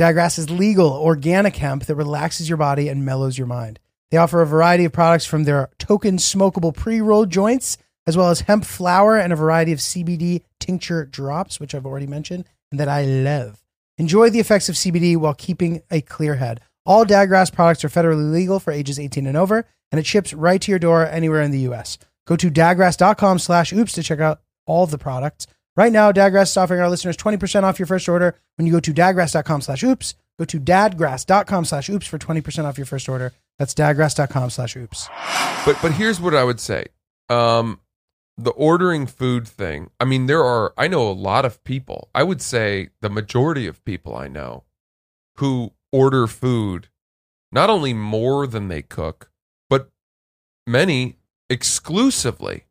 Dadgrass 0.00 0.38
is 0.38 0.48
legal, 0.48 0.90
organic 0.92 1.56
hemp 1.56 1.84
that 1.84 1.94
relaxes 1.94 2.48
your 2.48 2.56
body 2.56 2.88
and 2.88 3.04
mellows 3.04 3.36
your 3.36 3.46
mind. 3.46 3.78
They 4.10 4.16
offer 4.16 4.40
a 4.40 4.46
variety 4.46 4.86
of 4.86 4.94
products 4.94 5.26
from 5.26 5.44
their 5.44 5.68
token 5.78 6.16
smokable 6.16 6.74
pre 6.74 7.02
rolled 7.02 7.28
joints, 7.28 7.76
as 8.06 8.16
well 8.16 8.30
as 8.30 8.40
hemp 8.40 8.64
flower 8.64 9.18
and 9.18 9.30
a 9.30 9.36
variety 9.36 9.72
of 9.72 9.78
CBD 9.78 10.40
tincture 10.58 11.04
drops, 11.04 11.60
which 11.60 11.74
I've 11.74 11.84
already 11.84 12.06
mentioned 12.06 12.46
and 12.70 12.80
that 12.80 12.88
I 12.88 13.04
love. 13.04 13.62
Enjoy 13.98 14.30
the 14.30 14.40
effects 14.40 14.70
of 14.70 14.74
CBD 14.74 15.18
while 15.18 15.34
keeping 15.34 15.82
a 15.90 16.00
clear 16.00 16.36
head. 16.36 16.62
All 16.86 17.04
Dadgrass 17.04 17.52
products 17.52 17.84
are 17.84 17.90
federally 17.90 18.32
legal 18.32 18.58
for 18.58 18.72
ages 18.72 18.98
18 18.98 19.26
and 19.26 19.36
over, 19.36 19.66
and 19.92 19.98
it 19.98 20.06
ships 20.06 20.32
right 20.32 20.62
to 20.62 20.72
your 20.72 20.78
door 20.78 21.06
anywhere 21.06 21.42
in 21.42 21.50
the 21.50 21.66
U.S. 21.68 21.98
Go 22.26 22.36
to 22.36 22.50
dadgrass.com 22.50 23.38
slash 23.38 23.70
oops 23.74 23.92
to 23.92 24.02
check 24.02 24.18
out 24.18 24.40
all 24.64 24.86
the 24.86 24.96
products. 24.96 25.46
Right 25.80 25.92
now, 25.92 26.12
Dadgrass 26.12 26.50
is 26.50 26.58
offering 26.58 26.82
our 26.82 26.90
listeners 26.90 27.16
20% 27.16 27.62
off 27.62 27.78
your 27.78 27.86
first 27.86 28.06
order 28.06 28.36
when 28.56 28.66
you 28.66 28.72
go 28.72 28.80
to 28.80 28.92
dadgrass.com 28.92 29.62
slash 29.62 29.82
oops. 29.82 30.14
Go 30.38 30.44
to 30.44 30.60
dadgrass.com 30.60 31.64
slash 31.64 31.88
oops 31.88 32.06
for 32.06 32.18
20% 32.18 32.64
off 32.66 32.76
your 32.76 32.84
first 32.84 33.08
order. 33.08 33.32
That's 33.58 33.72
dadgrass.com 33.72 34.50
slash 34.50 34.76
oops. 34.76 35.08
But 35.64 35.78
but 35.80 35.92
here's 35.92 36.20
what 36.20 36.34
I 36.34 36.44
would 36.44 36.60
say. 36.60 36.88
Um 37.30 37.80
the 38.36 38.50
ordering 38.50 39.06
food 39.06 39.48
thing. 39.48 39.88
I 39.98 40.04
mean, 40.04 40.26
there 40.26 40.44
are 40.44 40.74
I 40.76 40.86
know 40.86 41.08
a 41.08 41.12
lot 41.12 41.46
of 41.46 41.64
people. 41.64 42.10
I 42.14 42.24
would 42.24 42.42
say 42.42 42.90
the 43.00 43.08
majority 43.08 43.66
of 43.66 43.82
people 43.86 44.14
I 44.14 44.28
know 44.28 44.64
who 45.36 45.72
order 45.92 46.26
food 46.26 46.90
not 47.50 47.70
only 47.70 47.94
more 47.94 48.46
than 48.46 48.68
they 48.68 48.82
cook, 48.82 49.30
but 49.70 49.88
many 50.66 51.16
exclusively 51.48 52.64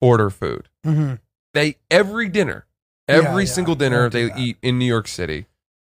order 0.00 0.30
food. 0.30 0.70
Mm-hmm. 0.86 1.16
They 1.54 1.76
every 1.90 2.28
dinner, 2.28 2.66
every 3.06 3.44
yeah, 3.44 3.50
single 3.50 3.74
I 3.74 3.78
dinner 3.78 4.10
they 4.10 4.28
that. 4.28 4.38
eat 4.38 4.58
in 4.62 4.78
New 4.78 4.84
York 4.84 5.08
City 5.08 5.46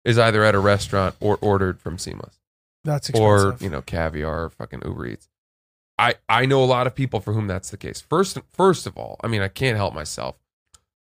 is 0.04 0.18
either 0.18 0.44
at 0.44 0.56
a 0.56 0.60
restaurant 0.60 1.16
or 1.20 1.38
ordered 1.42 1.80
from 1.80 1.98
Seamless 1.98 2.40
That's 2.84 3.10
or 3.12 3.56
you 3.60 3.70
know 3.70 3.82
caviar 3.82 4.46
or 4.46 4.50
fucking 4.50 4.82
Uber 4.86 5.08
Eats. 5.08 5.30
I 5.98 6.16
I 6.28 6.46
know 6.46 6.64
a 6.64 6.66
lot 6.66 6.88
of 6.88 6.96
people 6.96 7.20
for 7.20 7.34
whom 7.34 7.48
that's 7.48 7.70
the 7.70 7.78
case. 7.78 8.02
First 8.02 8.38
first 8.52 8.88
of 8.88 8.98
all, 8.98 9.18
I 9.24 9.28
mean 9.28 9.42
I 9.42 9.48
can't 9.48 9.78
help 9.78 9.94
myself. 9.94 10.36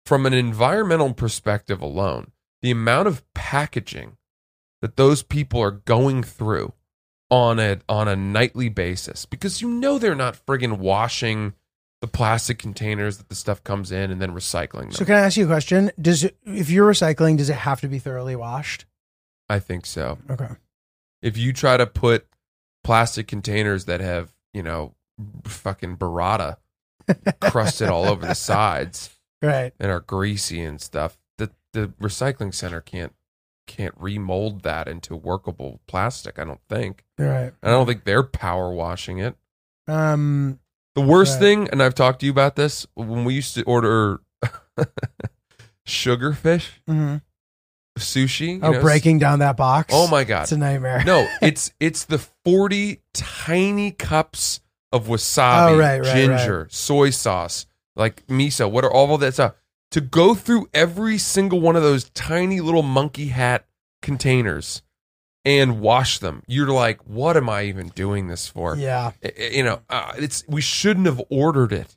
From 0.05 0.25
an 0.25 0.33
environmental 0.33 1.13
perspective 1.13 1.81
alone, 1.81 2.31
the 2.61 2.71
amount 2.71 3.07
of 3.07 3.23
packaging 3.33 4.17
that 4.81 4.95
those 4.95 5.23
people 5.23 5.61
are 5.61 5.71
going 5.71 6.23
through 6.23 6.73
on 7.29 7.59
a 7.59 7.79
on 7.89 8.07
a 8.07 8.15
nightly 8.15 8.69
basis 8.69 9.25
because 9.25 9.61
you 9.61 9.69
know 9.69 9.97
they're 9.97 10.15
not 10.15 10.45
friggin' 10.45 10.77
washing 10.77 11.53
the 12.01 12.07
plastic 12.07 12.59
containers 12.59 13.17
that 13.17 13.29
the 13.29 13.35
stuff 13.35 13.63
comes 13.63 13.91
in 13.91 14.11
and 14.11 14.21
then 14.21 14.31
recycling 14.31 14.81
them. 14.83 14.91
So 14.91 15.05
can 15.05 15.15
I 15.15 15.19
ask 15.21 15.35
you 15.37 15.45
a 15.45 15.47
question? 15.47 15.91
Does 15.99 16.23
it, 16.23 16.37
if 16.45 16.69
you're 16.69 16.91
recycling, 16.91 17.37
does 17.37 17.49
it 17.49 17.55
have 17.55 17.81
to 17.81 17.87
be 17.87 17.97
thoroughly 17.99 18.35
washed? 18.35 18.85
I 19.49 19.59
think 19.59 19.85
so. 19.85 20.17
Okay. 20.29 20.49
if 21.21 21.37
you 21.37 21.53
try 21.53 21.77
to 21.77 21.87
put 21.87 22.27
plastic 22.83 23.27
containers 23.27 23.85
that 23.85 23.99
have 24.01 24.33
you 24.53 24.61
know 24.63 24.93
fucking 25.45 25.97
burrata 25.97 26.57
crusted 27.41 27.89
all 27.89 28.05
over 28.05 28.25
the 28.25 28.33
sides 28.35 29.09
Right. 29.41 29.73
and 29.79 29.91
are 29.91 29.99
greasy 29.99 30.61
and 30.63 30.79
stuff 30.79 31.17
the 31.37 31.49
the 31.73 31.87
recycling 32.01 32.53
center 32.53 32.79
can't 32.81 33.13
can't 33.67 33.93
remold 33.97 34.61
that 34.63 34.87
into 34.87 35.15
workable 35.15 35.79
plastic 35.87 36.39
i 36.39 36.43
don't 36.45 36.61
think 36.69 37.03
Right. 37.17 37.51
i 37.63 37.67
don't 37.69 37.85
think 37.87 38.03
they're 38.05 38.23
power 38.23 38.71
washing 38.71 39.17
it 39.19 39.35
Um. 39.87 40.59
The 40.97 41.03
worst 41.03 41.33
Right. 41.35 41.39
thing 41.41 41.69
and 41.71 41.81
i've 41.83 41.93
talked 41.95 42.19
to 42.21 42.25
you 42.25 42.31
about 42.31 42.55
this 42.55 42.85
when 42.95 43.23
we 43.23 43.35
used 43.35 43.53
to 43.55 43.63
order 43.63 44.19
sugarfish 45.85 46.67
mhm. 46.89 47.21
sushi 47.97 48.55
you 48.55 48.59
Oh, 48.63 48.71
know, 48.71 48.81
breaking 48.81 49.19
down 49.19 49.39
that 49.39 49.57
box. 49.57 49.93
oh 49.95 50.07
my 50.07 50.23
god 50.23 50.43
It's 50.43 50.51
a 50.51 50.57
nightmare. 50.57 51.03
No, 51.05 51.27
it's 51.41 51.71
it's 51.79 52.05
the 52.05 52.19
40 52.45 53.01
tiny 53.13 53.91
cups 53.91 54.59
of 54.91 55.07
wasabi, 55.07 55.71
Oh, 55.71 55.77
right, 55.77 55.99
right, 55.99 56.13
ginger, 56.13 56.67
soy 56.69 57.09
sauce, 57.11 57.65
like 57.95 58.25
miso, 58.27 58.69
what 58.69 58.83
are 58.85 58.91
all 58.91 59.13
of 59.13 59.21
that 59.21 59.33
stuff. 59.33 59.53
To 59.91 60.01
go 60.01 60.35
through 60.35 60.67
every 60.73 61.17
single 61.17 61.59
one 61.61 61.75
of 61.75 61.83
those 61.83 62.09
tiny 62.11 62.59
little 62.59 62.83
monkey 62.83 63.27
hat 63.29 63.65
containers 64.01 64.81
and 65.47 65.79
wash 65.79 66.19
them. 66.19 66.43
You're 66.45 66.67
like, 66.71 66.99
what 67.07 67.37
am 67.37 67.47
I 67.49 67.63
even 67.63 67.87
doing 67.89 68.27
this 68.27 68.47
for? 68.47 68.75
Yeah. 68.75 69.11
You 69.37 69.63
know, 69.63 69.79
uh, 69.89 70.11
it's 70.17 70.43
we 70.47 70.59
shouldn't 70.59 71.05
have 71.05 71.21
ordered 71.29 71.71
it. 71.71 71.95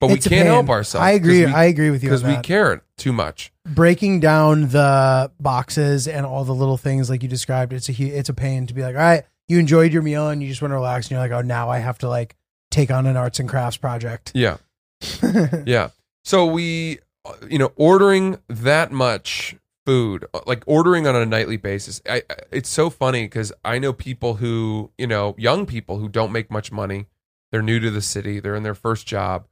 But 0.00 0.10
It's 0.12 0.26
we 0.26 0.36
can't 0.36 0.46
help 0.48 0.68
ourselves. 0.68 1.04
I 1.04 1.10
agree. 1.12 1.44
we- 1.46 1.52
I 1.52 1.64
agree 1.64 1.90
with 1.90 2.02
you 2.04 2.08
because 2.10 2.22
we 2.24 2.36
care 2.38 2.82
too 2.96 3.12
much. 3.12 3.52
breaking 3.68 4.20
down 4.20 4.68
the 4.68 5.30
boxes 5.40 6.06
and 6.08 6.24
all 6.26 6.44
the 6.44 6.54
little 6.54 6.76
things 6.76 7.10
like 7.10 7.22
you 7.22 7.28
described. 7.28 7.72
It's 7.72 7.88
a 7.88 7.92
it's 7.92 8.28
a 8.28 8.34
pain 8.34 8.66
to 8.68 8.74
be 8.74 8.82
like, 8.82 8.94
all 8.96 9.00
right, 9.02 9.24
you 9.48 9.58
enjoyed 9.58 9.92
your 9.92 10.02
meal 10.02 10.28
and 10.28 10.40
you 10.42 10.48
just 10.48 10.60
want 10.62 10.70
to 10.70 10.76
relax, 10.76 11.06
and 11.06 11.12
you're 11.12 11.20
like, 11.20 11.30
oh, 11.32 11.40
now 11.42 11.68
I 11.70 11.78
have 11.78 11.98
to 11.98 12.08
like 12.08 12.36
take 12.70 12.90
on 12.92 13.06
an 13.06 13.16
arts 13.16 13.38
and 13.40 13.48
crafts 13.48 13.76
project. 13.76 14.30
Yeah. 14.34 14.56
Yeah. 15.66 15.90
So 16.24 16.46
we, 16.46 16.98
uh, 17.24 17.32
you 17.48 17.58
know, 17.58 17.72
ordering 17.76 18.38
that 18.48 18.92
much 18.92 19.56
food, 19.86 20.24
uh, 20.34 20.40
like 20.46 20.62
ordering 20.66 21.06
on 21.06 21.16
a 21.16 21.26
nightly 21.26 21.56
basis. 21.56 22.00
I, 22.08 22.22
I- 22.30 22.36
it's 22.52 22.68
so 22.68 22.90
funny 22.90 23.24
because 23.24 23.52
I 23.64 23.78
know 23.78 23.92
people 23.92 24.34
who, 24.34 24.90
you 24.98 25.06
know, 25.06 25.34
young 25.38 25.66
people 25.66 25.98
who 25.98 26.08
don't 26.08 26.32
make 26.32 26.50
much 26.50 26.70
money. 26.72 27.06
They're 27.50 27.62
new 27.62 27.80
to 27.80 27.90
the 27.90 28.00
city. 28.02 28.40
They're 28.40 28.54
in 28.54 28.62
their 28.62 28.74
first 28.74 29.06
job, 29.06 29.46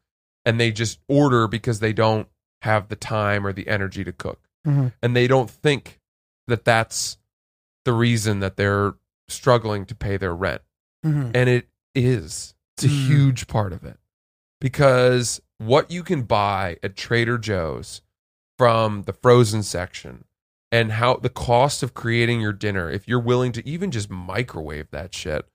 and 0.45 0.59
they 0.61 0.71
just 0.73 0.99
order 1.09 1.47
because 1.49 1.81
they 1.81 1.93
don't 1.93 2.29
have 2.63 2.89
the 2.89 2.97
time 2.97 3.47
or 3.47 3.53
the 3.53 3.69
energy 3.69 4.05
to 4.05 4.13
cook, 4.13 4.41
Mhm. 4.67 4.93
and 5.03 5.15
they 5.17 5.27
don't 5.27 5.51
think 5.51 6.01
that 6.47 6.65
that's 6.65 7.17
the 7.85 7.93
reason 7.93 8.41
that 8.41 8.57
they're 8.57 8.95
struggling 9.29 9.87
to 9.87 9.95
pay 9.95 10.17
their 10.17 10.35
rent 10.35 10.61
Mhm. 11.07 11.31
and 11.35 11.49
it 11.49 11.69
is 11.95 12.55
it's 12.77 12.85
a 12.85 12.89
Mm. 12.89 13.07
huge 13.07 13.47
part 13.47 13.73
of 13.73 13.85
it 13.85 13.97
because 14.61 15.41
what 15.59 15.91
you 15.91 16.03
can 16.03 16.23
buy 16.23 16.77
at 16.83 16.97
trader 16.97 17.39
joe's 17.39 18.03
from 18.61 19.05
the 19.05 19.13
frozen 19.15 19.63
section 19.63 20.23
and 20.71 20.93
how 20.93 21.17
the 21.17 21.31
cost 21.31 21.83
of 21.83 21.95
creating 21.95 22.43
your 22.43 22.53
dinner 22.53 22.91
if 22.91 23.09
you're 23.09 23.19
willing 23.19 23.53
to 23.53 23.67
even 23.67 23.91
just 23.91 24.11
microwave 24.11 24.91
that 24.91 25.15
shit 25.15 25.47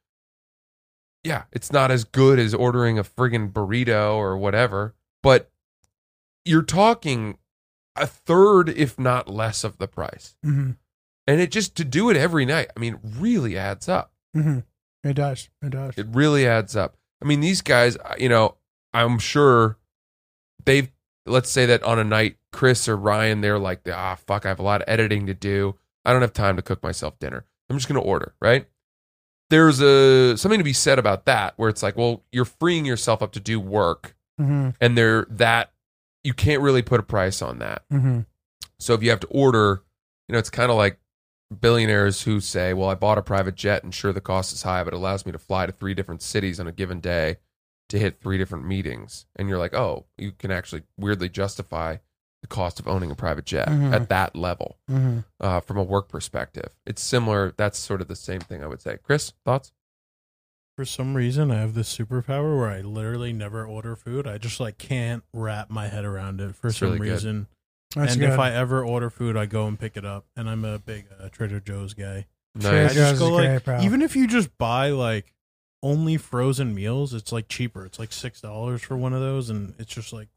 yeah 1.24 1.44
it's 1.52 1.72
not 1.72 1.92
as 1.92 2.04
good 2.04 2.40
as 2.40 2.52
ordering 2.56 2.98
a 2.98 3.04
friggin 3.04 3.52
burrito 3.54 4.16
or 4.16 4.36
whatever 4.36 4.96
but 5.22 5.52
you're 6.46 6.64
talking 6.64 7.38
a 7.96 8.08
third 8.08 8.70
if 8.70 8.98
not 8.98 9.30
less 9.30 9.64
of 9.64 9.78
the 9.78 9.88
price 9.88 10.36
Mhm. 10.44 10.76
and 11.28 11.40
it 11.40 11.52
just 11.52 11.76
to 11.76 11.86
do 11.86 12.10
it 12.10 12.18
every 12.18 12.44
night 12.44 12.72
i 12.76 12.80
mean 12.80 12.98
really 13.04 13.56
adds 13.56 13.88
up 13.88 14.14
Mhm. 14.36 14.64
It 15.04 15.14
does. 15.14 15.50
It 15.62 15.70
does. 15.70 15.96
it 16.00 16.08
really 16.10 16.48
adds 16.48 16.76
up. 16.76 16.98
I 17.22 17.26
mean, 17.26 17.40
these 17.40 17.62
guys, 17.62 17.96
you 18.18 18.28
know, 18.28 18.58
I'm 18.92 19.20
sure 19.20 19.78
they've, 20.66 20.90
let's 21.26 21.50
say 21.50 21.66
that 21.68 21.84
on 21.84 22.00
a 22.00 22.04
night, 22.04 22.38
Chris 22.52 22.88
or 22.88 22.96
Ryan, 22.96 23.42
they're 23.42 23.60
like, 23.60 23.82
ah, 23.92 24.16
fuck, 24.16 24.46
I 24.46 24.50
have 24.50 24.60
a 24.60 24.64
lot 24.64 24.82
of 24.82 24.90
editing 24.90 25.26
to 25.28 25.34
do. 25.34 25.76
I 26.06 26.14
don't 26.14 26.22
have 26.22 26.34
time 26.34 26.56
to 26.56 26.62
cook 26.62 26.84
myself 26.84 27.18
dinner. 27.20 27.46
I'm 27.70 27.78
just 27.78 27.88
going 27.88 28.00
to 28.02 28.08
order, 28.08 28.36
right? 28.40 28.68
There's 29.50 29.80
a 29.82 30.36
something 30.38 30.60
to 30.60 30.64
be 30.64 30.74
said 30.74 31.00
about 31.00 31.26
that 31.26 31.54
where 31.58 31.70
it's 31.70 31.84
like, 31.84 31.96
well, 31.98 32.24
you're 32.32 32.46
freeing 32.46 32.86
yourself 32.86 33.22
up 33.22 33.32
to 33.34 33.40
do 33.40 33.60
work 33.60 34.16
Mhm. 34.40 34.76
and 34.82 34.98
there 34.98 35.26
that 35.30 35.72
you 36.24 36.34
can't 36.34 36.62
really 36.62 36.82
put 36.82 37.00
a 37.00 37.04
price 37.04 37.42
on 37.42 37.60
that. 37.60 37.84
Mhm. 37.92 38.26
So 38.80 38.94
if 38.94 39.04
you 39.04 39.10
have 39.12 39.20
to 39.22 39.28
order, 39.28 39.84
you 40.28 40.34
know, 40.34 40.40
it's 40.40 40.50
kind 40.50 40.72
of 40.72 40.78
like 40.78 41.00
billionaires 41.62 42.24
who 42.24 42.40
say, 42.40 42.74
"Well, 42.74 42.90
I 42.90 42.96
bought 42.96 43.18
a 43.20 43.22
private 43.22 43.56
jet, 43.56 43.84
and 43.84 43.94
sure, 43.94 44.12
the 44.12 44.20
cost 44.22 44.52
is 44.52 44.64
high, 44.64 44.84
but 44.84 44.94
it 44.94 44.98
allows 44.98 45.26
me 45.26 45.32
to 45.32 45.38
fly 45.38 45.66
to 45.68 45.72
three 45.72 45.94
different 45.94 46.22
cities 46.24 46.60
on 46.60 46.68
a 46.68 46.72
given 46.72 47.00
day 47.00 47.38
to 47.90 48.00
hit 48.00 48.20
three 48.20 48.38
different 48.38 48.66
meetings." 48.66 49.26
And 49.36 49.48
you're 49.50 49.58
like, 49.60 49.74
"Oh, 49.74 50.06
you 50.18 50.32
can 50.32 50.52
actually 50.52 50.84
weirdly 50.98 51.30
justify 51.30 51.98
the 52.42 52.48
cost 52.48 52.80
of 52.80 52.88
owning 52.88 53.10
a 53.12 53.16
private 53.16 53.46
jet 53.46 53.68
Mhm. 53.68 53.92
at 53.94 54.10
that 54.10 54.36
level 54.36 54.78
Mhm. 54.90 55.26
uh, 55.40 55.60
from 55.62 55.78
a 55.78 55.84
work 55.84 56.10
perspective." 56.10 56.70
It's 56.86 57.02
similar. 57.02 57.54
That's 57.58 57.78
sort 57.80 58.02
of 58.02 58.08
the 58.08 58.16
same 58.16 58.42
thing, 58.42 58.64
I 58.64 58.68
would 58.68 58.82
say. 58.82 58.98
Chris, 59.04 59.34
thoughts? 59.44 59.72
For 60.78 60.84
some 60.86 61.16
reason, 61.16 61.52
I 61.52 61.56
have 61.62 61.74
this 61.74 61.96
superpower 61.96 62.58
where 62.60 62.70
I 62.70 62.82
literally 62.82 63.32
never 63.32 63.66
order 63.66 63.96
food. 63.96 64.28
I 64.28 64.38
just 64.38 64.60
like 64.60 64.78
can't 64.78 65.24
wrap 65.34 65.70
my 65.70 65.88
head 65.88 66.04
around 66.04 66.42
it 66.42 66.54
for 66.56 66.68
It's 66.68 66.78
some 66.78 66.90
really 66.94 67.12
reason. 67.12 67.48
That's 67.96 68.14
and 68.14 68.22
good. 68.22 68.32
if 68.32 68.40
I 68.40 68.52
ever 68.52 68.84
order 68.84 69.10
food, 69.10 69.38
I 69.38 69.46
go 69.46 69.68
and 69.68 69.80
pick 69.80 69.96
it 69.96 70.04
up. 70.04 70.26
And 70.36 70.50
I'm 70.50 70.66
a 70.66 70.78
big 70.78 71.08
uh, 71.18 71.30
Trader 71.30 71.62
Joe's 71.62 71.94
guy. 71.94 72.26
Trader 72.60 72.78
I 72.78 72.84
Nice. 72.84 72.94
Joe's 72.94 73.12
is 73.14 73.20
go 73.20 73.30
like, 73.30 73.46
great, 73.46 73.64
bro. 73.64 73.82
even 73.84 74.02
if 74.02 74.18
you 74.18 74.28
just 74.28 74.58
buy 74.58 74.90
like 74.90 75.32
only 75.86 76.18
frozen 76.18 76.74
meals, 76.74 77.14
it's 77.14 77.32
like 77.32 77.48
cheaper. 77.48 77.86
It's 77.86 78.00
like 78.00 78.12
six 78.12 78.42
dollars 78.42 78.82
for 78.82 78.98
one 78.98 79.14
of 79.14 79.22
those, 79.22 79.50
and 79.50 79.74
it's 79.80 79.94
just 79.94 80.12
like 80.12 80.28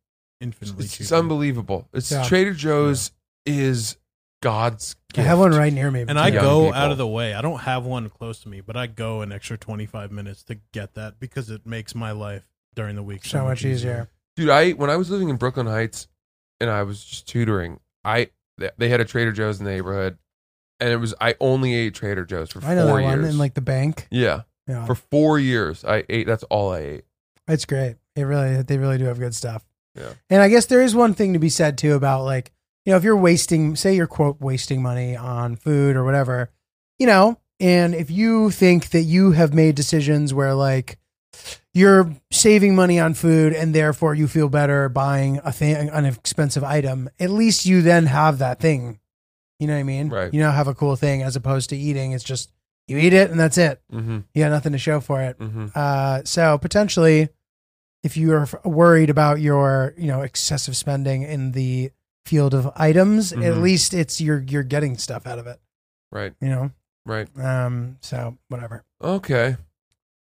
infinitely 0.41 0.85
It's, 0.85 0.93
cheaper. 0.95 1.03
it's 1.05 1.13
unbelievable. 1.13 1.89
It's 1.93 2.13
Yeah. 2.13 2.25
Trader 2.25 2.53
Joe's 2.55 3.13
is 3.47 3.97
God's 4.43 4.95
gift. 5.13 5.19
I 5.19 5.23
gift. 5.23 5.29
have 5.29 5.39
one 5.39 5.51
right 5.53 5.73
near 5.73 5.91
me. 5.91 6.05
And 6.07 6.19
I 6.19 6.29
young 6.29 6.45
go 6.45 6.61
people. 6.67 6.75
out 6.81 6.93
of 6.93 6.99
the 6.99 7.07
way. 7.09 7.35
I 7.35 7.41
don't 7.43 7.61
have 7.61 7.85
one 7.85 8.09
close 8.09 8.41
to 8.41 8.49
me, 8.49 8.61
but 8.61 8.77
I 8.77 8.87
go 8.87 9.23
an 9.23 9.33
extra 9.33 9.57
25 9.59 10.13
minutes 10.13 10.43
to 10.45 10.59
get 10.73 10.95
that 10.95 11.19
because 11.19 11.51
it 11.51 11.67
makes 11.67 11.95
my 11.95 12.13
life 12.13 12.47
during 12.75 12.95
the 12.95 13.03
week 13.03 13.25
so 13.25 13.43
much 13.43 13.65
easier. 13.65 14.09
dude 14.37 14.49
i 14.51 14.71
when 14.71 14.89
i 14.89 14.95
was 14.95 15.11
living 15.11 15.29
in 15.31 15.35
brooklyn 15.37 15.67
heights 15.67 16.07
and 16.61 16.71
i 16.71 16.81
was 16.85 17.03
just 17.05 17.27
tutoring 17.27 17.81
i 18.05 18.29
th- 18.61 18.71
they 18.79 18.89
had 18.89 19.01
a 19.01 19.05
trader 19.05 19.33
joe's 19.33 19.59
in 19.59 19.65
the 19.65 19.71
neighborhood 19.73 20.17
and 20.79 20.91
it 20.91 20.99
was 20.99 21.13
i 21.21 21.35
only 21.41 21.75
ate 21.75 21.93
trader 21.93 22.25
joe's 22.25 22.51
for 22.53 22.63
I 22.65 22.77
know 22.77 22.87
four 22.87 22.99
that 22.99 23.03
one 23.05 23.19
years 23.23 23.31
in 23.35 23.39
like 23.39 23.55
the 23.55 23.61
bank. 23.61 24.07
yeah 24.13 24.43
Yeah, 24.69 24.85
for 24.85 24.95
four 24.95 25.39
years 25.39 25.85
i 25.85 26.05
ate 26.09 26.27
that's 26.27 26.45
all 26.45 26.73
i 26.73 26.81
ate 26.81 27.05
it's 27.49 27.65
great. 27.65 27.97
It 28.15 28.23
really, 28.23 28.63
they 28.63 28.77
really 28.77 28.99
do 28.99 29.05
have 29.05 29.19
good 29.19 29.35
stuff. 29.35 29.65
Yeah. 29.95 30.13
And 30.29 30.43
I 30.43 30.49
guess 30.49 30.67
there 30.67 30.83
is 30.83 30.95
one 30.95 31.15
thing 31.15 31.33
to 31.33 31.39
be 31.39 31.49
said 31.49 31.79
too 31.79 31.95
about 31.95 32.25
like, 32.25 32.53
you 32.85 32.93
know, 32.93 32.99
if 32.99 33.05
you're 33.05 33.17
wasting, 33.17 33.75
say 33.75 33.97
you're 33.97 34.07
quote 34.07 34.41
wasting 34.41 34.83
money 34.83 35.17
on 35.17 35.57
food 35.57 35.97
or 35.97 36.05
whatever, 36.05 36.51
you 36.99 37.07
know, 37.07 37.39
And 37.61 37.95
if 37.95 38.11
you 38.11 38.51
think 38.51 38.91
that 38.91 39.03
you 39.03 39.33
have 39.33 39.53
made 39.53 39.75
decisions 39.75 40.33
where 40.33 40.55
like 40.55 40.99
you're 41.75 42.15
saving 42.31 42.75
money 42.75 43.01
on 43.01 43.15
food 43.15 43.53
and 43.53 43.75
therefore 43.75 44.15
you 44.15 44.29
feel 44.29 44.49
better 44.49 44.89
buying 44.89 45.41
a 45.45 45.53
thing 45.53 45.89
an 45.89 46.05
expensive 46.05 46.63
item, 46.63 47.09
at 47.19 47.31
least 47.31 47.67
you 47.67 47.83
then 47.83 48.07
have 48.07 48.39
that 48.39 48.61
thing. 48.61 49.01
You 49.59 49.67
know 49.67 49.75
what 49.75 49.81
I 49.81 49.85
mean? 49.85 50.09
Right. 50.09 50.33
You 50.33 50.41
now 50.41 50.53
have 50.53 50.69
a 50.69 50.75
cool 50.75 50.95
thing 50.95 51.23
as 51.23 51.35
opposed 51.35 51.71
to 51.71 51.77
eating. 51.77 52.13
It's 52.13 52.23
just 52.23 52.51
you 52.89 52.99
eat 52.99 53.13
it 53.13 53.31
and 53.31 53.39
that's 53.39 53.59
it. 53.59 53.81
Mm-hmm. 53.93 54.19
You 54.35 54.43
got 54.45 54.51
nothing 54.51 54.73
to 54.73 54.79
show 54.79 55.01
for 55.01 55.21
it. 55.23 55.39
Mm-hmm. 55.39 55.67
Uh, 55.75 56.23
so 56.25 56.59
potentially, 56.59 57.29
if 58.03 58.17
you 58.17 58.33
are 58.33 58.43
f- 58.43 58.65
worried 58.65 59.11
about 59.11 59.41
your 59.41 59.95
you 59.97 60.07
know 60.07 60.23
excessive 60.23 60.77
spending 60.77 61.23
in 61.23 61.53
the 61.53 61.91
field 62.27 62.55
of 62.55 62.71
items, 62.77 63.33
at 63.33 63.39
Mhm. 63.39 63.63
least 63.63 63.95
it's 63.95 64.21
you're 64.21 64.41
you're 64.49 64.63
getting 64.63 64.97
stuff 64.99 65.27
out 65.27 65.39
of 65.39 65.47
it. 65.47 65.59
Right. 66.13 66.33
You 66.41 66.49
know. 66.49 66.71
Right. 67.07 67.29
Um. 67.39 67.97
So 68.01 68.37
whatever. 68.49 68.85
Okay. 69.03 69.57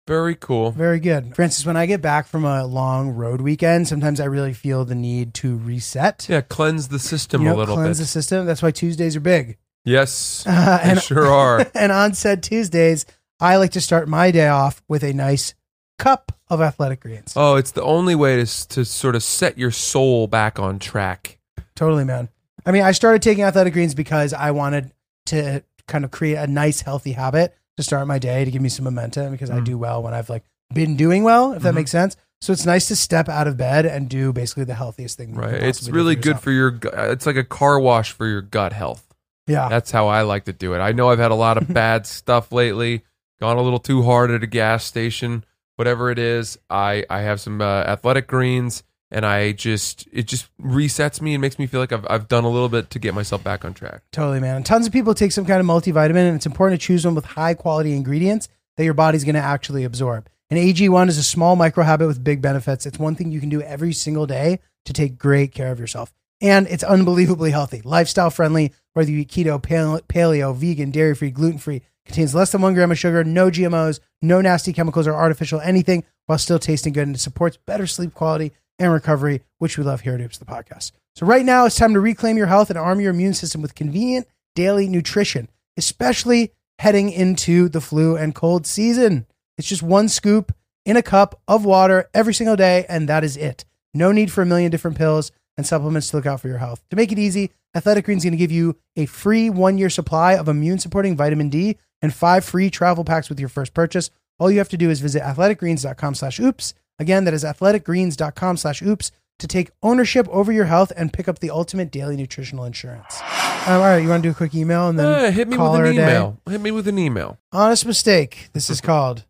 Very 0.08 0.36
cool. 0.36 0.72
Very 0.72 1.00
good, 1.00 1.36
Francis. 1.36 1.64
When 1.66 1.78
I 1.78 1.86
get 1.86 2.02
back 2.02 2.26
from 2.28 2.44
a 2.44 2.66
long 2.66 3.12
road 3.12 3.40
weekend, 3.40 3.88
sometimes 3.88 4.20
I 4.20 4.26
really 4.26 4.52
feel 4.52 4.84
the 4.84 4.96
need 4.96 5.34
to 5.36 5.56
reset. 5.58 6.26
Yeah, 6.28 6.42
cleanse 6.42 6.88
the 6.88 6.98
system 7.00 7.44
you 7.44 7.50
know, 7.50 7.56
a 7.56 7.58
little 7.58 7.76
cleanse 7.76 8.00
bit. 8.00 8.04
the 8.06 8.08
system. 8.08 8.46
That's 8.48 8.64
why 8.64 8.72
Tuesdays 8.72 9.16
are 9.16 9.20
big. 9.22 9.58
Yes, 9.86 10.44
Uh, 10.48 10.78
they 10.84 10.90
and 10.92 11.02
sure 11.02 11.28
are. 11.28 11.66
and 11.76 11.92
on 11.92 12.14
said 12.14 12.44
Tuesdays, 12.44 13.06
I 13.40 13.58
like 13.58 13.72
to 13.72 13.82
start 13.82 14.08
my 14.08 14.32
day 14.32 14.48
off 14.48 14.82
with 14.88 15.04
a 15.04 15.14
nice 15.14 15.54
cup 16.00 16.32
of 16.50 16.62
athletic 16.62 17.00
greens. 17.02 17.34
Oh, 17.36 17.56
it's 17.56 17.72
the 17.72 17.84
only 17.84 18.16
way 18.16 18.44
to 18.44 18.68
to 18.70 18.86
sort 18.86 19.16
of 19.16 19.24
set 19.24 19.58
your 19.58 19.72
soul 19.72 20.28
back 20.28 20.60
on 20.60 20.80
track. 20.80 21.38
Totally, 21.76 22.04
man. 22.04 22.30
I 22.66 22.72
mean, 22.72 22.84
I 22.84 22.92
started 22.92 23.22
taking 23.22 23.44
athletic 23.44 23.74
greens 23.74 23.96
because 23.96 24.34
I 24.34 24.52
wanted 24.52 24.92
to 25.28 25.64
kind 25.88 26.06
of 26.06 26.12
create 26.12 26.36
a 26.36 26.48
nice, 26.48 26.82
healthy 26.82 27.14
habit 27.14 27.56
to 27.78 27.84
start 27.84 28.06
my 28.08 28.20
day 28.20 28.46
to 28.46 28.52
give 28.52 28.62
me 28.62 28.70
some 28.70 28.86
momentum 28.86 29.32
because 29.32 29.50
I 29.50 29.60
Mm. 29.60 29.66
do 29.66 29.78
well 29.78 30.04
when 30.04 30.14
I've 30.14 30.30
like 30.30 30.44
been 30.74 30.96
doing 30.96 31.24
well, 31.24 31.54
if 31.54 31.64
that 31.64 31.72
Mhm. 31.72 31.76
makes 31.76 31.92
sense. 31.92 32.16
So 32.42 32.54
it's 32.54 32.66
nice 32.66 32.88
to 32.88 32.96
step 32.96 33.30
out 33.30 33.48
of 33.48 33.56
bed 33.58 33.86
and 33.86 34.10
do 34.10 34.34
basically 34.34 34.64
the 34.64 34.74
healthiest 34.74 35.18
thing. 35.18 35.36
Right. 35.36 35.54
It's 35.54 35.88
really 35.90 36.16
good 36.16 36.40
for 36.40 36.52
your. 36.52 36.78
It's 36.94 37.26
like 37.26 37.36
a 37.36 37.44
car 37.44 37.80
wash 37.80 38.12
for 38.12 38.28
your 38.28 38.42
gut 38.42 38.74
health. 38.74 39.06
Yeah. 39.48 39.70
That's 39.70 39.92
how 39.92 40.08
I 40.08 40.22
like 40.22 40.46
to 40.46 40.54
do 40.54 40.74
it. 40.74 40.80
I 40.80 40.92
know 40.92 41.10
I've 41.10 41.20
had 41.20 41.32
a 41.32 41.36
lot 41.36 41.58
of 41.58 41.68
bad 41.74 42.06
stuff 42.06 42.52
lately. 42.52 43.04
Gone 43.40 43.58
a 43.58 43.62
little 43.62 43.80
too 43.80 44.04
hard 44.04 44.32
at 44.32 44.44
a 44.44 44.48
gas 44.48 44.86
station. 44.86 45.44
Whatever 45.76 46.12
it 46.12 46.20
is, 46.20 46.60
I 46.70 47.06
I 47.10 47.22
have 47.22 47.42
some 47.42 47.60
uh, 47.60 47.84
athletic 47.84 48.28
greens, 48.28 48.84
and 49.10 49.26
I 49.26 49.52
just 49.54 50.08
it 50.12 50.28
just 50.28 50.48
resets 50.62 51.22
me 51.22 51.34
and 51.34 51.42
makes 51.42 51.58
me 51.58 51.66
feel 51.66 51.80
like 51.80 51.92
I've 51.92 52.06
I've 52.08 52.28
done 52.28 52.44
a 52.44 52.50
little 52.50 52.70
bit 52.70 52.92
to 52.92 53.00
get 53.00 53.16
myself 53.16 53.44
back 53.44 53.66
on 53.66 53.74
track. 53.74 54.04
Totally, 54.12 54.40
man. 54.40 54.58
And 54.58 54.66
tons 54.66 54.86
of 54.86 54.94
people 54.94 55.16
take 55.16 55.32
some 55.32 55.46
kind 55.46 55.60
of 55.60 55.66
multivitamin, 55.66 56.28
and 56.28 56.36
it's 56.36 56.46
important 56.46 56.80
to 56.80 56.86
choose 56.86 57.04
one 57.04 57.16
with 57.16 57.26
high 57.26 57.56
quality 57.56 57.96
ingredients 57.96 58.48
that 58.78 58.84
your 58.84 58.94
body's 58.94 59.24
going 59.24 59.36
to 59.36 59.42
actually 59.42 59.84
absorb. 59.84 60.30
And 60.50 60.60
AG1 60.60 61.08
is 61.08 61.18
a 61.18 61.24
small 61.24 61.56
micro 61.56 61.84
habit 61.84 62.08
with 62.08 62.24
big 62.24 62.42
benefits. 62.42 62.86
It's 62.86 63.00
one 63.00 63.16
thing 63.16 63.32
you 63.32 63.40
can 63.40 63.50
do 63.50 63.62
every 63.62 63.94
single 63.94 64.28
day 64.28 64.60
to 64.86 64.94
take 64.94 65.18
great 65.18 65.54
care 65.54 65.72
of 65.72 65.80
yourself. 65.80 66.14
And 66.42 66.68
it's 66.68 66.84
unbelievably 66.84 67.52
healthy, 67.52 67.82
lifestyle 67.84 68.32
friendly, 68.32 68.74
whether 68.94 69.12
you 69.12 69.20
eat 69.20 69.30
keto, 69.30 69.62
paleo, 69.62 70.56
vegan, 70.56 70.92
dairy 70.92 71.16
free, 71.16 71.32
gluten 71.32 71.60
free. 71.60 71.84
Contains 72.06 72.34
less 72.34 72.52
than 72.52 72.62
one 72.62 72.74
gram 72.74 72.92
of 72.92 72.98
sugar, 72.98 73.24
no 73.24 73.52
GMOs, 73.52 74.00
no 74.22 74.42
nasty 74.42 74.74
chemicals 74.74 75.06
or 75.06 75.14
artificial 75.14 75.62
anything, 75.62 76.04
while 76.26 76.40
still 76.40 76.58
tasting 76.58 76.94
good. 76.94 77.08
And 77.08 77.16
it 77.16 77.20
supports 77.20 77.58
better 77.58 77.86
sleep 77.86 78.16
quality 78.16 78.54
and 78.80 78.92
recovery, 78.92 79.44
which 79.60 79.78
we 79.78 79.84
love 79.84 80.02
here 80.02 80.16
at 80.16 80.22
Oops 80.22 80.38
the 80.38 80.46
podcast. 80.46 80.92
So 81.16 81.26
right 81.26 81.46
now 81.46 81.66
it's 81.66 81.76
time 81.76 81.94
to 81.94 82.00
reclaim 82.00 82.38
your 82.38 82.48
health 82.48 82.70
and 82.70 82.80
arm 82.80 83.00
your 83.00 83.12
immune 83.12 83.36
system 83.36 83.62
with 83.62 83.76
convenient 83.76 84.28
daily 84.56 84.88
nutrition, 84.88 85.50
especially 85.78 86.54
heading 86.80 87.12
into 87.12 87.70
the 87.70 87.82
flu 87.82 88.18
and 88.18 88.34
cold 88.34 88.66
season. 88.66 89.28
It's 89.58 89.68
just 89.68 89.84
one 89.84 90.10
scoop 90.10 90.52
in 90.86 90.98
a 90.98 91.04
cup 91.04 91.40
of 91.48 91.64
water 91.66 92.10
every 92.14 92.34
single 92.34 92.56
day, 92.56 92.86
and 92.90 93.08
that 93.08 93.24
is 93.24 93.38
it. 93.38 93.66
No 93.94 94.12
need 94.12 94.32
for 94.32 94.42
a 94.42 94.46
million 94.46 94.72
different 94.72 94.98
pills 94.98 95.32
and 95.58 95.66
supplements 95.66 96.10
to 96.10 96.18
look 96.18 96.26
out 96.26 96.42
for 96.42 96.48
your 96.48 96.58
health. 96.58 96.84
To 96.90 96.96
make 96.96 97.12
it 97.12 97.20
easy, 97.20 97.52
Athletic 97.76 98.06
Greens 98.06 98.22
is 98.22 98.26
going 98.26 98.34
to 98.34 98.38
give 98.38 98.52
you 98.52 98.78
a 98.96 99.06
free 99.06 99.50
one 99.50 99.78
year 99.78 99.90
supply 99.90 100.36
of 100.36 100.48
immune 100.48 100.80
supporting 100.80 101.16
vitamin 101.16 101.50
D 101.50 101.78
and 102.02 102.14
five 102.14 102.44
free 102.44 102.70
travel 102.70 103.04
packs 103.04 103.30
with 103.30 103.40
your 103.40 103.50
first 103.50 103.74
purchase. 103.74 104.10
All 104.40 104.50
you 104.52 104.58
have 104.58 104.70
to 104.70 104.78
do 104.78 104.90
is 104.90 105.00
visit 105.02 105.22
athleticgreens.com 105.22 106.16
slash 106.16 106.40
oops. 106.40 106.74
Again, 107.00 107.26
that 107.26 107.34
is 107.34 107.44
athleticgreens.com 107.44 108.58
slash 108.58 108.82
oops 108.82 109.12
to 109.40 109.48
take 109.48 109.72
ownership 109.82 110.28
over 110.30 110.52
your 110.52 110.66
health 110.66 110.92
and 110.96 111.12
pick 111.12 111.28
up 111.28 111.40
the 111.40 111.50
ultimate 111.50 111.92
daily 111.92 112.16
nutritional 112.16 112.66
insurance. 112.66 113.20
Um, 113.22 113.74
all 113.76 113.80
right, 113.80 113.98
you 113.98 114.10
want 114.10 114.22
to 114.24 114.28
do 114.30 114.32
a 114.32 114.36
quick 114.36 114.54
email 114.56 114.88
and 114.90 114.98
then 115.00 115.26
Eh, 115.26 115.32
hit 115.32 115.48
me 115.48 115.58
with 115.58 115.76
an 115.76 115.94
email. 115.94 116.38
Hit 116.50 116.62
me 116.62 116.72
with 116.72 116.88
an 116.88 116.98
email. 117.00 117.38
Honest 117.52 117.86
mistake, 117.86 118.50
this 118.54 118.70
is 118.70 118.82
called. 118.82 119.26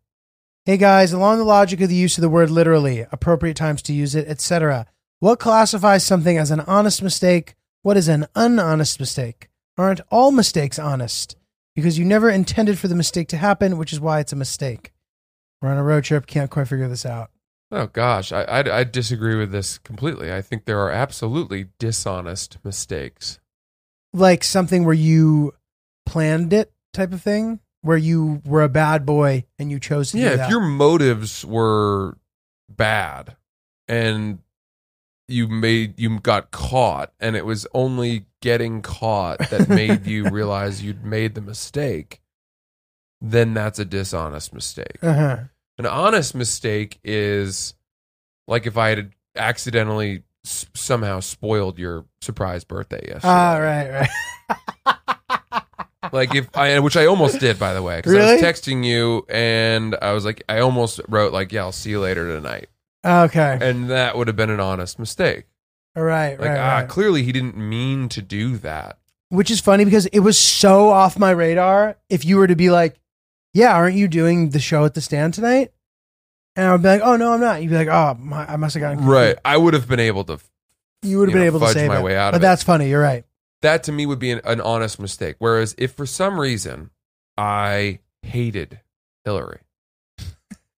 Hey 0.66 0.78
guys, 0.78 1.12
along 1.12 1.38
the 1.40 1.44
logic 1.44 1.82
of 1.82 1.90
the 1.90 1.96
use 1.96 2.18
of 2.18 2.22
the 2.22 2.30
word 2.30 2.50
literally, 2.50 3.06
appropriate 3.12 3.56
times 3.58 3.82
to 3.84 3.94
use 3.94 4.14
it, 4.16 4.28
etc. 4.28 4.86
What 5.22 5.38
classifies 5.38 6.04
something 6.04 6.40
as 6.40 6.50
an 6.50 6.62
honest 6.62 7.04
mistake? 7.04 7.54
What 7.84 7.96
is 7.96 8.08
an 8.08 8.26
unhonest 8.36 9.00
mistake? 9.00 9.50
Aren't 9.78 10.02
all 10.10 10.32
mistakes 10.32 10.80
honest? 10.80 11.36
Because 11.76 12.00
you 12.00 12.06
never 12.06 12.32
intended 12.32 12.80
for 12.80 12.88
the 12.88 12.96
mistake 12.96 13.28
to 13.28 13.38
happen, 13.38 13.78
which 13.78 13.94
is 13.94 14.00
why 14.00 14.20
it's 14.20 14.34
a 14.34 14.36
mistake. 14.36 14.94
We're 15.62 15.70
on 15.70 15.78
a 15.78 15.84
road 15.84 16.06
trip, 16.06 16.26
can't 16.26 16.50
quite 16.50 16.68
figure 16.68 16.90
this 16.90 17.06
out. 17.06 17.30
Oh 17.70 17.86
gosh, 17.86 18.32
I, 18.32 18.42
I 18.46 18.80
I 18.80 18.84
disagree 18.84 19.36
with 19.36 19.52
this 19.52 19.78
completely. 19.78 20.34
I 20.34 20.42
think 20.42 20.66
there 20.66 20.80
are 20.80 20.90
absolutely 20.90 21.68
dishonest 21.78 22.58
mistakes. 22.64 23.40
Like 24.14 24.44
something 24.44 24.86
where 24.86 24.96
you 24.96 25.54
planned 26.08 26.52
it 26.52 26.74
type 26.94 27.14
of 27.14 27.22
thing, 27.22 27.60
where 27.84 27.96
you 27.96 28.42
were 28.44 28.64
a 28.64 28.70
bad 28.70 29.06
boy 29.06 29.46
and 29.60 29.70
you 29.70 29.80
chose 29.80 30.14
to 30.14 30.18
Yeah, 30.18 30.46
if 30.46 30.50
your 30.50 30.62
motives 30.62 31.46
were 31.46 32.18
bad 32.68 33.36
and 33.88 34.40
you 35.32 35.48
made 35.48 36.00
you 36.00 36.20
got 36.20 36.52
caught 36.52 37.14
and 37.20 37.36
it 37.36 37.46
was 37.46 37.66
only 37.74 38.26
getting 38.42 38.82
caught 38.82 39.40
that 39.50 39.70
made 39.70 40.06
you 40.06 40.30
realize 40.30 40.84
you'd 40.84 41.04
made 41.06 41.36
the 41.36 41.42
mistake, 41.42 42.22
then 43.22 43.54
that's 43.54 43.80
a 43.80 43.86
dishonest 43.86 44.54
mistake. 44.54 44.98
uh-huh. 45.02 45.38
An 45.78 45.86
honest 45.86 46.36
mistake 46.36 47.00
is 47.04 47.74
like 48.48 48.68
if 48.68 48.78
I 48.78 48.90
had 48.90 49.12
accidentally 49.36 50.24
s- 50.46 50.66
somehow 50.76 51.20
spoiled 51.22 51.80
your 51.80 52.06
surprise 52.22 52.64
birthday 52.64 53.02
yesterday. 53.08 53.28
Ah, 53.28 53.58
right, 53.58 53.90
right. 53.92 55.64
like 56.14 56.36
if 56.36 56.56
I, 56.58 56.78
which 56.80 56.98
I 56.98 57.06
almost 57.06 57.40
did, 57.40 57.58
by 57.58 57.74
the 57.74 57.82
way, 57.82 57.98
because 57.98 58.14
I 58.14 58.34
was 58.34 58.42
texting 58.42 58.84
you 58.86 59.26
and 59.30 59.96
I 60.02 60.12
was 60.14 60.26
like, 60.26 60.44
I 60.50 60.60
almost 60.60 61.00
wrote 61.08 61.32
like, 61.34 61.52
"Yeah, 61.52 61.62
I'll 61.62 61.72
see 61.72 61.92
you 61.92 62.00
later 62.00 62.28
tonight," 62.28 62.70
Okay. 63.06 63.58
and 63.62 63.90
that 63.90 64.18
would 64.18 64.28
have 64.28 64.36
been 64.36 64.50
an 64.50 64.60
honest 64.60 65.00
mistake. 65.00 65.46
All 65.96 66.04
right, 66.04 66.40
Like, 66.40 66.50
right, 66.50 66.58
ah, 66.60 66.76
right. 66.80 66.90
clearly 66.90 67.24
he 67.24 67.32
didn't 67.32 67.58
mean 67.58 68.08
to 68.10 68.22
do 68.22 68.58
that. 68.58 68.98
Which 69.30 69.50
is 69.52 69.60
funny 69.60 69.86
because 69.86 70.06
it 70.08 70.20
was 70.20 70.38
so 70.40 70.90
off 70.90 71.18
my 71.18 71.32
radar. 71.32 71.98
If 72.10 72.24
you 72.26 72.38
were 72.38 72.48
to 72.48 72.56
be 72.56 72.70
like, 72.70 73.00
"Yeah, 73.54 73.74
aren't 73.74 73.96
you 73.96 74.08
doing 74.08 74.50
the 74.52 74.60
show 74.60 74.86
at 74.86 74.94
the 74.94 75.02
stand 75.02 75.34
tonight?" 75.34 75.72
and 76.56 76.68
I 76.68 76.72
would 76.74 76.82
be 76.82 76.90
like, 76.90 77.02
"Oh 77.02 77.16
no, 77.16 77.34
I'm 77.34 77.40
not." 77.40 77.62
You'd 77.62 77.70
be 77.70 77.76
like, 77.78 77.88
"Oh, 77.88 78.16
my, 78.20 78.46
I 78.46 78.56
must 78.58 78.74
have 78.76 78.82
gotten 78.82 78.98
confused." 78.98 79.14
Right? 79.14 79.38
I 79.46 79.56
would 79.58 79.74
have 79.74 79.88
been 79.88 80.00
able 80.02 80.24
to. 80.26 80.40
You 81.02 81.20
would 81.20 81.30
have 81.30 81.34
you 81.36 81.40
been 81.40 81.54
know, 81.54 81.58
able 81.58 81.60
to 81.68 81.74
save 81.74 81.88
my 81.88 82.00
it. 82.00 82.04
way 82.04 82.16
out 82.18 82.32
but 82.32 82.36
of 82.38 82.42
it. 82.42 82.44
that's 82.44 82.64
funny. 82.64 82.90
You're 82.90 83.02
right. 83.02 83.24
That 83.62 83.84
to 83.86 83.92
me 83.92 84.06
would 84.06 84.20
be 84.20 84.32
an, 84.32 84.42
an 84.44 84.60
honest 84.62 85.00
mistake. 85.00 85.38
Whereas 85.40 85.76
if 85.78 85.94
for 85.94 86.06
some 86.06 86.40
reason 86.40 86.90
I 87.38 88.00
hated 88.22 88.80
Hillary 89.24 89.62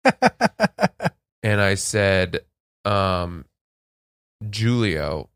and 1.43 1.59
I 1.61 1.75
said, 1.75 2.39
um, 2.85 3.45
Giulio, 4.49 5.29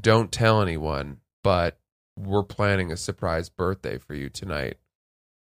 don't 0.00 0.32
tell 0.32 0.60
anyone, 0.62 1.18
but 1.44 1.78
we're 2.18 2.42
planning 2.42 2.90
a 2.92 2.96
surprise 2.96 3.48
birthday 3.48 3.98
for 3.98 4.14
you 4.14 4.28
tonight, 4.28 4.78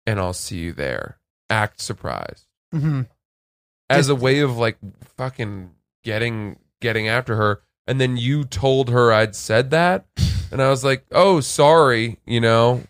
and 0.06 0.20
I'll 0.20 0.34
see 0.34 0.58
you 0.58 0.74
there. 0.74 1.20
Act 1.50 1.80
surprised 1.82 2.46
hmm 2.74 3.04
as 3.90 4.10
a 4.10 4.16
way 4.16 4.40
of 4.42 4.58
like 4.58 4.78
fucking 5.16 5.70
getting 6.04 6.58
getting 6.82 7.08
after 7.08 7.38
her. 7.38 7.62
And 7.88 8.02
then 8.02 8.18
you 8.18 8.44
told 8.44 8.90
her 8.90 9.14
I'd 9.14 9.34
said 9.34 9.70
that, 9.72 10.06
and 10.52 10.62
I 10.62 10.70
was 10.70 10.84
like, 10.84 11.06
"Oh, 11.14 11.40
sorry, 11.40 12.20
you 12.26 12.42
know, 12.42 12.84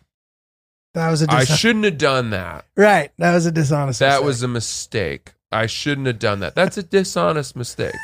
That 0.95 1.11
was 1.11 1.21
a 1.21 1.27
I 1.31 1.41
dis- 1.45 1.55
shouldn't 1.55 1.85
have 1.85 1.99
done 1.99 2.31
that. 2.31 2.65
right. 2.75 3.11
That 3.19 3.33
was 3.35 3.45
a 3.45 3.51
dishonest. 3.51 3.99
That 3.99 4.07
mistake. 4.13 4.25
was 4.25 4.41
a 4.43 4.47
mistake. 4.47 5.33
I 5.51 5.65
shouldn't 5.65 6.07
have 6.07 6.19
done 6.19 6.39
that. 6.41 6.55
That's 6.55 6.77
a 6.77 6.83
dishonest 6.83 7.55
mistake." 7.55 7.95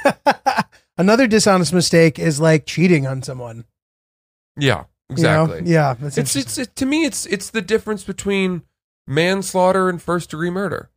Another 0.98 1.28
dishonest 1.28 1.74
mistake 1.74 2.20
is 2.20 2.40
like 2.40 2.65
cheating 2.65 3.07
on 3.07 3.24
someone. 3.24 3.65
Yeah, 4.57 4.84
you 5.10 5.24
know? 5.24 5.44
exactly. 5.45 5.72
Yeah, 5.72 5.95
that's 5.99 6.18
It's 6.18 6.36
it's 6.36 6.57
it, 6.57 6.76
to 6.76 6.86
me 6.86 7.06
it's 7.06 7.26
it's 7.26 7.49
the 7.49 7.61
difference 7.61 8.03
between 8.03 8.61
manslaughter 9.07 9.90
and 9.90 10.02
first 10.02 10.30
degree 10.30 10.52
murder. 10.52 10.91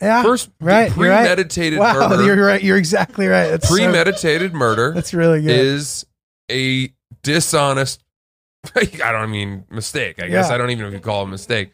yeah. 0.00 0.22
First 0.22 0.50
right, 0.60 0.94
you're 0.96 1.08
right. 1.08 1.20
premeditated 1.26 1.78
wow, 1.78 2.08
murder. 2.08 2.24
you're 2.24 2.44
right. 2.46 2.62
You're 2.62 2.76
exactly 2.76 3.26
right. 3.26 3.48
That's 3.48 3.68
so- 3.68 3.74
premeditated 3.74 4.52
murder 4.54 4.92
that's 4.94 5.14
really 5.14 5.40
good. 5.42 5.50
is 5.50 6.06
a 6.50 6.92
dishonest 7.22 8.02
I 8.76 8.84
don't 9.12 9.30
mean 9.30 9.64
mistake. 9.70 10.22
I 10.22 10.28
guess 10.28 10.48
Yeah. 10.48 10.54
I 10.54 10.58
don't 10.58 10.70
even 10.70 10.82
know 10.82 10.88
if 10.88 10.94
you 10.94 11.00
call 11.00 11.22
it 11.22 11.28
a 11.28 11.30
mistake. 11.30 11.72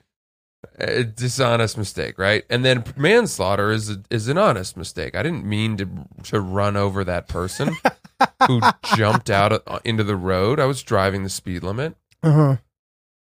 A 0.78 1.04
dishonest 1.04 1.78
mistake, 1.78 2.18
right? 2.18 2.44
And 2.50 2.64
then 2.64 2.82
manslaughter 2.96 3.70
is 3.70 3.90
a, 3.90 4.02
is 4.10 4.26
an 4.28 4.38
honest 4.38 4.76
mistake. 4.76 5.14
I 5.14 5.22
didn't 5.22 5.44
mean 5.44 5.76
to 5.76 5.88
to 6.24 6.40
run 6.40 6.76
over 6.76 7.04
that 7.04 7.28
person 7.28 7.76
who 8.48 8.60
jumped 8.96 9.30
out 9.30 9.52
uh, 9.52 9.78
into 9.84 10.02
the 10.02 10.16
road. 10.16 10.58
I 10.58 10.64
was 10.64 10.82
driving 10.82 11.22
the 11.22 11.28
speed 11.28 11.62
limit. 11.62 11.94
Uh-huh. 12.22 12.56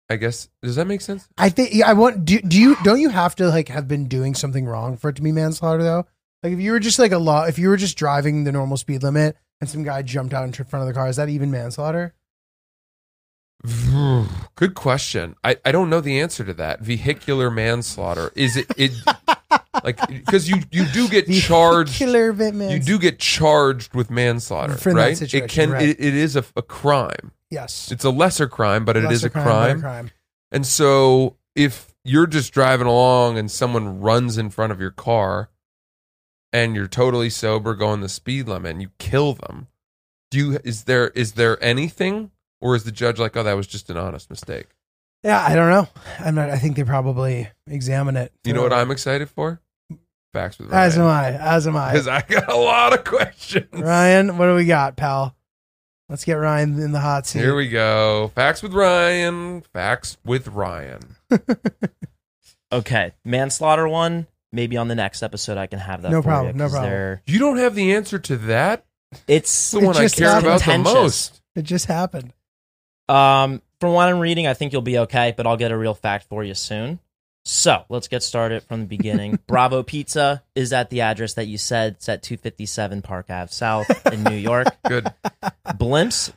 I 0.08 0.16
guess 0.16 0.48
does 0.62 0.76
that 0.76 0.86
make 0.86 1.00
sense? 1.00 1.28
I 1.36 1.48
think 1.48 1.74
yeah, 1.74 1.88
I 1.88 1.92
want. 1.92 2.24
Do, 2.24 2.40
do 2.40 2.58
you 2.58 2.76
don't 2.82 3.00
you 3.00 3.10
have 3.10 3.34
to 3.36 3.48
like 3.48 3.68
have 3.68 3.88
been 3.88 4.06
doing 4.06 4.34
something 4.34 4.66
wrong 4.66 4.96
for 4.96 5.10
it 5.10 5.16
to 5.16 5.22
be 5.22 5.32
manslaughter 5.32 5.82
though? 5.82 6.06
Like 6.42 6.52
if 6.52 6.60
you 6.60 6.72
were 6.72 6.80
just 6.80 6.98
like 6.98 7.12
a 7.12 7.18
law, 7.18 7.44
if 7.44 7.58
you 7.58 7.68
were 7.68 7.76
just 7.76 7.96
driving 7.96 8.44
the 8.44 8.52
normal 8.52 8.76
speed 8.76 9.02
limit 9.02 9.36
and 9.60 9.68
some 9.68 9.82
guy 9.82 10.02
jumped 10.02 10.34
out 10.34 10.44
in 10.44 10.52
front 10.52 10.82
of 10.82 10.86
the 10.86 10.94
car, 10.94 11.08
is 11.08 11.16
that 11.16 11.28
even 11.28 11.50
manslaughter? 11.50 12.14
Good 14.56 14.74
question. 14.74 15.36
I, 15.42 15.56
I 15.64 15.72
don't 15.72 15.88
know 15.88 16.00
the 16.00 16.20
answer 16.20 16.44
to 16.44 16.52
that. 16.54 16.80
Vehicular 16.80 17.50
manslaughter 17.50 18.30
is 18.34 18.56
it 18.58 18.66
it 18.76 18.92
like 19.84 20.06
because 20.08 20.48
you 20.48 20.56
you 20.70 20.84
do 20.86 21.08
get 21.08 21.30
charged 21.30 21.94
Killer 21.94 22.32
bit 22.32 22.54
man. 22.54 22.70
you 22.70 22.78
do 22.78 22.98
get 22.98 23.18
charged 23.18 23.94
with 23.94 24.10
manslaughter, 24.10 24.76
For 24.76 24.92
that 24.92 25.00
right? 25.00 25.16
situation, 25.16 25.44
it 25.44 25.50
can 25.50 25.70
right. 25.70 25.88
it, 25.88 26.00
it 26.00 26.14
is 26.14 26.36
a, 26.36 26.44
a 26.56 26.62
crime. 26.62 27.32
Yes. 27.50 27.90
It's 27.90 28.04
a 28.04 28.10
lesser 28.10 28.48
crime, 28.48 28.84
but 28.84 28.96
it 28.96 29.04
is 29.04 29.22
Lesser 29.22 29.26
a 29.26 29.30
crime. 29.80 30.10
And 30.50 30.66
so 30.66 31.36
if 31.54 31.94
you're 32.04 32.26
just 32.26 32.52
driving 32.52 32.86
along 32.86 33.38
and 33.38 33.50
someone 33.50 34.00
runs 34.00 34.36
in 34.36 34.50
front 34.50 34.72
of 34.72 34.80
your 34.80 34.90
car 34.90 35.48
and 36.52 36.74
you're 36.74 36.86
totally 36.88 37.30
sober 37.30 37.74
going 37.74 38.00
the 38.00 38.08
speed 38.08 38.46
limit 38.46 38.72
and 38.72 38.82
you 38.82 38.90
kill 38.98 39.34
them, 39.34 39.68
do 40.30 40.38
you 40.38 40.58
is 40.64 40.84
there 40.84 41.08
is 41.08 41.32
there 41.32 41.62
anything 41.64 42.30
or 42.64 42.74
is 42.74 42.82
the 42.84 42.90
judge 42.90 43.18
like, 43.20 43.36
oh, 43.36 43.42
that 43.44 43.52
was 43.56 43.66
just 43.68 43.90
an 43.90 43.96
honest 43.96 44.28
mistake? 44.30 44.66
Yeah, 45.22 45.44
I 45.46 45.54
don't 45.54 45.70
know. 45.70 45.86
I'm 46.18 46.34
not. 46.34 46.50
I 46.50 46.58
think 46.58 46.76
they 46.76 46.84
probably 46.84 47.48
examine 47.68 48.16
it. 48.16 48.32
You 48.42 48.52
know 48.54 48.62
what 48.62 48.72
I'm 48.72 48.90
excited 48.90 49.30
for? 49.30 49.60
Facts 50.32 50.58
with 50.58 50.72
As 50.72 50.98
am 50.98 51.04
Ryan. 51.04 51.40
I. 51.40 51.54
As 51.54 51.66
am 51.68 51.76
I. 51.76 51.92
Because 51.92 52.08
I 52.08 52.22
got 52.22 52.50
a 52.50 52.56
lot 52.56 52.92
of 52.92 53.04
questions. 53.04 53.68
Ryan, 53.72 54.36
what 54.36 54.46
do 54.46 54.54
we 54.54 54.64
got, 54.64 54.96
pal? 54.96 55.36
Let's 56.08 56.24
get 56.24 56.34
Ryan 56.34 56.78
in 56.80 56.92
the 56.92 57.00
hot 57.00 57.26
seat. 57.26 57.38
Here 57.38 57.54
we 57.54 57.68
go. 57.68 58.32
Facts 58.34 58.62
with 58.62 58.72
Ryan. 58.74 59.62
Facts 59.72 60.16
with 60.24 60.48
Ryan. 60.48 61.16
Okay, 62.72 63.12
manslaughter 63.24 63.86
one. 63.86 64.26
Maybe 64.52 64.76
on 64.76 64.88
the 64.88 64.94
next 64.96 65.22
episode 65.22 65.56
I 65.58 65.66
can 65.68 65.78
have 65.78 66.02
that. 66.02 66.10
No 66.10 66.22
for 66.22 66.28
problem, 66.28 66.56
You, 66.56 66.58
no 66.58 66.64
'cause 66.64 66.72
problem. 66.72 66.90
they're- 66.90 67.22
You 67.26 67.38
don't 67.38 67.58
have 67.58 67.74
the 67.76 67.94
answer 67.94 68.18
to 68.18 68.36
that. 68.36 68.84
It's 69.28 69.70
the 69.70 69.78
one 69.80 69.96
I 69.96 70.02
just 70.02 70.16
care 70.16 70.38
about 70.38 70.58
the 70.58 70.64
Contentious. 70.64 70.92
most. 70.94 71.42
It 71.54 71.62
just 71.62 71.86
happened. 71.86 72.32
Um, 73.08 73.62
from 73.80 73.92
what 73.92 74.08
I'm 74.08 74.18
reading, 74.18 74.46
I 74.46 74.54
think 74.54 74.72
you'll 74.72 74.82
be 74.82 74.98
okay, 75.00 75.34
but 75.36 75.46
I'll 75.46 75.56
get 75.56 75.72
a 75.72 75.76
real 75.76 75.94
fact 75.94 76.28
for 76.28 76.42
you 76.42 76.54
soon. 76.54 77.00
So 77.44 77.84
let's 77.90 78.08
get 78.08 78.22
started 78.22 78.62
from 78.62 78.80
the 78.80 78.86
beginning. 78.86 79.38
Bravo 79.46 79.82
Pizza 79.82 80.42
is 80.54 80.72
at 80.72 80.88
the 80.88 81.02
address 81.02 81.34
that 81.34 81.46
you 81.46 81.58
said. 81.58 81.94
It's 81.94 82.08
at 82.08 82.22
257 82.22 83.02
Park 83.02 83.26
Ave 83.28 83.52
South 83.52 84.06
in 84.12 84.24
New 84.24 84.36
York. 84.36 84.68
Good. 84.88 85.12
Blimps. 85.66 86.32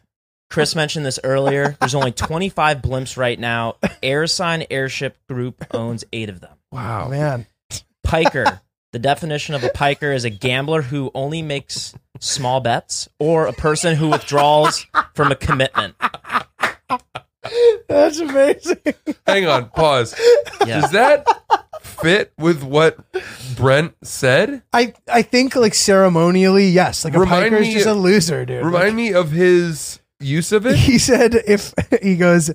Chris 0.50 0.76
mentioned 0.76 1.06
this 1.06 1.20
earlier. 1.24 1.78
There's 1.80 1.96
only 1.96 2.12
25 2.12 2.82
blimps 2.82 3.18
right 3.18 3.40
now. 3.40 3.76
AirSign 4.04 4.68
Airship 4.70 5.18
Group 5.28 5.66
owns 5.72 6.04
eight 6.12 6.30
of 6.30 6.42
them. 6.42 6.58
Wow. 6.72 7.10
Man. 7.10 7.46
Piker. 8.04 8.62
The 8.98 9.04
definition 9.04 9.54
of 9.54 9.64
a 9.64 9.70
piker 9.70 10.12
is 10.12 10.26
a 10.26 10.32
gambler 10.32 10.82
who 10.82 11.12
only 11.14 11.44
makes 11.44 11.94
small 12.20 12.62
bets 12.62 13.08
or 13.20 13.46
a 13.46 13.54
person 13.54 13.96
who 13.96 14.10
withdraws 14.10 14.88
from 15.14 15.32
a 15.32 15.36
commitment. 15.36 15.94
That's 17.88 18.18
amazing. 18.18 18.80
Hang 19.28 19.46
on. 19.46 19.70
Pause. 19.70 20.20
Yeah. 20.66 20.82
Does 20.82 20.92
that 20.94 21.28
fit 21.84 22.34
with 22.40 22.64
what 22.64 22.98
Brent 23.56 23.94
said? 24.02 24.64
I, 24.74 24.96
I 25.08 25.22
think 25.22 25.56
like 25.56 25.76
ceremonially, 25.76 26.70
yes. 26.70 27.06
Like 27.06 27.14
a 27.14 27.20
Remind 27.20 27.52
piker 27.52 27.58
is 27.58 27.72
just 27.72 27.86
a 27.86 27.94
loser, 27.94 28.48
dude. 28.48 28.66
Remind 28.66 28.96
me 28.96 29.14
of 29.14 29.30
his 29.30 30.00
use 30.20 30.52
of 30.52 30.66
it. 30.66 30.76
he 30.76 30.98
said 30.98 31.36
if 31.36 31.72
he 32.02 32.18
goes 32.18 32.50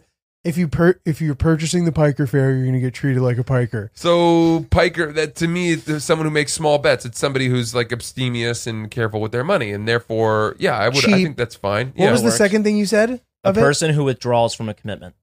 if 0.45 0.57
you 0.57 0.67
per, 0.69 0.99
if 1.05 1.21
you're 1.21 1.35
purchasing 1.35 1.85
the 1.85 1.93
piker 1.93 2.27
fare, 2.27 2.53
you're 2.53 2.67
gonna 2.67 2.81
get 2.81 2.95
treated 2.95 3.23
like 3.23 3.39
a 3.39 3.45
piker. 3.45 3.91
So 3.95 4.67
Piker, 4.71 5.13
that 5.13 5.37
to 5.37 5.49
me, 5.49 5.71
is 5.71 6.05
someone 6.05 6.27
who 6.27 6.33
makes 6.33 6.53
small 6.53 6.79
bets. 6.79 7.05
It's 7.05 7.19
somebody 7.19 7.47
who's 7.49 7.75
like 7.75 7.93
abstemious 7.93 8.67
and 8.67 8.91
careful 8.91 9.21
with 9.21 9.33
their 9.33 9.45
money, 9.45 9.73
and 9.73 9.87
therefore, 9.87 10.57
yeah, 10.59 10.77
I 10.77 10.89
would. 10.89 11.05
I 11.09 11.13
think 11.23 11.37
that's 11.37 11.55
fine. 11.55 11.89
What 11.89 11.99
yeah, 12.05 12.11
was 12.13 12.23
the 12.23 12.27
works. 12.29 12.39
second 12.39 12.65
thing 12.65 12.77
you 12.77 12.87
said? 12.87 13.21
A 13.45 13.49
Of 13.51 13.59
it? 13.59 13.61
person 13.61 13.93
who 13.93 14.05
withdraws 14.05 14.55
from 14.55 14.69
a 14.69 14.75
commitment. 14.75 15.15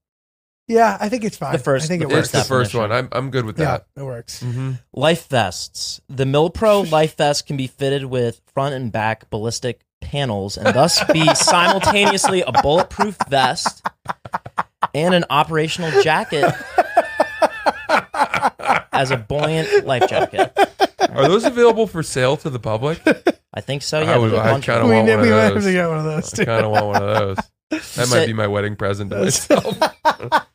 Yeah, 0.68 0.96
I 1.00 1.08
think 1.08 1.24
it's 1.24 1.36
fine. 1.36 1.52
The 1.52 1.58
first- 1.58 1.86
I 1.86 1.88
think 1.88 2.02
the 2.02 2.08
it 2.08 2.18
it's 2.18 2.32
works. 2.32 2.44
the 2.44 2.48
first 2.48 2.74
one. 2.74 2.92
I'm 2.92 3.08
I'm 3.12 3.30
good 3.30 3.44
with 3.44 3.58
yeah, 3.58 3.78
that. 3.78 3.86
it 3.96 4.04
works. 4.04 4.40
hmm 4.42 4.72
Life 4.92 5.26
vests. 5.28 6.00
The 6.08 6.24
Milpro 6.24 6.88
life 6.92 7.16
vest 7.16 7.46
can 7.46 7.56
be 7.56 7.66
fitted 7.66 8.04
with 8.04 8.40
front 8.54 8.74
and 8.74 8.92
back 8.92 9.28
ballistic 9.30 9.80
panels 10.00 10.56
and 10.56 10.74
thus 10.74 11.02
be 11.12 11.26
simultaneously 11.34 12.42
a 12.42 12.52
bulletproof 12.62 13.16
vest 13.28 13.84
and 14.94 15.14
an 15.14 15.24
operational 15.30 16.02
jacket 16.02 16.44
as 18.92 19.10
a 19.10 19.16
buoyant 19.16 19.86
life 19.86 20.08
jacket. 20.08 20.52
Are 21.10 21.28
those 21.28 21.44
available 21.44 21.86
for 21.86 22.02
sale 22.02 22.36
to 22.38 22.50
the 22.50 22.58
public? 22.58 23.00
I 23.52 23.60
think 23.60 23.82
so. 23.82 24.00
Yeah, 24.00 24.14
I 24.14 24.18
would- 24.18 24.30
there's 24.32 24.40
a 24.40 24.44
I 24.44 24.50
bunch 24.52 24.66
kinda 24.66 24.80
of 24.82 24.88
We, 24.88 24.94
them. 24.96 25.06
want 25.06 25.10
one 25.18 25.20
we 25.22 25.28
of 25.30 25.34
might 25.36 25.42
have 25.42 25.54
those. 25.54 25.64
to 25.64 25.72
get 25.72 25.88
one 25.88 25.98
of 25.98 26.04
those 26.04 26.34
I 26.34 26.36
too. 26.36 26.44
kind 26.46 26.64
of 26.66 26.70
want 26.72 26.86
one 26.86 27.02
of 27.02 27.18
those. 27.18 27.36
That 27.70 27.80
might 27.98 28.06
said- 28.06 28.26
be 28.26 28.32
my 28.32 28.46
wedding 28.48 28.76
present 28.76 29.10
to 29.10 29.18
myself. 29.20 29.78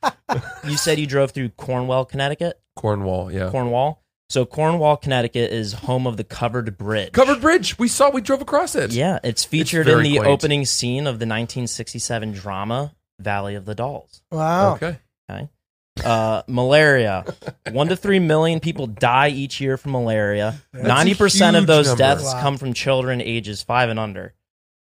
You 0.68 0.76
said 0.76 1.00
you 1.00 1.06
drove 1.08 1.32
through 1.32 1.50
Cornwall, 1.50 2.04
Connecticut. 2.04 2.60
Cornwall, 2.76 3.32
yeah. 3.32 3.52
Cornwall. 3.52 4.04
So 4.30 4.44
Cornwall, 4.46 4.98
Connecticut 4.98 5.52
is 5.54 5.72
home 5.74 6.06
of 6.08 6.18
the 6.18 6.24
covered 6.26 6.78
bridge. 6.78 7.14
Covered 7.14 7.40
bridge. 7.40 7.78
We 7.80 7.88
saw. 7.88 8.10
We 8.10 8.20
drove 8.22 8.42
across 8.42 8.76
it. 8.76 8.92
Yeah, 8.92 9.20
it's 9.24 9.46
featured 9.46 9.88
in 9.88 9.94
very 9.94 10.04
the 10.10 10.16
quaint. 10.18 10.28
opening 10.28 10.66
scene 10.66 11.02
of 11.08 11.20
the 11.20 11.26
1967 11.28 12.32
drama 12.34 12.95
Valley 13.20 13.56
of 13.56 13.66
the 13.66 13.76
Dolls. 13.76 14.22
Wow. 14.32 14.76
Okay. 14.76 14.98
Uh, 16.04 16.44
malaria. 16.50 17.24
One 17.72 17.88
to 17.88 17.96
three 17.96 18.20
million 18.20 18.60
people 18.60 18.86
die 18.86 19.30
each 19.30 19.62
year 19.62 19.78
from 19.78 19.94
malaria. 19.94 20.56
Ninety 20.74 21.16
percent 21.16 21.56
of 21.56 21.62
huge 21.62 21.68
those 21.68 21.88
number. 21.88 21.98
deaths 22.00 22.26
Wow. 22.26 22.42
come 22.42 22.58
from 22.58 22.74
children 22.74 23.22
ages 23.22 23.64
five 23.64 23.90
and 23.90 23.98
under. 23.98 24.34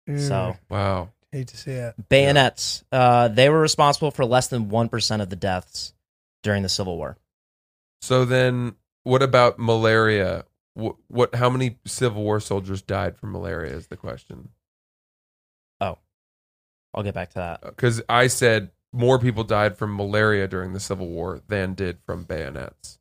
Ew, 0.08 0.18
So 0.20 0.58
Wow. 0.72 1.10
hate 1.32 1.50
to 1.50 1.58
see 1.58 1.72
it. 1.72 1.94
bayonets. 2.10 2.84
Uh, 2.92 3.28
they 3.28 3.48
were 3.48 3.60
responsible 3.62 4.10
for 4.10 4.26
less 4.26 4.48
than 4.48 4.70
one 4.70 4.90
percent 4.90 5.22
of 5.22 5.30
the 5.30 5.36
deaths 5.36 5.94
during 6.42 6.64
the 6.64 6.70
Civil 6.70 6.98
War. 6.98 7.16
So 8.02 8.26
then, 8.26 8.74
what 9.04 9.22
about 9.22 9.60
malaria? 9.60 10.46
What, 10.74 10.96
what? 11.10 11.36
How 11.36 11.50
many 11.52 11.78
Civil 11.86 12.24
War 12.24 12.40
soldiers 12.40 12.82
died 12.82 13.18
from 13.18 13.34
malaria? 13.34 13.72
Is 13.76 13.88
the 13.88 13.98
question. 13.98 14.50
I'll 16.98 17.04
get 17.04 17.14
back 17.14 17.30
to 17.30 17.36
that. 17.36 17.62
Because 17.62 18.02
I 18.10 18.26
said 18.28 18.72
more 18.92 19.20
people 19.20 19.44
died 19.44 19.78
from 19.78 19.96
malaria 19.96 20.48
during 20.48 20.74
the 20.74 20.80
Civil 20.80 21.08
War 21.08 21.42
than 21.48 21.76
did 21.76 22.00
from 22.06 22.24
bayonets, 22.24 22.98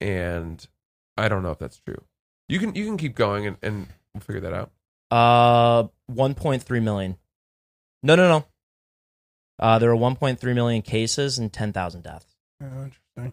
and 0.00 0.66
I 1.16 1.28
don't 1.28 1.42
know 1.42 1.50
if 1.50 1.58
that's 1.58 1.80
true. 1.80 2.02
You 2.48 2.58
can 2.58 2.74
you 2.74 2.84
can 2.84 2.96
keep 2.96 3.14
going 3.14 3.46
and, 3.46 3.56
and 3.62 3.86
we'll 4.14 4.20
figure 4.22 4.40
that 4.42 4.52
out. 4.54 4.70
Uh, 5.10 5.88
one 6.06 6.34
point 6.34 6.62
three 6.62 6.80
million. 6.80 7.16
No, 8.02 8.14
no, 8.16 8.28
no. 8.28 8.44
Uh, 9.58 9.78
there 9.78 9.90
were 9.90 9.96
one 9.96 10.16
point 10.16 10.40
three 10.40 10.54
million 10.54 10.82
cases 10.82 11.38
and 11.38 11.52
ten 11.52 11.72
thousand 11.72 12.02
deaths. 12.02 12.36
Oh, 12.62 12.66
interesting. 12.66 13.32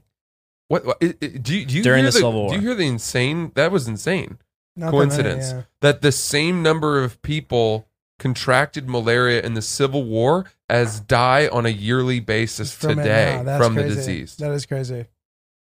What, 0.70 0.86
what 0.86 0.98
i- 1.02 1.16
i- 1.22 1.28
do 1.28 1.56
you, 1.56 1.66
do 1.66 1.76
you 1.78 1.84
During 1.84 2.00
hear 2.04 2.08
the 2.12 2.12
Civil 2.18 2.34
War. 2.34 2.50
Do 2.50 2.56
you 2.56 2.62
hear 2.62 2.76
the 2.76 2.88
insane? 2.88 3.52
That 3.56 3.72
was 3.72 3.88
insane. 3.88 4.38
Not 4.76 4.92
Coincidence. 4.92 5.48
That 5.50 5.54
many, 5.54 5.66
That 5.82 6.02
the 6.02 6.12
same 6.12 6.62
number 6.62 7.04
of 7.04 7.22
people 7.22 7.88
contracted 8.19 8.89
malaria 8.89 9.41
in 9.41 9.53
the 9.53 9.61
Civil 9.61 10.03
War 10.03 10.45
as 10.69 10.99
die 10.99 11.48
on 11.48 11.65
a 11.65 11.69
yearly 11.69 12.19
basis 12.19 12.73
From 12.73 12.98
today 12.98 13.35
now. 13.38 13.44
That's 13.44 13.64
from 13.65 13.76
the 13.76 13.84
disease. 13.84 14.35
That 14.38 14.52
is 14.52 14.65
crazy. 14.65 15.06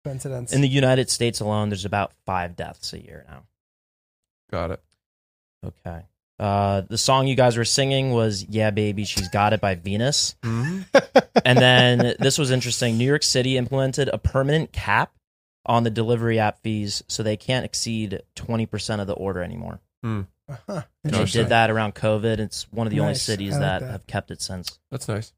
Coincidence. 0.05 0.53
In 0.53 0.61
the 0.61 0.67
United 0.69 1.09
States 1.09 1.39
alone, 1.39 1.69
there's 1.69 1.85
about 1.85 2.13
five 2.25 2.55
deaths 2.55 2.93
a 2.93 3.03
year 3.03 3.25
now. 3.29 3.43
Got 4.51 4.71
it. 4.71 4.81
Okay. 5.65 6.03
Uh, 6.39 6.81
the 6.87 6.97
song 6.99 7.27
you 7.27 7.35
guys 7.35 7.57
were 7.57 7.65
singing 7.65 8.11
was 8.11 8.45
"Yeah, 8.47 8.69
Baby, 8.69 9.05
She's 9.05 9.27
Got 9.29 9.53
It" 9.53 9.59
by 9.59 9.73
Venus, 9.73 10.35
Mhm. 10.43 10.85
and 11.45 11.57
then 11.57 12.15
this 12.19 12.37
was 12.37 12.51
interesting. 12.51 12.97
New 12.97 13.07
York 13.07 13.23
City 13.23 13.57
implemented 13.57 14.07
a 14.13 14.19
permanent 14.19 14.71
cap 14.71 15.13
on 15.65 15.83
the 15.83 15.89
delivery 15.89 16.37
app 16.39 16.61
fees, 16.61 17.03
so 17.07 17.23
they 17.23 17.37
can't 17.37 17.65
exceed 17.65 18.21
twenty 18.35 18.67
percent 18.67 19.01
of 19.01 19.07
the 19.07 19.13
order 19.15 19.41
anymore. 19.41 19.79
Huh, 20.05 20.23
And 20.67 20.83
they 21.03 21.25
did 21.25 21.49
that 21.49 21.69
around 21.69 21.95
COVID. 21.95 22.39
It's 22.39 22.71
one 22.71 22.87
of 22.87 22.91
the 22.91 22.99
only 23.01 23.15
cities 23.15 23.53
like 23.53 23.61
that, 23.61 23.79
that. 23.81 23.91
have 23.91 24.07
kept 24.07 24.31
it 24.31 24.41
since. 24.41 24.79
That's 24.91 25.07
nice. 25.07 25.33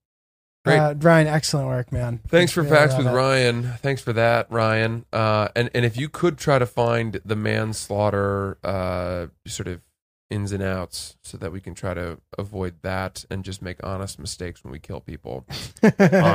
Great. 0.66 0.78
Uh, 0.78 0.94
Ryan, 1.00 1.28
excellent 1.28 1.68
work, 1.68 1.92
man. 1.92 2.20
Thanks 2.28 2.52
for 2.52 2.62
Really 2.64 2.76
facts 2.76 2.98
with 2.98 3.08
it. 3.08 3.12
Ryan. 3.12 3.64
Thanks 3.82 4.02
for 4.02 4.12
that, 4.14 4.52
Ryan. 4.52 5.06
Uh, 5.14 5.48
and 5.56 5.70
and 5.74 5.86
if 5.86 5.96
you 5.98 6.10
could 6.10 6.38
try 6.38 6.60
to 6.60 6.66
find 6.66 7.22
the 7.24 7.36
manslaughter 7.36 8.58
uh, 8.64 9.28
sort 9.48 9.68
of 9.68 9.82
ins 10.30 10.52
and 10.52 10.62
outs 10.62 11.16
so 11.24 11.38
that 11.38 11.52
we 11.52 11.60
can 11.62 11.74
try 11.74 11.94
to 11.94 12.20
avoid 12.38 12.76
that 12.84 13.26
and 13.32 13.44
just 13.44 13.62
make 13.62 13.78
honest 13.84 14.20
mistakes 14.20 14.64
when 14.64 14.72
we 14.72 14.80
kill 14.80 15.00
people. 15.00 15.46
On 15.84 15.92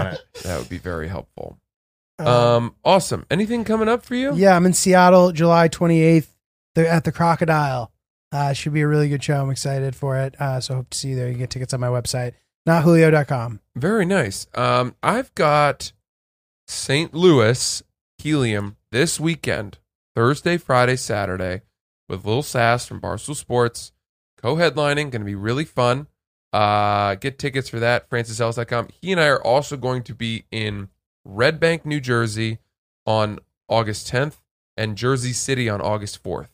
it. 0.07 0.21
That 0.43 0.59
would 0.59 0.69
be 0.71 0.79
very 0.79 1.07
helpful. 1.09 1.59
Um, 2.19 2.27
Um, 2.27 2.75
awesome. 2.85 3.27
Anything 3.31 3.63
coming 3.65 3.89
up 3.89 4.05
for 4.05 4.15
you? 4.15 4.35
yeah, 4.35 4.57
I'm 4.57 4.67
in 4.67 4.73
Seattle, 4.73 5.33
July 5.33 5.69
28th. 5.69 6.27
They're 6.75 6.89
at 6.89 7.05
the 7.05 7.13
Crocodile. 7.13 7.93
Uh, 8.33 8.53
should 8.53 8.73
be 8.73 8.81
a 8.81 8.89
really 8.89 9.09
good 9.09 9.23
show. 9.23 9.43
I'm 9.43 9.51
excited 9.51 9.95
for 9.95 10.17
it. 10.17 10.35
Uh, 10.41 10.61
so 10.61 10.75
hope 10.75 10.91
to 10.91 10.99
see 10.99 11.11
you 11.11 11.17
there. 11.17 11.27
You 11.29 11.35
can 11.35 11.41
get 11.41 11.51
tickets 11.51 11.73
on 11.73 11.81
my 11.81 11.89
website, 11.89 12.33
notjulio.com. 12.69 13.61
Very 13.77 14.05
nice. 14.05 14.47
Um, 14.55 14.97
I've 15.03 15.35
got 15.35 15.93
St. 16.67 17.15
Louis 17.15 17.83
Helium 18.19 18.77
this 18.91 19.21
weekend, 19.21 19.79
Thursday, 20.17 20.57
Friday, 20.57 20.97
Saturday, 20.97 21.63
with 22.09 22.25
Lil 22.25 22.43
Sass 22.43 22.87
from 22.87 23.01
Barstool 23.01 23.37
Sports, 23.37 23.93
co-headlining. 24.37 25.11
Going 25.11 25.21
to 25.21 25.25
be 25.25 25.35
really 25.35 25.65
fun. 25.65 26.09
Uh, 26.53 27.17
get 27.17 27.39
tickets 27.39 27.69
for 27.69 27.81
that, 27.81 28.09
francisellis.com. 28.09 28.89
He 29.01 29.11
and 29.11 29.21
I 29.21 29.27
are 29.27 29.43
also 29.43 29.77
going 29.77 30.05
to 30.05 30.15
be 30.15 30.45
in 30.53 30.89
Red 31.25 31.59
Bank, 31.59 31.85
New 31.85 32.01
Jersey 32.01 32.59
on 33.07 33.41
August 33.69 34.11
10th 34.13 34.37
and 34.77 34.97
Jersey 34.97 35.33
City 35.33 35.69
on 35.69 35.81
August 35.81 36.23
4th. 36.23 36.49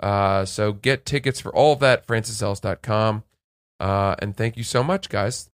Uh, 0.00 0.44
so 0.44 0.72
get 0.72 1.04
tickets 1.04 1.40
for 1.40 1.54
all 1.54 1.74
of 1.74 1.80
that, 1.80 2.06
francisellis.com. 2.06 3.22
Uh, 3.78 4.14
and 4.18 4.36
thank 4.36 4.56
you 4.56 4.64
so 4.64 4.82
much, 4.82 5.08
guys. 5.08 5.48